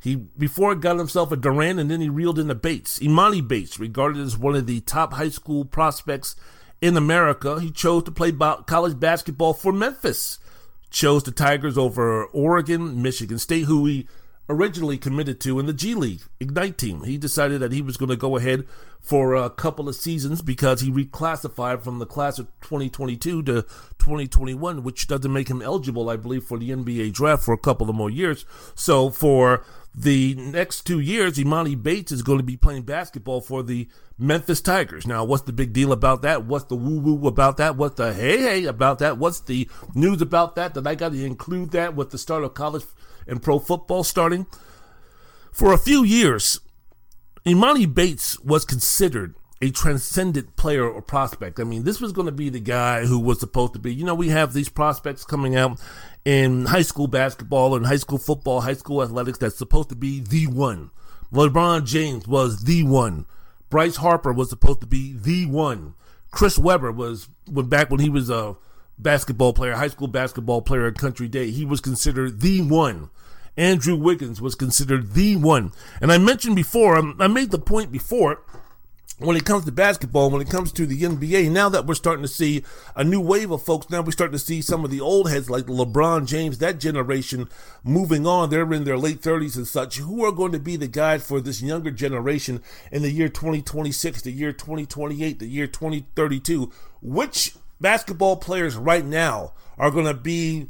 He 0.00 0.16
before 0.16 0.74
got 0.74 0.98
himself 0.98 1.32
a 1.32 1.36
Duren 1.36 1.80
and 1.80 1.90
then 1.90 2.00
he 2.00 2.08
reeled 2.08 2.38
in 2.38 2.48
the 2.48 2.54
Bates. 2.54 2.98
Emoni 2.98 3.46
Bates, 3.46 3.78
regarded 3.78 4.22
as 4.22 4.36
one 4.36 4.54
of 4.54 4.66
the 4.66 4.80
top 4.80 5.14
high 5.14 5.30
school 5.30 5.64
prospects 5.64 6.36
in 6.80 6.96
America, 6.96 7.60
he 7.60 7.70
chose 7.70 8.04
to 8.04 8.10
play 8.10 8.32
college 8.32 9.00
basketball 9.00 9.54
for 9.54 9.72
Memphis. 9.72 10.38
Chose 10.90 11.24
the 11.24 11.32
Tigers 11.32 11.76
over 11.76 12.26
Oregon, 12.26 13.02
Michigan 13.02 13.38
State, 13.38 13.64
who 13.64 13.86
he 13.86 14.06
originally 14.48 14.96
committed 14.96 15.40
to 15.40 15.58
in 15.58 15.66
the 15.66 15.72
G 15.72 15.94
League 15.94 16.22
Ignite 16.38 16.78
team. 16.78 17.02
He 17.02 17.18
decided 17.18 17.60
that 17.60 17.72
he 17.72 17.82
was 17.82 17.96
going 17.96 18.10
to 18.10 18.16
go 18.16 18.36
ahead 18.36 18.64
for 19.00 19.34
a 19.34 19.50
couple 19.50 19.88
of 19.88 19.96
seasons 19.96 20.42
because 20.42 20.80
he 20.80 20.90
reclassified 20.90 21.82
from 21.82 21.98
the 21.98 22.06
class 22.06 22.38
of 22.38 22.46
2022 22.60 23.42
to 23.44 23.64
2021, 24.06 24.84
which 24.84 25.08
doesn't 25.08 25.32
make 25.32 25.48
him 25.48 25.60
eligible, 25.60 26.08
I 26.08 26.16
believe, 26.16 26.44
for 26.44 26.58
the 26.58 26.70
NBA 26.70 27.12
draft 27.12 27.42
for 27.42 27.52
a 27.52 27.58
couple 27.58 27.90
of 27.90 27.96
more 27.96 28.08
years. 28.08 28.44
So 28.76 29.10
for 29.10 29.64
the 29.96 30.36
next 30.36 30.82
two 30.82 31.00
years, 31.00 31.38
Emoni 31.38 31.82
Bates 31.82 32.12
is 32.12 32.22
going 32.22 32.38
to 32.38 32.44
be 32.44 32.56
playing 32.56 32.82
basketball 32.82 33.40
for 33.40 33.64
the 33.64 33.88
Memphis 34.16 34.60
Tigers. 34.60 35.08
Now, 35.08 35.24
what's 35.24 35.42
the 35.42 35.52
big 35.52 35.72
deal 35.72 35.90
about 35.90 36.22
that? 36.22 36.44
What's 36.44 36.66
the 36.66 36.76
woo 36.76 37.00
woo 37.00 37.26
about 37.26 37.56
that? 37.56 37.76
What's 37.76 37.96
the 37.96 38.14
hey 38.14 38.38
hey 38.38 38.64
about 38.66 39.00
that? 39.00 39.18
What's 39.18 39.40
the 39.40 39.68
news 39.92 40.22
about 40.22 40.54
that? 40.54 40.74
That 40.74 40.86
I 40.86 40.94
got 40.94 41.10
to 41.10 41.24
include 41.24 41.72
that 41.72 41.96
with 41.96 42.10
the 42.10 42.18
start 42.18 42.44
of 42.44 42.54
college 42.54 42.84
and 43.26 43.42
pro 43.42 43.58
football 43.58 44.04
starting? 44.04 44.46
For 45.50 45.72
a 45.72 45.78
few 45.78 46.04
years, 46.04 46.60
Emoni 47.44 47.92
Bates 47.92 48.38
was 48.38 48.64
considered 48.64 49.34
a 49.62 49.70
transcendent 49.70 50.56
player 50.56 50.88
or 50.88 51.00
prospect. 51.00 51.58
I 51.58 51.64
mean, 51.64 51.84
this 51.84 52.00
was 52.00 52.12
going 52.12 52.26
to 52.26 52.32
be 52.32 52.50
the 52.50 52.60
guy 52.60 53.06
who 53.06 53.18
was 53.18 53.40
supposed 53.40 53.72
to 53.72 53.78
be. 53.78 53.94
You 53.94 54.04
know, 54.04 54.14
we 54.14 54.28
have 54.28 54.52
these 54.52 54.68
prospects 54.68 55.24
coming 55.24 55.56
out 55.56 55.80
in 56.24 56.66
high 56.66 56.82
school 56.82 57.06
basketball 57.06 57.74
and 57.74 57.86
high 57.86 57.96
school 57.96 58.18
football, 58.18 58.60
high 58.60 58.74
school 58.74 59.02
athletics 59.02 59.38
that's 59.38 59.56
supposed 59.56 59.88
to 59.88 59.96
be 59.96 60.20
the 60.20 60.46
one. 60.46 60.90
LeBron 61.32 61.84
James 61.86 62.28
was 62.28 62.64
the 62.64 62.84
one 62.84 63.26
Bryce 63.70 63.96
Harper 63.96 64.32
was 64.32 64.50
supposed 64.50 64.80
to 64.80 64.86
be 64.86 65.12
the 65.12 65.46
one. 65.46 65.94
Chris 66.30 66.58
Webber 66.58 66.92
was 66.92 67.28
when 67.50 67.68
back 67.68 67.90
when 67.90 68.00
he 68.00 68.08
was 68.08 68.30
a 68.30 68.56
basketball 68.98 69.52
player, 69.52 69.74
high 69.74 69.88
school 69.88 70.08
basketball 70.08 70.62
player 70.62 70.86
at 70.86 70.98
Country 70.98 71.28
Day, 71.28 71.50
he 71.50 71.64
was 71.64 71.80
considered 71.80 72.40
the 72.40 72.62
one. 72.62 73.10
Andrew 73.56 73.96
Wiggins 73.96 74.40
was 74.40 74.54
considered 74.54 75.14
the 75.14 75.36
one. 75.36 75.72
And 76.00 76.12
I 76.12 76.18
mentioned 76.18 76.56
before, 76.56 76.96
um, 76.96 77.16
I 77.18 77.26
made 77.26 77.50
the 77.50 77.58
point 77.58 77.90
before 77.90 78.42
when 79.18 79.36
it 79.36 79.46
comes 79.46 79.64
to 79.64 79.72
basketball, 79.72 80.30
when 80.30 80.42
it 80.42 80.50
comes 80.50 80.70
to 80.72 80.84
the 80.84 81.00
NBA, 81.00 81.50
now 81.50 81.70
that 81.70 81.86
we're 81.86 81.94
starting 81.94 82.22
to 82.22 82.28
see 82.28 82.62
a 82.94 83.02
new 83.02 83.20
wave 83.20 83.50
of 83.50 83.62
folks, 83.62 83.88
now 83.88 84.02
we're 84.02 84.10
starting 84.10 84.36
to 84.36 84.38
see 84.38 84.60
some 84.60 84.84
of 84.84 84.90
the 84.90 85.00
old 85.00 85.30
heads 85.30 85.48
like 85.48 85.64
LeBron 85.64 86.26
James, 86.26 86.58
that 86.58 86.78
generation 86.78 87.48
moving 87.82 88.26
on. 88.26 88.50
They're 88.50 88.70
in 88.74 88.84
their 88.84 88.98
late 88.98 89.22
30s 89.22 89.56
and 89.56 89.66
such. 89.66 89.96
Who 89.96 90.22
are 90.26 90.32
going 90.32 90.52
to 90.52 90.58
be 90.58 90.76
the 90.76 90.86
guide 90.86 91.22
for 91.22 91.40
this 91.40 91.62
younger 91.62 91.90
generation 91.90 92.62
in 92.92 93.00
the 93.00 93.10
year 93.10 93.30
2026, 93.30 94.20
the 94.20 94.32
year 94.32 94.52
2028, 94.52 95.38
the 95.38 95.46
year 95.46 95.66
2032? 95.66 96.70
Which 97.00 97.54
basketball 97.80 98.36
players 98.36 98.76
right 98.76 99.04
now 99.04 99.54
are 99.78 99.90
going 99.90 100.06
to 100.06 100.14
be 100.14 100.66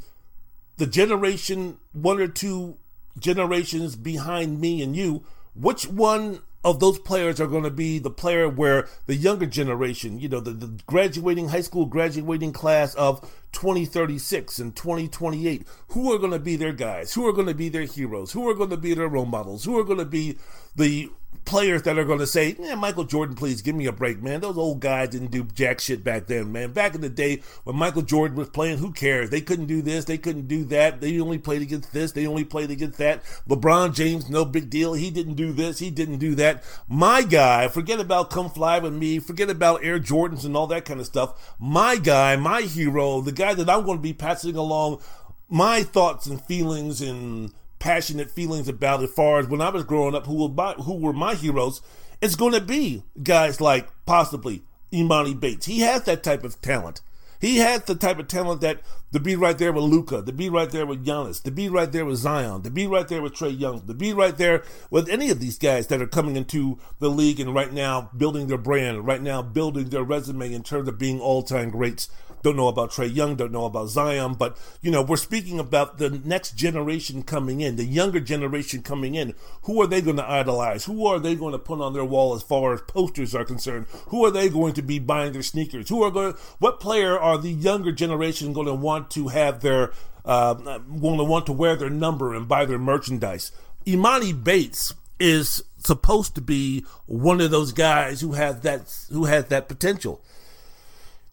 the 0.77 0.87
generation, 0.87 1.79
one 1.91 2.21
or 2.21 2.29
two 2.29 2.77
generations 3.19 3.97
behind 3.97 4.61
me 4.61 4.81
and 4.81 4.95
you? 4.95 5.25
Which 5.53 5.85
one 5.85 6.39
of 6.67 6.81
those 6.81 6.99
players 6.99 7.39
are 7.39 7.47
going 7.47 7.63
to 7.63 7.71
be 7.71 7.97
the 7.97 8.09
player 8.09 8.49
where 8.49 8.89
the 9.05 9.15
younger 9.15 9.45
generation, 9.45 10.19
you 10.19 10.27
know, 10.27 10.41
the, 10.41 10.51
the 10.51 10.67
graduating 10.85 11.47
high 11.47 11.61
school 11.61 11.85
graduating 11.85 12.51
class 12.51 12.93
of 12.95 13.21
2036 13.53 14.59
and 14.59 14.75
2028, 14.75 15.65
who 15.89 16.13
are 16.13 16.17
going 16.17 16.33
to 16.33 16.39
be 16.39 16.57
their 16.57 16.73
guys? 16.73 17.13
Who 17.13 17.25
are 17.25 17.31
going 17.31 17.47
to 17.47 17.53
be 17.53 17.69
their 17.69 17.85
heroes? 17.85 18.33
Who 18.33 18.49
are 18.49 18.53
going 18.53 18.71
to 18.71 18.77
be 18.77 18.93
their 18.93 19.07
role 19.07 19.25
models? 19.25 19.63
Who 19.63 19.79
are 19.79 19.85
going 19.85 19.99
to 19.99 20.05
be 20.05 20.37
the 20.75 21.09
players 21.47 21.81
that 21.83 21.97
are 21.97 22.05
going 22.05 22.19
to 22.19 22.27
say, 22.27 22.55
yeah, 22.59 22.75
Michael 22.75 23.05
Jordan, 23.05 23.35
please 23.35 23.61
give 23.63 23.73
me 23.73 23.87
a 23.87 23.91
break, 23.91 24.21
man. 24.21 24.41
Those 24.41 24.57
old 24.57 24.81
guys 24.81 25.09
didn't 25.09 25.31
do 25.31 25.45
jack 25.45 25.79
shit 25.79 26.03
back 26.03 26.27
then, 26.27 26.51
man. 26.51 26.73
Back 26.73 26.93
in 26.93 27.01
the 27.01 27.09
day 27.09 27.41
when 27.63 27.77
Michael 27.77 28.03
Jordan 28.03 28.37
was 28.37 28.49
playing, 28.49 28.77
who 28.77 28.91
cares? 28.91 29.29
They 29.29 29.41
couldn't 29.41 29.65
do 29.65 29.81
this, 29.81 30.05
they 30.05 30.17
couldn't 30.17 30.47
do 30.47 30.65
that. 30.65 31.01
They 31.01 31.19
only 31.19 31.39
played 31.39 31.61
against 31.61 31.93
this, 31.93 32.11
they 32.11 32.27
only 32.27 32.43
played 32.43 32.69
against 32.69 32.99
that. 32.99 33.23
LeBron 33.49 33.95
James, 33.95 34.29
no 34.29 34.45
big 34.45 34.69
deal. 34.69 34.93
He 34.93 35.09
didn't 35.09 35.35
do 35.35 35.53
this, 35.53 35.79
he 35.79 35.89
didn't 35.89 36.17
do 36.17 36.35
that. 36.35 36.63
My 36.87 37.23
guy, 37.23 37.69
forget 37.69 37.99
about 37.99 38.29
Come 38.29 38.49
Fly 38.49 38.79
With 38.79 38.93
Me, 38.93 39.17
forget 39.17 39.49
about 39.49 39.83
Air 39.83 39.99
Jordans 39.99 40.45
and 40.45 40.55
all 40.55 40.67
that 40.67 40.85
kind 40.85 40.99
of 40.99 41.05
stuff. 41.05 41.55
My 41.57 41.95
guy, 41.95 42.35
my 42.35 42.61
hero, 42.61 43.21
the 43.21 43.31
guy 43.31 43.53
that 43.53 43.69
I'm 43.69 43.85
going 43.85 43.97
to 43.97 44.03
be 44.03 44.13
passing 44.13 44.55
along 44.55 45.01
my 45.49 45.83
thoughts 45.83 46.27
and 46.27 46.41
feelings 46.43 47.01
and 47.01 47.53
passionate 47.79 48.31
feelings 48.31 48.67
about 48.67 49.03
as 49.03 49.11
far 49.11 49.39
as 49.39 49.47
when 49.47 49.61
I 49.61 49.69
was 49.69 49.83
growing 49.83 50.15
up, 50.15 50.25
who 50.25 50.47
were 50.47 50.53
my, 50.53 50.73
who 50.73 50.95
were 50.95 51.13
my 51.13 51.35
heroes, 51.35 51.81
it's 52.21 52.35
going 52.35 52.53
to 52.53 52.61
be 52.61 53.03
guys 53.21 53.61
like 53.61 53.87
possibly 54.05 54.63
Emoni 54.91 55.39
Bates. 55.39 55.65
He 55.65 55.81
has 55.81 56.03
that 56.03 56.23
type 56.23 56.43
of 56.43 56.61
talent. 56.61 57.01
He 57.39 57.57
has 57.57 57.83
the 57.83 57.95
type 57.95 58.17
of 58.17 58.27
talent 58.27 58.61
that 58.61 58.81
to 59.13 59.19
be 59.19 59.35
right 59.35 59.57
there 59.57 59.71
with 59.71 59.83
Luka, 59.83 60.23
to 60.23 60.33
be 60.33 60.49
right 60.49 60.69
there 60.69 60.85
with 60.85 61.05
Giannis, 61.05 61.41
to 61.43 61.51
be 61.51 61.69
right 61.69 61.91
there 61.91 62.05
with 62.05 62.17
Zion, 62.17 62.63
to 62.63 62.71
be 62.71 62.87
right 62.87 63.07
there 63.07 63.21
with 63.21 63.33
Trae 63.33 63.57
Young, 63.57 63.85
to 63.85 63.93
be 63.93 64.11
right 64.11 64.35
there 64.35 64.63
with 64.89 65.07
any 65.07 65.29
of 65.29 65.39
these 65.39 65.59
guys 65.59 65.87
that 65.87 66.01
are 66.01 66.07
coming 66.07 66.35
into 66.35 66.79
the 66.99 67.09
league 67.09 67.39
and 67.39 67.53
right 67.53 67.71
now 67.71 68.09
building 68.17 68.47
their 68.47 68.57
brand, 68.57 69.05
right 69.05 69.21
now 69.21 69.43
building 69.43 69.89
their 69.89 70.03
resume 70.03 70.51
in 70.51 70.63
terms 70.63 70.87
of 70.87 70.97
being 70.97 71.19
all-time 71.19 71.69
greats 71.69 72.09
don't 72.47 72.55
know 72.55 72.69
about 72.69 72.91
Trae 72.91 73.13
Young, 73.13 73.35
don't 73.35 73.51
know 73.51 73.65
about 73.65 73.89
Zion, 73.89 74.35
but 74.35 74.57
you 74.81 74.89
know, 74.89 75.01
we're 75.01 75.17
speaking 75.17 75.59
about 75.59 75.97
the 75.97 76.09
next 76.09 76.55
generation 76.55 77.21
coming 77.21 77.59
in, 77.59 77.75
the 77.75 77.83
younger 77.83 78.21
generation 78.21 78.81
coming 78.81 79.15
in. 79.15 79.35
Who 79.63 79.81
are 79.81 79.87
they 79.87 80.01
going 80.01 80.15
to 80.15 80.29
idolize? 80.29 80.85
Who 80.85 81.05
are 81.07 81.19
they 81.19 81.35
going 81.35 81.51
to 81.51 81.59
put 81.59 81.81
on 81.81 81.93
their 81.93 82.05
wall 82.05 82.33
as 82.35 82.43
far 82.43 82.73
as 82.73 82.81
posters 82.81 83.35
are 83.35 83.43
concerned? 83.43 83.87
Who 84.07 84.23
are 84.25 84.31
they 84.31 84.47
going 84.47 84.73
to 84.75 84.81
be 84.81 84.97
buying 84.97 85.33
their 85.33 85.43
sneakers? 85.43 85.89
Who 85.89 86.03
are 86.03 86.11
going 86.11 86.35
what 86.59 86.79
player 86.79 87.19
are 87.19 87.37
the 87.37 87.51
younger 87.51 87.91
generation 87.91 88.53
going 88.53 88.67
to 88.67 88.73
want 88.73 89.11
to 89.11 89.27
have 89.27 89.59
their 89.59 89.91
uh, 90.23 90.53
going 90.53 91.17
to 91.17 91.23
want 91.25 91.47
to 91.47 91.53
wear 91.53 91.75
their 91.75 91.89
number 91.89 92.33
and 92.33 92.47
buy 92.47 92.63
their 92.63 92.79
merchandise? 92.79 93.51
Emoni 93.85 94.31
Bates 94.41 94.93
is 95.19 95.63
supposed 95.79 96.35
to 96.35 96.41
be 96.41 96.85
one 97.07 97.41
of 97.41 97.51
those 97.51 97.73
guys 97.73 98.21
who 98.21 98.33
has 98.33 98.61
that 98.61 98.93
who 99.11 99.25
has 99.25 99.45
that 99.47 99.67
potential. 99.67 100.21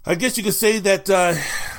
I 0.07 0.15
guess 0.15 0.37
you 0.37 0.45
could 0.45 0.55
say 0.55 0.79
that. 0.81 1.09
Uh, 1.09 1.35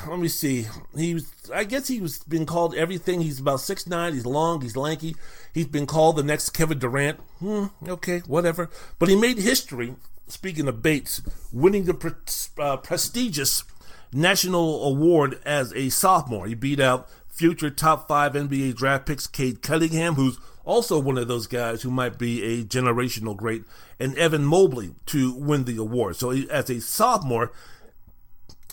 let 0.10 0.19
me 0.19 0.27
see. 0.27 0.65
He 0.95 1.14
was. 1.14 1.31
I 1.53 1.64
guess 1.64 1.88
he 1.88 2.02
was 2.02 2.19
been 2.23 2.47
called 2.47 2.73
everything. 2.73 3.22
He's 3.22 3.39
about 3.39 3.60
six 3.60 3.85
nine. 3.85 4.14
He's 4.14 4.26
long. 4.26 4.61
He's 4.61 4.76
lanky. 4.76 5.15
He's 5.53 5.68
been 5.68 5.85
called 5.85 6.15
the 6.15 6.23
next 6.23 6.49
Kevin 6.49 6.80
Durant. 6.80 7.19
Hmm, 7.39 7.65
okay, 7.88 8.19
whatever. 8.26 8.69
But 8.97 9.10
he 9.10 9.15
made 9.15 9.38
history. 9.38 9.95
Speaking 10.27 10.68
of 10.68 10.81
Bates, 10.81 11.22
winning 11.53 11.85
the 11.85 11.93
pre- 11.93 12.11
uh, 12.57 12.77
prestigious 12.77 13.64
national 14.11 14.84
award 14.84 15.39
as 15.45 15.72
a 15.73 15.89
sophomore. 15.89 16.47
He 16.47 16.56
beat 16.56 16.80
out 16.80 17.07
future 17.27 17.69
top 17.69 18.07
five 18.07 18.34
NBA 18.34 18.76
draft 18.76 19.06
picks 19.06 19.27
Cade 19.27 19.61
Cunningham, 19.61 20.15
who's 20.15 20.39
also 20.64 20.99
one 20.99 21.19
of 21.19 21.27
those 21.27 21.45
guys 21.45 21.84
who 21.84 21.91
might 21.91 22.18
be 22.18 22.41
a 22.43 22.64
generational 22.64 23.38
great, 23.38 23.65
and 23.99 24.18
Evan 24.18 24.45
Mobley 24.45 24.95
to 25.07 25.34
win 25.35 25.65
the 25.65 25.77
award. 25.77 26.15
So 26.15 26.31
he, 26.31 26.49
as 26.49 26.72
a 26.72 26.81
sophomore 26.81 27.52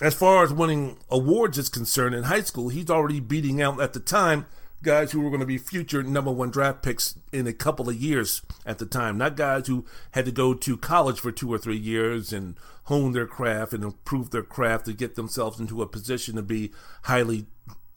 as 0.01 0.13
far 0.13 0.43
as 0.43 0.51
winning 0.51 0.97
awards 1.09 1.57
is 1.57 1.69
concerned 1.69 2.15
in 2.15 2.23
high 2.23 2.41
school, 2.41 2.69
he's 2.69 2.89
already 2.89 3.19
beating 3.19 3.61
out 3.61 3.79
at 3.79 3.93
the 3.93 3.99
time 3.99 4.45
guys 4.83 5.11
who 5.11 5.21
were 5.21 5.29
going 5.29 5.39
to 5.39 5.45
be 5.45 5.57
future 5.57 6.03
number 6.03 6.31
one 6.31 6.51
draft 6.51 6.83
picks 6.83 7.17
in 7.31 7.47
a 7.47 7.53
couple 7.53 7.89
of 7.89 7.95
years 7.95 8.41
at 8.65 8.79
the 8.79 8.85
time. 8.85 9.17
Not 9.17 9.37
guys 9.37 9.67
who 9.67 9.85
had 10.11 10.25
to 10.25 10.31
go 10.31 10.53
to 10.53 10.77
college 10.77 11.19
for 11.19 11.31
two 11.31 11.51
or 11.51 11.57
three 11.57 11.77
years 11.77 12.33
and 12.33 12.57
hone 12.85 13.13
their 13.13 13.25
craft 13.25 13.73
and 13.73 13.83
improve 13.83 14.31
their 14.31 14.43
craft 14.43 14.85
to 14.85 14.93
get 14.93 15.15
themselves 15.15 15.59
into 15.59 15.81
a 15.81 15.87
position 15.87 16.35
to 16.35 16.41
be 16.41 16.71
highly 17.03 17.45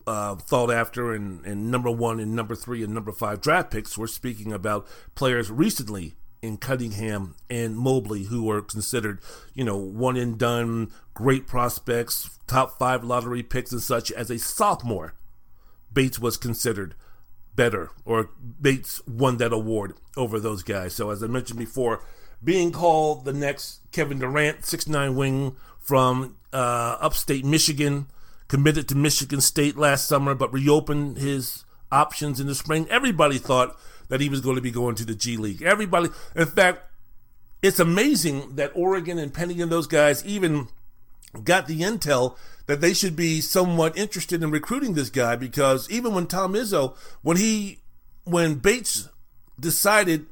uh, 0.07 0.37
thought 0.37 0.71
after 0.71 1.13
and, 1.13 1.45
and 1.45 1.71
number 1.71 1.91
one 1.91 2.21
and 2.21 2.37
number 2.37 2.55
three 2.55 2.85
and 2.85 2.95
number 2.95 3.13
five 3.13 3.41
draft 3.41 3.73
picks. 3.73 3.99
We're 3.99 4.07
speaking 4.07 4.53
about 4.53 4.87
players 5.17 5.51
recently 5.51 6.15
in 6.47 6.57
Cunningham 6.57 7.35
and 7.51 7.77
Mobley, 7.77 8.25
who 8.25 8.45
were 8.45 8.63
considered, 8.63 9.21
you 9.55 9.65
know, 9.65 9.77
one 9.77 10.17
and 10.17 10.39
done, 10.39 10.91
great 11.15 11.47
prospects, 11.47 12.39
top 12.47 12.79
five 12.79 13.05
lottery 13.05 13.43
picks 13.43 13.73
and 13.73 13.83
such. 13.83 14.11
As 14.13 14.31
a 14.31 14.39
sophomore, 14.39 15.15
Bates 15.93 16.19
was 16.19 16.37
considered 16.37 16.95
better, 17.55 17.91
or 18.05 18.31
Bates 18.61 19.01
won 19.07 19.39
that 19.39 19.53
award 19.53 19.95
over 20.17 20.39
those 20.39 20.63
guys. 20.63 20.95
So, 20.95 21.11
as 21.11 21.23
I 21.23 21.27
mentioned 21.27 21.59
before, 21.59 22.03
being 22.43 22.71
called 22.71 23.25
the 23.25 23.33
next 23.33 23.81
Kevin 23.93 24.19
Durant, 24.19 24.65
six 24.65 24.87
nine 24.87 25.17
wing 25.17 25.57
from 25.81 26.37
uh, 26.53 26.97
upstate 27.01 27.45
Michigan, 27.45 28.07
committed 28.49 28.89
to 28.89 28.95
Michigan 28.95 29.41
State 29.41 29.77
last 29.77 30.07
summer, 30.07 30.35
but 30.35 30.53
reopened 30.53 31.17
his 31.19 31.65
options 31.91 32.41
in 32.41 32.47
the 32.47 32.55
spring. 32.55 32.87
Everybody 32.91 33.39
thought 33.39 33.77
that 34.09 34.21
he 34.21 34.29
was 34.29 34.41
going 34.41 34.57
to 34.57 34.63
be 34.63 34.71
going 34.71 34.95
to 34.97 35.05
the 35.05 35.15
G 35.15 35.37
League. 35.37 35.63
Everybody, 35.63 36.09
in 36.35 36.47
fact, 36.47 36.81
it's 37.63 37.81
amazing 37.81 38.57
that 38.57 38.73
Oregon 38.75 39.19
and 39.19 39.33
Penny 39.33 39.61
and 39.61 39.71
those 39.71 39.87
guys 39.87 40.25
even 40.25 40.69
got 41.43 41.67
the 41.67 41.81
intel 41.81 42.37
that 42.67 42.81
they 42.81 42.93
should 42.93 43.17
be 43.17 43.41
somewhat 43.41 43.97
interested 43.97 44.43
in 44.43 44.51
recruiting 44.51 44.95
this 44.95 45.11
guy 45.11 45.37
because 45.37 45.89
even 45.91 46.15
when 46.15 46.27
Tom 46.27 46.55
Izzo, 46.55 46.97
when 47.23 47.37
he, 47.37 47.81
when 48.25 48.57
Bates 48.57 49.09
decided 49.59 50.27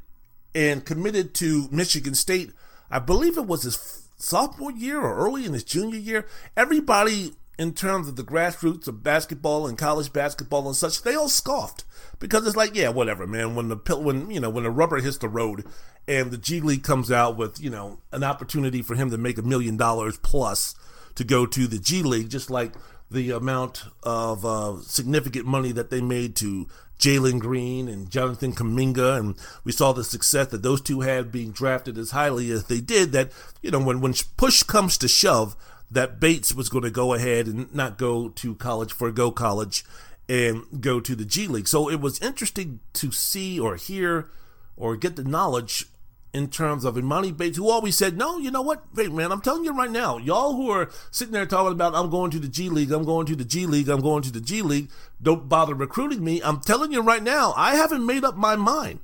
and 0.54 0.84
committed 0.84 1.34
to 1.34 1.68
Michigan 1.70 2.14
State, 2.14 2.52
I 2.90 2.98
believe 2.98 3.36
it 3.36 3.46
was 3.46 3.62
his 3.62 4.08
sophomore 4.16 4.72
year 4.72 5.00
or 5.00 5.16
early 5.16 5.44
in 5.44 5.52
his 5.52 5.64
junior 5.64 5.98
year, 5.98 6.26
everybody 6.56 7.34
in 7.58 7.72
terms 7.72 8.08
of 8.08 8.16
the 8.16 8.24
grassroots 8.24 8.88
of 8.88 9.02
basketball 9.02 9.66
and 9.66 9.78
college 9.78 10.12
basketball 10.12 10.66
and 10.66 10.76
such, 10.76 11.02
they 11.02 11.14
all 11.14 11.28
scoffed 11.28 11.84
because 12.18 12.46
it's 12.46 12.56
like, 12.56 12.74
yeah, 12.74 12.88
whatever, 12.88 13.26
man. 13.26 13.54
When 13.54 13.68
the 13.68 13.76
when 13.96 14.30
you 14.30 14.40
know 14.40 14.50
when 14.50 14.64
the 14.64 14.70
rubber 14.70 14.98
hits 14.98 15.18
the 15.18 15.28
road, 15.28 15.64
and 16.06 16.30
the 16.30 16.38
G 16.38 16.60
League 16.60 16.82
comes 16.82 17.10
out 17.10 17.36
with 17.36 17.60
you 17.60 17.70
know 17.70 17.98
an 18.12 18.24
opportunity 18.24 18.82
for 18.82 18.94
him 18.94 19.10
to 19.10 19.18
make 19.18 19.38
a 19.38 19.42
million 19.42 19.76
dollars 19.76 20.18
plus 20.18 20.74
to 21.14 21.24
go 21.24 21.46
to 21.46 21.66
the 21.66 21.78
G 21.78 22.02
League, 22.02 22.28
just 22.28 22.50
like 22.50 22.72
the 23.10 23.30
amount 23.30 23.84
of 24.02 24.44
uh, 24.44 24.80
significant 24.80 25.46
money 25.46 25.72
that 25.72 25.90
they 25.90 26.00
made 26.00 26.34
to 26.36 26.66
Jalen 26.98 27.38
Green 27.38 27.88
and 27.88 28.10
Jonathan 28.10 28.52
Kuminga, 28.52 29.18
and 29.18 29.36
we 29.62 29.72
saw 29.72 29.92
the 29.92 30.04
success 30.04 30.48
that 30.48 30.62
those 30.62 30.80
two 30.80 31.00
had 31.00 31.30
being 31.30 31.50
drafted 31.50 31.98
as 31.98 32.12
highly 32.12 32.50
as 32.50 32.64
they 32.64 32.80
did. 32.80 33.12
That 33.12 33.32
you 33.62 33.70
know 33.70 33.80
when 33.80 34.00
when 34.00 34.14
push 34.36 34.62
comes 34.62 34.98
to 34.98 35.08
shove, 35.08 35.56
that 35.94 36.20
Bates 36.20 36.54
was 36.54 36.68
going 36.68 36.84
to 36.84 36.90
go 36.90 37.14
ahead 37.14 37.46
and 37.46 37.74
not 37.74 37.98
go 37.98 38.28
to 38.28 38.54
college, 38.56 38.92
for 38.92 39.10
go 39.10 39.30
college, 39.30 39.84
and 40.28 40.64
go 40.80 41.00
to 41.00 41.14
the 41.14 41.24
G 41.24 41.46
League. 41.46 41.68
So 41.68 41.88
it 41.88 42.00
was 42.00 42.20
interesting 42.20 42.80
to 42.94 43.10
see 43.10 43.58
or 43.58 43.76
hear 43.76 44.30
or 44.76 44.96
get 44.96 45.16
the 45.16 45.24
knowledge 45.24 45.86
in 46.32 46.48
terms 46.48 46.84
of 46.84 46.96
Emoni 46.96 47.34
Bates, 47.34 47.56
who 47.56 47.70
always 47.70 47.96
said, 47.96 48.16
No, 48.16 48.38
you 48.38 48.50
know 48.50 48.60
what? 48.60 48.82
Wait, 48.92 49.12
man, 49.12 49.30
I'm 49.30 49.40
telling 49.40 49.64
you 49.64 49.72
right 49.72 49.90
now, 49.90 50.18
y'all 50.18 50.56
who 50.56 50.68
are 50.68 50.90
sitting 51.12 51.32
there 51.32 51.46
talking 51.46 51.72
about, 51.72 51.94
I'm 51.94 52.10
going 52.10 52.32
to 52.32 52.40
the 52.40 52.48
G 52.48 52.68
League, 52.68 52.90
I'm 52.90 53.04
going 53.04 53.26
to 53.26 53.36
the 53.36 53.44
G 53.44 53.66
League, 53.66 53.88
I'm 53.88 54.00
going 54.00 54.22
to 54.24 54.32
the 54.32 54.40
G 54.40 54.60
League, 54.60 54.90
don't 55.22 55.48
bother 55.48 55.74
recruiting 55.74 56.24
me. 56.24 56.42
I'm 56.42 56.60
telling 56.60 56.90
you 56.90 57.02
right 57.02 57.22
now, 57.22 57.54
I 57.56 57.76
haven't 57.76 58.04
made 58.04 58.24
up 58.24 58.36
my 58.36 58.56
mind. 58.56 58.98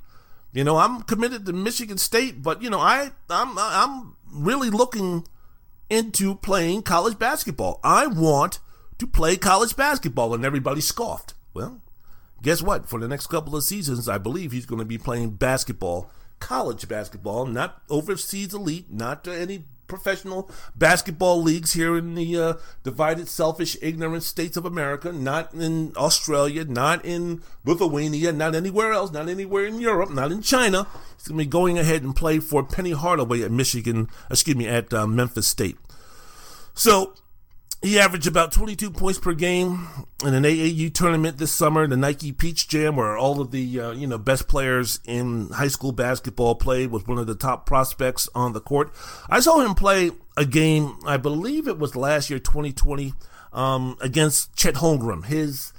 You 0.51 0.65
know, 0.65 0.75
I'm 0.75 1.03
committed 1.03 1.45
to 1.45 1.53
Michigan 1.53 1.97
State, 1.97 2.43
but 2.43 2.61
you 2.61 2.69
know, 2.69 2.79
I 2.79 3.11
I'm 3.29 3.57
I'm 3.57 4.17
really 4.29 4.69
looking 4.69 5.25
into 5.91 6.35
playing 6.35 6.83
college 6.83 7.19
basketball. 7.19 7.81
I 7.83 8.07
want 8.07 8.59
to 8.97 9.05
play 9.05 9.35
college 9.35 9.75
basketball, 9.75 10.33
and 10.33 10.45
everybody 10.45 10.79
scoffed. 10.79 11.33
Well, 11.53 11.81
guess 12.41 12.61
what? 12.61 12.87
For 12.87 12.97
the 12.97 13.09
next 13.09 13.27
couple 13.27 13.57
of 13.57 13.63
seasons, 13.63 14.07
I 14.07 14.17
believe 14.17 14.53
he's 14.53 14.65
going 14.65 14.79
to 14.79 14.85
be 14.85 14.97
playing 14.97 15.31
basketball, 15.31 16.09
college 16.39 16.87
basketball, 16.87 17.45
not 17.45 17.81
overseas 17.89 18.53
elite, 18.53 18.89
not 18.89 19.27
any 19.27 19.65
professional 19.91 20.49
basketball 20.75 21.41
leagues 21.41 21.73
here 21.73 21.97
in 21.97 22.15
the 22.15 22.37
uh, 22.39 22.53
divided, 22.83 23.27
selfish, 23.27 23.77
ignorant 23.81 24.23
states 24.23 24.55
of 24.55 24.65
America, 24.65 25.11
not 25.11 25.53
in 25.53 25.91
Australia, 25.97 26.63
not 26.63 27.03
in 27.05 27.43
Lithuania, 27.65 28.31
not 28.31 28.55
anywhere 28.55 28.93
else, 28.93 29.11
not 29.11 29.27
anywhere 29.27 29.65
in 29.65 29.81
Europe, 29.81 30.09
not 30.09 30.31
in 30.31 30.41
China. 30.41 30.87
He's 31.17 31.27
going 31.27 31.37
to 31.37 31.45
be 31.45 31.49
going 31.49 31.77
ahead 31.77 32.03
and 32.03 32.15
play 32.15 32.39
for 32.39 32.63
Penny 32.63 32.91
Hardaway 32.91 33.41
at 33.43 33.51
Michigan, 33.51 34.07
excuse 34.29 34.55
me, 34.55 34.67
at 34.67 34.93
uh, 34.93 35.05
Memphis 35.05 35.47
State. 35.47 35.77
So 36.73 37.13
he 37.81 37.99
averaged 37.99 38.27
about 38.27 38.51
22 38.51 38.91
points 38.91 39.19
per 39.19 39.33
game 39.33 39.87
in 40.23 40.33
an 40.35 40.43
AAU 40.43 40.93
tournament 40.93 41.39
this 41.39 41.51
summer, 41.51 41.87
the 41.87 41.97
Nike 41.97 42.31
Peach 42.31 42.67
Jam, 42.67 42.95
where 42.95 43.17
all 43.17 43.41
of 43.41 43.51
the 43.51 43.79
uh, 43.79 43.91
you 43.91 44.05
know 44.05 44.19
best 44.19 44.47
players 44.47 44.99
in 45.05 45.49
high 45.49 45.67
school 45.67 45.91
basketball 45.91 46.55
played. 46.55 46.91
Was 46.91 47.07
one 47.07 47.17
of 47.17 47.25
the 47.25 47.35
top 47.35 47.65
prospects 47.65 48.29
on 48.35 48.53
the 48.53 48.61
court. 48.61 48.93
I 49.29 49.39
saw 49.39 49.59
him 49.61 49.73
play 49.73 50.11
a 50.37 50.45
game, 50.45 50.99
I 51.05 51.17
believe 51.17 51.67
it 51.67 51.79
was 51.79 51.95
last 51.95 52.29
year, 52.29 52.39
2020, 52.39 53.13
um, 53.51 53.97
against 53.99 54.55
Chet 54.55 54.75
Holmgren. 54.75 55.25
His 55.25 55.73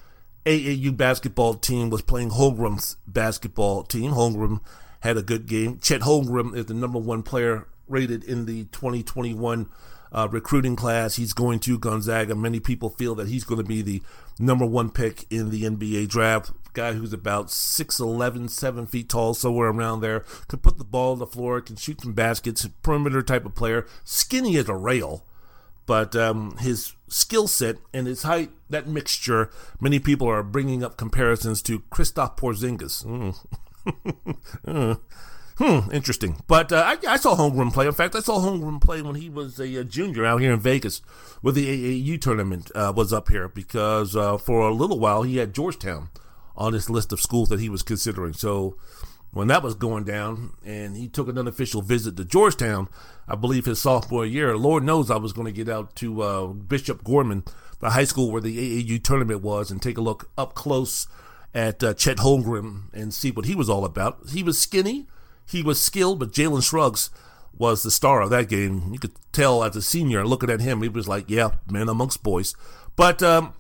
AAU 0.44 0.96
basketball 0.96 1.54
team 1.54 1.88
was 1.88 2.02
playing 2.02 2.30
Holmgren's 2.30 2.96
basketball 3.06 3.84
team. 3.84 4.12
Holmgren 4.12 4.60
had 5.00 5.16
a 5.16 5.22
good 5.22 5.46
game. 5.46 5.78
Chet 5.78 6.00
Holmgren 6.00 6.56
is 6.56 6.66
the 6.66 6.74
number 6.74 6.98
one 6.98 7.22
player 7.22 7.68
rated 7.88 8.24
in 8.24 8.46
the 8.46 8.64
2021 8.64 9.68
uh, 10.12 10.28
recruiting 10.30 10.76
class. 10.76 11.16
He's 11.16 11.32
going 11.32 11.58
to 11.60 11.78
Gonzaga. 11.78 12.34
Many 12.34 12.60
people 12.60 12.90
feel 12.90 13.14
that 13.16 13.28
he's 13.28 13.44
going 13.44 13.60
to 13.60 13.66
be 13.66 13.82
the 13.82 14.02
number 14.38 14.66
one 14.66 14.90
pick 14.90 15.26
in 15.30 15.50
the 15.50 15.64
NBA 15.64 16.08
draft. 16.08 16.52
Guy 16.74 16.94
who's 16.94 17.12
about 17.12 17.48
6'11, 17.48 18.48
7 18.48 18.86
feet 18.86 19.08
tall, 19.08 19.34
somewhere 19.34 19.68
around 19.68 20.00
there. 20.00 20.20
Can 20.48 20.60
put 20.60 20.78
the 20.78 20.84
ball 20.84 21.12
on 21.12 21.18
the 21.18 21.26
floor, 21.26 21.60
can 21.60 21.76
shoot 21.76 22.00
some 22.00 22.14
baskets, 22.14 22.66
perimeter 22.82 23.22
type 23.22 23.44
of 23.44 23.54
player. 23.54 23.86
Skinny 24.04 24.56
as 24.56 24.68
a 24.68 24.74
rail. 24.74 25.24
But 25.84 26.14
um, 26.14 26.56
his 26.58 26.94
skill 27.08 27.48
set 27.48 27.76
and 27.92 28.06
his 28.06 28.22
height, 28.22 28.50
that 28.70 28.86
mixture, 28.86 29.50
many 29.80 29.98
people 29.98 30.28
are 30.28 30.42
bringing 30.42 30.84
up 30.84 30.96
comparisons 30.96 31.60
to 31.62 31.80
Kristaps 31.80 32.38
Porzingis. 32.38 33.04
Mm. 33.04 34.98
Hmm, 35.58 35.90
interesting. 35.92 36.42
But 36.46 36.72
uh, 36.72 36.82
I, 36.86 37.12
I, 37.12 37.16
saw 37.16 37.36
Holmgren 37.36 37.72
play. 37.72 37.86
In 37.86 37.92
fact, 37.92 38.14
I 38.14 38.20
saw 38.20 38.38
Holmgren 38.38 38.80
play 38.80 39.02
when 39.02 39.16
he 39.16 39.28
was 39.28 39.60
a, 39.60 39.76
a 39.76 39.84
junior 39.84 40.24
out 40.24 40.40
here 40.40 40.52
in 40.52 40.60
Vegas, 40.60 41.02
where 41.40 41.52
the 41.52 41.66
AAU 41.66 42.20
tournament 42.20 42.70
uh, 42.74 42.92
was 42.94 43.12
up 43.12 43.28
here. 43.28 43.48
Because 43.48 44.16
uh, 44.16 44.38
for 44.38 44.60
a 44.60 44.74
little 44.74 44.98
while 44.98 45.22
he 45.22 45.36
had 45.36 45.54
Georgetown 45.54 46.08
on 46.56 46.72
his 46.72 46.88
list 46.88 47.12
of 47.12 47.20
schools 47.20 47.48
that 47.50 47.60
he 47.60 47.68
was 47.68 47.82
considering. 47.82 48.32
So 48.32 48.76
when 49.32 49.48
that 49.48 49.62
was 49.62 49.74
going 49.74 50.04
down, 50.04 50.52
and 50.64 50.96
he 50.96 51.08
took 51.08 51.28
an 51.28 51.38
unofficial 51.38 51.82
visit 51.82 52.16
to 52.16 52.24
Georgetown, 52.24 52.88
I 53.26 53.34
believe 53.34 53.64
his 53.64 53.80
sophomore 53.80 54.26
year. 54.26 54.56
Lord 54.56 54.84
knows 54.84 55.10
I 55.10 55.16
was 55.16 55.32
going 55.32 55.46
to 55.46 55.52
get 55.52 55.68
out 55.72 55.94
to 55.96 56.22
uh, 56.22 56.46
Bishop 56.48 57.02
Gorman, 57.02 57.44
the 57.80 57.90
high 57.90 58.04
school 58.04 58.30
where 58.30 58.42
the 58.42 58.84
AAU 58.84 59.02
tournament 59.02 59.42
was, 59.42 59.70
and 59.70 59.80
take 59.80 59.96
a 59.96 60.02
look 60.02 60.30
up 60.36 60.54
close 60.54 61.06
at 61.54 61.82
uh, 61.82 61.94
Chet 61.94 62.18
Holmgren 62.18 62.92
and 62.92 63.12
see 63.12 63.30
what 63.30 63.46
he 63.46 63.54
was 63.54 63.70
all 63.70 63.84
about. 63.84 64.30
He 64.30 64.42
was 64.42 64.58
skinny 64.58 65.06
he 65.52 65.62
was 65.62 65.80
skilled, 65.80 66.18
but 66.18 66.32
Jalen 66.32 66.62
Suggs 66.62 67.10
was 67.56 67.82
the 67.82 67.90
star 67.90 68.22
of 68.22 68.30
that 68.30 68.48
game. 68.48 68.90
You 68.92 68.98
could 68.98 69.12
tell 69.32 69.62
as 69.62 69.76
a 69.76 69.82
senior, 69.82 70.26
looking 70.26 70.50
at 70.50 70.60
him, 70.60 70.82
he 70.82 70.88
was 70.88 71.06
like, 71.06 71.26
yeah, 71.28 71.52
man 71.70 71.88
amongst 71.88 72.22
boys. 72.22 72.54
But 72.96 73.22
um, 73.22 73.54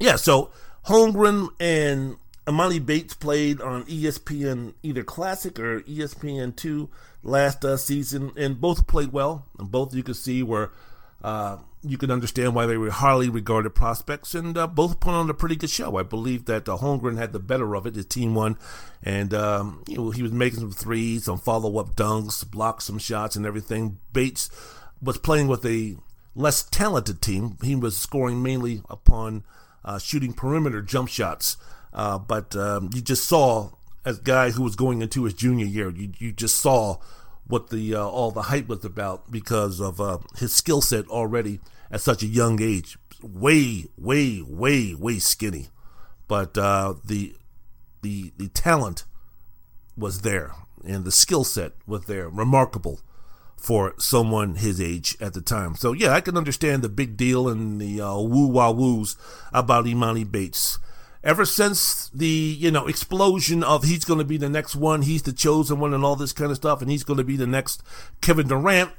yeah, 0.00 0.16
so 0.16 0.50
Holmgren 0.86 1.48
and 1.58 2.16
Emoni 2.46 2.84
Bates 2.84 3.14
played 3.14 3.60
on 3.60 3.84
ESPN 3.84 4.74
either 4.82 5.02
Classic 5.02 5.58
or 5.58 5.80
ESPN 5.82 6.54
two 6.54 6.90
last 7.22 7.64
uh, 7.64 7.76
season, 7.76 8.32
and 8.36 8.60
both 8.60 8.86
played 8.86 9.12
well. 9.12 9.46
And 9.58 9.70
both 9.70 9.94
you 9.94 10.02
could 10.02 10.16
see 10.16 10.42
were 10.42 10.70
uh, 11.22 11.58
you 11.84 11.98
can 11.98 12.10
understand 12.10 12.54
why 12.54 12.66
they 12.66 12.76
were 12.76 12.90
highly 12.90 13.28
regarded 13.28 13.70
prospects, 13.70 14.34
and 14.34 14.56
uh, 14.56 14.66
both 14.66 15.00
put 15.00 15.12
on 15.12 15.28
a 15.28 15.34
pretty 15.34 15.56
good 15.56 15.70
show. 15.70 15.96
I 15.96 16.02
believe 16.02 16.46
that 16.46 16.68
uh, 16.68 16.76
Holmgren 16.76 17.18
had 17.18 17.32
the 17.32 17.38
better 17.38 17.74
of 17.74 17.86
it. 17.86 17.94
His 17.94 18.06
team 18.06 18.34
won, 18.34 18.56
and 19.02 19.34
um, 19.34 19.84
you 19.86 19.96
know, 19.96 20.10
he 20.10 20.22
was 20.22 20.32
making 20.32 20.60
some 20.60 20.72
threes, 20.72 21.24
some 21.24 21.38
follow 21.38 21.78
up 21.78 21.94
dunks, 21.94 22.48
blocked 22.48 22.82
some 22.82 22.98
shots, 22.98 23.36
and 23.36 23.44
everything. 23.44 23.98
Bates 24.12 24.50
was 25.02 25.18
playing 25.18 25.48
with 25.48 25.64
a 25.66 25.96
less 26.34 26.62
talented 26.62 27.20
team. 27.20 27.58
He 27.62 27.76
was 27.76 27.96
scoring 27.96 28.42
mainly 28.42 28.82
upon 28.88 29.44
uh, 29.84 29.98
shooting 29.98 30.32
perimeter 30.32 30.82
jump 30.82 31.08
shots, 31.08 31.56
uh, 31.92 32.18
but 32.18 32.56
um, 32.56 32.90
you 32.94 33.02
just 33.02 33.28
saw 33.28 33.70
as 34.04 34.18
a 34.18 34.22
guy 34.22 34.50
who 34.50 34.62
was 34.62 34.76
going 34.76 35.02
into 35.02 35.24
his 35.24 35.34
junior 35.34 35.66
year, 35.66 35.90
you 35.90 36.12
you 36.18 36.32
just 36.32 36.56
saw 36.56 36.98
what 37.46 37.70
the 37.70 37.94
uh, 37.94 38.06
all 38.06 38.30
the 38.30 38.42
hype 38.42 38.68
was 38.68 38.84
about 38.84 39.30
because 39.30 39.80
of 39.80 40.00
uh, 40.00 40.18
his 40.36 40.52
skill 40.52 40.80
set 40.80 41.06
already 41.08 41.60
at 41.90 42.00
such 42.00 42.22
a 42.22 42.26
young 42.26 42.60
age. 42.62 42.98
Way, 43.22 43.86
way, 43.96 44.42
way, 44.46 44.94
way 44.94 45.18
skinny, 45.18 45.68
but 46.28 46.58
uh, 46.58 46.94
the 47.04 47.34
the 48.02 48.32
the 48.36 48.48
talent 48.48 49.04
was 49.96 50.20
there 50.20 50.52
and 50.86 51.04
the 51.04 51.12
skill 51.12 51.44
set 51.44 51.72
was 51.86 52.04
there. 52.04 52.28
Remarkable 52.28 53.00
for 53.56 53.94
someone 53.98 54.56
his 54.56 54.78
age 54.78 55.16
at 55.20 55.32
the 55.32 55.40
time. 55.40 55.74
So 55.74 55.92
yeah, 55.92 56.12
I 56.12 56.20
can 56.20 56.36
understand 56.36 56.82
the 56.82 56.90
big 56.90 57.16
deal 57.16 57.48
and 57.48 57.80
the 57.80 58.00
uh, 58.00 58.18
woo 58.18 58.48
wah 58.48 58.70
woos 58.70 59.16
about 59.52 59.86
Emoni 59.86 60.30
Bates 60.30 60.78
ever 61.24 61.46
since 61.46 62.10
the 62.10 62.26
you 62.26 62.70
know 62.70 62.86
explosion 62.86 63.64
of 63.64 63.84
he's 63.84 64.04
going 64.04 64.18
to 64.18 64.24
be 64.24 64.36
the 64.36 64.48
next 64.48 64.76
one, 64.76 65.02
he's 65.02 65.22
the 65.22 65.32
chosen 65.32 65.80
one, 65.80 65.94
and 65.94 66.04
all 66.04 66.16
this 66.16 66.32
kind 66.32 66.50
of 66.50 66.56
stuff, 66.56 66.82
and 66.82 66.90
he's 66.90 67.04
going 67.04 67.16
to 67.16 67.24
be 67.24 67.36
the 67.36 67.46
next 67.46 67.82
Kevin 68.20 68.46
Durant. 68.46 68.90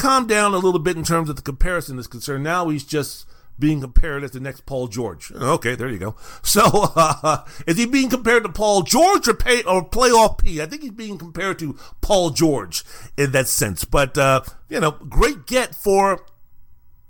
Calm 0.00 0.26
down 0.26 0.54
a 0.54 0.58
little 0.58 0.80
bit 0.80 0.96
in 0.96 1.04
terms 1.04 1.28
of 1.28 1.36
the 1.36 1.42
comparison 1.42 1.98
is 1.98 2.06
concerned. 2.06 2.42
Now 2.42 2.70
he's 2.70 2.84
just 2.84 3.26
being 3.58 3.82
compared 3.82 4.24
as 4.24 4.30
the 4.30 4.40
next 4.40 4.64
Paul 4.64 4.88
George. 4.88 5.30
Okay, 5.30 5.74
there 5.74 5.90
you 5.90 5.98
go. 5.98 6.16
So 6.42 6.62
uh, 6.96 7.44
is 7.66 7.76
he 7.76 7.84
being 7.84 8.08
compared 8.08 8.44
to 8.44 8.48
Paul 8.48 8.80
George 8.80 9.28
or 9.28 9.34
pay 9.34 9.62
or 9.64 9.86
playoff 9.86 10.38
P? 10.38 10.62
I 10.62 10.64
think 10.64 10.80
he's 10.80 10.92
being 10.92 11.18
compared 11.18 11.58
to 11.58 11.76
Paul 12.00 12.30
George 12.30 12.82
in 13.18 13.32
that 13.32 13.46
sense. 13.46 13.84
But 13.84 14.16
uh, 14.16 14.40
you 14.70 14.80
know, 14.80 14.92
great 14.92 15.46
get 15.46 15.74
for 15.74 16.24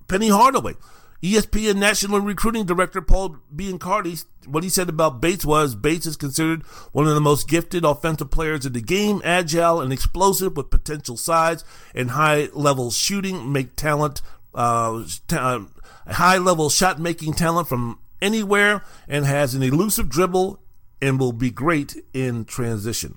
Penny 0.09 0.29
Hardaway. 0.29 0.75
ESPN 1.23 1.77
National 1.77 2.21
Recruiting 2.21 2.65
Director 2.65 3.03
Paul 3.03 3.37
Biancardi, 3.55 4.25
what 4.47 4.63
he 4.63 4.71
said 4.71 4.89
about 4.89 5.21
Bates 5.21 5.45
was 5.45 5.75
Bates 5.75 6.07
is 6.07 6.17
considered 6.17 6.63
one 6.93 7.07
of 7.07 7.15
the 7.15 7.21
most 7.21 7.47
gifted 7.47 7.85
offensive 7.85 8.31
players 8.31 8.65
in 8.65 8.73
the 8.73 8.81
game, 8.81 9.21
agile 9.23 9.83
and 9.83 9.93
explosive 9.93 10.57
with 10.57 10.71
potential 10.71 11.19
size 11.19 11.63
and 11.95 12.13
high 12.13 12.49
level 12.55 12.91
shooting, 12.91 13.53
make 13.53 13.77
talent, 13.77 14.23
uh, 14.55 15.05
uh, 15.31 15.61
high 16.07 16.39
level 16.39 16.71
shot 16.71 16.99
making 16.99 17.35
talent 17.35 17.69
from 17.69 17.99
anywhere, 18.23 18.83
and 19.07 19.27
has 19.27 19.55
an 19.55 19.63
elusive 19.63 20.09
dribble 20.09 20.59
and 21.03 21.21
will 21.21 21.33
be 21.33 21.51
great 21.51 21.97
in 22.15 22.47
transition. 22.47 23.17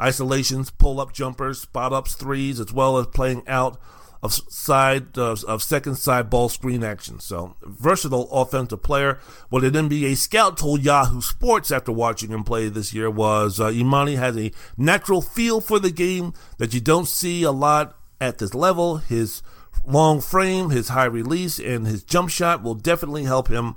Isolations, 0.00 0.70
pull 0.70 1.00
up 1.00 1.12
jumpers, 1.12 1.60
spot 1.60 1.92
ups, 1.92 2.14
threes, 2.14 2.58
as 2.58 2.72
well 2.72 2.96
as 2.96 3.06
playing 3.08 3.46
out 3.46 3.78
of 4.22 4.32
side 4.32 5.18
of, 5.18 5.42
of 5.44 5.62
second 5.62 5.96
side 5.96 6.30
ball 6.30 6.48
screen 6.48 6.84
action. 6.84 7.18
So 7.18 7.56
versatile 7.62 8.30
offensive 8.30 8.82
player. 8.82 9.18
What 9.48 9.64
an 9.64 9.72
NBA 9.72 10.16
scout 10.16 10.56
told 10.56 10.82
Yahoo 10.82 11.20
Sports 11.20 11.70
after 11.70 11.90
watching 11.90 12.30
him 12.30 12.44
play 12.44 12.68
this 12.68 12.94
year 12.94 13.10
was 13.10 13.58
uh, 13.58 13.68
Emoni 13.68 14.16
has 14.16 14.36
a 14.38 14.52
natural 14.76 15.22
feel 15.22 15.60
for 15.60 15.78
the 15.80 15.90
game 15.90 16.34
that 16.58 16.72
you 16.72 16.80
don't 16.80 17.08
see 17.08 17.42
a 17.42 17.50
lot 17.50 17.96
at 18.20 18.38
this 18.38 18.54
level. 18.54 18.98
His 18.98 19.42
long 19.84 20.20
frame, 20.20 20.70
his 20.70 20.90
high 20.90 21.06
release, 21.06 21.58
and 21.58 21.86
his 21.86 22.04
jump 22.04 22.30
shot 22.30 22.62
will 22.62 22.74
definitely 22.74 23.24
help 23.24 23.48
him 23.48 23.74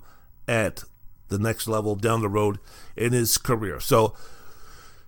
at 0.47 0.83
the 1.29 1.39
next 1.39 1.67
level 1.67 1.95
down 1.95 2.21
the 2.21 2.29
road 2.29 2.59
in 2.95 3.13
his 3.13 3.39
career. 3.39 3.79
So 3.79 4.15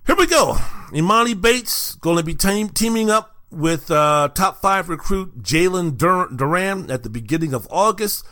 here 0.04 0.16
we 0.16 0.26
go. 0.26 0.54
Emoni 0.90 1.40
Bates 1.40 1.94
going 1.94 2.16
to 2.16 2.24
be 2.24 2.34
team, 2.34 2.70
teaming 2.70 3.08
up 3.08 3.37
with 3.50 3.90
uh, 3.90 4.28
top 4.34 4.60
five 4.60 4.88
recruit 4.88 5.42
Jalen 5.42 5.96
Dur- 5.96 6.28
Duren 6.28 6.90
at 6.90 7.02
the 7.02 7.10
beginning 7.10 7.54
of 7.54 7.66
August. 7.70 8.24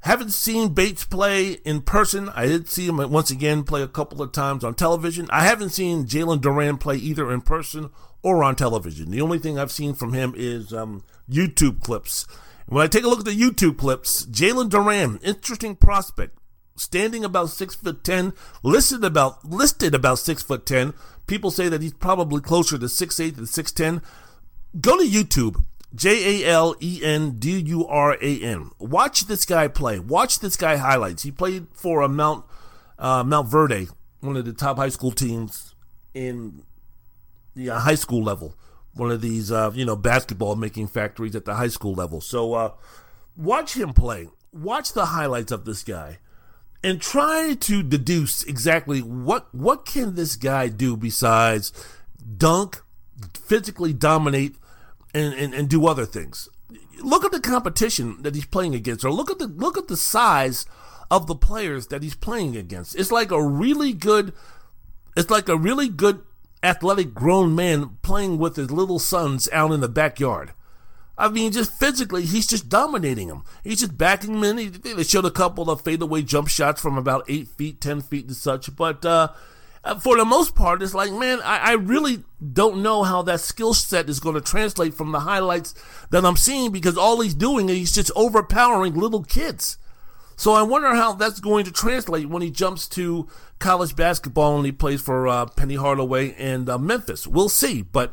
Haven't 0.00 0.30
seen 0.30 0.74
Bates 0.74 1.04
play 1.04 1.52
in 1.64 1.82
person. 1.82 2.28
I 2.28 2.46
did 2.46 2.68
see 2.68 2.86
him 2.86 2.98
once 3.10 3.30
again 3.30 3.64
play 3.64 3.82
a 3.82 3.88
couple 3.88 4.22
of 4.22 4.30
times 4.30 4.62
on 4.62 4.74
television. 4.74 5.26
I 5.30 5.42
haven't 5.42 5.70
seen 5.70 6.06
Jalen 6.06 6.40
Duren 6.40 6.78
play 6.78 6.96
either 6.96 7.32
in 7.32 7.40
person 7.40 7.90
or 8.22 8.44
on 8.44 8.54
television. 8.54 9.10
The 9.10 9.20
only 9.20 9.38
thing 9.38 9.58
I've 9.58 9.72
seen 9.72 9.94
from 9.94 10.12
him 10.12 10.34
is 10.36 10.72
um, 10.72 11.02
YouTube 11.28 11.82
clips. 11.82 12.26
When 12.66 12.84
I 12.84 12.86
take 12.86 13.04
a 13.04 13.08
look 13.08 13.20
at 13.20 13.24
the 13.24 13.32
YouTube 13.32 13.78
clips, 13.78 14.26
Jalen 14.26 14.70
Duren, 14.70 15.22
interesting 15.24 15.74
prospect, 15.74 16.38
standing 16.76 17.24
about 17.24 17.50
six 17.50 17.74
foot 17.74 18.04
ten, 18.04 18.34
listed 18.62 19.02
about 19.02 19.44
listed 19.44 19.94
about 19.94 20.18
six 20.20 20.42
foot 20.42 20.64
ten. 20.64 20.94
People 21.26 21.50
say 21.50 21.68
that 21.68 21.82
he's 21.82 21.94
probably 21.94 22.40
closer 22.40 22.78
to 22.78 22.88
six 22.88 23.18
eight 23.18 23.36
than 23.36 23.46
six 23.46 23.72
ten. 23.72 24.00
Go 24.80 24.98
to 24.98 25.04
YouTube, 25.04 25.64
J 25.94 26.44
A 26.44 26.50
L 26.50 26.76
E 26.80 27.00
N 27.02 27.38
D 27.38 27.58
U 27.58 27.86
R 27.86 28.16
A 28.20 28.42
N. 28.42 28.70
Watch 28.78 29.26
this 29.26 29.44
guy 29.44 29.66
play. 29.68 29.98
Watch 29.98 30.40
this 30.40 30.56
guy 30.56 30.76
highlights. 30.76 31.22
He 31.22 31.30
played 31.30 31.66
for 31.72 32.02
a 32.02 32.08
Mount 32.08 32.44
uh, 32.98 33.24
Montverde, 33.24 33.90
one 34.20 34.36
of 34.36 34.44
the 34.44 34.52
top 34.52 34.76
high 34.76 34.90
school 34.90 35.10
teams 35.10 35.74
in 36.14 36.62
the 37.54 37.70
uh, 37.70 37.78
high 37.80 37.94
school 37.94 38.22
level. 38.22 38.54
One 38.94 39.10
of 39.10 39.20
these, 39.20 39.50
uh, 39.50 39.70
you 39.74 39.84
know, 39.84 39.96
basketball 39.96 40.56
making 40.56 40.88
factories 40.88 41.36
at 41.36 41.44
the 41.44 41.54
high 41.54 41.68
school 41.68 41.94
level. 41.94 42.20
So 42.20 42.54
uh, 42.54 42.72
watch 43.36 43.74
him 43.74 43.92
play. 43.92 44.28
Watch 44.52 44.92
the 44.92 45.06
highlights 45.06 45.52
of 45.52 45.64
this 45.64 45.82
guy, 45.82 46.18
and 46.82 47.00
try 47.00 47.54
to 47.54 47.82
deduce 47.82 48.42
exactly 48.44 49.00
what 49.00 49.54
what 49.54 49.86
can 49.86 50.14
this 50.14 50.36
guy 50.36 50.68
do 50.68 50.96
besides 50.96 51.72
dunk, 52.36 52.82
physically 53.34 53.92
dominate, 53.92 54.56
and, 55.14 55.34
and, 55.34 55.54
and 55.54 55.68
do 55.68 55.86
other 55.86 56.06
things. 56.06 56.48
Look 57.02 57.24
at 57.24 57.32
the 57.32 57.40
competition 57.40 58.22
that 58.22 58.34
he's 58.34 58.44
playing 58.44 58.74
against, 58.74 59.04
or 59.04 59.10
look 59.12 59.30
at 59.30 59.38
the 59.38 59.46
look 59.46 59.78
at 59.78 59.88
the 59.88 59.96
size 59.96 60.66
of 61.10 61.26
the 61.26 61.34
players 61.34 61.86
that 61.88 62.02
he's 62.02 62.14
playing 62.14 62.56
against. 62.56 62.96
It's 62.96 63.12
like 63.12 63.30
a 63.30 63.42
really 63.42 63.92
good, 63.92 64.32
it's 65.16 65.30
like 65.30 65.48
a 65.48 65.56
really 65.56 65.88
good 65.88 66.22
athletic 66.62 67.14
grown 67.14 67.54
man 67.54 67.98
playing 68.02 68.38
with 68.38 68.56
his 68.56 68.70
little 68.70 68.98
sons 68.98 69.48
out 69.52 69.72
in 69.72 69.80
the 69.80 69.88
backyard. 69.88 70.52
I 71.16 71.28
mean, 71.28 71.50
just 71.50 71.72
physically, 71.72 72.24
he's 72.24 72.46
just 72.46 72.68
dominating 72.68 73.28
them. 73.28 73.42
He's 73.64 73.80
just 73.80 73.98
backing 73.98 74.34
them 74.34 74.44
in. 74.44 74.58
He, 74.58 74.68
they 74.68 75.02
showed 75.02 75.24
a 75.24 75.32
couple 75.32 75.68
of 75.68 75.80
fadeaway 75.80 76.22
jump 76.22 76.48
shots 76.48 76.80
from 76.80 76.96
about 76.96 77.24
eight 77.28 77.48
feet, 77.48 77.80
ten 77.80 78.00
feet, 78.00 78.26
and 78.26 78.36
such. 78.36 78.74
But 78.76 79.04
uh, 79.04 79.28
for 79.94 80.16
the 80.16 80.24
most 80.24 80.54
part, 80.54 80.82
it's 80.82 80.94
like, 80.94 81.12
man, 81.12 81.40
I, 81.42 81.58
I 81.58 81.72
really 81.72 82.22
don't 82.52 82.82
know 82.82 83.02
how 83.02 83.22
that 83.22 83.40
skill 83.40 83.74
set 83.74 84.08
is 84.08 84.20
going 84.20 84.34
to 84.34 84.40
translate 84.40 84.94
from 84.94 85.12
the 85.12 85.20
highlights 85.20 85.74
that 86.10 86.24
I'm 86.24 86.36
seeing 86.36 86.72
because 86.72 86.96
all 86.96 87.20
he's 87.20 87.34
doing 87.34 87.68
is 87.68 87.76
he's 87.76 87.94
just 87.94 88.10
overpowering 88.14 88.94
little 88.94 89.24
kids. 89.24 89.78
So 90.36 90.52
I 90.52 90.62
wonder 90.62 90.94
how 90.94 91.14
that's 91.14 91.40
going 91.40 91.64
to 91.64 91.72
translate 91.72 92.28
when 92.28 92.42
he 92.42 92.50
jumps 92.50 92.86
to 92.90 93.26
college 93.58 93.96
basketball 93.96 94.56
and 94.56 94.64
he 94.64 94.70
plays 94.70 95.00
for 95.00 95.26
uh, 95.26 95.46
Penny 95.46 95.74
Hardaway 95.74 96.32
and 96.34 96.68
uh, 96.68 96.78
Memphis. 96.78 97.26
We'll 97.26 97.48
see, 97.48 97.82
but 97.82 98.12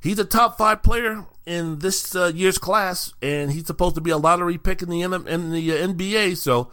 he's 0.00 0.18
a 0.18 0.24
top 0.24 0.56
five 0.56 0.82
player 0.82 1.26
in 1.44 1.80
this 1.80 2.16
uh, 2.16 2.32
year's 2.34 2.58
class, 2.58 3.12
and 3.20 3.52
he's 3.52 3.66
supposed 3.66 3.94
to 3.94 4.00
be 4.00 4.10
a 4.10 4.16
lottery 4.16 4.56
pick 4.56 4.80
in 4.80 4.88
the 4.88 5.02
in 5.02 5.50
the 5.50 5.72
uh, 5.72 5.86
NBA. 5.86 6.38
So, 6.38 6.70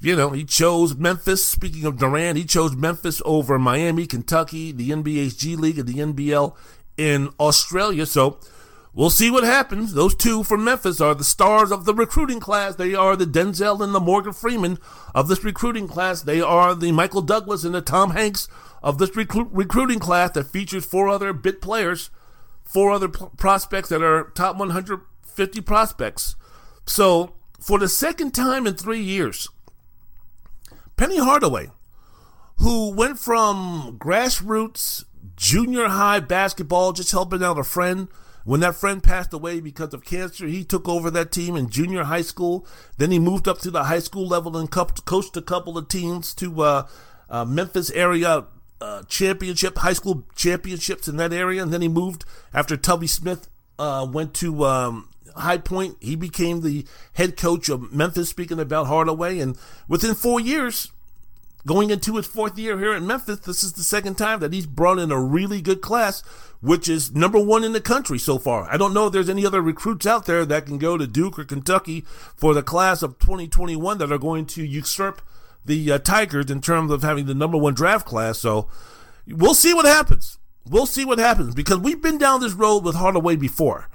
you 0.00 0.16
know, 0.16 0.30
he 0.30 0.44
chose 0.44 0.94
Memphis. 0.96 1.44
Speaking 1.44 1.84
of 1.84 1.96
Duren, 1.96 2.36
he 2.36 2.44
chose 2.44 2.76
Memphis 2.76 3.20
over 3.24 3.58
Miami, 3.58 4.06
Kentucky, 4.06 4.72
the 4.72 4.90
NBA's 4.90 5.36
G 5.36 5.56
League, 5.56 5.78
and 5.78 5.88
the 5.88 5.94
NBL 5.94 6.54
in 6.96 7.30
Australia. 7.40 8.06
So 8.06 8.38
We'll 8.98 9.10
see 9.10 9.30
what 9.30 9.44
happens. 9.44 9.94
Those 9.94 10.14
two 10.14 10.42
from 10.42 10.64
Memphis 10.64 11.00
are 11.00 11.14
the 11.14 11.22
stars 11.22 11.70
of 11.70 11.84
the 11.84 11.94
recruiting 11.94 12.40
class. 12.40 12.74
They 12.74 12.96
are 12.96 13.14
the 13.14 13.26
Denzel 13.26 13.80
and 13.80 13.94
the 13.94 14.00
Morgan 14.00 14.32
Freeman 14.32 14.78
of 15.14 15.28
this 15.28 15.44
recruiting 15.44 15.86
class. 15.86 16.22
They 16.22 16.40
are 16.40 16.74
the 16.74 16.90
Michael 16.90 17.22
Douglas 17.22 17.62
and 17.62 17.72
the 17.72 17.80
Tom 17.80 18.10
Hanks 18.10 18.48
of 18.82 18.98
this 18.98 19.10
recru- 19.10 19.48
recruiting 19.52 20.00
class 20.00 20.32
that 20.32 20.48
features 20.48 20.84
four 20.84 21.08
other 21.08 21.32
bit 21.32 21.60
players, 21.60 22.10
four 22.64 22.90
other 22.90 23.08
p- 23.08 23.26
prospects 23.36 23.90
that 23.90 24.02
are 24.02 24.32
top 24.34 24.56
150 24.56 25.60
prospects. 25.60 26.34
So, 26.84 27.34
for 27.60 27.78
the 27.78 27.88
second 27.88 28.32
time 28.32 28.66
in 28.66 28.74
three 28.74 29.02
years, 29.02 29.48
Penny 30.98 31.18
Hardaway, 31.18 31.70
who 32.56 32.92
went 32.92 33.20
from 33.20 33.96
grassroots 34.00 35.04
junior 35.36 35.86
high 35.86 36.18
basketball, 36.18 36.92
just 36.92 37.12
helping 37.12 37.40
out 37.40 37.56
a 37.56 37.62
friend, 37.62 38.08
when 38.44 38.58
that 38.60 38.74
friend 38.74 39.00
passed 39.00 39.32
away 39.32 39.60
because 39.60 39.94
of 39.94 40.04
cancer, 40.04 40.48
he 40.48 40.64
took 40.64 40.88
over 40.88 41.08
that 41.12 41.30
team 41.30 41.54
in 41.54 41.70
junior 41.70 42.02
high 42.02 42.22
school. 42.22 42.66
Then 42.96 43.12
he 43.12 43.20
moved 43.20 43.46
up 43.46 43.58
to 43.60 43.70
the 43.70 43.84
high 43.84 44.00
school 44.00 44.26
level 44.26 44.56
and 44.56 44.68
coached 44.68 45.36
a 45.36 45.42
couple 45.42 45.78
of 45.78 45.86
teams 45.86 46.34
to 46.34 46.62
uh, 46.62 46.88
uh, 47.30 47.44
Memphis 47.44 47.90
area 47.90 48.46
uh, 48.80 49.02
championship, 49.04 49.78
high 49.78 49.92
school 49.92 50.26
championships 50.34 51.06
in 51.06 51.16
that 51.18 51.32
area. 51.32 51.62
And 51.62 51.72
then 51.72 51.82
he 51.82 51.88
moved 51.88 52.24
after 52.52 52.76
Tubby 52.76 53.06
Smith 53.06 53.48
uh, 53.78 54.04
went 54.10 54.34
to 54.34 54.64
um, 54.64 55.10
High 55.40 55.58
Point. 55.58 55.96
He 56.00 56.16
became 56.16 56.60
the 56.60 56.84
head 57.14 57.36
coach 57.36 57.68
of 57.68 57.92
Memphis, 57.92 58.28
speaking 58.28 58.60
about 58.60 58.86
Hardaway. 58.86 59.38
And 59.38 59.56
within 59.88 60.14
four 60.14 60.40
years, 60.40 60.92
Going 61.66 61.90
into 61.90 62.16
his 62.16 62.26
fourth 62.26 62.56
year 62.56 62.78
here 62.78 62.94
at 62.94 63.02
Memphis, 63.02 63.40
this 63.40 63.64
is 63.64 63.72
the 63.72 63.82
second 63.82 64.16
time 64.16 64.40
that 64.40 64.52
he's 64.52 64.64
brought 64.64 64.98
in 64.98 65.10
a 65.10 65.20
really 65.20 65.60
good 65.60 65.82
class, 65.82 66.22
which 66.62 66.88
is 66.88 67.14
number 67.14 67.38
one 67.38 67.62
in 67.62 67.72
the 67.72 67.80
country 67.80 68.18
so 68.18 68.38
far. 68.38 68.66
I 68.70 68.76
don't 68.76 68.94
know 68.94 69.08
if 69.08 69.12
there's 69.12 69.28
any 69.28 69.44
other 69.44 69.60
recruits 69.60 70.06
out 70.06 70.24
there 70.24 70.46
that 70.46 70.66
can 70.66 70.78
go 70.78 70.96
to 70.96 71.06
Duke 71.06 71.38
or 71.38 71.44
Kentucky 71.44 72.04
for 72.36 72.54
the 72.54 72.62
class 72.62 73.02
of 73.02 73.18
2021 73.18 73.98
that 73.98 74.12
are 74.12 74.18
going 74.18 74.46
to 74.46 74.64
usurp 74.64 75.20
the 75.64 75.92
uh, 75.92 75.98
Tigers 75.98 76.50
in 76.50 76.60
terms 76.60 76.92
of 76.92 77.02
having 77.02 77.26
the 77.26 77.34
number 77.34 77.58
one 77.58 77.74
draft 77.74 78.06
class. 78.06 78.38
So 78.38 78.68
we'll 79.26 79.52
see 79.52 79.74
what 79.74 79.84
happens. 79.84 80.38
We'll 80.64 80.86
see 80.86 81.04
what 81.04 81.18
happens 81.18 81.54
because 81.54 81.78
we've 81.78 82.00
been 82.00 82.18
down 82.18 82.40
this 82.40 82.54
road 82.54 82.84
with 82.84 82.94
Hardaway 82.94 83.36
before. 83.36 83.90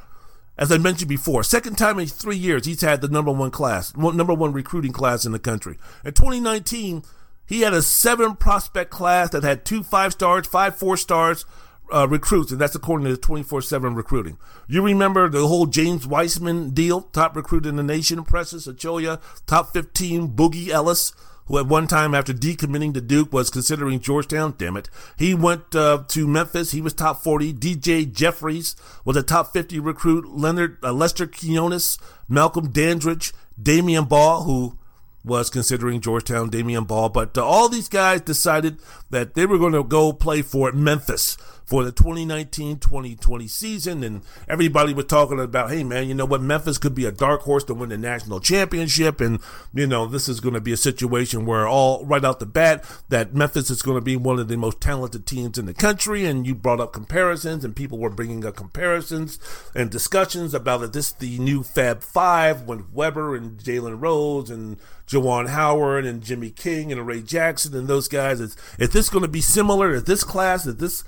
As 0.57 0.71
I 0.71 0.77
mentioned 0.77 1.09
before, 1.09 1.43
second 1.43 1.77
time 1.77 1.97
in 1.99 2.07
three 2.07 2.37
years 2.37 2.65
he's 2.65 2.81
had 2.81 3.01
the 3.01 3.07
number 3.07 3.31
one 3.31 3.51
class, 3.51 3.95
number 3.95 4.33
one 4.33 4.53
recruiting 4.53 4.91
class 4.91 5.25
in 5.25 5.31
the 5.31 5.39
country. 5.39 5.77
In 6.05 6.13
2019, 6.13 7.03
he 7.45 7.61
had 7.61 7.73
a 7.73 7.81
seven 7.81 8.35
prospect 8.35 8.91
class 8.91 9.31
that 9.31 9.43
had 9.43 9.65
two 9.65 9.83
five 9.83 10.13
stars, 10.13 10.47
five 10.47 10.75
four 10.75 10.95
stars 10.95 11.45
uh, 11.93 12.07
recruits, 12.07 12.51
and 12.51 12.59
that's 12.59 12.75
according 12.75 13.05
to 13.05 13.11
the 13.11 13.17
24 13.17 13.61
7 13.61 13.95
recruiting. 13.95 14.37
You 14.67 14.81
remember 14.81 15.29
the 15.29 15.47
whole 15.47 15.65
James 15.65 16.07
Wiseman 16.07 16.71
deal, 16.71 17.01
top 17.01 17.35
recruit 17.35 17.65
in 17.65 17.75
the 17.75 17.83
nation, 17.83 18.23
Precious 18.23 18.67
Achiuwa, 18.67 19.21
top 19.45 19.73
15, 19.73 20.29
Boogie 20.29 20.69
Ellis, 20.69 21.13
who 21.47 21.57
at 21.57 21.67
one 21.67 21.87
time 21.87 22.13
after 22.15 22.33
decommitting 22.33 22.93
to 22.93 23.01
Duke 23.01 23.33
was 23.33 23.49
considering 23.49 23.99
Georgetown. 23.99 24.55
Damn 24.57 24.77
it. 24.77 24.89
He 25.17 25.33
went 25.33 25.75
uh, 25.75 26.03
to 26.07 26.27
Memphis. 26.27 26.71
He 26.71 26.81
was 26.81 26.93
top 26.93 27.23
40. 27.23 27.53
DJ 27.53 28.11
Jeffries 28.11 28.75
was 29.03 29.17
a 29.17 29.23
top 29.23 29.53
50 29.53 29.79
recruit. 29.79 30.29
Leonard 30.29 30.77
uh, 30.83 30.93
Lester 30.93 31.27
Quinones, 31.27 31.97
Malcolm 32.27 32.69
Dandridge, 32.71 33.33
Damion 33.61 34.07
Baugh, 34.07 34.43
who 34.43 34.77
was 35.25 35.49
considering 35.49 36.01
Georgetown, 36.01 36.49
Damion 36.49 36.85
Baugh. 36.85 37.09
but 37.09 37.37
uh, 37.37 37.45
all 37.45 37.69
these 37.69 37.87
guys 37.87 38.21
decided 38.21 38.77
that 39.09 39.35
they 39.35 39.45
were 39.45 39.57
going 39.57 39.73
to 39.73 39.83
go 39.83 40.11
play 40.11 40.41
for 40.41 40.71
Memphis 40.73 41.37
for 41.65 41.83
the 41.83 41.91
2019-2020 41.91 43.49
season 43.49 44.03
and 44.03 44.21
everybody 44.47 44.93
was 44.93 45.05
talking 45.05 45.39
about 45.39 45.69
hey 45.69 45.83
man 45.83 46.07
you 46.07 46.13
know 46.13 46.25
what 46.25 46.41
memphis 46.41 46.77
could 46.77 46.93
be 46.93 47.05
a 47.05 47.11
dark 47.11 47.41
horse 47.41 47.63
to 47.63 47.73
win 47.73 47.89
the 47.89 47.97
national 47.97 48.39
championship 48.39 49.21
and 49.21 49.39
you 49.73 49.87
know 49.87 50.05
this 50.05 50.27
is 50.27 50.39
going 50.39 50.53
to 50.53 50.61
be 50.61 50.73
a 50.73 50.77
situation 50.77 51.45
where 51.45 51.67
all 51.67 52.05
right 52.05 52.25
out 52.25 52.39
the 52.39 52.45
bat 52.45 52.83
that 53.09 53.33
memphis 53.33 53.69
is 53.69 53.81
going 53.81 53.97
to 53.97 54.01
be 54.01 54.15
one 54.15 54.39
of 54.39 54.47
the 54.47 54.57
most 54.57 54.81
talented 54.81 55.25
teams 55.25 55.57
in 55.57 55.65
the 55.65 55.73
country 55.73 56.25
and 56.25 56.45
you 56.45 56.53
brought 56.53 56.79
up 56.79 56.93
comparisons 56.93 57.63
and 57.63 57.75
people 57.75 57.97
were 57.97 58.09
bringing 58.09 58.45
up 58.45 58.55
comparisons 58.55 59.39
and 59.73 59.89
discussions 59.89 60.53
about 60.53 60.81
that 60.81 60.93
this 60.93 61.11
the 61.13 61.39
new 61.39 61.63
fab 61.63 62.01
five 62.01 62.63
when 62.63 62.85
webber 62.93 63.35
and 63.35 63.57
jalen 63.59 64.01
rose 64.01 64.49
and 64.49 64.77
Juwan 65.07 65.49
Howard 65.49 66.05
and 66.05 66.23
Jimmy 66.23 66.49
King 66.49 66.91
and 66.91 67.05
Ray 67.05 67.21
Jackson 67.21 67.75
and 67.75 67.87
those 67.87 68.07
guys. 68.07 68.39
Is, 68.39 68.55
is 68.79 68.89
this 68.89 69.09
going 69.09 69.23
to 69.23 69.27
be 69.27 69.41
similar? 69.41 69.93
Is 69.93 70.05
this 70.05 70.23
class? 70.23 70.65
Is 70.65 70.77
this 70.77 71.03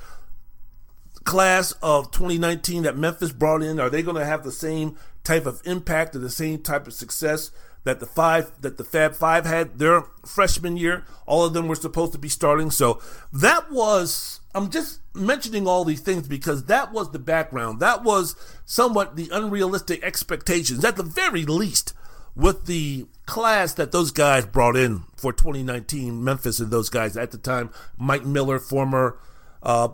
class 1.26 1.74
of 1.82 2.12
2019 2.12 2.84
that 2.84 2.98
Memphis 2.98 3.32
brought 3.32 3.62
in, 3.62 3.80
are 3.80 3.90
they 3.90 4.02
going 4.02 4.16
to 4.16 4.26
have 4.26 4.44
the 4.44 4.52
same 4.52 4.96
type 5.24 5.46
of 5.46 5.62
impact 5.66 6.16
or 6.16 6.20
the 6.20 6.30
same 6.30 6.62
type 6.62 6.88
of 6.88 6.94
success 6.94 7.52
that 7.84 8.00
the 8.00 8.06
five 8.06 8.52
that 8.62 8.78
the 8.78 8.84
Fab 8.84 9.14
Five 9.14 9.46
had 9.46 9.80
their 9.80 10.04
freshman 10.26 10.78
year? 10.78 11.04
All 11.26 11.44
of 11.44 11.54
them 11.54 11.68
were 11.68 11.76
supposed 11.76 12.14
to 12.14 12.18
be 12.18 12.30
starting, 12.30 12.72
so 12.72 13.02
that 13.34 13.72
was. 13.72 14.40
I'm 14.54 14.70
just 14.70 15.02
mentioning 15.14 15.68
all 15.68 15.84
these 15.84 16.00
things 16.00 16.30
because 16.30 16.66
that 16.66 16.94
was 16.94 17.12
the 17.12 17.20
background. 17.20 17.82
That 17.82 18.04
was 18.06 18.38
somewhat 18.64 19.18
the 19.18 19.30
unrealistic 19.34 20.02
expectations, 20.02 20.86
at 20.86 20.96
the 20.96 21.04
very 21.04 21.44
least, 21.44 21.94
with 22.38 22.66
the 22.66 23.06
class 23.26 23.74
that 23.74 23.92
those 23.92 24.12
guys 24.12 24.46
brought 24.46 24.78
in 24.78 25.04
for 25.18 25.34
2019. 25.34 26.24
Memphis 26.24 26.62
and 26.62 26.72
those 26.72 26.90
guys 26.90 27.18
at 27.18 27.32
the 27.32 27.38
time, 27.38 27.70
Mike 27.98 28.26
Miller, 28.26 28.60
former 28.60 29.20
uh, 29.62 29.90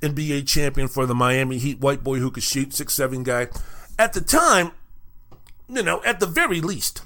NBA 0.00 0.46
champion 0.46 0.88
for 0.88 1.06
the 1.06 1.14
Miami 1.14 1.58
Heat, 1.58 1.80
white 1.80 2.02
boy 2.02 2.18
who 2.18 2.30
could 2.30 2.42
shoot, 2.42 2.74
six 2.74 2.94
seven 2.94 3.22
guy. 3.22 3.48
At 3.98 4.12
the 4.12 4.20
time, 4.20 4.72
you 5.68 5.82
know, 5.82 6.02
at 6.04 6.20
the 6.20 6.26
very 6.26 6.60
least, 6.60 7.02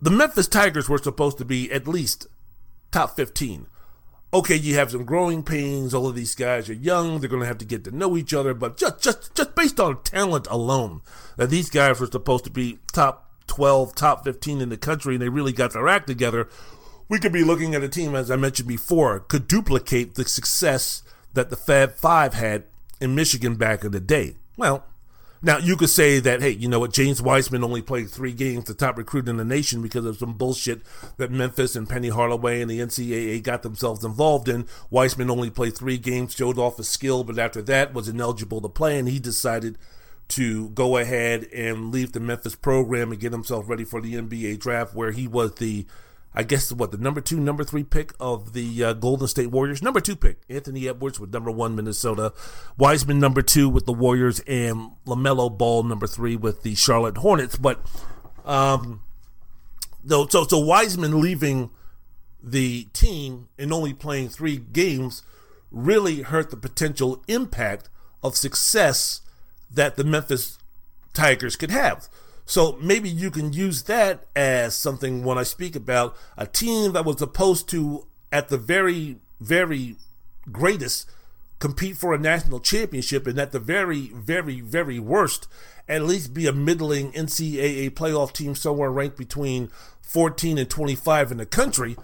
the 0.00 0.10
Memphis 0.10 0.48
Tigers 0.48 0.88
were 0.88 0.98
supposed 0.98 1.38
to 1.38 1.44
be 1.44 1.70
at 1.72 1.88
least 1.88 2.26
top 2.90 3.16
15. 3.16 3.66
Okay, 4.34 4.56
you 4.56 4.74
have 4.74 4.90
some 4.90 5.04
growing 5.04 5.42
pains. 5.42 5.94
All 5.94 6.08
of 6.08 6.14
these 6.14 6.34
guys 6.34 6.68
are 6.68 6.74
young. 6.74 7.20
They're 7.20 7.30
going 7.30 7.42
to 7.42 7.48
have 7.48 7.58
to 7.58 7.64
get 7.64 7.84
to 7.84 7.96
know 7.96 8.16
each 8.16 8.34
other. 8.34 8.54
But 8.54 8.76
just, 8.76 9.00
just, 9.02 9.34
just 9.34 9.54
based 9.54 9.80
on 9.80 10.02
talent 10.02 10.46
alone, 10.50 11.00
that 11.36 11.48
these 11.48 11.70
guys 11.70 12.00
were 12.00 12.06
supposed 12.06 12.44
to 12.44 12.50
be 12.50 12.78
top 12.92 13.30
12, 13.46 13.94
top 13.94 14.24
15 14.24 14.60
in 14.60 14.68
the 14.68 14.76
country, 14.76 15.14
and 15.14 15.22
they 15.22 15.28
really 15.28 15.52
got 15.52 15.72
their 15.72 15.88
act 15.88 16.06
together, 16.06 16.48
we 17.08 17.18
could 17.18 17.32
be 17.32 17.44
looking 17.44 17.74
at 17.74 17.82
a 17.82 17.88
team, 17.88 18.14
as 18.14 18.30
I 18.30 18.36
mentioned 18.36 18.68
before, 18.68 19.20
could 19.20 19.46
duplicate 19.46 20.14
the 20.14 20.24
success 20.24 21.02
that 21.36 21.50
the 21.50 21.56
Fab 21.56 21.92
Five 21.92 22.34
had 22.34 22.64
in 23.00 23.14
Michigan 23.14 23.54
back 23.54 23.84
in 23.84 23.92
the 23.92 24.00
day. 24.00 24.36
Well, 24.56 24.84
now 25.42 25.58
you 25.58 25.76
could 25.76 25.90
say 25.90 26.18
that, 26.18 26.40
hey, 26.40 26.50
you 26.50 26.66
know 26.66 26.80
what? 26.80 26.92
James 26.92 27.20
Wiseman 27.20 27.62
only 27.62 27.82
played 27.82 28.10
three 28.10 28.32
games, 28.32 28.64
the 28.64 28.74
top 28.74 28.96
recruit 28.96 29.28
in 29.28 29.36
the 29.36 29.44
nation, 29.44 29.82
because 29.82 30.04
of 30.06 30.16
some 30.16 30.32
bullshit 30.32 30.80
that 31.18 31.30
Memphis 31.30 31.76
and 31.76 31.88
Penny 31.88 32.08
Hardaway 32.08 32.62
and 32.62 32.70
the 32.70 32.80
NCAA 32.80 33.42
got 33.42 33.62
themselves 33.62 34.04
involved 34.04 34.48
in. 34.48 34.66
Wiseman 34.90 35.30
only 35.30 35.50
played 35.50 35.76
three 35.76 35.98
games, 35.98 36.34
showed 36.34 36.58
off 36.58 36.78
his 36.78 36.88
skill, 36.88 37.22
but 37.22 37.38
after 37.38 37.62
that 37.62 37.92
was 37.92 38.08
ineligible 38.08 38.62
to 38.62 38.68
play, 38.68 38.98
and 38.98 39.08
he 39.08 39.18
decided 39.18 39.78
to 40.28 40.70
go 40.70 40.96
ahead 40.96 41.44
and 41.54 41.92
leave 41.92 42.12
the 42.12 42.18
Memphis 42.18 42.56
program 42.56 43.12
and 43.12 43.20
get 43.20 43.30
himself 43.30 43.68
ready 43.68 43.84
for 43.84 44.00
the 44.00 44.14
NBA 44.14 44.58
draft, 44.58 44.94
where 44.94 45.12
he 45.12 45.28
was 45.28 45.54
the 45.56 45.86
I 46.38 46.42
guess 46.42 46.70
what 46.70 46.90
the 46.90 46.98
number 46.98 47.22
two, 47.22 47.40
number 47.40 47.64
three 47.64 47.82
pick 47.82 48.12
of 48.20 48.52
the 48.52 48.84
uh, 48.84 48.92
Golden 48.92 49.26
State 49.26 49.46
Warriors. 49.46 49.82
Number 49.82 50.00
two 50.00 50.14
pick, 50.14 50.42
Anthony 50.50 50.86
Edwards 50.86 51.18
with 51.18 51.32
number 51.32 51.50
one 51.50 51.74
Minnesota, 51.74 52.34
Wiseman 52.76 53.18
number 53.18 53.40
two 53.40 53.70
with 53.70 53.86
the 53.86 53.94
Warriors, 53.94 54.40
and 54.40 54.90
Lamelo 55.06 55.56
Ball 55.56 55.82
number 55.82 56.06
three 56.06 56.36
with 56.36 56.62
the 56.62 56.74
Charlotte 56.74 57.16
Hornets. 57.16 57.56
But 57.56 57.80
um, 58.44 59.00
so 60.06 60.26
so 60.26 60.58
Wiseman 60.58 61.22
leaving 61.22 61.70
the 62.42 62.84
team 62.92 63.48
and 63.58 63.72
only 63.72 63.94
playing 63.94 64.28
three 64.28 64.58
games 64.58 65.22
really 65.70 66.20
hurt 66.20 66.50
the 66.50 66.56
potential 66.56 67.24
impact 67.28 67.88
of 68.22 68.36
success 68.36 69.22
that 69.70 69.96
the 69.96 70.04
Memphis 70.04 70.58
Tigers 71.14 71.56
could 71.56 71.70
have. 71.70 72.08
So 72.46 72.78
maybe 72.80 73.08
you 73.08 73.30
can 73.30 73.52
use 73.52 73.82
that 73.82 74.26
as 74.36 74.76
something 74.76 75.24
when 75.24 75.36
I 75.36 75.42
speak 75.42 75.74
about 75.74 76.16
a 76.36 76.46
team 76.46 76.92
that 76.92 77.04
was 77.04 77.18
supposed 77.18 77.68
to, 77.70 78.06
at 78.30 78.48
the 78.48 78.56
very, 78.56 79.16
very 79.40 79.96
greatest, 80.50 81.10
compete 81.58 81.96
for 81.96 82.14
a 82.14 82.18
national 82.18 82.60
championship, 82.60 83.26
and 83.26 83.38
at 83.38 83.50
the 83.50 83.58
very, 83.58 84.08
very, 84.14 84.60
very 84.60 85.00
worst, 85.00 85.48
at 85.88 86.02
least 86.02 86.34
be 86.34 86.46
a 86.46 86.52
middling 86.52 87.10
NCAA 87.12 87.90
playoff 87.90 88.32
team 88.32 88.54
somewhere 88.54 88.90
ranked 88.90 89.16
between 89.16 89.70
14 90.02 90.56
and 90.56 90.70
25 90.70 91.32
in 91.32 91.38
the 91.38 91.46
country. 91.46 91.96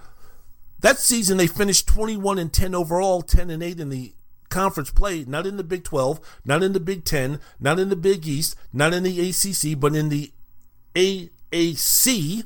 That 0.81 0.98
season, 0.98 1.36
they 1.36 1.47
finished 1.47 1.86
21 1.86 2.40
and 2.40 2.52
10 2.52 2.74
overall, 2.74 3.23
10 3.23 3.48
and 3.48 3.62
8 3.62 3.78
in 3.78 3.90
the 3.90 4.12
conference 4.53 4.91
play, 4.91 5.24
not 5.24 5.47
in 5.47 5.57
the 5.57 5.65
Big 5.65 5.83
12, 5.83 6.20
not 6.45 6.62
in 6.62 6.73
the 6.73 6.81
Big 6.81 7.05
10, 7.05 7.41
not 7.59 7.81
in 7.81 7.89
the 7.89 7.97
Big 7.97 8.27
East, 8.27 8.55
not 8.73 8.93
in 8.93 9.03
the 9.03 9.31
ACC, 9.31 9.81
but 9.81 9.97
in 9.97 10.11
the 10.11 10.31
AAC, 10.95 12.45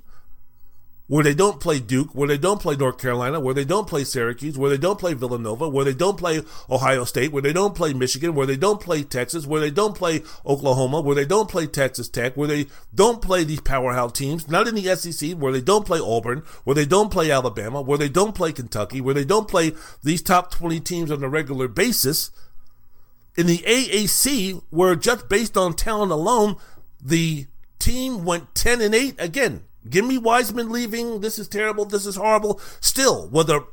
where 1.09 1.23
they 1.23 1.35
don't 1.35 1.61
play 1.61 1.79
Duke, 1.79 2.15
where 2.15 2.27
they 2.27 2.39
don't 2.39 2.61
play 2.61 2.75
North 2.75 2.99
Carolina, 2.99 3.39
where 3.39 3.55
they 3.55 3.65
don't 3.65 3.87
play 3.87 4.03
Syracuse, 4.03 4.59
where 4.59 4.71
they 4.71 4.77
don't 4.77 4.99
play 4.99 5.15
Villanova, 5.15 5.69
where 5.69 5.85
they 5.85 5.95
don't 5.95 6.19
play 6.19 6.43
Ohio 6.69 7.05
State, 7.05 7.31
where 7.31 7.43
they 7.43 7.53
don't 7.53 7.77
play 7.77 7.93
Michigan, 7.93 8.35
where 8.35 8.47
they 8.47 8.57
don't 8.57 8.81
play 8.81 9.05
Texas, 9.05 9.47
where 9.47 9.61
they 9.61 9.71
don't 9.71 9.95
play 9.95 10.23
Oklahoma, 10.45 11.01
where 11.01 11.15
they 11.15 11.25
don't 11.25 11.49
play 11.49 11.67
Texas 11.67 12.09
Tech, 12.09 12.37
where 12.37 12.49
they 12.49 12.67
don't 12.95 13.23
play 13.23 13.45
these 13.45 13.61
powerhouse 13.61 14.13
teams, 14.13 14.49
not 14.49 14.67
in 14.67 14.75
the 14.75 14.97
SEC, 14.97 15.33
where 15.33 15.53
they 15.53 15.61
don't 15.61 15.87
play 15.87 16.01
Auburn, 16.01 16.43
where 16.65 16.75
they 16.75 16.87
don't 16.87 17.13
play 17.13 17.31
Alabama, 17.31 17.81
where 17.81 17.99
they 17.99 18.09
don't 18.09 18.35
play 18.35 18.53
Kentucky, 18.53 19.01
where 19.01 19.15
they 19.15 19.25
don't 19.25 19.49
play 19.49 19.73
these 20.03 20.23
top 20.23 20.51
20 20.51 20.81
teams 20.81 21.11
on 21.13 21.23
a 21.23 21.29
regular 21.29 21.69
basis. 21.69 22.31
In 23.37 23.47
the 23.47 23.59
AAC, 23.59 24.63
where 24.71 24.97
just 24.97 25.29
based 25.29 25.57
on 25.57 25.75
talent 25.75 26.11
alone, 26.11 26.57
the 27.01 27.47
team 27.79 28.25
went 28.25 28.55
10 28.57 28.81
and 28.81 28.95
8 28.95 29.15
again 29.19 29.66
Give 29.91 30.05
me 30.05 30.19
Wiseman 30.19 30.71
leaving. 30.71 31.21
This 31.21 31.39
is 31.39 31.49
terrible. 31.49 31.85
This 31.85 32.07
is 32.07 32.17
horrible. 32.17 32.61
Still, 32.81 33.29
with 33.29 33.51
a 33.51 33.67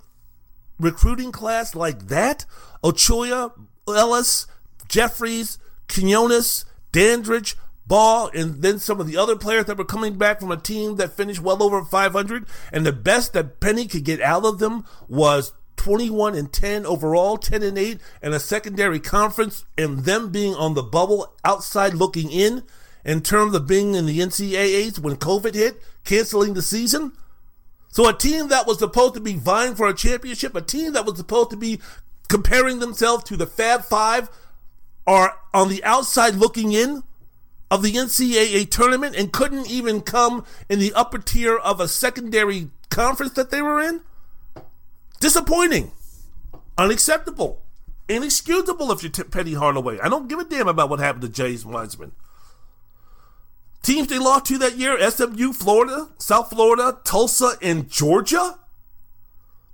recruiting 0.79 1.31
class 1.31 1.75
like 1.75 2.07
that, 2.07 2.45
Achiuwa, 2.83 3.53
Ellis, 3.87 4.47
Jeffries, 4.87 5.57
Quinones, 5.87 6.65
Dandridge, 6.91 7.55
Baugh, 7.85 8.29
and 8.33 8.61
then 8.61 8.79
some 8.79 8.99
of 8.99 9.07
the 9.07 9.17
other 9.17 9.35
players 9.35 9.65
that 9.65 9.77
were 9.77 9.85
coming 9.85 10.17
back 10.17 10.39
from 10.39 10.51
a 10.51 10.57
team 10.57 10.95
that 10.95 11.17
finished 11.17 11.41
well 11.41 11.61
over 11.61 11.83
500. 11.83 12.45
And 12.71 12.85
the 12.85 12.93
best 12.93 13.33
that 13.33 13.59
Penny 13.59 13.87
could 13.87 14.05
get 14.05 14.21
out 14.21 14.45
of 14.45 14.59
them 14.59 14.85
was 15.07 15.53
21 15.75 16.35
and 16.35 16.51
10 16.51 16.85
overall, 16.85 17.37
10 17.37 17.61
and 17.61 17.77
8, 17.77 17.99
and 18.21 18.33
a 18.33 18.39
secondary 18.39 18.99
conference, 18.99 19.65
and 19.77 19.99
them 20.05 20.31
being 20.31 20.55
on 20.55 20.75
the 20.75 20.83
bubble 20.83 21.33
outside 21.43 21.93
looking 21.93 22.31
in 22.31 22.63
in 23.03 23.21
terms 23.21 23.53
of 23.53 23.67
being 23.67 23.95
in 23.95 24.05
the 24.05 24.19
NCAAs 24.19 24.99
when 24.99 25.17
COVID 25.17 25.55
hit, 25.55 25.81
canceling 26.03 26.53
the 26.53 26.61
season. 26.61 27.13
So 27.89 28.09
a 28.09 28.13
team 28.13 28.47
that 28.47 28.65
was 28.65 28.79
supposed 28.79 29.13
to 29.13 29.19
be 29.19 29.35
vying 29.35 29.75
for 29.75 29.87
a 29.87 29.93
championship, 29.93 30.55
a 30.55 30.61
team 30.61 30.93
that 30.93 31.05
was 31.05 31.17
supposed 31.17 31.51
to 31.51 31.57
be 31.57 31.79
comparing 32.27 32.79
themselves 32.79 33.23
to 33.25 33.37
the 33.37 33.45
Fab 33.45 33.83
Five, 33.83 34.29
are 35.05 35.37
on 35.53 35.69
the 35.69 35.83
outside 35.83 36.35
looking 36.35 36.71
in 36.71 37.03
of 37.69 37.81
the 37.81 37.93
NCAA 37.93 38.69
tournament 38.69 39.15
and 39.15 39.33
couldn't 39.33 39.69
even 39.69 40.01
come 40.01 40.45
in 40.69 40.79
the 40.79 40.93
upper 40.93 41.17
tier 41.17 41.57
of 41.57 41.79
a 41.79 41.87
secondary 41.87 42.69
conference 42.89 43.33
that 43.33 43.51
they 43.51 43.61
were 43.61 43.81
in. 43.81 44.01
Disappointing, 45.19 45.91
unacceptable, 46.77 47.61
inexcusable 48.07 48.91
if 48.91 49.01
you're 49.01 49.11
t- 49.11 49.23
Penny 49.23 49.53
Hardaway. 49.53 49.99
I 49.99 50.09
don't 50.09 50.27
give 50.27 50.39
a 50.39 50.45
damn 50.45 50.67
about 50.67 50.89
what 50.89 50.99
happened 50.99 51.23
to 51.23 51.29
James 51.29 51.65
Wiseman. 51.65 52.11
Teams 53.83 54.07
they 54.07 54.17
lost 54.17 54.45
to 54.45 54.57
that 54.59 54.77
year 54.77 54.97
SMU, 55.11 55.51
Florida, 55.51 56.09
South 56.17 56.49
Florida, 56.49 56.99
Tulsa, 57.03 57.57
and 57.61 57.89
Georgia. 57.89 58.57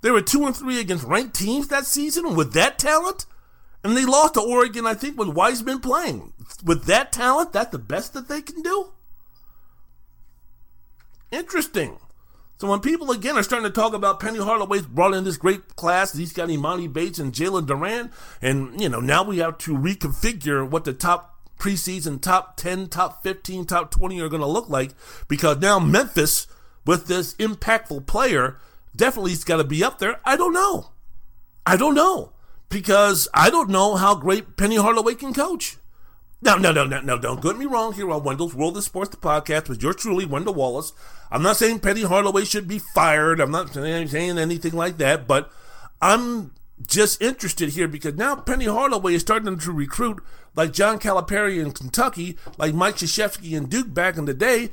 They 0.02 0.10
were 0.10 0.20
2 0.20 0.46
and 0.46 0.56
3 0.56 0.80
against 0.80 1.04
ranked 1.04 1.36
teams 1.36 1.68
that 1.68 1.86
season 1.86 2.34
with 2.34 2.52
that 2.54 2.78
talent. 2.78 3.26
And 3.82 3.96
they 3.96 4.04
lost 4.04 4.34
to 4.34 4.40
Oregon, 4.40 4.84
I 4.84 4.94
think, 4.94 5.16
with 5.16 5.28
Wiseman 5.28 5.80
playing. 5.80 6.32
With 6.64 6.84
that 6.84 7.12
talent, 7.12 7.52
that's 7.52 7.70
the 7.70 7.78
best 7.78 8.12
that 8.14 8.28
they 8.28 8.42
can 8.42 8.62
do? 8.62 8.92
Interesting. 11.30 11.98
So 12.58 12.68
when 12.68 12.80
people 12.80 13.10
again 13.10 13.38
are 13.38 13.42
starting 13.42 13.68
to 13.68 13.74
talk 13.74 13.94
about 13.94 14.20
Penny 14.20 14.38
Hardaway's 14.38 14.84
brought 14.84 15.14
in 15.14 15.24
this 15.24 15.38
great 15.38 15.76
class, 15.76 16.12
he's 16.12 16.34
got 16.34 16.50
Emoni 16.50 16.92
Bates 16.92 17.18
and 17.18 17.32
Jalen 17.32 17.66
Duren, 17.66 18.10
and 18.42 18.78
you 18.78 18.90
know 18.90 19.00
now 19.00 19.22
we 19.22 19.38
have 19.38 19.56
to 19.58 19.74
reconfigure 19.74 20.68
what 20.68 20.84
the 20.84 20.92
top 20.92 21.39
preseason 21.60 22.20
top 22.20 22.56
10, 22.56 22.88
top 22.88 23.22
15, 23.22 23.66
top 23.66 23.90
20 23.90 24.20
are 24.20 24.28
going 24.28 24.42
to 24.42 24.48
look 24.48 24.68
like 24.68 24.90
because 25.28 25.58
now 25.58 25.78
Memphis, 25.78 26.46
with 26.84 27.06
this 27.06 27.34
impactful 27.34 28.06
player, 28.06 28.58
definitely 28.96 29.30
has 29.30 29.44
got 29.44 29.58
to 29.58 29.64
be 29.64 29.84
up 29.84 29.98
there. 29.98 30.18
I 30.24 30.36
don't 30.36 30.54
know. 30.54 30.90
I 31.64 31.76
don't 31.76 31.94
know 31.94 32.32
because 32.68 33.28
I 33.34 33.50
don't 33.50 33.68
know 33.68 33.96
how 33.96 34.14
great 34.14 34.56
Penny 34.56 34.76
Hardaway 34.76 35.14
can 35.14 35.34
coach. 35.34 35.76
No, 36.42 36.56
no, 36.56 36.72
no, 36.72 36.86
no, 36.86 37.02
no, 37.02 37.18
don't 37.18 37.42
get 37.42 37.58
me 37.58 37.66
wrong 37.66 37.92
here 37.92 38.10
on 38.10 38.24
Wendell's 38.24 38.54
World 38.54 38.74
of 38.74 38.82
Sports, 38.82 39.10
the 39.10 39.18
podcast 39.18 39.68
with 39.68 39.82
yours 39.82 39.96
truly, 39.96 40.24
Wendell 40.24 40.54
Wallace. 40.54 40.94
I'm 41.30 41.42
not 41.42 41.58
saying 41.58 41.80
Penny 41.80 42.02
Hardaway 42.02 42.46
should 42.46 42.66
be 42.66 42.78
fired. 42.78 43.40
I'm 43.40 43.50
not 43.50 43.74
saying 43.74 44.38
anything 44.38 44.72
like 44.72 44.96
that, 44.96 45.28
but 45.28 45.52
I'm 46.00 46.52
just 46.86 47.20
interested 47.20 47.70
here 47.70 47.88
because 47.88 48.14
now 48.14 48.36
Penny 48.36 48.66
Hardaway 48.66 49.14
is 49.14 49.22
starting 49.22 49.58
to 49.58 49.72
recruit 49.72 50.22
like 50.56 50.72
John 50.72 50.98
Calipari 50.98 51.60
in 51.60 51.72
Kentucky, 51.72 52.38
like 52.58 52.74
Mike 52.74 52.96
Krzyzewski 52.96 53.52
in 53.52 53.66
Duke 53.66 53.92
back 53.92 54.16
in 54.16 54.24
the 54.24 54.34
day. 54.34 54.70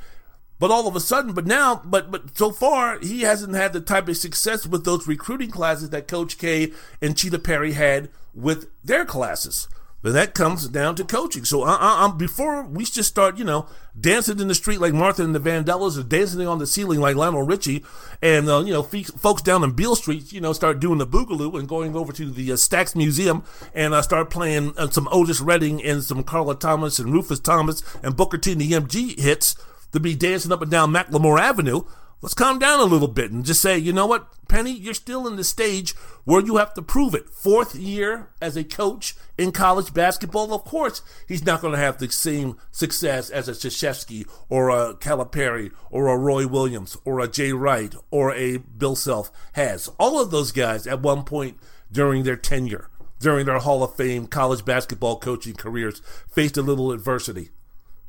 But 0.58 0.72
all 0.72 0.88
of 0.88 0.96
a 0.96 1.00
sudden, 1.00 1.34
but 1.34 1.46
now, 1.46 1.80
but 1.84 2.10
but 2.10 2.36
so 2.36 2.50
far, 2.50 2.98
he 2.98 3.22
hasn't 3.22 3.54
had 3.54 3.72
the 3.72 3.80
type 3.80 4.08
of 4.08 4.16
success 4.16 4.66
with 4.66 4.84
those 4.84 5.06
recruiting 5.06 5.50
classes 5.50 5.90
that 5.90 6.08
Coach 6.08 6.36
K 6.36 6.72
and 7.00 7.14
Calipari 7.14 7.74
had 7.74 8.10
with 8.34 8.66
their 8.82 9.04
classes. 9.04 9.68
But 10.00 10.12
that 10.12 10.32
comes 10.32 10.68
down 10.68 10.94
to 10.96 11.04
coaching. 11.04 11.44
So 11.44 11.64
uh, 11.64 11.76
uh, 11.80 12.12
before 12.12 12.62
we 12.62 12.84
just 12.84 13.08
start, 13.08 13.36
you 13.36 13.44
know, 13.44 13.66
dancing 14.00 14.38
in 14.38 14.46
the 14.46 14.54
street 14.54 14.80
like 14.80 14.94
Martha 14.94 15.24
and 15.24 15.34
the 15.34 15.40
Vandellas 15.40 15.98
or 15.98 16.04
dancing 16.04 16.46
on 16.46 16.58
the 16.58 16.68
ceiling 16.68 17.00
like 17.00 17.16
Lionel 17.16 17.42
Richie, 17.42 17.84
and, 18.22 18.48
uh, 18.48 18.60
you 18.60 18.72
know, 18.72 18.84
folks 18.84 19.42
down 19.42 19.64
in 19.64 19.72
Beale 19.72 19.96
Street, 19.96 20.32
you 20.32 20.40
know, 20.40 20.52
start 20.52 20.78
doing 20.78 20.98
the 20.98 21.06
boogaloo 21.06 21.58
and 21.58 21.68
going 21.68 21.96
over 21.96 22.12
to 22.12 22.30
the 22.30 22.52
uh, 22.52 22.54
Stax 22.54 22.94
Museum 22.94 23.42
and 23.74 23.92
uh, 23.92 24.00
start 24.00 24.30
playing 24.30 24.72
uh, 24.76 24.88
some 24.88 25.08
Otis 25.10 25.40
Redding 25.40 25.82
and 25.82 26.04
some 26.04 26.22
Carla 26.22 26.54
Thomas 26.54 27.00
and 27.00 27.12
Rufus 27.12 27.40
Thomas 27.40 27.82
and 28.02 28.16
Booker 28.16 28.38
T 28.38 28.52
and 28.52 28.60
the 28.60 28.70
MG 28.70 29.18
hits 29.18 29.56
to 29.92 29.98
be 29.98 30.14
dancing 30.14 30.52
up 30.52 30.62
and 30.62 30.70
down 30.70 30.92
McLemore 30.92 31.40
Avenue 31.40 31.82
let's 32.20 32.34
calm 32.34 32.58
down 32.58 32.80
a 32.80 32.84
little 32.84 33.08
bit 33.08 33.30
and 33.30 33.44
just 33.44 33.62
say, 33.62 33.78
you 33.78 33.92
know 33.92 34.06
what, 34.06 34.28
Penny, 34.48 34.72
you're 34.72 34.94
still 34.94 35.26
in 35.26 35.36
the 35.36 35.44
stage 35.44 35.94
where 36.24 36.44
you 36.44 36.56
have 36.56 36.74
to 36.74 36.82
prove 36.82 37.14
it. 37.14 37.28
Fourth 37.28 37.74
year 37.74 38.30
as 38.40 38.56
a 38.56 38.64
coach 38.64 39.14
in 39.36 39.52
college 39.52 39.92
basketball, 39.94 40.52
of 40.54 40.64
course, 40.64 41.02
he's 41.28 41.44
not 41.44 41.60
going 41.60 41.74
to 41.74 41.78
have 41.78 41.98
the 41.98 42.10
same 42.10 42.56
success 42.72 43.30
as 43.30 43.48
a 43.48 43.52
Krzyzewski 43.52 44.26
or 44.48 44.70
a 44.70 44.94
Calipari 44.94 45.70
or 45.90 46.08
a 46.08 46.16
Roy 46.16 46.46
Williams 46.46 46.96
or 47.04 47.20
a 47.20 47.28
Jay 47.28 47.52
Wright 47.52 47.94
or 48.10 48.34
a 48.34 48.56
Bill 48.56 48.96
Self 48.96 49.30
has. 49.52 49.88
All 49.98 50.20
of 50.20 50.30
those 50.30 50.50
guys 50.50 50.86
at 50.86 51.02
one 51.02 51.24
point 51.24 51.58
during 51.92 52.22
their 52.24 52.36
tenure, 52.36 52.88
during 53.20 53.46
their 53.46 53.58
Hall 53.58 53.82
of 53.82 53.94
Fame 53.96 54.26
college 54.26 54.64
basketball 54.64 55.18
coaching 55.18 55.54
careers, 55.54 56.00
faced 56.30 56.56
a 56.56 56.62
little 56.62 56.90
adversity. 56.90 57.50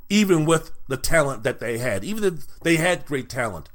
even 0.10 0.46
with 0.46 0.72
the 0.88 0.98
talent 0.98 1.44
that 1.44 1.60
they 1.60 1.78
had, 1.78 2.04
even 2.04 2.24
if 2.24 2.60
they 2.62 2.78
had 2.78 3.06
great 3.06 3.30
talent, 3.30 3.70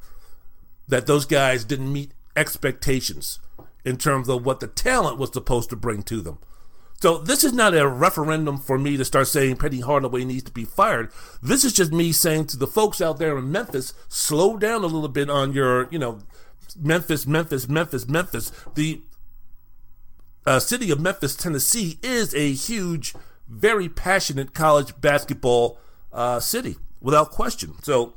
that 0.89 1.06
those 1.06 1.27
guys 1.27 1.65
didn't 1.65 1.93
meet 1.93 2.12
expectations 2.36 3.39
in 3.85 3.97
terms 3.97 4.28
of 4.28 4.44
what 4.44 4.61
the 4.61 4.66
talent 4.66 5.19
was 5.19 5.32
supposed 5.32 5.70
to 5.70 5.77
bring 5.77 6.02
to 6.02 6.20
them. 6.20 6.39
So 7.01 7.19
this 7.19 7.44
is 7.44 7.52
not 7.52 7.74
a 7.74 7.86
referendum 7.86 8.56
for 8.56 8.78
me 8.78 8.97
to 8.97 9.05
start 9.05 9.28
saying 9.28 9.56
Penny 9.56 9.81
Hardaway 9.81 10.24
needs 10.24 10.44
to 10.44 10.52
be 10.52 10.65
fired. 10.65 11.11
This 11.43 11.65
is 11.65 11.74
just 11.74 11.93
me 11.93 12.12
saying 12.12 12.47
to 12.47 12.56
the 12.56 12.66
folks 12.66 13.02
out 13.02 13.19
there 13.19 13.36
in 13.36 13.52
Memphis, 13.52 13.93
slow 14.09 14.56
down 14.56 14.82
a 14.85 14.86
little 14.86 15.09
bit 15.09 15.28
on 15.28 15.52
your, 15.52 15.89
you 15.90 15.98
know, 15.98 16.20
Memphis, 16.81 17.27
Memphis, 17.27 17.69
Memphis, 17.69 18.09
Memphis. 18.09 18.52
The 18.74 19.02
uh, 20.47 20.61
city 20.61 20.90
of 20.90 21.01
Memphis, 21.01 21.36
Tennessee, 21.36 21.98
is 22.02 22.35
a 22.35 22.52
huge, 22.52 23.15
very 23.48 23.89
passionate 23.89 24.55
college 24.55 24.98
basketball 25.01 25.78
uh, 26.12 26.40
city, 26.40 26.77
without 27.01 27.31
question. 27.31 27.74
So 27.82 28.15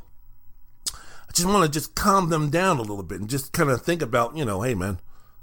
just 1.37 1.47
want 1.47 1.63
to 1.65 1.71
just 1.71 1.95
calm 1.95 2.29
them 2.29 2.49
down 2.49 2.77
a 2.77 2.81
little 2.81 3.03
bit 3.03 3.19
and 3.19 3.29
just 3.29 3.53
kind 3.53 3.69
of 3.69 3.81
think 3.81 4.01
about, 4.01 4.35
you 4.35 4.43
know, 4.43 4.61
hey 4.61 4.75
man, 4.75 4.99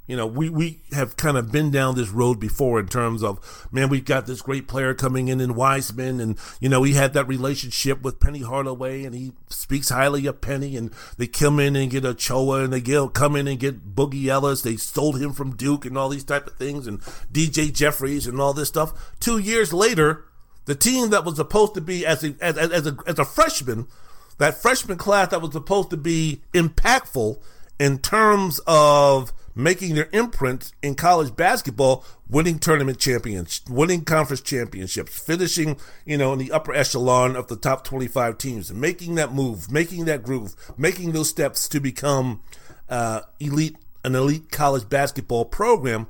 you 0.07 0.17
know, 0.17 0.27
we, 0.27 0.51
we 0.51 0.81
have 0.93 1.17
kind 1.17 1.39
of 1.39 1.51
been 1.51 1.71
down 1.71 1.95
this 1.95 2.11
road 2.11 2.39
before 2.39 2.79
in 2.79 2.89
terms 2.89 3.23
of, 3.23 3.67
man, 3.73 3.89
we've 3.89 4.05
got 4.05 4.27
this 4.27 4.43
great 4.43 4.69
player 4.69 4.93
coming 4.93 5.29
in 5.29 5.41
in 5.41 5.55
Wiseman. 5.55 6.21
And, 6.21 6.39
you 6.61 6.69
know, 6.69 6.83
he 6.83 6.93
had 6.93 7.15
that 7.15 7.27
relationship 7.27 8.03
with 8.03 8.21
Penny 8.21 8.43
Hardaway 8.43 9.05
and 9.05 9.15
he 9.15 9.33
speaks 9.49 9.89
highly 9.89 10.27
of 10.27 10.43
Penny. 10.43 10.77
And 10.77 10.91
they 11.17 11.27
come 11.27 11.59
in 11.59 11.75
and 11.75 11.91
get 11.91 12.05
Achiuwa 12.05 12.65
and 12.65 12.73
they 12.73 12.83
get, 12.83 13.15
come 13.15 13.35
in 13.35 13.49
and 13.49 13.59
get 13.59 13.95
Boogie 13.95 14.27
Ellis. 14.27 14.61
They 14.61 14.77
stole 14.77 15.15
him 15.15 15.33
from 15.33 15.57
Duke 15.57 15.87
and 15.87 15.97
all 15.97 16.11
these 16.11 16.25
type 16.25 16.47
of 16.49 16.57
things 16.57 16.87
and 16.87 17.01
DJ 17.33 17.73
Jeffries 17.73 18.27
and 18.27 18.39
all 18.39 18.53
this 18.53 18.69
stuff. 18.69 19.15
Two 19.21 19.39
years 19.39 19.73
later, 19.73 20.27
the 20.67 20.75
team 20.75 21.11
that 21.11 21.25
was 21.25 21.37
supposed 21.37 21.75
to 21.75 21.81
be 21.81 22.05
as 22.05 22.23
a, 22.23 22.35
as, 22.43 22.59
as 22.59 22.87
a, 22.87 22.97
as 23.07 23.19
a 23.19 23.25
freshman, 23.25 23.87
that 24.39 24.57
freshman 24.57 24.99
class 24.99 25.29
that 25.31 25.43
was 25.43 25.53
supposed 25.53 25.91
to 25.91 25.97
be 25.97 26.41
impactful 26.53 27.39
in 27.79 27.99
terms 27.99 28.61
of 28.67 29.33
making 29.55 29.95
their 29.95 30.09
imprint 30.13 30.73
in 30.83 30.95
college 30.95 31.35
basketball, 31.37 32.05
winning 32.29 32.59
tournament 32.59 32.99
champions, 32.99 33.63
winning 33.69 34.05
conference 34.05 34.41
championships, 34.41 35.19
finishing, 35.19 35.77
you 36.05 36.19
know, 36.19 36.33
in 36.33 36.39
the 36.39 36.51
upper 36.51 36.75
echelon 36.75 37.37
of 37.37 37.47
the 37.47 37.57
top 37.57 37.85
25 37.85 38.37
teams, 38.39 38.73
making 38.73 39.15
that 39.15 39.33
move, 39.33 39.71
making 39.71 40.05
that 40.07 40.23
groove, 40.23 40.55
making 40.77 41.13
those 41.13 41.29
steps 41.29 41.69
to 41.69 41.81
become 41.81 42.43
uh, 42.89 43.21
elite, 43.39 43.77
an 44.03 44.15
elite 44.15 44.51
college 44.51 44.89
basketball 44.89 45.45
program. 45.45 46.07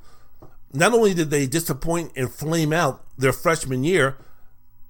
Not 0.73 0.93
only 0.93 1.15
did 1.15 1.31
they 1.31 1.47
disappoint 1.47 2.13
and 2.17 2.31
flame 2.31 2.73
out 2.73 3.05
their 3.17 3.33
freshman 3.33 3.85
year, 3.85 4.17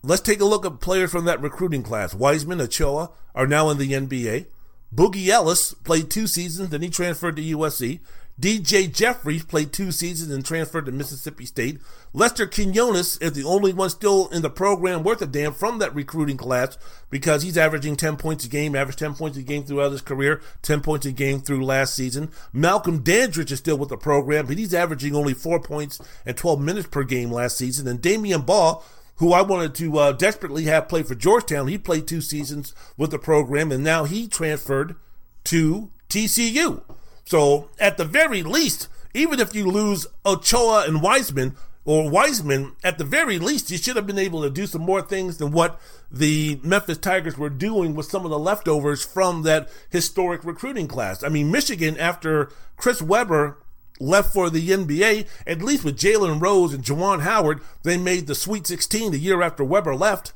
let's 0.04 0.22
take 0.22 0.40
a 0.40 0.44
look 0.44 0.64
at 0.64 0.80
players 0.80 1.10
from 1.10 1.24
that 1.24 1.40
recruiting 1.40 1.82
class. 1.82 2.14
Wiseman, 2.14 2.58
Achiuwa 2.58 3.12
are 3.34 3.46
now 3.46 3.70
in 3.70 3.78
the 3.78 3.92
NBA. 3.92 4.46
Boogie 4.94 5.28
Ellis 5.28 5.74
played 5.74 6.10
two 6.10 6.26
seasons, 6.26 6.68
then 6.68 6.82
he 6.82 6.90
transferred 6.90 7.36
to 7.36 7.42
USC. 7.42 8.00
DJ 8.40 8.92
Jeffries 8.92 9.44
played 9.44 9.72
two 9.72 9.92
seasons 9.92 10.32
and 10.32 10.44
transferred 10.44 10.86
to 10.86 10.92
Mississippi 10.92 11.46
State. 11.46 11.78
Lester 12.12 12.48
Quinones 12.48 13.16
is 13.18 13.32
the 13.32 13.44
only 13.44 13.72
one 13.72 13.90
still 13.90 14.26
in 14.28 14.42
the 14.42 14.50
program 14.50 15.04
worth 15.04 15.22
a 15.22 15.26
damn 15.26 15.52
from 15.52 15.78
that 15.78 15.94
recruiting 15.94 16.36
class 16.36 16.76
because 17.10 17.42
he's 17.42 17.56
averaging 17.56 17.94
10 17.94 18.16
points 18.16 18.44
a 18.44 18.48
game, 18.48 18.74
averaged 18.74 18.98
10 18.98 19.14
points 19.14 19.38
a 19.38 19.42
game 19.42 19.62
throughout 19.62 19.92
his 19.92 20.00
career, 20.00 20.40
10 20.62 20.80
points 20.80 21.06
a 21.06 21.12
game 21.12 21.40
through 21.40 21.64
last 21.64 21.94
season. 21.94 22.28
Malcolm 22.52 23.04
Dandridge 23.04 23.52
is 23.52 23.60
still 23.60 23.78
with 23.78 23.88
the 23.88 23.96
program, 23.96 24.46
but 24.46 24.58
he's 24.58 24.74
averaging 24.74 25.14
only 25.14 25.34
4 25.34 25.60
points 25.60 26.00
and 26.26 26.36
12 26.36 26.60
minutes 26.60 26.88
per 26.88 27.04
game 27.04 27.30
last 27.30 27.56
season. 27.56 27.86
And 27.86 28.02
Damion 28.02 28.44
Baugh, 28.44 28.82
who 29.16 29.32
I 29.32 29.42
wanted 29.42 29.74
to 29.76 29.98
uh, 29.98 30.12
desperately 30.12 30.64
have 30.64 30.88
play 30.88 31.02
for 31.02 31.14
Georgetown, 31.14 31.68
he 31.68 31.78
played 31.78 32.06
two 32.06 32.20
seasons 32.20 32.74
with 32.96 33.10
the 33.10 33.18
program, 33.18 33.70
and 33.70 33.84
now 33.84 34.04
he 34.04 34.26
transferred 34.26 34.96
to 35.44 35.90
TCU. 36.08 36.82
So 37.24 37.70
at 37.78 37.96
the 37.96 38.04
very 38.04 38.42
least, 38.42 38.88
even 39.14 39.40
if 39.40 39.54
you 39.54 39.66
lose 39.66 40.06
Achiuwa 40.24 40.88
and 40.88 41.02
Wiseman, 41.02 41.56
or 41.86 42.08
Wiseman, 42.08 42.72
at 42.82 42.96
the 42.96 43.04
very 43.04 43.38
least, 43.38 43.70
you 43.70 43.76
should 43.76 43.96
have 43.96 44.06
been 44.06 44.18
able 44.18 44.42
to 44.42 44.50
do 44.50 44.66
some 44.66 44.80
more 44.80 45.02
things 45.02 45.36
than 45.36 45.52
what 45.52 45.78
the 46.10 46.58
Memphis 46.62 46.96
Tigers 46.96 47.36
were 47.36 47.50
doing 47.50 47.94
with 47.94 48.06
some 48.06 48.24
of 48.24 48.30
the 48.30 48.38
leftovers 48.38 49.04
from 49.04 49.42
that 49.42 49.68
historic 49.90 50.44
recruiting 50.44 50.88
class. 50.88 51.22
I 51.22 51.28
mean, 51.28 51.50
Michigan, 51.50 51.98
after 51.98 52.50
Chris 52.76 53.02
Webber 53.02 53.58
left 54.00 54.32
for 54.32 54.50
the 54.50 54.68
NBA, 54.70 55.26
at 55.46 55.62
least 55.62 55.84
with 55.84 55.98
Jalen 55.98 56.40
Rose 56.40 56.74
and 56.74 56.84
Juwan 56.84 57.22
Howard, 57.22 57.60
they 57.82 57.96
made 57.96 58.26
the 58.26 58.34
Sweet 58.34 58.66
16 58.66 59.12
the 59.12 59.18
year 59.18 59.42
after 59.42 59.64
Webber 59.64 59.94
left. 59.94 60.32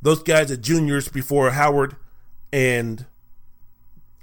Those 0.00 0.22
guys 0.22 0.50
are 0.50 0.56
juniors 0.56 1.08
before 1.08 1.50
Howard 1.50 1.96
and 2.52 3.06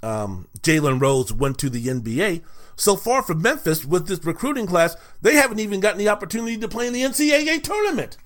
um, 0.02 0.48
Jalen 0.60 1.00
Rose 1.00 1.32
went 1.32 1.58
to 1.58 1.70
the 1.70 1.86
NBA. 1.86 2.42
So 2.76 2.96
far 2.96 3.22
from 3.22 3.42
Memphis 3.42 3.84
with 3.84 4.06
this 4.06 4.24
recruiting 4.24 4.66
class, 4.66 4.96
they 5.20 5.34
haven't 5.34 5.60
even 5.60 5.80
gotten 5.80 5.98
the 5.98 6.08
opportunity 6.08 6.56
to 6.56 6.68
play 6.68 6.86
in 6.86 6.92
the 6.92 7.02
NCAA 7.02 7.62
tournament. 7.62 8.16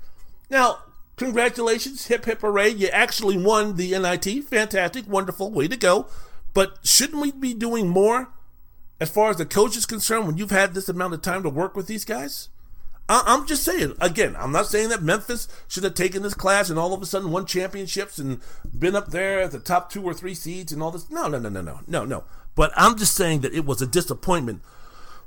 Now, 0.51 0.79
congratulations, 1.17 2.07
hip 2.07 2.25
hip 2.25 2.41
hooray, 2.41 2.69
you 2.69 2.89
actually 2.89 3.37
won 3.37 3.77
the 3.77 3.99
NIT. 3.99 4.45
Fantastic, 4.45 5.09
wonderful, 5.09 5.51
way 5.51 5.67
to 5.67 5.77
go. 5.77 6.07
But 6.53 6.79
shouldn't 6.85 7.21
we 7.21 7.33
be 7.33 7.55
doing 7.55 7.89
more 7.89 8.29
as 9.01 9.11
far 9.11 9.31
as 9.31 9.37
the 9.37 9.47
coach 9.47 9.77
is 9.77 9.87
concerned 9.87 10.27
when 10.27 10.37
you've 10.37 10.51
had 10.51 10.75
this 10.75 10.89
amount 10.89 11.15
of 11.15 11.23
time 11.23 11.43
to 11.43 11.51
work 11.51 11.77
with 11.77 11.87
these 11.87 12.05
guys? 12.05 12.49
I- 13.09 13.35
am 13.35 13.47
just 13.47 13.65
saying, 13.65 13.95
again, 14.01 14.35
I'm 14.39 14.53
not 14.53 14.67
saying 14.67 14.89
that 14.89 15.03
Memphis 15.03 15.47
should 15.69 15.85
have 15.85 15.95
taken 15.95 16.23
this 16.23 16.35
class 16.35 16.71
and 16.71 16.79
all 16.79 16.95
of 16.95 17.03
a 17.03 17.07
sudden 17.07 17.31
won 17.31 17.45
championships 17.45 18.19
and 18.19 18.41
been 18.79 18.97
up 18.97 19.11
there 19.11 19.41
at 19.43 19.51
the 19.51 19.59
top 19.59 19.91
two 19.91 20.03
or 20.03 20.15
three 20.15 20.35
seeds 20.35 20.73
and 20.73 20.83
all 20.83 20.91
this. 20.91 21.11
No, 21.11 21.29
no, 21.29 21.39
no, 21.39 21.51
no, 21.51 21.61
no, 21.61 21.81
no, 21.87 22.05
no. 22.05 22.25
But 22.55 22.73
I'm 22.77 22.97
just 22.97 23.15
saying 23.15 23.41
that 23.41 23.53
it 23.53 23.67
was 23.67 23.83
a 23.83 23.87
disappointment 23.87 24.63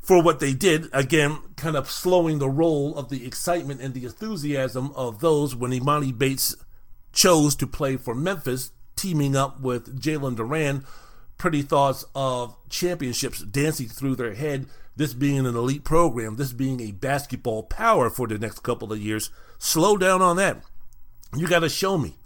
for 0.02 0.24
what 0.24 0.40
they 0.40 0.54
did. 0.54 0.88
Again, 0.92 1.40
kind 1.56 1.76
of 1.76 1.92
slowing 1.92 2.40
the 2.40 2.50
roll 2.50 2.96
of 2.98 3.10
the 3.10 3.26
excitement 3.26 3.82
and 3.82 3.94
the 3.94 4.06
enthusiasm 4.06 4.92
of 4.96 5.20
those 5.20 5.56
when 5.56 5.72
Emoni 5.72 6.18
Bates 6.18 6.56
chose 7.14 7.56
to 7.56 7.68
play 7.68 7.98
for 7.98 8.16
Memphis, 8.16 8.72
teaming 8.96 9.36
up 9.36 9.60
with 9.60 10.00
Jalen 10.00 10.36
Duren. 10.38 10.84
Pretty 11.38 11.62
thoughts 11.62 12.06
of 12.16 12.58
championships 12.70 13.42
dancing 13.42 13.88
through 13.88 14.16
their 14.16 14.34
head 14.34 14.68
this 14.98 15.14
being 15.14 15.46
an 15.46 15.56
elite 15.56 15.84
program, 15.84 16.36
this 16.36 16.52
being 16.52 16.82
a 16.82 16.92
basketball 16.92 17.64
power 17.64 18.10
for 18.10 18.28
the 18.28 18.40
next 18.40 18.64
couple 18.64 18.92
of 18.92 19.00
years. 19.00 19.30
Slow 19.60 19.96
down 19.96 20.22
on 20.22 20.36
that. 20.38 20.64
You 21.36 21.48
got 21.48 21.60
to 21.60 21.70
show 21.70 21.98
me. 21.98 22.18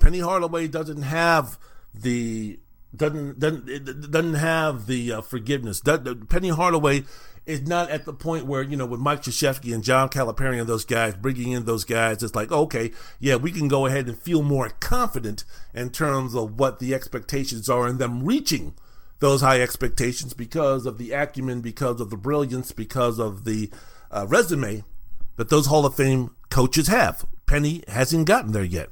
Penny 0.00 0.20
Hardaway 0.20 0.68
doesn't 0.68 1.02
have 1.02 1.58
the 1.92 2.60
doesn't 2.94 3.38
doesn't 3.38 4.10
doesn't 4.10 4.34
have 4.34 4.86
the 4.86 5.12
uh, 5.12 5.20
forgiveness. 5.22 5.82
Penny 6.28 6.50
Hardaway 6.50 7.04
is 7.46 7.62
not 7.62 7.90
at 7.90 8.04
the 8.04 8.12
point 8.12 8.46
where 8.46 8.62
you 8.62 8.76
know 8.76 8.86
with 8.86 9.00
Mike 9.00 9.22
Krzyzewski 9.22 9.74
and 9.74 9.84
John 9.84 10.08
Calipari 10.08 10.58
and 10.58 10.68
those 10.68 10.84
guys 10.84 11.14
bringing 11.14 11.52
in 11.52 11.64
those 11.64 11.84
guys. 11.84 12.22
It's 12.22 12.34
like 12.34 12.52
okay, 12.52 12.92
yeah, 13.18 13.36
we 13.36 13.52
can 13.52 13.68
go 13.68 13.86
ahead 13.86 14.06
and 14.06 14.18
feel 14.18 14.42
more 14.42 14.70
confident 14.80 15.44
in 15.74 15.90
terms 15.90 16.34
of 16.34 16.58
what 16.58 16.78
the 16.78 16.94
expectations 16.94 17.68
are 17.68 17.86
and 17.86 17.98
them 17.98 18.24
reaching 18.24 18.74
those 19.20 19.40
high 19.40 19.60
expectations 19.60 20.34
because 20.34 20.86
of 20.86 20.98
the 20.98 21.12
acumen, 21.12 21.60
because 21.60 22.00
of 22.00 22.10
the 22.10 22.16
brilliance, 22.16 22.72
because 22.72 23.18
of 23.18 23.44
the 23.44 23.70
uh, 24.10 24.26
resume 24.28 24.84
that 25.36 25.48
those 25.48 25.66
Hall 25.66 25.86
of 25.86 25.94
Fame 25.94 26.30
coaches 26.50 26.88
have. 26.88 27.24
Penny 27.46 27.82
hasn't 27.88 28.26
gotten 28.26 28.52
there 28.52 28.64
yet. 28.64 28.90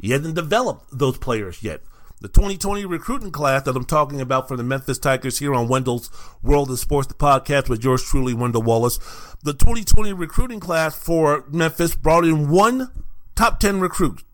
He 0.00 0.10
hasn't 0.10 0.34
developed 0.34 0.86
those 0.92 1.18
players 1.18 1.62
yet. 1.62 1.80
The 2.20 2.26
2020 2.26 2.84
recruiting 2.84 3.30
class 3.30 3.62
that 3.62 3.76
I'm 3.76 3.84
talking 3.84 4.20
about 4.20 4.48
for 4.48 4.56
the 4.56 4.64
Memphis 4.64 4.98
Tigers 4.98 5.38
here 5.38 5.54
on 5.54 5.68
Wendell's 5.68 6.10
World 6.42 6.68
of 6.68 6.80
Sports, 6.80 7.06
the 7.06 7.14
podcast 7.14 7.68
with 7.68 7.84
yours 7.84 8.02
truly, 8.02 8.34
Wendell 8.34 8.62
Wallace. 8.62 8.98
The 9.44 9.52
2020 9.52 10.12
recruiting 10.14 10.58
class 10.58 10.98
for 10.98 11.44
Memphis 11.48 11.94
brought 11.94 12.24
in 12.24 12.50
one 12.50 12.90
top 13.36 13.60
10 13.60 13.78
recruit, 13.78 14.24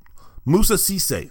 Musa 0.46 0.74
Cisse, 0.74 1.30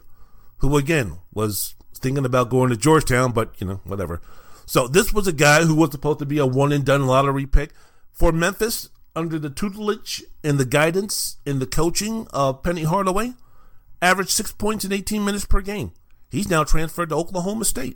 who 0.57 0.77
again 0.77 1.17
was 1.33 1.73
thinking 1.95 2.23
about 2.23 2.51
going 2.51 2.69
to 2.69 2.77
Georgetown, 2.77 3.31
but 3.31 3.59
you 3.59 3.65
know, 3.65 3.81
whatever. 3.83 4.21
So 4.67 4.87
this 4.87 5.11
was 5.11 5.25
a 5.25 5.33
guy 5.33 5.63
who 5.63 5.73
was 5.73 5.89
supposed 5.89 6.19
to 6.19 6.25
be 6.27 6.37
a 6.37 6.45
one 6.45 6.71
and 6.71 6.85
done 6.85 7.07
lottery 7.07 7.47
pick 7.47 7.71
for 8.11 8.31
Memphis 8.31 8.89
under 9.15 9.39
the 9.39 9.49
tutelage 9.49 10.21
and 10.43 10.59
the 10.59 10.65
guidance 10.65 11.37
and 11.47 11.59
the 11.59 11.65
coaching 11.65 12.27
of 12.31 12.61
Penny 12.61 12.83
Hardaway. 12.83 13.33
Averaged 14.03 14.29
six 14.29 14.51
points 14.51 14.85
in 14.85 14.93
18 14.93 15.25
minutes 15.25 15.45
per 15.45 15.61
game. 15.61 15.93
He's 16.33 16.49
now 16.49 16.63
transferred 16.63 17.09
to 17.09 17.15
Oklahoma 17.15 17.63
State. 17.63 17.95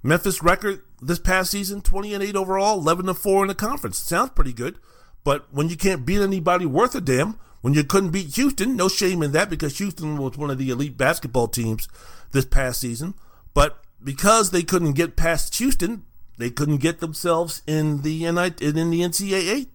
Memphis 0.00 0.44
record 0.44 0.80
this 1.02 1.18
past 1.18 1.50
season 1.50 1.80
20 1.80 2.14
and 2.14 2.22
8 2.22 2.36
overall, 2.36 2.78
11 2.78 3.08
and 3.08 3.18
4 3.18 3.42
in 3.42 3.48
the 3.48 3.54
conference. 3.56 3.98
Sounds 3.98 4.30
pretty 4.30 4.52
good, 4.52 4.78
but 5.24 5.52
when 5.52 5.68
you 5.68 5.76
can't 5.76 6.06
beat 6.06 6.20
anybody 6.20 6.66
worth 6.66 6.94
a 6.94 7.00
damn, 7.00 7.36
when 7.62 7.74
you 7.74 7.82
couldn't 7.82 8.12
beat 8.12 8.36
Houston, 8.36 8.76
no 8.76 8.88
shame 8.88 9.24
in 9.24 9.32
that 9.32 9.50
because 9.50 9.78
Houston 9.78 10.18
was 10.18 10.38
one 10.38 10.50
of 10.50 10.58
the 10.58 10.70
elite 10.70 10.96
basketball 10.96 11.48
teams 11.48 11.88
this 12.30 12.44
past 12.44 12.78
season. 12.80 13.14
But 13.52 13.82
because 14.00 14.52
they 14.52 14.62
couldn't 14.62 14.92
get 14.92 15.16
past 15.16 15.56
Houston, 15.56 16.04
they 16.38 16.50
couldn't 16.50 16.76
get 16.76 17.00
themselves 17.00 17.60
in 17.66 18.02
the 18.02 18.24
in 18.24 18.36
the 18.36 18.52
NCAA 18.52 19.66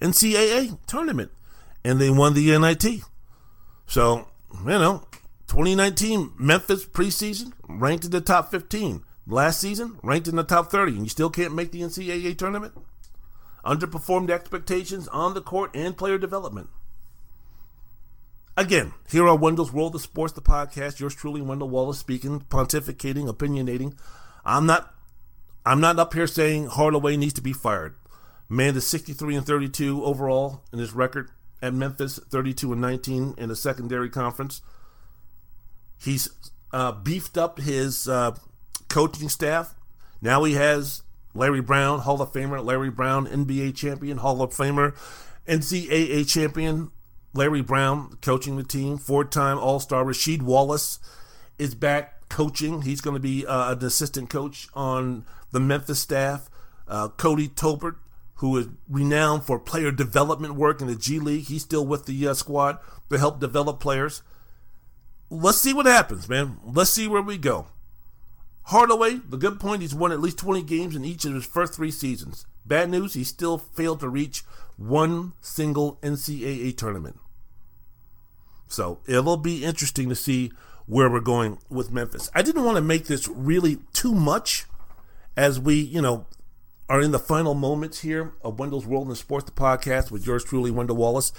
NCAA 0.00 0.78
tournament, 0.86 1.32
and 1.84 2.00
they 2.00 2.08
won 2.08 2.32
the 2.32 2.58
NIT. 2.58 3.02
So 3.86 4.28
you 4.64 4.70
know, 4.70 5.02
2019 5.48 6.34
Memphis 6.38 6.84
preseason 6.84 7.52
ranked 7.66 8.04
in 8.04 8.10
the 8.10 8.20
top 8.20 8.50
15. 8.50 9.02
Last 9.26 9.60
season 9.60 9.98
ranked 10.02 10.28
in 10.28 10.36
the 10.36 10.44
top 10.44 10.70
30, 10.70 10.92
and 10.92 11.02
you 11.02 11.08
still 11.08 11.30
can't 11.30 11.54
make 11.54 11.72
the 11.72 11.80
NCAA 11.80 12.36
tournament. 12.36 12.74
Underperformed 13.64 14.30
expectations 14.30 15.08
on 15.08 15.34
the 15.34 15.40
court 15.40 15.70
and 15.74 15.96
player 15.96 16.18
development. 16.18 16.68
Again, 18.56 18.92
here 19.08 19.28
on 19.28 19.40
Wendell's 19.40 19.72
World 19.72 19.94
of 19.94 20.00
Sports, 20.00 20.32
the 20.34 20.42
podcast. 20.42 21.00
Yours 21.00 21.14
truly, 21.14 21.40
Wendell 21.40 21.68
Wallace, 21.68 21.98
speaking, 21.98 22.40
pontificating, 22.40 23.32
opinionating. 23.32 23.94
I'm 24.44 24.66
not, 24.66 24.94
I'm 25.64 25.80
not 25.80 25.98
up 25.98 26.12
here 26.12 26.26
saying 26.26 26.66
Hardaway 26.66 27.16
needs 27.16 27.34
to 27.34 27.40
be 27.40 27.52
fired. 27.52 27.94
Man 28.48 28.76
is 28.76 28.86
63 28.86 29.36
and 29.36 29.46
32 29.46 30.04
overall 30.04 30.64
in 30.72 30.78
his 30.78 30.92
record 30.92 31.30
at 31.62 31.74
Memphis, 31.74 32.18
32 32.30 32.72
and 32.72 32.80
19 32.80 33.34
in 33.38 33.48
the 33.48 33.56
secondary 33.56 34.10
conference. 34.10 34.60
He's 35.98 36.28
uh, 36.72 36.92
beefed 36.92 37.36
up 37.36 37.58
his 37.58 38.08
uh, 38.08 38.36
coaching 38.88 39.28
staff. 39.28 39.74
Now 40.20 40.44
he 40.44 40.54
has 40.54 41.02
Larry 41.34 41.60
Brown, 41.60 42.00
Hall 42.00 42.20
of 42.20 42.32
Famer, 42.32 42.64
Larry 42.64 42.90
Brown, 42.90 43.26
NBA 43.26 43.76
champion, 43.76 44.18
Hall 44.18 44.42
of 44.42 44.50
Famer, 44.50 44.94
NCAA 45.46 46.28
champion, 46.28 46.90
Larry 47.34 47.62
Brown 47.62 48.18
coaching 48.22 48.56
the 48.56 48.64
team, 48.64 48.98
four 48.98 49.24
time 49.24 49.58
All 49.58 49.80
Star. 49.80 50.04
Rasheed 50.04 50.42
Wallace 50.42 50.98
is 51.58 51.74
back 51.74 52.28
coaching. 52.28 52.82
He's 52.82 53.00
going 53.00 53.14
to 53.14 53.20
be 53.20 53.46
uh, 53.46 53.72
an 53.72 53.84
assistant 53.84 54.30
coach 54.30 54.68
on 54.74 55.24
the 55.52 55.60
Memphis 55.60 56.00
staff. 56.00 56.50
Uh, 56.86 57.08
Cody 57.08 57.48
Toppert, 57.48 57.96
who 58.36 58.56
is 58.56 58.68
renowned 58.88 59.44
for 59.44 59.58
player 59.58 59.92
development 59.92 60.54
work 60.54 60.80
in 60.80 60.86
the 60.86 60.96
G 60.96 61.18
League, 61.18 61.44
he's 61.44 61.62
still 61.62 61.86
with 61.86 62.06
the 62.06 62.28
uh, 62.28 62.34
squad 62.34 62.78
to 63.10 63.18
help 63.18 63.40
develop 63.40 63.78
players. 63.80 64.22
Let's 65.30 65.58
see 65.58 65.74
what 65.74 65.86
happens, 65.86 66.28
man. 66.28 66.58
Let's 66.64 66.90
see 66.90 67.06
where 67.06 67.22
we 67.22 67.38
go. 67.38 67.66
Hardaway, 68.64 69.20
the 69.28 69.36
good 69.36 69.60
point, 69.60 69.82
he's 69.82 69.94
won 69.94 70.12
at 70.12 70.20
least 70.20 70.38
20 70.38 70.62
games 70.62 70.94
in 70.94 71.04
each 71.04 71.24
of 71.24 71.34
his 71.34 71.46
first 71.46 71.74
three 71.74 71.90
seasons. 71.90 72.46
Bad 72.66 72.90
news, 72.90 73.14
he 73.14 73.24
still 73.24 73.56
failed 73.56 74.00
to 74.00 74.08
reach 74.08 74.44
one 74.76 75.32
single 75.40 75.98
NCAA 76.02 76.76
tournament. 76.76 77.18
So 78.68 79.00
it'll 79.06 79.38
be 79.38 79.64
interesting 79.64 80.10
to 80.10 80.14
see 80.14 80.52
where 80.86 81.10
we're 81.10 81.20
going 81.20 81.58
with 81.68 81.90
Memphis. 81.90 82.30
I 82.34 82.42
didn't 82.42 82.64
want 82.64 82.76
to 82.76 82.82
make 82.82 83.06
this 83.06 83.26
really 83.28 83.78
too 83.92 84.14
much 84.14 84.66
as 85.36 85.58
we, 85.58 85.74
you 85.76 86.02
know, 86.02 86.26
are 86.88 87.00
in 87.00 87.10
the 87.10 87.18
final 87.18 87.54
moments 87.54 88.00
here 88.00 88.32
of 88.42 88.58
Wendell's 88.58 88.86
World 88.86 89.08
in 89.08 89.14
Sports, 89.14 89.46
the 89.46 89.52
podcast 89.52 90.10
with 90.10 90.26
yours 90.26 90.44
truly, 90.44 90.70
Wendell 90.70 90.96
Wallace. 90.96 91.32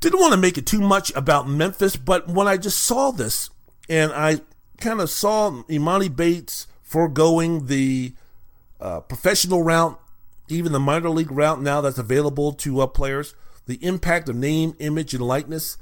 Didn't 0.00 0.20
want 0.20 0.32
to 0.32 0.38
make 0.38 0.58
it 0.58 0.66
too 0.66 0.80
much 0.80 1.12
about 1.14 1.48
Memphis, 1.48 1.96
but 1.96 2.28
when 2.28 2.46
I 2.46 2.56
just 2.56 2.80
saw 2.80 3.10
this 3.10 3.50
and 3.88 4.12
I 4.12 4.40
kind 4.80 5.00
of 5.00 5.10
saw 5.10 5.50
Emoni 5.68 6.14
Bates 6.14 6.66
foregoing 6.82 7.66
the 7.66 8.14
uh, 8.80 9.00
professional 9.00 9.62
route, 9.62 10.00
even 10.48 10.72
the 10.72 10.80
minor 10.80 11.10
league 11.10 11.32
route 11.32 11.60
now 11.60 11.80
that's 11.80 11.98
available 11.98 12.52
to 12.52 12.80
uh, 12.80 12.86
players, 12.86 13.34
the 13.66 13.84
impact 13.84 14.28
of 14.28 14.36
name, 14.36 14.74
image, 14.78 15.14
and 15.14 15.22
likeness, 15.22 15.76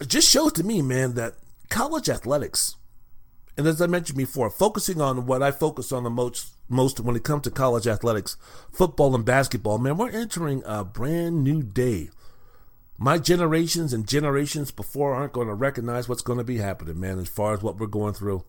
it 0.00 0.08
just 0.08 0.28
shows 0.28 0.52
to 0.54 0.64
me, 0.64 0.82
man, 0.82 1.14
that 1.14 1.34
college 1.70 2.08
athletics, 2.08 2.76
and 3.56 3.66
as 3.66 3.80
I 3.80 3.86
mentioned 3.86 4.18
before, 4.18 4.50
focusing 4.50 5.00
on 5.00 5.26
what 5.26 5.42
I 5.42 5.50
focus 5.50 5.92
on 5.92 6.04
the 6.04 6.10
most, 6.10 6.52
most 6.68 7.00
when 7.00 7.16
it 7.16 7.24
comes 7.24 7.42
to 7.42 7.50
college 7.50 7.86
athletics, 7.86 8.36
football 8.70 9.14
and 9.14 9.24
basketball, 9.24 9.78
man, 9.78 9.96
we're 9.96 10.10
entering 10.10 10.62
a 10.66 10.84
brand 10.84 11.44
new 11.44 11.62
day. 11.62 12.10
My 13.02 13.18
generations 13.18 13.92
and 13.92 14.06
generations 14.06 14.70
before 14.70 15.12
aren't 15.12 15.32
going 15.32 15.48
to 15.48 15.54
recognize 15.54 16.08
what's 16.08 16.22
going 16.22 16.38
to 16.38 16.44
be 16.44 16.58
happening, 16.58 17.00
man, 17.00 17.18
as 17.18 17.28
far 17.28 17.52
as 17.52 17.60
what 17.60 17.76
we're 17.76 17.88
going 17.88 18.14
through. 18.14 18.44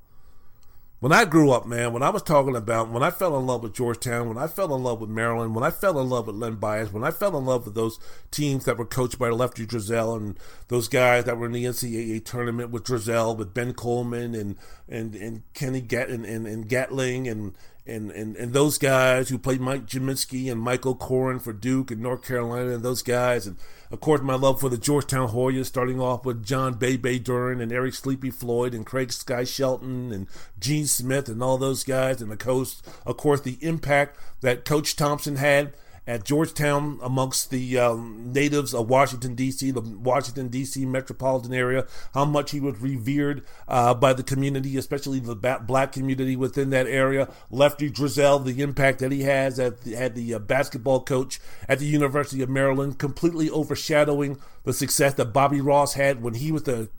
When 0.99 1.11
I 1.11 1.25
grew 1.25 1.49
up, 1.49 1.65
man, 1.65 1.91
when 1.91 2.03
I 2.03 2.11
was 2.11 2.21
talking 2.21 2.55
about 2.55 2.91
when 2.91 3.01
I 3.01 3.09
fell 3.09 3.35
in 3.39 3.47
love 3.47 3.63
with 3.63 3.73
Georgetown, 3.73 4.29
when 4.29 4.37
I 4.37 4.45
fell 4.45 4.75
in 4.75 4.83
love 4.83 5.01
with 5.01 5.09
Maryland, 5.09 5.55
when 5.55 5.63
I 5.63 5.71
fell 5.71 5.99
in 5.99 6.07
love 6.07 6.27
with 6.27 6.35
Len 6.35 6.57
Bias, 6.57 6.93
when 6.93 7.03
I 7.03 7.09
fell 7.09 7.35
in 7.35 7.45
love 7.45 7.65
with 7.65 7.73
those 7.73 7.99
teams 8.29 8.65
that 8.65 8.77
were 8.77 8.85
coached 8.85 9.17
by 9.17 9.29
Lefty 9.29 9.65
Driesell 9.65 10.15
and 10.15 10.39
those 10.67 10.87
guys 10.87 11.25
that 11.25 11.39
were 11.39 11.47
in 11.47 11.51
the 11.51 11.65
NCAA 11.65 12.23
tournament 12.23 12.69
with 12.69 12.83
Driesell, 12.83 13.35
with 13.35 13.55
Ben 13.55 13.73
Coleman 13.73 14.35
and 14.35 14.55
and 14.87 15.15
and 15.15 15.41
Kenny 15.55 15.81
Gat 15.81 16.09
and, 16.09 16.25
and, 16.25 16.45
and 16.45 16.69
Gatling 16.69 17.27
and 17.27 17.55
and, 17.85 18.11
and 18.11 18.35
and 18.37 18.53
those 18.53 18.77
guys 18.77 19.29
who 19.29 19.37
played 19.37 19.59
Mike 19.59 19.85
Gminski 19.85 20.51
and 20.51 20.61
Michael 20.61 20.95
Corrin 20.95 21.41
for 21.41 21.51
Duke 21.51 21.91
and 21.91 22.01
North 22.01 22.23
Carolina 22.23 22.75
and 22.75 22.83
those 22.83 23.01
guys. 23.01 23.45
And 23.45 23.57
of 23.91 23.99
course 23.99 24.21
my 24.21 24.35
love 24.35 24.61
for 24.61 24.69
the 24.69 24.77
Georgetown 24.77 25.29
Hoyas 25.29 25.65
starting 25.65 25.99
off 25.99 26.25
with 26.25 26.45
John 26.45 26.75
Bebe 26.75 27.19
Duren 27.19 27.61
and 27.61 27.73
Eric 27.73 27.93
Sleepy 27.93 28.31
Floyd 28.31 28.73
and 28.73 28.85
Craig 28.85 29.11
Sky 29.11 29.43
Shelton 29.43 30.13
and 30.13 30.27
Gene 30.59 30.87
Smith 30.87 31.27
and 31.27 31.43
all 31.43 31.57
those 31.57 31.83
guys 31.83 32.21
and 32.21 32.31
the 32.31 32.37
coast. 32.37 32.87
Of 33.05 33.17
course 33.17 33.41
the 33.41 33.57
impact 33.61 34.17
that 34.41 34.65
Coach 34.65 34.95
Thompson 34.95 35.35
had 35.35 35.73
at 36.05 36.25
Georgetown 36.25 36.99
amongst 37.01 37.49
the 37.49 37.79
um, 37.79 38.31
natives 38.33 38.73
of 38.73 38.89
Washington, 38.89 39.35
D.C., 39.35 39.71
the 39.71 39.81
Washington, 39.81 40.49
D.C. 40.49 40.85
metropolitan 40.85 41.53
area, 41.53 41.85
how 42.13 42.25
much 42.25 42.51
he 42.51 42.59
was 42.59 42.79
revered 42.79 43.45
uh, 43.67 43.93
by 43.93 44.11
the 44.13 44.23
community, 44.23 44.75
especially 44.77 45.19
the 45.19 45.35
black 45.35 45.93
community 45.93 46.35
within 46.35 46.71
that 46.71 46.87
area. 46.87 47.29
Lefty 47.49 47.89
Driesell, 47.89 48.43
the 48.43 48.61
impact 48.61 48.99
that 48.99 49.11
he 49.11 49.21
has 49.23 49.59
at 49.59 49.81
the, 49.81 49.95
at 49.95 50.15
the 50.15 50.33
uh, 50.33 50.39
basketball 50.39 51.01
coach 51.01 51.39
at 51.69 51.79
the 51.79 51.85
University 51.85 52.41
of 52.41 52.49
Maryland, 52.49 52.99
completely 52.99 53.49
overshadowing 53.49 54.39
the 54.63 54.73
success 54.73 55.13
that 55.13 55.33
Bobby 55.33 55.61
Ross 55.61 55.93
had 55.93 56.21
when 56.21 56.33
he 56.33 56.51
was 56.51 56.63
the 56.63 56.89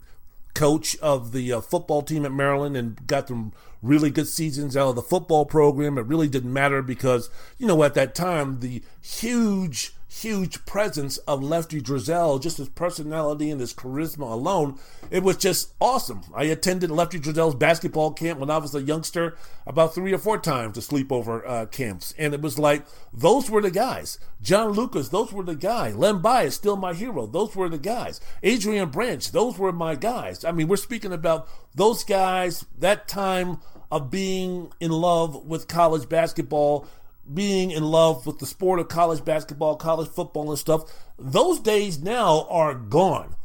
coach 0.55 0.97
of 0.97 1.31
the 1.33 1.53
uh, 1.53 1.61
football 1.61 2.01
team 2.01 2.25
at 2.25 2.31
Maryland 2.31 2.75
and 2.75 3.05
got 3.05 3.27
them 3.27 3.51
really 3.85 4.09
good 4.09 4.27
seasons 4.27 4.75
out 4.75 4.89
of 4.89 4.95
the 4.95 5.01
football 5.01 5.45
program. 5.45 5.97
It 5.97 6.05
really 6.05 6.27
didn't 6.27 6.53
matter 6.53 6.81
because, 6.81 7.29
you 7.57 7.67
know, 7.67 7.83
at 7.83 7.93
that 7.93 8.15
time, 8.15 8.59
the 8.59 8.81
huge, 9.01 9.93
huge 10.07 10.65
presence 10.65 11.17
of 11.19 11.43
Lefty 11.43 11.81
Driesell, 11.81 12.41
just 12.41 12.57
his 12.57 12.69
personality 12.69 13.51
and 13.51 13.59
his 13.59 13.73
charisma 13.73 14.31
alone, 14.31 14.79
it 15.11 15.23
was 15.23 15.35
just 15.37 15.73
awesome. 15.81 16.21
I 16.33 16.45
attended 16.45 16.89
Lefty 16.89 17.19
Driesell's 17.19 17.55
basketball 17.55 18.13
camp 18.13 18.39
when 18.39 18.49
I 18.49 18.57
was 18.57 18.73
a 18.73 18.81
youngster 18.81 19.35
about 19.67 19.93
three 19.93 20.13
or 20.13 20.17
four 20.17 20.37
times 20.37 20.75
to 20.75 20.79
sleepover 20.79 21.47
uh, 21.47 21.65
camps. 21.65 22.13
And 22.17 22.33
it 22.33 22.41
was 22.41 22.57
like, 22.57 22.85
those 23.13 23.49
were 23.49 23.61
the 23.61 23.71
guys. 23.71 24.17
John 24.41 24.71
Lucas, 24.71 25.09
those 25.09 25.33
were 25.33 25.43
the 25.43 25.55
guys. 25.55 25.95
Len 25.95 26.21
Bias, 26.21 26.55
still 26.55 26.77
my 26.77 26.93
hero. 26.93 27.25
Those 27.27 27.55
were 27.55 27.69
the 27.69 27.77
guys. 27.77 28.21
Adrian 28.41 28.89
Branch, 28.89 29.29
those 29.31 29.57
were 29.57 29.73
my 29.73 29.95
guys. 29.95 30.45
I 30.45 30.51
mean, 30.51 30.67
we're 30.67 30.77
speaking 30.77 31.11
about 31.13 31.49
those 31.73 32.03
guys, 32.03 32.65
that 32.79 33.07
time 33.07 33.59
of 33.91 34.11
being 34.11 34.71
in 34.79 34.91
love 34.91 35.45
with 35.45 35.67
college 35.67 36.07
basketball, 36.09 36.87
being 37.31 37.71
in 37.71 37.83
love 37.83 38.25
with 38.25 38.39
the 38.39 38.45
sport 38.45 38.79
of 38.79 38.87
college 38.87 39.23
basketball, 39.25 39.75
college 39.75 40.09
football, 40.09 40.49
and 40.49 40.59
stuff. 40.59 40.91
Those 41.17 41.59
days 41.59 41.99
now 41.99 42.47
are 42.49 42.73
gone. 42.73 43.35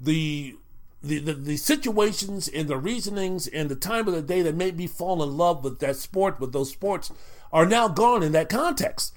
The 0.00 0.56
the, 1.02 1.20
the, 1.20 1.34
the 1.34 1.56
situations 1.56 2.48
and 2.48 2.68
the 2.68 2.76
reasonings 2.76 3.46
and 3.46 3.68
the 3.68 3.76
time 3.76 4.08
of 4.08 4.14
the 4.14 4.22
day 4.22 4.42
that 4.42 4.56
made 4.56 4.76
me 4.76 4.86
fall 4.86 5.22
in 5.22 5.36
love 5.36 5.62
with 5.62 5.78
that 5.78 5.96
sport, 5.96 6.40
with 6.40 6.52
those 6.52 6.70
sports, 6.70 7.12
are 7.52 7.66
now 7.66 7.86
gone 7.86 8.22
in 8.22 8.32
that 8.32 8.48
context. 8.48 9.14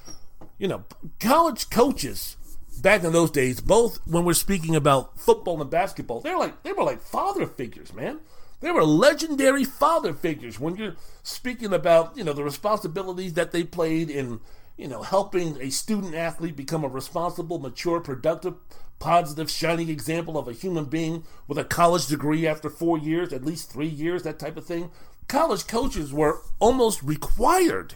You 0.60 0.68
know, 0.68 0.84
college 1.20 1.70
coaches 1.70 2.38
back 2.82 3.04
in 3.04 3.12
those 3.12 3.32
days, 3.32 3.60
both 3.62 4.00
when 4.06 4.24
we're 4.24 4.34
speaking 4.34 4.76
about 4.76 5.20
football 5.20 5.62
and 5.62 5.70
basketball, 5.70 6.22
they're 6.22 6.38
like 6.38 6.64
they 6.64 6.74
were 6.74 6.84
like 6.84 7.02
father 7.02 7.48
figures, 7.48 7.94
man. 7.94 8.20
They 8.62 8.72
were 8.72 8.84
legendary 8.84 9.64
father 9.64 10.14
figures 10.14 10.60
when 10.60 10.76
you're 10.76 10.96
speaking 11.24 11.74
about, 11.74 12.18
you 12.18 12.24
know, 12.24 12.34
the 12.34 12.44
responsibilities 12.44 13.34
that 13.34 13.52
they 13.52 13.64
played 13.64 14.10
in, 14.10 14.42
you 14.78 14.88
know, 14.88 15.02
helping 15.02 15.60
a 15.62 15.70
student 15.70 16.14
athlete 16.14 16.58
become 16.58 16.84
a 16.84 16.90
responsible, 16.90 17.60
mature, 17.60 18.02
productive, 18.02 18.56
positive, 19.00 19.50
shining 19.50 19.90
example 19.90 20.38
of 20.38 20.48
a 20.48 20.54
human 20.54 20.86
being 20.86 21.24
with 21.48 21.58
a 21.58 21.64
college 21.64 22.08
degree 22.08 22.46
after 22.46 22.70
four 22.70 22.98
years, 22.98 23.32
at 23.32 23.46
least 23.46 23.72
three 23.72 23.88
years, 23.88 24.24
that 24.24 24.40
type 24.40 24.58
of 24.58 24.66
thing. 24.66 24.92
College 25.30 25.66
coaches 25.68 26.12
were 26.12 26.42
almost 26.60 27.02
required 27.02 27.96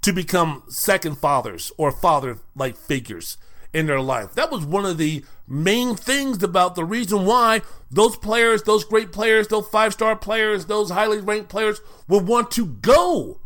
to 0.00 0.12
become 0.12 0.62
second 0.68 1.18
fathers 1.18 1.72
or 1.76 1.90
father 1.90 2.38
like 2.54 2.76
figures 2.76 3.36
in 3.74 3.86
their 3.86 4.00
life. 4.00 4.34
That 4.34 4.50
was 4.50 4.64
one 4.64 4.86
of 4.86 4.96
the 4.96 5.24
main 5.46 5.96
things 5.96 6.42
about 6.42 6.76
the 6.76 6.84
reason 6.84 7.26
why 7.26 7.60
those 7.90 8.16
players, 8.16 8.62
those 8.62 8.84
great 8.84 9.12
players, 9.12 9.48
those 9.48 9.68
five 9.68 9.92
star 9.92 10.16
players, 10.16 10.66
those 10.66 10.90
highly 10.90 11.18
ranked 11.18 11.50
players 11.50 11.80
would 12.08 12.26
want 12.26 12.50
to 12.52 12.64
go 12.66 13.40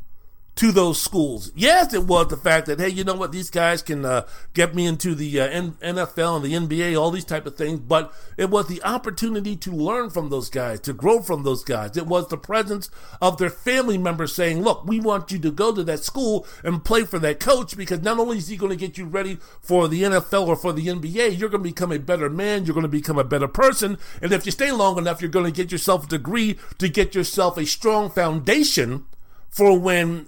to 0.58 0.72
those 0.72 1.00
schools. 1.00 1.52
Yes, 1.54 1.94
it 1.94 2.02
was 2.02 2.26
the 2.26 2.36
fact 2.36 2.66
that 2.66 2.80
hey, 2.80 2.88
you 2.88 3.04
know 3.04 3.14
what, 3.14 3.30
these 3.30 3.48
guys 3.48 3.80
can 3.80 4.04
uh, 4.04 4.26
get 4.54 4.74
me 4.74 4.86
into 4.86 5.14
the 5.14 5.40
uh, 5.40 5.48
NFL 5.48 6.36
and 6.36 6.68
the 6.68 6.76
NBA, 6.76 7.00
all 7.00 7.12
these 7.12 7.24
type 7.24 7.46
of 7.46 7.56
things. 7.56 7.78
But 7.78 8.12
it 8.36 8.50
was 8.50 8.66
the 8.66 8.82
opportunity 8.82 9.54
to 9.54 9.70
learn 9.70 10.10
from 10.10 10.30
those 10.30 10.50
guys, 10.50 10.80
to 10.80 10.92
grow 10.92 11.22
from 11.22 11.44
those 11.44 11.62
guys. 11.62 11.96
It 11.96 12.08
was 12.08 12.26
the 12.26 12.36
presence 12.36 12.90
of 13.22 13.38
their 13.38 13.50
family 13.50 13.98
members 13.98 14.34
saying, 14.34 14.64
"Look, 14.64 14.84
we 14.84 14.98
want 14.98 15.30
you 15.30 15.38
to 15.38 15.52
go 15.52 15.72
to 15.72 15.84
that 15.84 16.02
school 16.02 16.44
and 16.64 16.84
play 16.84 17.04
for 17.04 17.20
that 17.20 17.38
coach 17.38 17.76
because 17.76 18.02
not 18.02 18.18
only 18.18 18.38
is 18.38 18.48
he 18.48 18.56
going 18.56 18.70
to 18.70 18.76
get 18.76 18.98
you 18.98 19.04
ready 19.04 19.38
for 19.62 19.86
the 19.86 20.02
NFL 20.02 20.48
or 20.48 20.56
for 20.56 20.72
the 20.72 20.88
NBA, 20.88 21.38
you're 21.38 21.50
going 21.50 21.62
to 21.62 21.70
become 21.70 21.92
a 21.92 22.00
better 22.00 22.28
man, 22.28 22.64
you're 22.64 22.74
going 22.74 22.82
to 22.82 22.88
become 22.88 23.18
a 23.18 23.22
better 23.22 23.48
person, 23.48 23.96
and 24.20 24.32
if 24.32 24.44
you 24.44 24.50
stay 24.50 24.72
long 24.72 24.98
enough, 24.98 25.22
you're 25.22 25.30
going 25.30 25.46
to 25.46 25.52
get 25.52 25.70
yourself 25.70 26.06
a 26.06 26.08
degree 26.08 26.58
to 26.78 26.88
get 26.88 27.14
yourself 27.14 27.56
a 27.56 27.64
strong 27.64 28.10
foundation." 28.10 29.06
For 29.50 29.78
when 29.78 30.26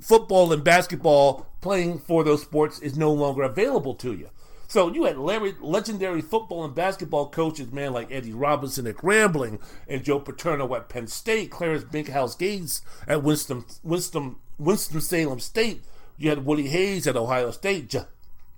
football 0.00 0.52
and 0.52 0.64
basketball 0.64 1.46
playing 1.60 1.98
for 1.98 2.24
those 2.24 2.42
sports 2.42 2.78
is 2.78 2.96
no 2.96 3.12
longer 3.12 3.42
available 3.42 3.94
to 3.94 4.12
you. 4.12 4.30
So 4.70 4.92
you 4.92 5.04
had 5.04 5.18
legendary 5.18 6.22
football 6.22 6.64
and 6.64 6.72
basketball 6.74 7.28
coaches, 7.28 7.72
man, 7.72 7.92
like 7.92 8.12
Eddie 8.12 8.32
Robinson 8.32 8.86
at 8.86 8.98
Grambling 8.98 9.60
and 9.88 10.04
Joe 10.04 10.20
Paterno 10.20 10.72
at 10.76 10.88
Penn 10.88 11.08
State, 11.08 11.50
Clarence 11.50 11.82
Big 11.82 12.10
House 12.10 12.36
Gaines 12.36 12.80
at 13.08 13.24
Winston, 13.24 13.64
Winston, 13.82 14.36
Winston 14.58 15.00
Salem 15.00 15.40
State. 15.40 15.82
You 16.18 16.28
had 16.28 16.44
Woody 16.44 16.68
Hayes 16.68 17.08
at 17.08 17.16
Ohio 17.16 17.50
State. 17.50 17.92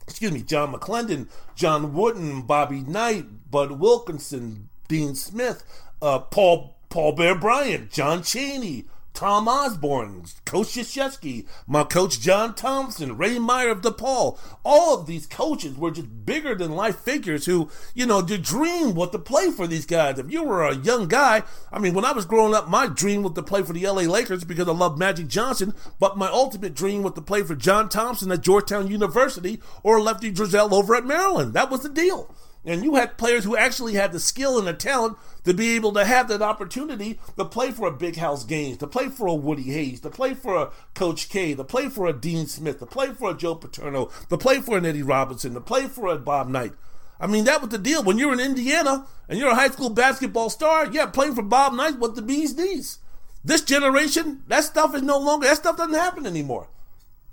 Excuse 0.06 0.32
me, 0.32 0.42
John 0.42 0.74
McLendon, 0.74 1.28
John 1.54 1.94
Wooden, 1.94 2.42
Bobby 2.42 2.80
Knight, 2.80 3.50
Bud 3.50 3.72
Wilkinson, 3.72 4.68
Dean 4.88 5.14
Smith, 5.14 5.64
uh, 6.02 6.18
Paul 6.18 6.76
Paul 6.90 7.12
Bear 7.12 7.34
Bryant, 7.34 7.90
John 7.90 8.22
Cheney, 8.22 8.84
Tom 9.14 9.46
Osborne, 9.46 10.24
Coach 10.44 10.68
Krzyzewski, 10.68 11.46
my 11.66 11.84
coach 11.84 12.20
John 12.20 12.54
Thompson, 12.54 13.16
Ray 13.16 13.38
Meyer 13.38 13.70
of 13.70 13.82
DePaul. 13.82 14.38
All 14.64 14.98
of 14.98 15.06
these 15.06 15.26
coaches 15.26 15.76
were 15.76 15.90
just 15.90 16.24
bigger 16.24 16.54
than 16.54 16.72
life 16.72 16.96
figures 16.96 17.46
who, 17.46 17.70
you 17.94 18.06
know, 18.06 18.26
you 18.26 18.38
dream 18.38 18.94
what 18.94 19.12
to 19.12 19.18
play 19.18 19.50
for 19.50 19.66
these 19.66 19.86
guys. 19.86 20.18
If 20.18 20.32
you 20.32 20.42
were 20.42 20.66
a 20.66 20.76
young 20.76 21.08
guy, 21.08 21.42
I 21.70 21.78
mean, 21.78 21.94
when 21.94 22.04
I 22.04 22.12
was 22.12 22.24
growing 22.24 22.54
up, 22.54 22.68
my 22.68 22.86
dream 22.86 23.22
was 23.22 23.32
to 23.34 23.42
play 23.42 23.62
for 23.62 23.72
the 23.72 23.86
LA 23.86 24.02
Lakers 24.02 24.44
because 24.44 24.68
I 24.68 24.72
love 24.72 24.98
Magic 24.98 25.28
Johnson, 25.28 25.74
but 25.98 26.16
my 26.16 26.28
ultimate 26.28 26.74
dream 26.74 27.02
was 27.02 27.12
to 27.14 27.22
play 27.22 27.42
for 27.42 27.54
John 27.54 27.88
Thompson 27.88 28.32
at 28.32 28.40
Georgetown 28.40 28.88
University 28.88 29.60
or 29.82 30.00
Lefty 30.00 30.32
Driesell 30.32 30.72
over 30.72 30.94
at 30.94 31.06
Maryland. 31.06 31.52
That 31.54 31.70
was 31.70 31.82
the 31.82 31.88
deal. 31.88 32.34
And 32.64 32.84
you 32.84 32.94
had 32.94 33.18
players 33.18 33.42
who 33.42 33.56
actually 33.56 33.94
had 33.94 34.12
the 34.12 34.20
skill 34.20 34.56
and 34.56 34.68
the 34.68 34.72
talent 34.72 35.18
to 35.44 35.52
be 35.52 35.74
able 35.74 35.92
to 35.94 36.04
have 36.04 36.28
that 36.28 36.42
opportunity 36.42 37.18
to 37.36 37.44
play 37.44 37.72
for 37.72 37.88
a 37.88 37.92
Big 37.92 38.16
House 38.16 38.44
Gaines, 38.44 38.78
to 38.78 38.86
play 38.86 39.08
for 39.08 39.26
a 39.26 39.34
Woody 39.34 39.64
Hayes, 39.64 40.00
to 40.00 40.10
play 40.10 40.34
for 40.34 40.56
a 40.56 40.70
Coach 40.94 41.28
K, 41.28 41.54
to 41.54 41.64
play 41.64 41.88
for 41.88 42.06
a 42.06 42.12
Dean 42.12 42.46
Smith, 42.46 42.78
to 42.78 42.86
play 42.86 43.08
for 43.08 43.30
a 43.30 43.36
Joe 43.36 43.56
Paterno, 43.56 44.10
to 44.28 44.38
play 44.38 44.60
for 44.60 44.78
an 44.78 44.86
Eddie 44.86 45.02
Robinson, 45.02 45.54
to 45.54 45.60
play 45.60 45.88
for 45.88 46.06
a 46.06 46.18
Bob 46.18 46.48
Knight. 46.48 46.72
I 47.18 47.26
mean, 47.26 47.44
that 47.44 47.60
was 47.60 47.70
the 47.70 47.78
deal. 47.78 48.02
When 48.02 48.18
you're 48.18 48.32
in 48.32 48.40
Indiana 48.40 49.06
and 49.28 49.38
you're 49.38 49.50
a 49.50 49.56
high 49.56 49.68
school 49.68 49.90
basketball 49.90 50.50
star, 50.50 50.86
yeah, 50.86 51.06
playing 51.06 51.34
for 51.34 51.42
Bob 51.42 51.72
Knight 51.72 51.98
with 51.98 52.14
the 52.14 52.22
bees 52.22 52.56
knees. 52.56 52.98
This 53.44 53.62
generation, 53.62 54.42
that 54.46 54.62
stuff 54.62 54.94
is 54.94 55.02
no 55.02 55.18
longer, 55.18 55.48
that 55.48 55.56
stuff 55.56 55.76
doesn't 55.76 55.94
happen 55.94 56.26
anymore. 56.26 56.68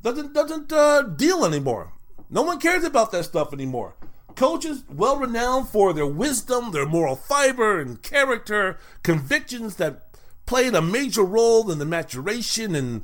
Doesn't, 0.01 0.33
doesn't 0.33 0.71
uh, 0.73 1.03
deal 1.03 1.45
anymore. 1.45 1.93
No 2.31 2.41
one 2.41 2.59
cares 2.59 2.83
about 2.83 3.11
that 3.11 3.25
stuff 3.25 3.53
anymore 3.53 3.95
coaches 4.35 4.83
well 4.89 5.17
renowned 5.17 5.69
for 5.69 5.93
their 5.93 6.07
wisdom, 6.07 6.71
their 6.71 6.85
moral 6.85 7.15
fiber 7.15 7.79
and 7.79 8.01
character, 8.01 8.77
convictions 9.03 9.75
that 9.75 10.07
played 10.45 10.73
a 10.73 10.81
major 10.81 11.23
role 11.23 11.69
in 11.71 11.79
the 11.79 11.85
maturation 11.85 12.75
and 12.75 13.03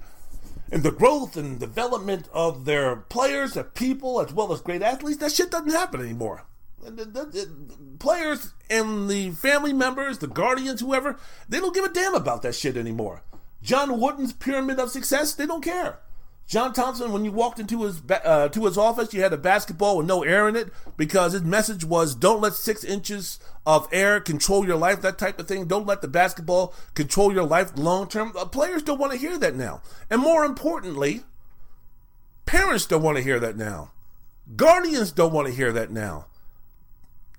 and 0.72 0.84
the 0.84 0.92
growth 0.92 1.38
and 1.38 1.60
development 1.60 2.28
of 2.34 2.66
their 2.66 2.96
players, 2.96 3.54
their 3.54 3.64
people, 3.64 4.20
as 4.20 4.34
well 4.34 4.52
as 4.52 4.62
great 4.62 4.82
athletes. 4.82 5.20
That 5.20 5.32
shit 5.32 5.52
doesn't 5.52 5.70
happen 5.70 6.02
anymore. 6.02 6.44
Players 8.00 8.54
and 8.70 9.10
the 9.10 9.32
family 9.32 9.74
members, 9.74 10.18
the 10.18 10.28
guardians, 10.28 10.82
whoever, 10.82 11.18
they 11.48 11.60
don't 11.60 11.74
give 11.74 11.86
a 11.86 11.90
damn 11.90 12.16
about 12.16 12.42
that 12.42 12.56
shit 12.56 12.78
anymore. 12.78 13.24
John 13.62 14.00
Wooden's 14.00 14.34
pyramid 14.34 14.80
of 14.80 14.92
success, 14.92 15.34
they 15.34 15.46
don't 15.46 15.64
care. 15.64 16.00
John 16.48 16.74
Thompson, 16.74 17.12
when 17.12 17.26
you 17.26 17.32
walked 17.32 17.60
into 17.60 17.84
his 17.84 18.02
uh, 18.10 18.50
to 18.50 18.66
his 18.66 18.78
office, 18.78 19.14
you 19.14 19.22
had 19.22 19.34
a 19.34 19.38
basketball 19.38 19.98
with 19.98 20.06
no 20.06 20.22
air 20.24 20.48
in 20.48 20.56
it 20.56 20.72
because 20.96 21.34
his 21.34 21.42
message 21.42 21.84
was 21.84 22.14
don't 22.14 22.40
let 22.40 22.54
six 22.54 22.84
inches 22.84 23.40
of 23.66 23.88
air 23.92 24.20
control 24.20 24.66
your 24.66 24.76
life, 24.76 25.02
that 25.02 25.18
type 25.18 25.40
of 25.40 25.48
thing. 25.48 25.66
Don't 25.66 25.88
let 25.88 26.02
the 26.02 26.08
basketball 26.08 26.76
control 26.94 27.34
your 27.34 27.46
life 27.46 27.72
long 27.76 28.08
term. 28.08 28.32
Uh, 28.38 28.46
players 28.46 28.84
don't 28.84 29.00
want 29.00 29.12
to 29.12 29.18
hear 29.18 29.40
that 29.40 29.56
now. 29.56 29.82
And 30.10 30.22
more 30.22 30.46
importantly, 30.46 31.24
parents 32.46 32.86
don't 32.86 33.02
want 33.02 33.18
to 33.18 33.24
hear 33.24 33.40
that 33.40 33.58
now. 33.58 33.92
Guardians 34.56 35.12
don't 35.12 35.34
want 35.34 35.48
to 35.48 35.54
hear 35.54 35.72
that 35.72 35.90
now. 35.90 36.28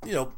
You 0.04 0.12
know, 0.14 0.32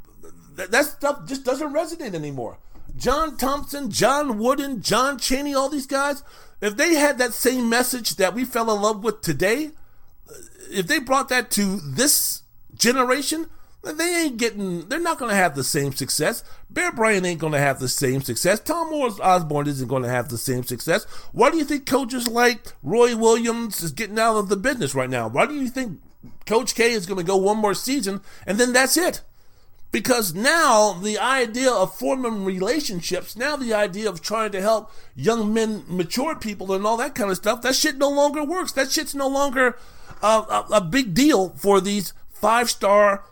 th- 0.57 0.69
that 0.69 0.85
stuff 0.85 1.27
just 1.27 1.43
doesn't 1.43 1.73
resonate 1.73 2.15
anymore. 2.15 2.59
John 2.97 3.37
Thompson, 3.37 3.91
John 3.91 4.39
Wooden, 4.39 4.83
John 4.83 5.19
Cheney, 5.19 5.55
all 5.55 5.69
these 5.69 5.87
guys, 5.87 6.23
if 6.61 6.77
they 6.77 6.95
had 6.95 7.19
that 7.19 7.35
same 7.35 7.69
message 7.69 8.17
that 8.17 8.35
we 8.35 8.45
fell 8.45 8.75
in 8.75 8.83
love 8.83 9.05
with 9.05 9.21
today, 9.21 9.71
if 10.71 10.87
they 10.87 10.99
brought 10.99 11.29
that 11.29 11.51
to 11.53 11.81
this 11.81 12.43
generation, 12.75 13.47
they 13.83 14.23
ain't 14.25 14.37
getting, 14.37 14.89
they're 14.89 15.01
not 15.01 15.19
going 15.19 15.31
to 15.31 15.37
have 15.37 15.55
the 15.55 15.65
same 15.65 15.93
success. 15.93 16.45
Bear 16.69 16.93
Bryant 16.93 17.25
ain't 17.25 17.41
going 17.41 17.53
to 17.53 17.59
have 17.59 17.79
the 17.79 17.89
same 17.89 18.21
success. 18.21 18.61
Tom 18.61 18.91
Morris 18.91 19.21
Osborne 19.21 19.69
isn't 19.69 19.89
going 19.89 20.03
to 20.03 20.09
have 20.09 20.29
the 20.29 20.39
same 20.39 20.65
success. 20.65 21.05
Why 21.33 21.51
do 21.51 21.57
you 21.57 21.65
think 21.65 21.87
coaches 21.87 22.29
like 22.29 22.73
Roy 22.83 23.17
Williams 23.17 23.83
is 23.83 23.93
getting 23.93 24.19
out 24.19 24.37
of 24.37 24.49
the 24.49 24.57
business 24.57 24.95
right 24.95 25.09
now? 25.09 25.29
Why 25.29 25.47
do 25.47 25.55
you 25.55 25.69
think 25.69 26.01
Coach 26.47 26.75
K 26.75 26.93
is 26.93 27.07
going 27.07 27.19
to 27.19 27.25
go 27.25 27.37
one 27.37 27.59
more 27.59 27.75
season 27.75 28.21
and 28.47 28.59
then 28.59 28.73
that's 28.73 28.97
it? 28.97 29.23
Because 29.91 30.35
now 30.35 30.93
the 30.93 31.19
idea 31.19 31.71
of 31.71 31.97
forming 31.97 32.45
relationships, 32.45 33.37
now 33.37 33.57
the 33.57 33.73
idea 33.73 34.09
of 34.09 34.21
trying 34.21 34.53
to 34.53 34.61
help 34.61 34.91
young 35.15 35.55
men, 35.55 35.85
mature 35.89 36.37
people, 36.37 36.73
and 36.75 36.87
all 36.87 36.99
that 36.99 37.15
kind 37.15 37.31
of 37.31 37.39
stuff, 37.39 37.63
that 37.63 37.75
shit 37.75 37.97
no 37.97 38.11
longer 38.11 38.45
works. 38.45 38.73
That 38.73 38.91
shit's 38.91 39.15
no 39.15 39.29
longer 39.29 39.79
a, 40.23 40.27
a, 40.27 40.67
a 40.73 40.81
big 40.83 41.15
deal 41.15 41.51
for 41.51 41.81
these 41.81 42.13
five 42.31 42.69
star, 42.69 43.25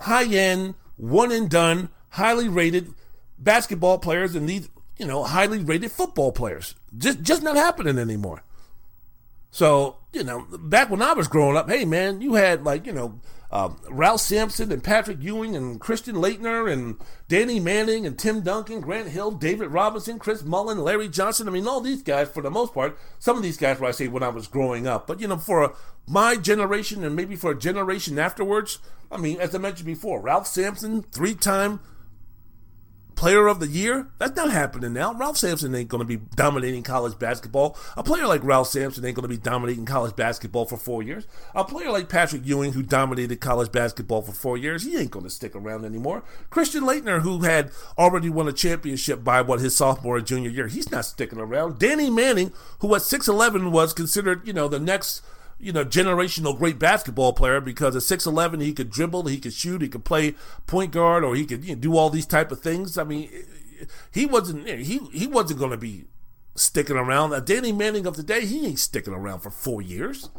high 0.00 0.26
end, 0.26 0.74
one 0.96 1.32
and 1.32 1.50
done, 1.50 1.88
highly 2.10 2.48
rated 2.48 2.94
basketball 3.38 3.98
players 3.98 4.34
and 4.34 4.48
these, 4.48 4.68
you 4.98 5.06
know, 5.06 5.24
highly 5.24 5.58
rated 5.58 5.90
football 5.90 6.30
players. 6.30 6.76
Just, 6.96 7.22
just 7.22 7.42
not 7.42 7.56
happening 7.56 7.98
anymore. 7.98 8.44
So, 9.50 9.96
you 10.12 10.22
know, 10.22 10.46
back 10.50 10.90
when 10.90 11.02
I 11.02 11.14
was 11.14 11.28
growing 11.28 11.56
up, 11.56 11.68
hey 11.68 11.84
man, 11.84 12.20
you 12.20 12.34
had 12.34 12.64
like, 12.64 12.86
you 12.86 12.92
know, 12.92 13.20
um, 13.56 13.80
Ralph 13.88 14.20
Sampson 14.20 14.70
and 14.70 14.84
Patrick 14.84 15.22
Ewing 15.22 15.56
and 15.56 15.80
Christian 15.80 16.16
Laettner 16.16 16.70
and 16.70 16.96
Danny 17.26 17.58
Manning 17.58 18.04
and 18.04 18.18
Tim 18.18 18.42
Duncan, 18.42 18.82
Grant 18.82 19.08
Hill, 19.08 19.30
David 19.30 19.68
Robinson, 19.68 20.18
Chris 20.18 20.44
Mullin, 20.44 20.78
Larry 20.78 21.08
Johnson. 21.08 21.48
I 21.48 21.50
mean, 21.50 21.66
all 21.66 21.80
these 21.80 22.02
guys, 22.02 22.28
for 22.28 22.42
the 22.42 22.50
most 22.50 22.74
part, 22.74 22.98
some 23.18 23.34
of 23.34 23.42
these 23.42 23.56
guys 23.56 23.80
were 23.80 23.86
I 23.86 23.92
say 23.92 24.08
when 24.08 24.22
I 24.22 24.28
was 24.28 24.46
growing 24.46 24.86
up. 24.86 25.06
But, 25.06 25.20
you 25.20 25.28
know, 25.28 25.38
for 25.38 25.74
my 26.06 26.36
generation 26.36 27.02
and 27.02 27.16
maybe 27.16 27.34
for 27.34 27.52
a 27.52 27.58
generation 27.58 28.18
afterwards, 28.18 28.78
I 29.10 29.16
mean, 29.16 29.40
as 29.40 29.54
I 29.54 29.58
mentioned 29.58 29.86
before, 29.86 30.20
Ralph 30.20 30.46
Sampson, 30.46 31.02
three 31.04 31.34
time 31.34 31.80
player 33.16 33.48
of 33.48 33.58
the 33.58 33.66
year? 33.66 34.08
That's 34.18 34.36
not 34.36 34.50
happening 34.50 34.92
now. 34.92 35.14
Ralph 35.14 35.38
Sampson 35.38 35.74
ain't 35.74 35.88
going 35.88 36.00
to 36.00 36.06
be 36.06 36.24
dominating 36.36 36.82
college 36.82 37.18
basketball. 37.18 37.76
A 37.96 38.02
player 38.02 38.26
like 38.26 38.44
Ralph 38.44 38.68
Sampson 38.68 39.04
ain't 39.04 39.16
going 39.16 39.28
to 39.28 39.34
be 39.34 39.42
dominating 39.42 39.86
college 39.86 40.14
basketball 40.14 40.66
for 40.66 40.76
four 40.76 41.02
years. 41.02 41.26
A 41.54 41.64
player 41.64 41.90
like 41.90 42.08
Patrick 42.08 42.42
Ewing, 42.44 42.74
who 42.74 42.82
dominated 42.82 43.40
college 43.40 43.72
basketball 43.72 44.22
for 44.22 44.32
four 44.32 44.56
years, 44.56 44.84
he 44.84 44.96
ain't 44.96 45.10
going 45.10 45.24
to 45.24 45.30
stick 45.30 45.56
around 45.56 45.84
anymore. 45.84 46.22
Christian 46.50 46.84
Laettner, 46.84 47.22
who 47.22 47.40
had 47.40 47.72
already 47.98 48.28
won 48.28 48.46
a 48.46 48.52
championship 48.52 49.24
by 49.24 49.40
what 49.40 49.60
his 49.60 49.74
sophomore 49.74 50.18
and 50.18 50.26
junior 50.26 50.50
year, 50.50 50.68
he's 50.68 50.90
not 50.92 51.06
sticking 51.06 51.40
around. 51.40 51.78
Danny 51.78 52.10
Manning, 52.10 52.52
who 52.80 52.94
at 52.94 53.02
6'11 53.02 53.72
was 53.72 53.92
considered, 53.92 54.46
you 54.46 54.52
know, 54.52 54.68
the 54.68 54.78
next 54.78 55.22
you 55.58 55.72
know, 55.72 55.84
generational 55.84 56.56
great 56.56 56.78
basketball 56.78 57.32
player 57.32 57.60
because 57.60 57.96
at 57.96 58.02
6'11 58.02 58.62
he 58.62 58.72
could 58.72 58.90
dribble, 58.90 59.26
he 59.26 59.38
could 59.38 59.52
shoot, 59.52 59.82
he 59.82 59.88
could 59.88 60.04
play 60.04 60.34
point 60.66 60.92
guard, 60.92 61.24
or 61.24 61.34
he 61.34 61.46
could 61.46 61.64
you 61.64 61.74
know, 61.74 61.80
do 61.80 61.96
all 61.96 62.10
these 62.10 62.26
type 62.26 62.52
of 62.52 62.60
things. 62.60 62.98
I 62.98 63.04
mean, 63.04 63.30
he 64.12 64.26
wasn't 64.26 64.66
he 64.66 64.98
he 65.12 65.26
wasn't 65.26 65.58
going 65.58 65.70
to 65.70 65.76
be 65.76 66.04
sticking 66.54 66.96
around. 66.96 67.32
Uh, 67.32 67.40
Danny 67.40 67.72
Manning 67.72 68.06
of 68.06 68.16
today, 68.16 68.44
he 68.44 68.66
ain't 68.66 68.78
sticking 68.78 69.14
around 69.14 69.40
for 69.40 69.50
four 69.50 69.80
years. 69.80 70.30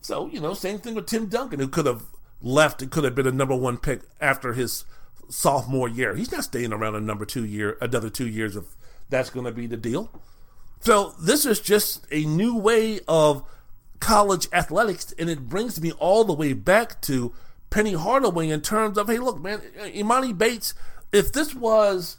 So 0.00 0.28
you 0.28 0.40
know, 0.40 0.54
same 0.54 0.78
thing 0.78 0.94
with 0.94 1.06
Tim 1.06 1.26
Duncan, 1.26 1.60
who 1.60 1.68
could 1.68 1.86
have 1.86 2.04
left 2.40 2.82
and 2.82 2.90
could 2.90 3.04
have 3.04 3.14
been 3.14 3.26
a 3.26 3.32
number 3.32 3.56
one 3.56 3.78
pick 3.78 4.02
after 4.20 4.52
his 4.52 4.84
sophomore 5.28 5.88
year. 5.88 6.14
He's 6.14 6.30
not 6.30 6.44
staying 6.44 6.72
around 6.72 6.94
a 6.94 7.00
number 7.00 7.24
two 7.24 7.44
year, 7.44 7.78
another 7.80 8.10
two 8.10 8.28
years 8.28 8.56
if 8.56 8.64
that's 9.08 9.30
going 9.30 9.46
to 9.46 9.52
be 9.52 9.66
the 9.66 9.76
deal. 9.76 10.10
So 10.80 11.14
this 11.20 11.46
is 11.46 11.60
just 11.60 12.06
a 12.10 12.24
new 12.24 12.56
way 12.58 13.00
of 13.08 13.42
college 14.00 14.48
athletics, 14.52 15.14
and 15.18 15.30
it 15.30 15.48
brings 15.48 15.80
me 15.80 15.92
all 15.92 16.24
the 16.24 16.32
way 16.32 16.52
back 16.52 17.00
to 17.02 17.32
Penny 17.70 17.94
Hardaway 17.94 18.48
in 18.48 18.60
terms 18.60 18.98
of, 18.98 19.08
hey, 19.08 19.18
look, 19.18 19.40
man, 19.40 19.60
Emoni 19.78 20.36
Bates, 20.36 20.74
if 21.12 21.32
this 21.32 21.54
was 21.54 22.18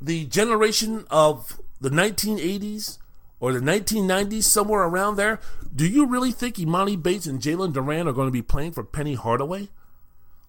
the 0.00 0.24
generation 0.26 1.06
of 1.10 1.60
the 1.80 1.90
1980s 1.90 2.98
or 3.40 3.52
the 3.52 3.60
1990s, 3.60 4.44
somewhere 4.44 4.82
around 4.82 5.16
there, 5.16 5.40
do 5.74 5.86
you 5.86 6.06
really 6.06 6.32
think 6.32 6.56
Emoni 6.56 7.00
Bates 7.02 7.26
and 7.26 7.40
Jalen 7.40 7.72
Duren 7.72 8.06
are 8.06 8.12
going 8.12 8.28
to 8.28 8.32
be 8.32 8.42
playing 8.42 8.72
for 8.72 8.84
Penny 8.84 9.14
Hardaway? 9.14 9.68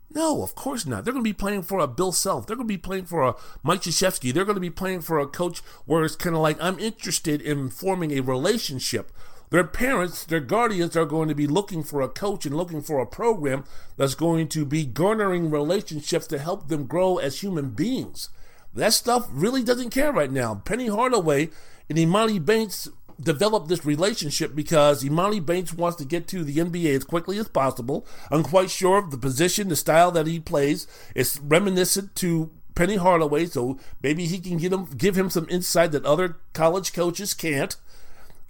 No, 0.10 0.42
of 0.42 0.56
course 0.56 0.86
not. 0.86 1.04
They're 1.04 1.14
going 1.14 1.24
to 1.24 1.30
be 1.30 1.34
playing 1.34 1.64
for 1.64 1.80
a 1.80 1.88
Bill 1.88 2.14
Self. 2.14 2.48
They're 2.48 2.56
going 2.56 2.68
to 2.68 2.74
be 2.74 2.78
playing 2.78 3.06
for 3.06 3.24
a 3.24 3.36
Mike 3.62 3.82
Krzyzewski. 3.82 4.34
They're 4.34 4.46
going 4.46 4.56
to 4.56 4.62
be 4.62 4.70
playing 4.70 5.02
for 5.02 5.20
a 5.20 5.28
coach 5.28 5.60
where 5.86 6.06
it's 6.06 6.16
kind 6.16 6.36
of 6.36 6.42
like, 6.42 6.58
I'm 6.62 6.80
interested 6.80 7.42
in 7.42 7.70
forming 7.70 8.12
a 8.12 8.22
relationship. 8.22 9.12
Their 9.50 9.64
parents, 9.64 10.26
their 10.26 10.42
guardians 10.42 10.98
are 10.98 11.06
going 11.06 11.30
to 11.30 11.36
be 11.36 11.48
looking 11.48 11.84
for 11.84 12.02
a 12.02 12.10
coach 12.10 12.46
and 12.46 12.56
looking 12.56 12.82
for 12.82 13.00
a 13.00 13.06
program 13.06 13.64
that's 13.96 14.16
going 14.16 14.50
to 14.50 14.66
be 14.66 14.86
garnering 14.86 15.50
relationships 15.50 16.28
to 16.28 16.38
help 16.38 16.68
them 16.68 16.86
grow 16.86 17.18
as 17.18 17.40
human 17.40 17.70
beings. 17.70 18.30
That 18.74 18.94
stuff 18.94 19.28
really 19.32 19.64
doesn't 19.64 19.92
care 19.92 20.12
right 20.12 20.32
now. 20.32 20.56
Penny 20.66 20.88
Hardaway 20.88 21.50
and 21.90 21.98
Emoni 21.98 22.44
Bates 22.44 22.90
developed 23.20 23.70
this 23.70 23.86
relationship 23.86 24.54
because 24.54 25.04
Emoni 25.04 25.44
Bates 25.44 25.74
wants 25.74 25.98
to 25.98 26.06
get 26.06 26.28
to 26.28 26.44
the 26.44 26.58
NBA 26.58 26.96
as 26.96 27.04
quickly 27.04 27.38
as 27.40 27.48
possible. 27.48 28.06
I'm 28.30 28.44
quite 28.44 28.70
sure 28.70 28.98
of 28.98 29.12
the 29.12 29.18
position, 29.18 29.70
the 29.70 29.76
style 29.76 30.12
that 30.12 30.28
he 30.28 30.40
plays 30.40 30.88
is 31.16 31.40
reminiscent 31.40 32.16
to 32.16 32.52
Penny 32.76 32.98
Hardaway, 32.98 33.48
so 33.48 33.80
maybe 34.04 34.26
he 34.26 34.40
can 34.40 34.58
get 34.58 34.72
him, 34.72 34.86
give 34.96 35.18
him 35.18 35.32
some 35.32 35.48
insight 35.50 35.92
that 35.94 36.06
other 36.06 36.38
college 36.54 36.94
coaches 36.94 37.34
can't. 37.34 37.76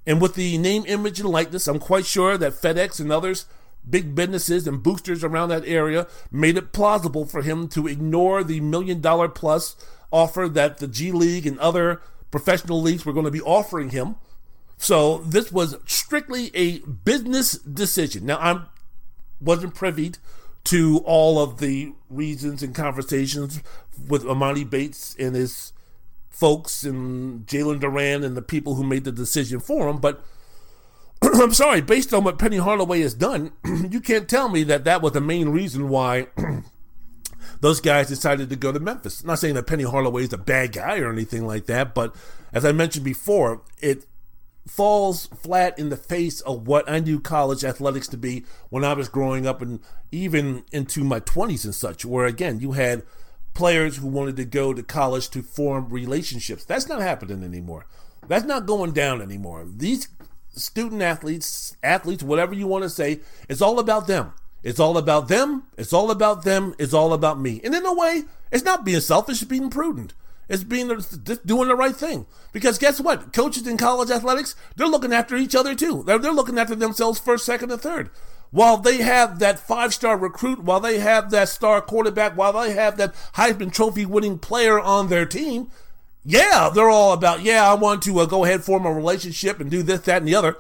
And 0.07 0.21
with 0.21 0.35
the 0.35 0.57
name, 0.57 0.85
image, 0.88 1.19
and 1.19 1.29
likeness, 1.29 1.67
I'm 1.67 1.79
quite 1.79 2.05
sure 2.05 2.38
that 2.38 2.53
FedEx 2.53 3.01
and 3.01 3.11
others, 3.11 3.45
big 3.88 4.15
businesses 4.15 4.65
and 4.65 4.81
boosters 4.81 5.21
around 5.21 5.49
that 5.49 5.65
area, 5.65 6.07
made 6.31 6.55
it 6.55 6.71
plausible 6.71 7.25
for 7.25 7.41
him 7.41 7.67
to 7.69 7.88
ignore 7.88 8.41
the 8.41 8.61
million 8.61 9.01
dollar 9.01 9.27
plus 9.27 9.75
offer 10.09 10.47
that 10.47 10.77
the 10.77 10.88
G 10.88 11.11
League 11.11 11.45
and 11.45 11.59
other 11.59 12.01
professional 12.31 12.81
leagues 12.81 13.05
were 13.05 13.11
going 13.11 13.25
to 13.25 13.31
be 13.31 13.41
offering 13.41 13.89
him. 13.89 14.15
So 14.77 15.17
this 15.19 15.51
was 15.51 15.75
strictly 15.85 16.51
a 16.55 16.79
business 16.79 17.57
decision. 17.57 18.25
Now 18.25 18.38
I 18.38 18.65
wasn't 19.41 19.75
privy 19.75 20.13
to 20.65 20.99
all 21.05 21.39
of 21.39 21.59
the 21.59 21.93
reasons 22.09 22.63
and 22.63 22.73
conversations 22.73 23.61
with 24.07 24.23
Emoni 24.23 24.69
Bates 24.69 25.15
and 25.19 25.35
his 25.35 25.73
folks 26.38 26.84
and 26.84 27.47
Jalen 27.47 27.80
Duren 27.80 28.23
and 28.23 28.38
the 28.38 28.43
people 28.43 28.76
who 28.76 28.84
made 28.84 29.05
the 29.05 29.11
decision 29.11 29.59
for 29.59 29.89
him, 29.89 29.97
but 29.97 30.23
I'm 31.23 31.51
sorry, 31.53 31.81
based 31.81 32.14
on 32.14 32.23
what 32.23 32.38
Penny 32.38 32.57
Hardaway 32.57 33.01
has 33.01 33.15
done, 33.15 33.53
you 33.89 33.99
can't 33.99 34.30
tell 34.30 34.47
me 34.47 34.61
that 34.64 34.84
that 34.84 35.01
was 35.01 35.14
the 35.14 35.22
main 35.22 35.49
reason 35.49 35.89
why 35.89 36.27
those 37.61 37.81
guys 37.81 38.07
decided 38.07 38.51
to 38.51 38.55
go 38.55 38.72
to 38.72 38.80
Memphis. 38.80 39.22
I'm 39.22 39.27
not 39.27 39.39
saying 39.39 39.55
that 39.55 39.65
Penny 39.65 39.84
Hardaway 39.84 40.23
is 40.23 40.34
a 40.34 40.38
bad 40.38 40.73
guy 40.73 40.99
or 40.99 41.11
anything 41.11 41.47
like 41.47 41.65
that, 41.65 41.95
but 41.95 42.15
as 42.53 42.64
I 42.64 42.72
mentioned 42.72 43.03
before, 43.03 43.64
it 43.81 44.05
falls 44.68 45.26
flat 45.41 45.80
in 45.80 45.89
the 45.89 45.97
face 45.97 46.41
of 46.41 46.68
what 46.68 46.88
I 46.88 46.99
knew 46.99 47.19
college 47.19 47.64
athletics 47.64 48.07
to 48.09 48.18
be 48.18 48.45
when 48.69 48.84
I 48.84 48.93
was 48.93 49.09
growing 49.09 49.47
up 49.47 49.59
and 49.59 49.80
even 50.11 50.65
into 50.72 51.03
my 51.03 51.19
20s 51.19 51.65
and 51.65 51.73
such, 51.73 52.05
where 52.05 52.27
again, 52.27 52.59
you 52.59 52.73
had 52.73 53.01
players 53.57 53.97
who 53.97 54.07
wanted 54.07 54.38
to 54.38 54.45
go 54.45 54.71
to 54.71 54.84
college 54.84 55.29
to 55.31 55.41
form 55.41 55.89
relationships. 55.89 56.63
That's 56.63 56.88
not 56.88 57.01
happening 57.01 57.43
anymore. 57.43 57.88
That's 58.27 58.45
not 58.45 58.67
going 58.67 58.91
down 58.91 59.19
anymore. 59.19 59.65
These 59.67 60.09
student 60.51 61.01
athletes, 61.01 61.75
athletes, 61.81 62.21
whatever 62.21 62.53
you 62.53 62.67
want 62.67 62.84
to 62.84 62.89
say, 62.89 63.21
it's 63.49 63.61
all 63.61 63.79
about 63.79 64.05
them. 64.05 64.34
It's 64.61 64.79
all 64.79 64.95
about 64.95 65.27
them. 65.27 65.63
It's 65.75 65.91
all 65.91 66.11
about 66.11 66.43
them. 66.43 66.75
It's 66.77 66.93
all 66.93 67.13
about 67.13 67.39
me. 67.39 67.59
And 67.63 67.73
in 67.73 67.85
a 67.85 67.93
way, 67.93 68.25
it's 68.51 68.63
not 68.63 68.85
being 68.85 68.99
selfish, 68.99 69.41
it's 69.41 69.49
being 69.49 69.71
prudent. 69.71 70.13
It's 70.47 70.63
being 70.63 70.88
just 70.89 71.45
doing 71.45 71.67
the 71.67 71.75
right 71.75 71.95
thing. 71.95 72.27
Because 72.53 72.77
guess 72.77 73.01
what? 73.01 73.34
Coaches 73.34 73.67
in 73.67 73.77
college 73.77 74.11
athletics, 74.11 74.55
they're 74.75 74.88
looking 74.88 75.13
after 75.13 75.35
each 75.35 75.55
other 75.55 75.73
too. 75.73 76.03
They're, 76.05 76.19
they're 76.19 76.31
looking 76.31 76.59
after 76.59 76.75
themselves 76.75 77.19
first, 77.19 77.45
second, 77.45 77.71
and 77.71 77.81
third. 77.81 78.11
While 78.52 78.78
they 78.78 78.98
have 78.98 79.40
that 79.40 79.60
five 79.60 79.94
star 79.94 80.18
recruit, 80.18 80.64
while 80.64 80.80
they 80.80 80.99
have 80.99 81.32
that 81.32 81.49
star 81.49 81.82
quarterback, 81.82 82.38
while 82.38 82.53
they 82.53 82.74
have 82.74 82.98
that 82.98 83.14
Heisman 83.36 83.74
Trophy 83.74 84.06
winning 84.06 84.40
player 84.40 84.80
on 84.80 85.10
their 85.10 85.26
team, 85.26 85.69
yeah, 86.24 86.69
they're 86.74 86.90
all 86.90 87.14
about, 87.14 87.41
yeah, 87.41 87.69
I 87.69 87.74
want 87.76 88.03
to 88.03 88.19
uh, 88.19 88.26
go 88.26 88.44
ahead, 88.44 88.64
form 88.64 88.86
a 88.86 88.91
relationship 88.91 89.60
and 89.60 89.72
do 89.72 89.84
this, 89.84 90.02
that, 90.02 90.18
and 90.18 90.28
the 90.28 90.36
other. 90.36 90.57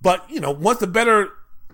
But, 0.00 0.28
you 0.30 0.40
know, 0.40 0.50
once 0.50 0.80
a 0.82 0.86
better 0.86 1.30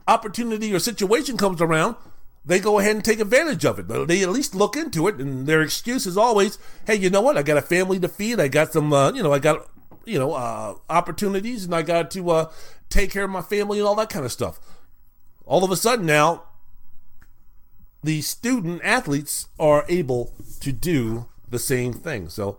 opportunity 0.09 0.75
or 0.75 0.79
situation 0.79 1.37
comes 1.37 1.61
around, 1.61 1.97
they 2.45 2.59
go 2.59 2.79
ahead 2.79 2.97
and 2.97 3.05
take 3.05 3.21
advantage 3.21 3.65
of 3.65 3.79
it. 3.79 3.89
They 3.89 4.23
at 4.23 4.31
least 4.31 4.55
look 4.55 4.77
into 4.77 5.09
it, 5.09 5.17
and 5.17 5.47
their 5.47 5.63
excuse 5.63 6.07
is 6.07 6.17
always, 6.17 6.59
"Hey, 6.87 6.95
you 6.97 7.09
know 7.09 7.23
what? 7.23 7.39
I 7.39 7.43
got 7.43 7.57
a 7.57 7.63
family 7.63 7.99
to 8.01 8.09
feed. 8.09 8.39
I 8.39 8.49
got 8.49 8.73
some, 8.73 8.93
uh, 8.93 9.13
you 9.13 9.23
know, 9.23 9.33
I 9.33 9.39
got, 9.39 9.67
you 10.05 10.19
know, 10.19 10.33
uh, 10.35 10.75
opportunities, 10.91 11.65
and 11.65 11.75
I 11.75 11.81
got 11.83 12.11
to 12.13 12.31
uh, 12.31 12.51
take 12.91 13.11
care 13.11 13.25
of 13.25 13.31
my 13.31 13.41
family 13.41 13.79
and 13.79 13.89
all 13.89 13.95
that 13.95 14.11
kind 14.11 14.27
of 14.27 14.33
stuff." 14.33 14.61
All 15.47 15.65
of 15.65 15.71
a 15.71 15.77
sudden, 15.77 16.07
now 16.07 16.45
the 18.03 18.21
student 18.23 18.81
athletes 18.85 19.49
are 19.59 19.85
able 19.89 20.33
to 20.61 20.73
do 20.73 21.27
the 21.49 21.59
same 21.59 21.93
thing. 21.93 22.29
So, 22.29 22.59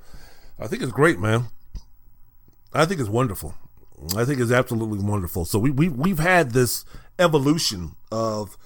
I 0.59 0.67
think 0.67 0.81
it's 0.81 0.91
great, 0.91 1.19
man. 1.19 1.47
I 2.73 2.85
think 2.85 2.99
it's 2.99 3.09
wonderful. 3.09 3.55
I 4.15 4.25
think 4.25 4.39
it's 4.39 4.51
absolutely 4.51 4.99
wonderful. 4.99 5.45
So 5.45 5.57
we 5.59 5.71
we 5.71 5.89
we've 5.89 6.19
had 6.19 6.51
this 6.51 6.83
evolution 7.17 7.95
of 8.11 8.57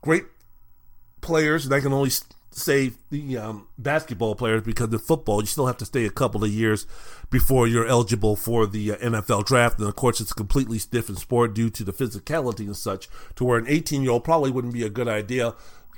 great 0.00 0.24
players, 1.20 1.68
that 1.68 1.82
can 1.82 1.92
only 1.92 2.10
say 2.54 2.92
the 3.10 3.36
um, 3.38 3.68
basketball 3.78 4.34
players 4.34 4.62
because 4.62 4.88
the 4.90 4.98
football 4.98 5.40
you 5.40 5.46
still 5.46 5.66
have 5.66 5.76
to 5.78 5.84
stay 5.84 6.04
a 6.04 6.10
couple 6.10 6.44
of 6.44 6.50
years 6.50 6.86
before 7.30 7.66
you're 7.66 7.86
eligible 7.86 8.36
for 8.36 8.66
the 8.66 8.92
uh, 8.92 8.96
NFL 8.96 9.46
draft, 9.46 9.78
and 9.78 9.88
of 9.88 9.96
course 9.96 10.20
it's 10.20 10.32
a 10.32 10.34
completely 10.34 10.78
different 10.90 11.18
sport 11.18 11.54
due 11.54 11.70
to 11.70 11.84
the 11.84 11.92
physicality 11.92 12.60
and 12.60 12.76
such. 12.76 13.08
To 13.36 13.44
where 13.44 13.58
an 13.58 13.66
18 13.68 14.02
year 14.02 14.12
old 14.12 14.24
probably 14.24 14.50
wouldn't 14.50 14.74
be 14.74 14.84
a 14.84 14.90
good 14.90 15.08
idea. 15.08 15.54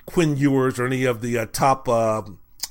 Quinn 0.06 0.36
Ewers 0.36 0.78
or 0.78 0.86
any 0.86 1.04
of 1.04 1.20
the 1.20 1.38
uh, 1.38 1.46
top 1.52 1.88
uh, 1.88 2.22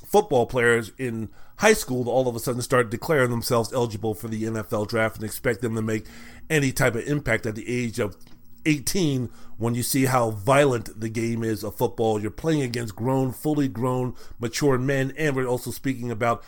football 0.06 0.46
players 0.46 0.92
in 0.98 1.28
high 1.56 1.72
school 1.72 2.04
to 2.04 2.10
all 2.10 2.28
of 2.28 2.36
a 2.36 2.40
sudden 2.40 2.62
start 2.62 2.90
declaring 2.90 3.30
themselves 3.30 3.72
eligible 3.72 4.14
for 4.14 4.28
the 4.28 4.44
NFL 4.44 4.88
draft 4.88 5.16
and 5.16 5.24
expect 5.24 5.60
them 5.60 5.74
to 5.74 5.82
make 5.82 6.06
any 6.50 6.72
type 6.72 6.94
of 6.94 7.06
impact 7.06 7.46
at 7.46 7.54
the 7.54 7.68
age 7.68 7.98
of 7.98 8.16
18 8.66 9.30
when 9.56 9.74
you 9.74 9.82
see 9.82 10.06
how 10.06 10.30
violent 10.30 11.00
the 11.00 11.08
game 11.08 11.42
is 11.42 11.62
of 11.62 11.76
football. 11.76 12.20
You're 12.20 12.30
playing 12.30 12.62
against 12.62 12.96
grown, 12.96 13.32
fully 13.32 13.68
grown, 13.68 14.14
mature 14.38 14.78
men, 14.78 15.12
and 15.16 15.36
we're 15.36 15.46
also 15.46 15.70
speaking 15.70 16.10
about 16.10 16.42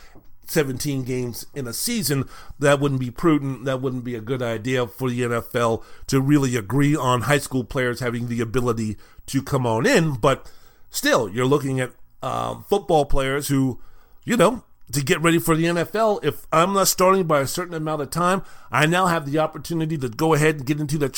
17 0.46 1.04
games 1.04 1.46
in 1.54 1.66
a 1.66 1.72
season. 1.72 2.28
That 2.58 2.80
wouldn't 2.80 3.00
be 3.00 3.10
prudent. 3.10 3.64
That 3.64 3.80
wouldn't 3.80 4.04
be 4.04 4.14
a 4.14 4.20
good 4.20 4.42
idea 4.42 4.86
for 4.86 5.10
the 5.10 5.20
NFL 5.22 5.84
to 6.08 6.20
really 6.20 6.56
agree 6.56 6.96
on 6.96 7.22
high 7.22 7.38
school 7.38 7.64
players 7.64 8.00
having 8.00 8.28
the 8.28 8.40
ability 8.40 8.96
to 9.26 9.42
come 9.42 9.66
on 9.66 9.86
in. 9.86 10.14
But 10.14 10.50
still, 10.90 11.28
you're 11.28 11.46
looking 11.46 11.80
at 11.80 11.92
um, 12.22 12.64
football 12.68 13.04
players 13.04 13.48
who, 13.48 13.80
you 14.24 14.36
know, 14.36 14.64
to 14.92 15.02
get 15.02 15.20
ready 15.20 15.38
for 15.38 15.56
the 15.56 15.64
NFL, 15.64 16.24
if 16.24 16.46
I'm 16.52 16.72
not 16.72 16.88
starting 16.88 17.26
by 17.26 17.40
a 17.40 17.46
certain 17.46 17.74
amount 17.74 18.02
of 18.02 18.10
time, 18.10 18.42
I 18.70 18.86
now 18.86 19.06
have 19.06 19.30
the 19.30 19.38
opportunity 19.38 19.98
to 19.98 20.08
go 20.08 20.32
ahead 20.34 20.56
and 20.56 20.66
get 20.66 20.78
into 20.78 20.96
the 20.96 21.08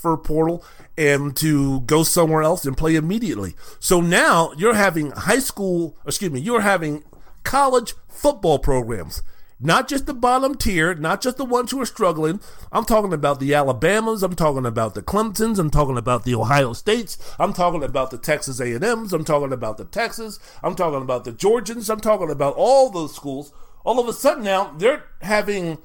transfer 0.00 0.16
portal 0.16 0.64
and 0.96 1.36
to 1.36 1.80
go 1.82 2.02
somewhere 2.02 2.42
else 2.42 2.64
and 2.64 2.76
play 2.76 2.96
immediately. 2.96 3.54
So 3.78 4.00
now 4.00 4.52
you're 4.56 4.74
having 4.74 5.10
high 5.12 5.38
school, 5.38 5.96
excuse 6.06 6.30
me, 6.30 6.40
you're 6.40 6.60
having 6.60 7.04
college 7.44 7.94
football 8.08 8.58
programs 8.58 9.22
not 9.62 9.86
just 9.88 10.06
the 10.06 10.14
bottom 10.14 10.54
tier, 10.54 10.94
not 10.94 11.20
just 11.20 11.36
the 11.36 11.44
ones 11.44 11.70
who 11.70 11.78
are 11.82 11.84
struggling. 11.84 12.40
I'm 12.72 12.86
talking 12.86 13.12
about 13.12 13.40
the 13.40 13.52
Alabamas. 13.52 14.22
I'm 14.22 14.34
talking 14.34 14.64
about 14.64 14.94
the 14.94 15.02
Clemsons. 15.02 15.58
I'm 15.58 15.68
talking 15.68 15.98
about 15.98 16.24
the 16.24 16.34
Ohio 16.34 16.72
States. 16.72 17.18
I'm 17.38 17.52
talking 17.52 17.84
about 17.84 18.10
the 18.10 18.16
Texas 18.16 18.58
A&Ms. 18.58 19.12
I'm 19.12 19.22
talking 19.22 19.52
about 19.52 19.76
the 19.76 19.84
Texas. 19.84 20.38
I'm 20.62 20.74
talking 20.74 21.02
about 21.02 21.24
the 21.24 21.32
Georgians. 21.32 21.90
I'm 21.90 22.00
talking 22.00 22.30
about 22.30 22.54
all 22.56 22.88
those 22.88 23.14
schools. 23.14 23.52
All 23.84 24.00
of 24.00 24.08
a 24.08 24.14
sudden 24.14 24.44
now 24.44 24.72
they're 24.78 25.04
having 25.20 25.76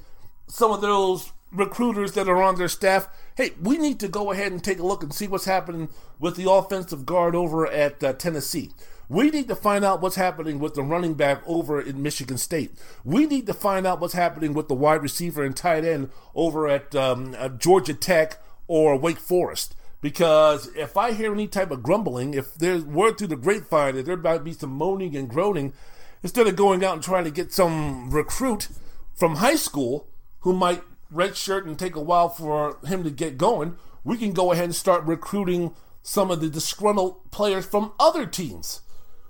some 0.48 0.72
of 0.72 0.80
those 0.80 1.32
recruiters 1.52 2.12
that 2.12 2.28
are 2.28 2.42
on 2.42 2.56
their 2.56 2.68
staff. 2.68 3.08
Hey, 3.36 3.52
we 3.60 3.76
need 3.76 4.00
to 4.00 4.08
go 4.08 4.32
ahead 4.32 4.50
and 4.50 4.64
take 4.64 4.78
a 4.78 4.86
look 4.86 5.02
and 5.02 5.12
see 5.12 5.28
what's 5.28 5.44
happening 5.44 5.90
with 6.18 6.36
the 6.36 6.50
offensive 6.50 7.04
guard 7.04 7.34
over 7.34 7.66
at 7.66 8.02
uh, 8.02 8.14
Tennessee. 8.14 8.70
We 9.10 9.28
need 9.28 9.46
to 9.48 9.54
find 9.54 9.84
out 9.84 10.00
what's 10.00 10.16
happening 10.16 10.58
with 10.58 10.72
the 10.72 10.82
running 10.82 11.12
back 11.12 11.42
over 11.46 11.78
in 11.78 12.02
Michigan 12.02 12.38
State. 12.38 12.72
We 13.04 13.26
need 13.26 13.46
to 13.46 13.52
find 13.52 13.86
out 13.86 14.00
what's 14.00 14.14
happening 14.14 14.54
with 14.54 14.68
the 14.68 14.74
wide 14.74 15.02
receiver 15.02 15.44
and 15.44 15.54
tight 15.54 15.84
end 15.84 16.08
over 16.34 16.66
at 16.66 16.96
um, 16.96 17.36
uh, 17.38 17.50
Georgia 17.50 17.92
Tech 17.92 18.38
or 18.68 18.98
Wake 18.98 19.18
Forest. 19.18 19.76
Because 20.00 20.74
if 20.74 20.96
I 20.96 21.12
hear 21.12 21.34
any 21.34 21.46
type 21.46 21.70
of 21.70 21.82
grumbling, 21.82 22.32
if 22.32 22.54
there's 22.54 22.84
word 22.84 23.18
through 23.18 23.26
the 23.26 23.36
grapevine 23.36 23.96
that 23.96 24.06
there 24.06 24.16
might 24.16 24.44
be 24.44 24.54
some 24.54 24.70
moaning 24.70 25.14
and 25.14 25.28
groaning, 25.28 25.74
instead 26.22 26.46
of 26.46 26.56
going 26.56 26.82
out 26.82 26.94
and 26.94 27.02
trying 27.02 27.24
to 27.24 27.30
get 27.30 27.52
some 27.52 28.10
recruit 28.10 28.68
from 29.14 29.36
high 29.36 29.56
school 29.56 30.08
who 30.40 30.54
might 30.54 30.82
redshirt 31.12 31.66
and 31.66 31.78
take 31.78 31.96
a 31.96 32.00
while 32.00 32.28
for 32.28 32.78
him 32.86 33.04
to 33.04 33.10
get 33.10 33.38
going, 33.38 33.76
we 34.04 34.16
can 34.16 34.32
go 34.32 34.52
ahead 34.52 34.64
and 34.64 34.74
start 34.74 35.04
recruiting 35.04 35.74
some 36.02 36.30
of 36.30 36.40
the 36.40 36.48
disgruntled 36.48 37.30
players 37.30 37.66
from 37.66 37.92
other 37.98 38.26
teams 38.26 38.80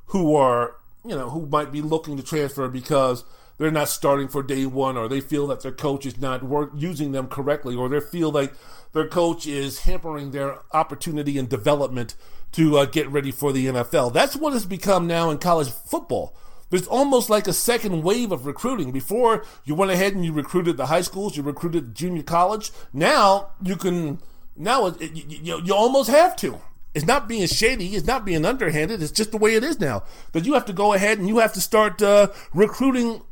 who 0.06 0.34
are, 0.34 0.76
you 1.04 1.16
know, 1.16 1.30
who 1.30 1.46
might 1.46 1.72
be 1.72 1.80
looking 1.80 2.16
to 2.16 2.22
transfer 2.22 2.68
because 2.68 3.24
they're 3.58 3.70
not 3.70 3.88
starting 3.88 4.28
for 4.28 4.42
day 4.42 4.66
one, 4.66 4.96
or 4.96 5.08
they 5.08 5.20
feel 5.20 5.46
that 5.46 5.62
their 5.62 5.72
coach 5.72 6.04
is 6.04 6.20
not 6.20 6.42
work, 6.42 6.72
using 6.74 7.12
them 7.12 7.26
correctly, 7.26 7.74
or 7.74 7.88
they 7.88 8.00
feel 8.00 8.30
like 8.30 8.52
their 8.92 9.08
coach 9.08 9.46
is 9.46 9.80
hampering 9.80 10.30
their 10.30 10.58
opportunity 10.72 11.38
and 11.38 11.48
development 11.48 12.14
to 12.52 12.76
uh, 12.78 12.84
get 12.84 13.08
ready 13.08 13.30
for 13.30 13.52
the 13.52 13.66
NFL. 13.66 14.12
That's 14.12 14.36
what 14.36 14.54
it's 14.54 14.66
become 14.66 15.06
now 15.06 15.30
in 15.30 15.38
college 15.38 15.70
football. 15.70 16.36
There's 16.70 16.86
almost 16.86 17.30
like 17.30 17.46
a 17.46 17.52
second 17.52 18.02
wave 18.02 18.32
of 18.32 18.46
recruiting. 18.46 18.90
Before, 18.90 19.44
you 19.64 19.74
went 19.74 19.92
ahead 19.92 20.14
and 20.14 20.24
you 20.24 20.32
recruited 20.32 20.76
the 20.76 20.86
high 20.86 21.02
schools, 21.02 21.36
you 21.36 21.42
recruited 21.42 21.94
junior 21.94 22.22
college. 22.22 22.72
Now, 22.92 23.50
you 23.62 23.76
can, 23.76 24.20
now 24.56 24.86
it, 24.86 25.00
it, 25.00 25.14
you, 25.14 25.60
you 25.62 25.74
almost 25.74 26.10
have 26.10 26.34
to. 26.36 26.60
It's 26.94 27.06
not 27.06 27.28
being 27.28 27.46
shady. 27.46 27.94
It's 27.94 28.06
not 28.06 28.24
being 28.24 28.46
underhanded. 28.46 29.02
It's 29.02 29.12
just 29.12 29.30
the 29.30 29.36
way 29.36 29.54
it 29.54 29.62
is 29.62 29.78
now. 29.78 30.04
That 30.32 30.46
you 30.46 30.54
have 30.54 30.64
to 30.64 30.72
go 30.72 30.94
ahead 30.94 31.18
and 31.18 31.28
you 31.28 31.38
have 31.38 31.52
to 31.52 31.60
start 31.60 32.00
uh, 32.00 32.28
recruiting 32.54 33.22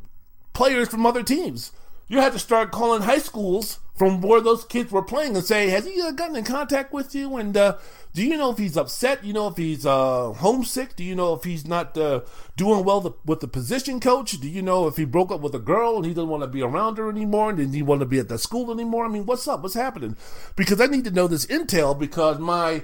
players 0.52 0.88
from 0.88 1.06
other 1.06 1.22
teams. 1.22 1.72
You 2.06 2.20
have 2.20 2.34
to 2.34 2.38
start 2.38 2.72
calling 2.72 3.02
high 3.02 3.18
schools 3.18 3.78
from 3.94 4.20
where 4.20 4.40
those 4.40 4.64
kids 4.64 4.90
were 4.90 5.02
playing 5.02 5.36
and 5.36 5.44
say, 5.44 5.68
"Has 5.68 5.86
he 5.86 6.00
uh, 6.00 6.10
gotten 6.10 6.36
in 6.36 6.44
contact 6.44 6.92
with 6.92 7.14
you? 7.14 7.36
And 7.36 7.56
uh, 7.56 7.76
do 8.12 8.24
you 8.24 8.36
know 8.36 8.50
if 8.50 8.58
he's 8.58 8.76
upset? 8.76 9.22
Do 9.22 9.28
you 9.28 9.32
know 9.32 9.48
if 9.48 9.56
he's 9.56 9.86
uh, 9.86 10.32
homesick? 10.32 10.96
Do 10.96 11.04
you 11.04 11.14
know 11.14 11.34
if 11.34 11.44
he's 11.44 11.66
not 11.66 11.96
uh, 11.96 12.22
doing 12.56 12.84
well 12.84 13.00
the, 13.00 13.12
with 13.24 13.40
the 13.40 13.48
position 13.48 14.00
coach? 14.00 14.32
Do 14.32 14.48
you 14.48 14.62
know 14.62 14.86
if 14.86 14.96
he 14.96 15.04
broke 15.04 15.30
up 15.30 15.40
with 15.40 15.54
a 15.54 15.60
girl 15.60 15.96
and 15.96 16.04
he 16.04 16.12
doesn't 16.12 16.28
want 16.28 16.42
to 16.42 16.48
be 16.48 16.62
around 16.62 16.98
her 16.98 17.08
anymore? 17.08 17.50
And 17.50 17.58
doesn't 17.58 17.72
he 17.72 17.82
want 17.82 18.00
to 18.00 18.06
be 18.06 18.18
at 18.18 18.28
the 18.28 18.38
school 18.38 18.72
anymore? 18.72 19.04
I 19.04 19.08
mean, 19.08 19.26
what's 19.26 19.46
up? 19.46 19.62
What's 19.62 19.74
happening? 19.74 20.16
Because 20.56 20.80
I 20.80 20.86
need 20.86 21.04
to 21.04 21.10
know 21.10 21.28
this 21.28 21.46
intel 21.46 21.98
because 21.98 22.38
my 22.38 22.82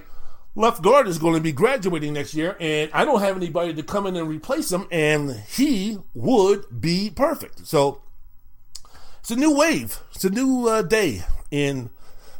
left 0.55 0.81
guard 0.81 1.07
is 1.07 1.17
going 1.17 1.35
to 1.35 1.41
be 1.41 1.51
graduating 1.51 2.13
next 2.13 2.33
year, 2.33 2.57
and 2.59 2.89
I 2.93 3.05
don't 3.05 3.21
have 3.21 3.37
anybody 3.37 3.73
to 3.73 3.83
come 3.83 4.05
in 4.05 4.15
and 4.15 4.27
replace 4.27 4.71
him, 4.71 4.87
and 4.91 5.31
he 5.31 5.99
would 6.13 6.81
be 6.81 7.09
perfect. 7.09 7.67
So 7.67 8.01
it's 9.21 9.31
a 9.31 9.37
new 9.37 9.55
wave. 9.55 9.99
It's 10.13 10.25
a 10.25 10.29
new 10.29 10.67
uh, 10.67 10.81
day 10.81 11.23
in 11.49 11.89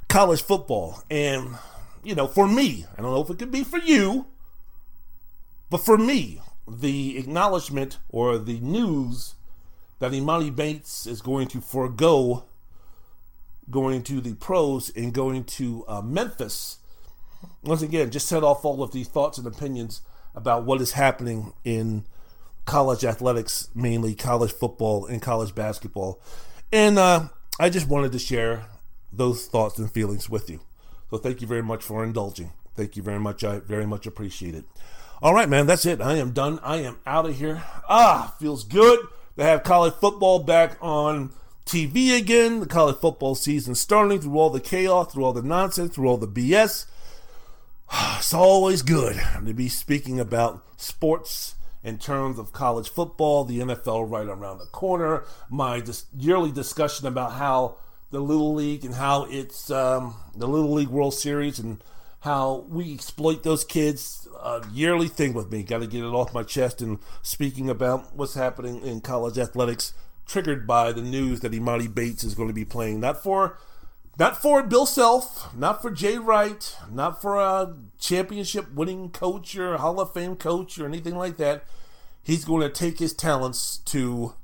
college 0.10 0.42
football, 0.42 1.02
and 1.10 1.56
you 2.04 2.14
know, 2.14 2.28
for 2.28 2.48
me, 2.48 2.86
I 2.98 3.02
don't 3.02 3.12
know 3.12 3.22
if 3.22 3.30
it 3.30 3.40
could 3.40 3.52
be 3.52 3.64
for 3.64 3.80
you, 3.80 4.26
but 5.70 5.80
for 5.80 5.98
me, 5.98 6.42
the 6.68 7.18
acknowledgement 7.18 8.00
or 8.10 8.38
the 8.38 8.60
news 8.60 9.36
that 10.00 10.12
Emoni 10.12 10.54
Bates 10.54 11.08
is 11.08 11.22
going 11.22 11.48
to 11.48 11.62
forego 11.62 12.44
going 13.70 14.04
to 14.04 14.20
the 14.20 14.34
pros 14.34 14.90
and 14.90 15.14
going 15.14 15.46
to 15.46 15.86
uh, 15.88 16.02
Memphis 16.02 16.80
once 17.64 17.82
again, 17.82 18.10
just 18.12 18.28
set 18.28 18.44
off 18.44 18.66
all 18.66 18.84
of 18.84 18.92
these 18.92 19.08
thoughts 19.08 19.38
and 19.38 19.48
opinions 19.48 20.02
about 20.36 20.64
what 20.64 20.82
is 20.82 20.94
happening 20.94 21.54
in 21.64 22.06
college 22.66 23.04
athletics, 23.04 23.70
mainly 23.76 24.16
college 24.16 24.52
football 24.52 25.06
and 25.06 25.22
college 25.22 25.54
basketball. 25.54 26.22
And 26.72 26.98
uh, 26.98 27.28
I 27.60 27.70
just 27.70 27.88
wanted 27.88 28.12
to 28.14 28.20
share 28.20 28.66
those 29.12 29.48
thoughts 29.48 29.78
and 29.78 29.92
feelings 29.92 30.30
with 30.30 30.50
you. 30.50 30.62
So 31.10 31.18
thank 31.18 31.42
you 31.42 31.48
very 31.48 31.64
much 31.64 31.84
for 31.84 32.04
indulging. 32.04 32.52
Thank 32.76 32.96
you 32.96 33.04
very 33.04 33.20
much. 33.20 33.44
I 33.44 33.60
very 33.60 33.86
much 33.86 34.08
appreciate 34.08 34.56
it. 34.56 34.64
All 35.22 35.34
right, 35.34 35.50
man, 35.50 35.68
that's 35.68 35.86
it. 35.86 36.02
I 36.02 36.16
am 36.16 36.32
done. 36.32 36.60
I 36.64 36.78
am 36.78 36.98
out 37.06 37.26
of 37.26 37.38
here. 37.38 37.64
Ah, 37.88 38.34
feels 38.40 38.64
good 38.64 39.00
to 39.38 39.44
have 39.44 39.64
college 39.64 39.94
football 39.94 40.40
back 40.40 40.78
on 40.82 41.32
TV 41.66 42.18
again. 42.18 42.62
The 42.62 42.66
college 42.66 42.98
football 42.98 43.36
season 43.36 43.76
starting 43.76 44.22
through 44.22 44.40
all 44.40 44.50
the 44.50 44.60
chaos, 44.60 45.12
through 45.14 45.26
all 45.26 45.34
the 45.34 45.44
nonsense, 45.44 45.94
through 45.94 46.08
all 46.08 46.18
the 46.18 46.28
BS. 46.28 46.86
It's 48.18 48.34
always 48.34 48.82
good 48.82 49.22
to 49.46 49.54
be 49.54 49.68
speaking 49.68 50.20
about 50.20 50.64
sports 50.78 51.56
in 51.84 51.98
terms 51.98 52.38
of 52.38 52.54
college 52.54 52.90
football, 52.90 53.44
the 53.44 53.60
NFL 53.60 54.10
right 54.10 54.28
around 54.28 54.60
the 54.60 54.66
corner, 54.66 55.24
my 55.50 55.80
dis- 55.80 56.06
yearly 56.16 56.52
discussion 56.52 57.08
about 57.08 57.34
how 57.34 57.78
the 58.12 58.20
Little 58.20 58.54
League 58.54 58.86
and 58.86 58.96
how 58.96 59.24
it's 59.24 59.72
um, 59.72 60.16
the 60.36 60.48
Little 60.48 60.74
League 60.74 60.90
World 60.90 61.14
Series 61.14 61.60
and 61.60 61.84
how 62.22 62.66
we 62.70 62.94
exploit 62.94 63.44
those 63.44 63.64
kids. 63.64 64.28
A 64.44 64.62
yearly 64.72 65.08
thing 65.08 65.34
with 65.34 65.52
me. 65.52 65.64
Got 65.64 65.80
to 65.80 65.88
get 65.88 66.04
it 66.04 66.08
off 66.08 66.34
my 66.34 66.44
chest. 66.44 66.82
And 66.82 67.00
speaking 67.22 67.70
about 67.70 68.16
what's 68.16 68.34
happening 68.34 68.82
in 68.82 69.02
college 69.02 69.38
athletics, 69.38 69.94
triggered 70.26 70.68
by 70.68 70.92
the 70.92 71.02
news 71.02 71.40
that 71.42 71.52
Emoni 71.52 71.94
Bates 71.94 72.24
is 72.24 72.36
going 72.36 72.48
to 72.48 72.54
be 72.54 72.66
playing, 72.66 73.00
not 73.00 73.22
for 73.22 73.58
not 74.20 74.42
for 74.42 74.62
Bill 74.64 74.86
Self, 74.86 75.56
not 75.56 75.82
for 75.82 75.90
Jay 75.90 76.18
Wright, 76.18 76.76
not 76.92 77.22
for 77.22 77.40
a 77.40 77.76
championship 78.00 78.74
winning 78.74 79.10
coach 79.10 79.56
or 79.56 79.78
Hall 79.78 80.00
of 80.00 80.14
Fame 80.14 80.36
coach 80.36 80.78
or 80.78 80.86
anything 80.86 81.16
like 81.16 81.38
that. 81.38 81.64
He's 82.22 82.46
going 82.46 82.62
to 82.62 82.70
take 82.70 83.00
his 83.00 83.14
talents 83.14 83.78
to 83.86 84.36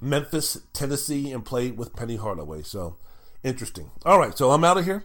Memphis, 0.00 0.60
Tennessee, 0.72 1.32
and 1.32 1.44
play 1.44 1.70
with 1.70 1.96
Penny 1.96 2.16
Hardaway. 2.16 2.62
So 2.62 2.96
interesting. 3.42 3.90
All 4.04 4.18
right, 4.18 4.36
so 4.36 4.50
I'm 4.50 4.64
out 4.64 4.78
of 4.78 4.84
here. 4.84 5.04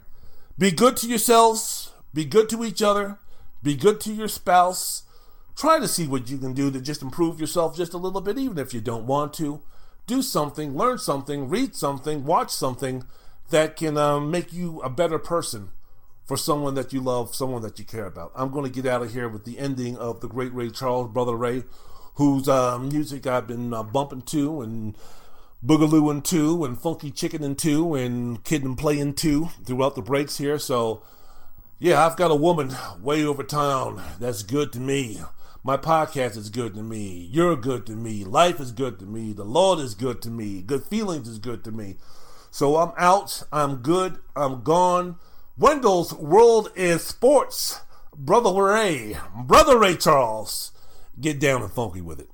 Be 0.58 0.72
good 0.72 0.98
to 0.98 1.08
yourselves. 1.08 1.92
Be 2.14 2.26
good 2.26 2.50
to 2.50 2.64
each 2.64 2.82
other. 2.82 3.20
Be 3.62 3.76
good 3.76 4.02
to 4.02 4.14
your 4.14 4.28
spouse. 4.28 5.04
Try 5.56 5.80
to 5.80 5.88
see 5.88 6.08
what 6.08 6.30
you 6.30 6.38
can 6.38 6.54
do 6.54 6.72
to 6.72 6.82
just 6.82 7.02
improve 7.02 7.40
yourself 7.40 7.78
just 7.78 7.94
a 7.94 7.98
little 7.98 8.22
bit, 8.22 8.38
even 8.38 8.58
if 8.58 8.74
you 8.74 8.82
don't 8.82 9.06
want 9.06 9.34
to. 9.36 9.62
Do 10.06 10.22
something, 10.22 10.76
learn 10.76 10.98
something, 10.98 11.48
read 11.48 11.76
something, 11.76 12.26
watch 12.26 12.52
something 12.52 13.06
that 13.50 13.76
can 13.76 13.98
um, 13.98 14.32
make 14.32 14.54
you 14.54 14.82
a 14.82 14.90
better 14.90 15.20
person 15.20 15.70
for 16.26 16.38
someone 16.38 16.76
that 16.76 16.94
you 16.94 17.02
love, 17.02 17.36
someone 17.36 17.62
that 17.62 17.78
you 17.80 17.86
care 17.86 18.06
about. 18.06 18.32
I'm 18.36 18.52
going 18.52 18.66
to 18.66 18.82
get 18.82 18.92
out 18.92 19.02
of 19.02 19.14
here 19.14 19.28
with 19.28 19.46
the 19.46 19.60
ending 19.60 19.98
of 19.98 20.22
the 20.22 20.28
great 20.28 20.54
Ray 20.54 20.70
Charles, 20.70 21.12
Brother 21.12 21.36
Ray, 21.36 21.64
whose 22.16 22.48
uh, 22.48 22.78
music 22.80 23.28
I've 23.28 23.48
been 23.48 23.74
uh, 23.74 23.84
bumping 23.84 24.22
to 24.24 24.62
and 24.62 24.98
boogalooing 25.66 26.24
to 26.26 26.64
and 26.66 26.80
funky 26.80 27.12
chickening 27.12 27.56
to 27.56 27.96
and 27.96 28.44
kid 28.44 28.64
and 28.64 28.78
playing 28.78 29.14
to 29.16 29.46
throughout 29.66 29.96
the 29.96 30.02
breaks 30.02 30.38
here. 30.38 30.60
So, 30.60 31.02
yeah, 31.80 32.06
I've 32.06 32.18
got 32.18 32.32
a 32.32 32.36
woman 32.36 32.74
way 33.02 33.24
over 33.24 33.44
town 33.44 34.02
that's 34.20 34.44
good 34.44 34.72
to 34.74 34.80
me. 34.80 35.22
My 35.64 35.78
podcast 35.78 36.36
is 36.36 36.50
good 36.50 36.74
to 36.76 36.84
me. 36.84 37.30
You're 37.32 37.56
good 37.56 37.86
to 37.86 37.94
me. 37.94 38.26
Life 38.26 38.60
is 38.60 38.74
good 38.74 39.00
to 39.00 39.06
me. 39.06 39.32
The 39.32 39.46
Lord 39.46 39.80
is 39.80 39.96
good 39.96 40.22
to 40.24 40.30
me. 40.30 40.62
Good 40.62 40.84
feelings 40.84 41.28
is 41.28 41.40
good 41.40 41.64
to 41.64 41.72
me. 41.72 41.96
So 42.54 42.78
I'm 42.78 42.92
out. 42.98 43.42
I'm 43.52 43.78
good. 43.78 44.20
I'm 44.36 44.62
gone. 44.62 45.16
Wendell's 45.58 46.14
World 46.14 46.72
is 46.76 47.04
Sports. 47.04 47.82
Brother 48.16 48.54
Ray. 48.62 49.18
Brother 49.36 49.80
Ray 49.80 49.98
Charles. 49.98 50.72
Get 51.20 51.40
down 51.40 51.64
and 51.64 51.72
funky 51.72 52.00
with 52.00 52.20
it. 52.20 52.30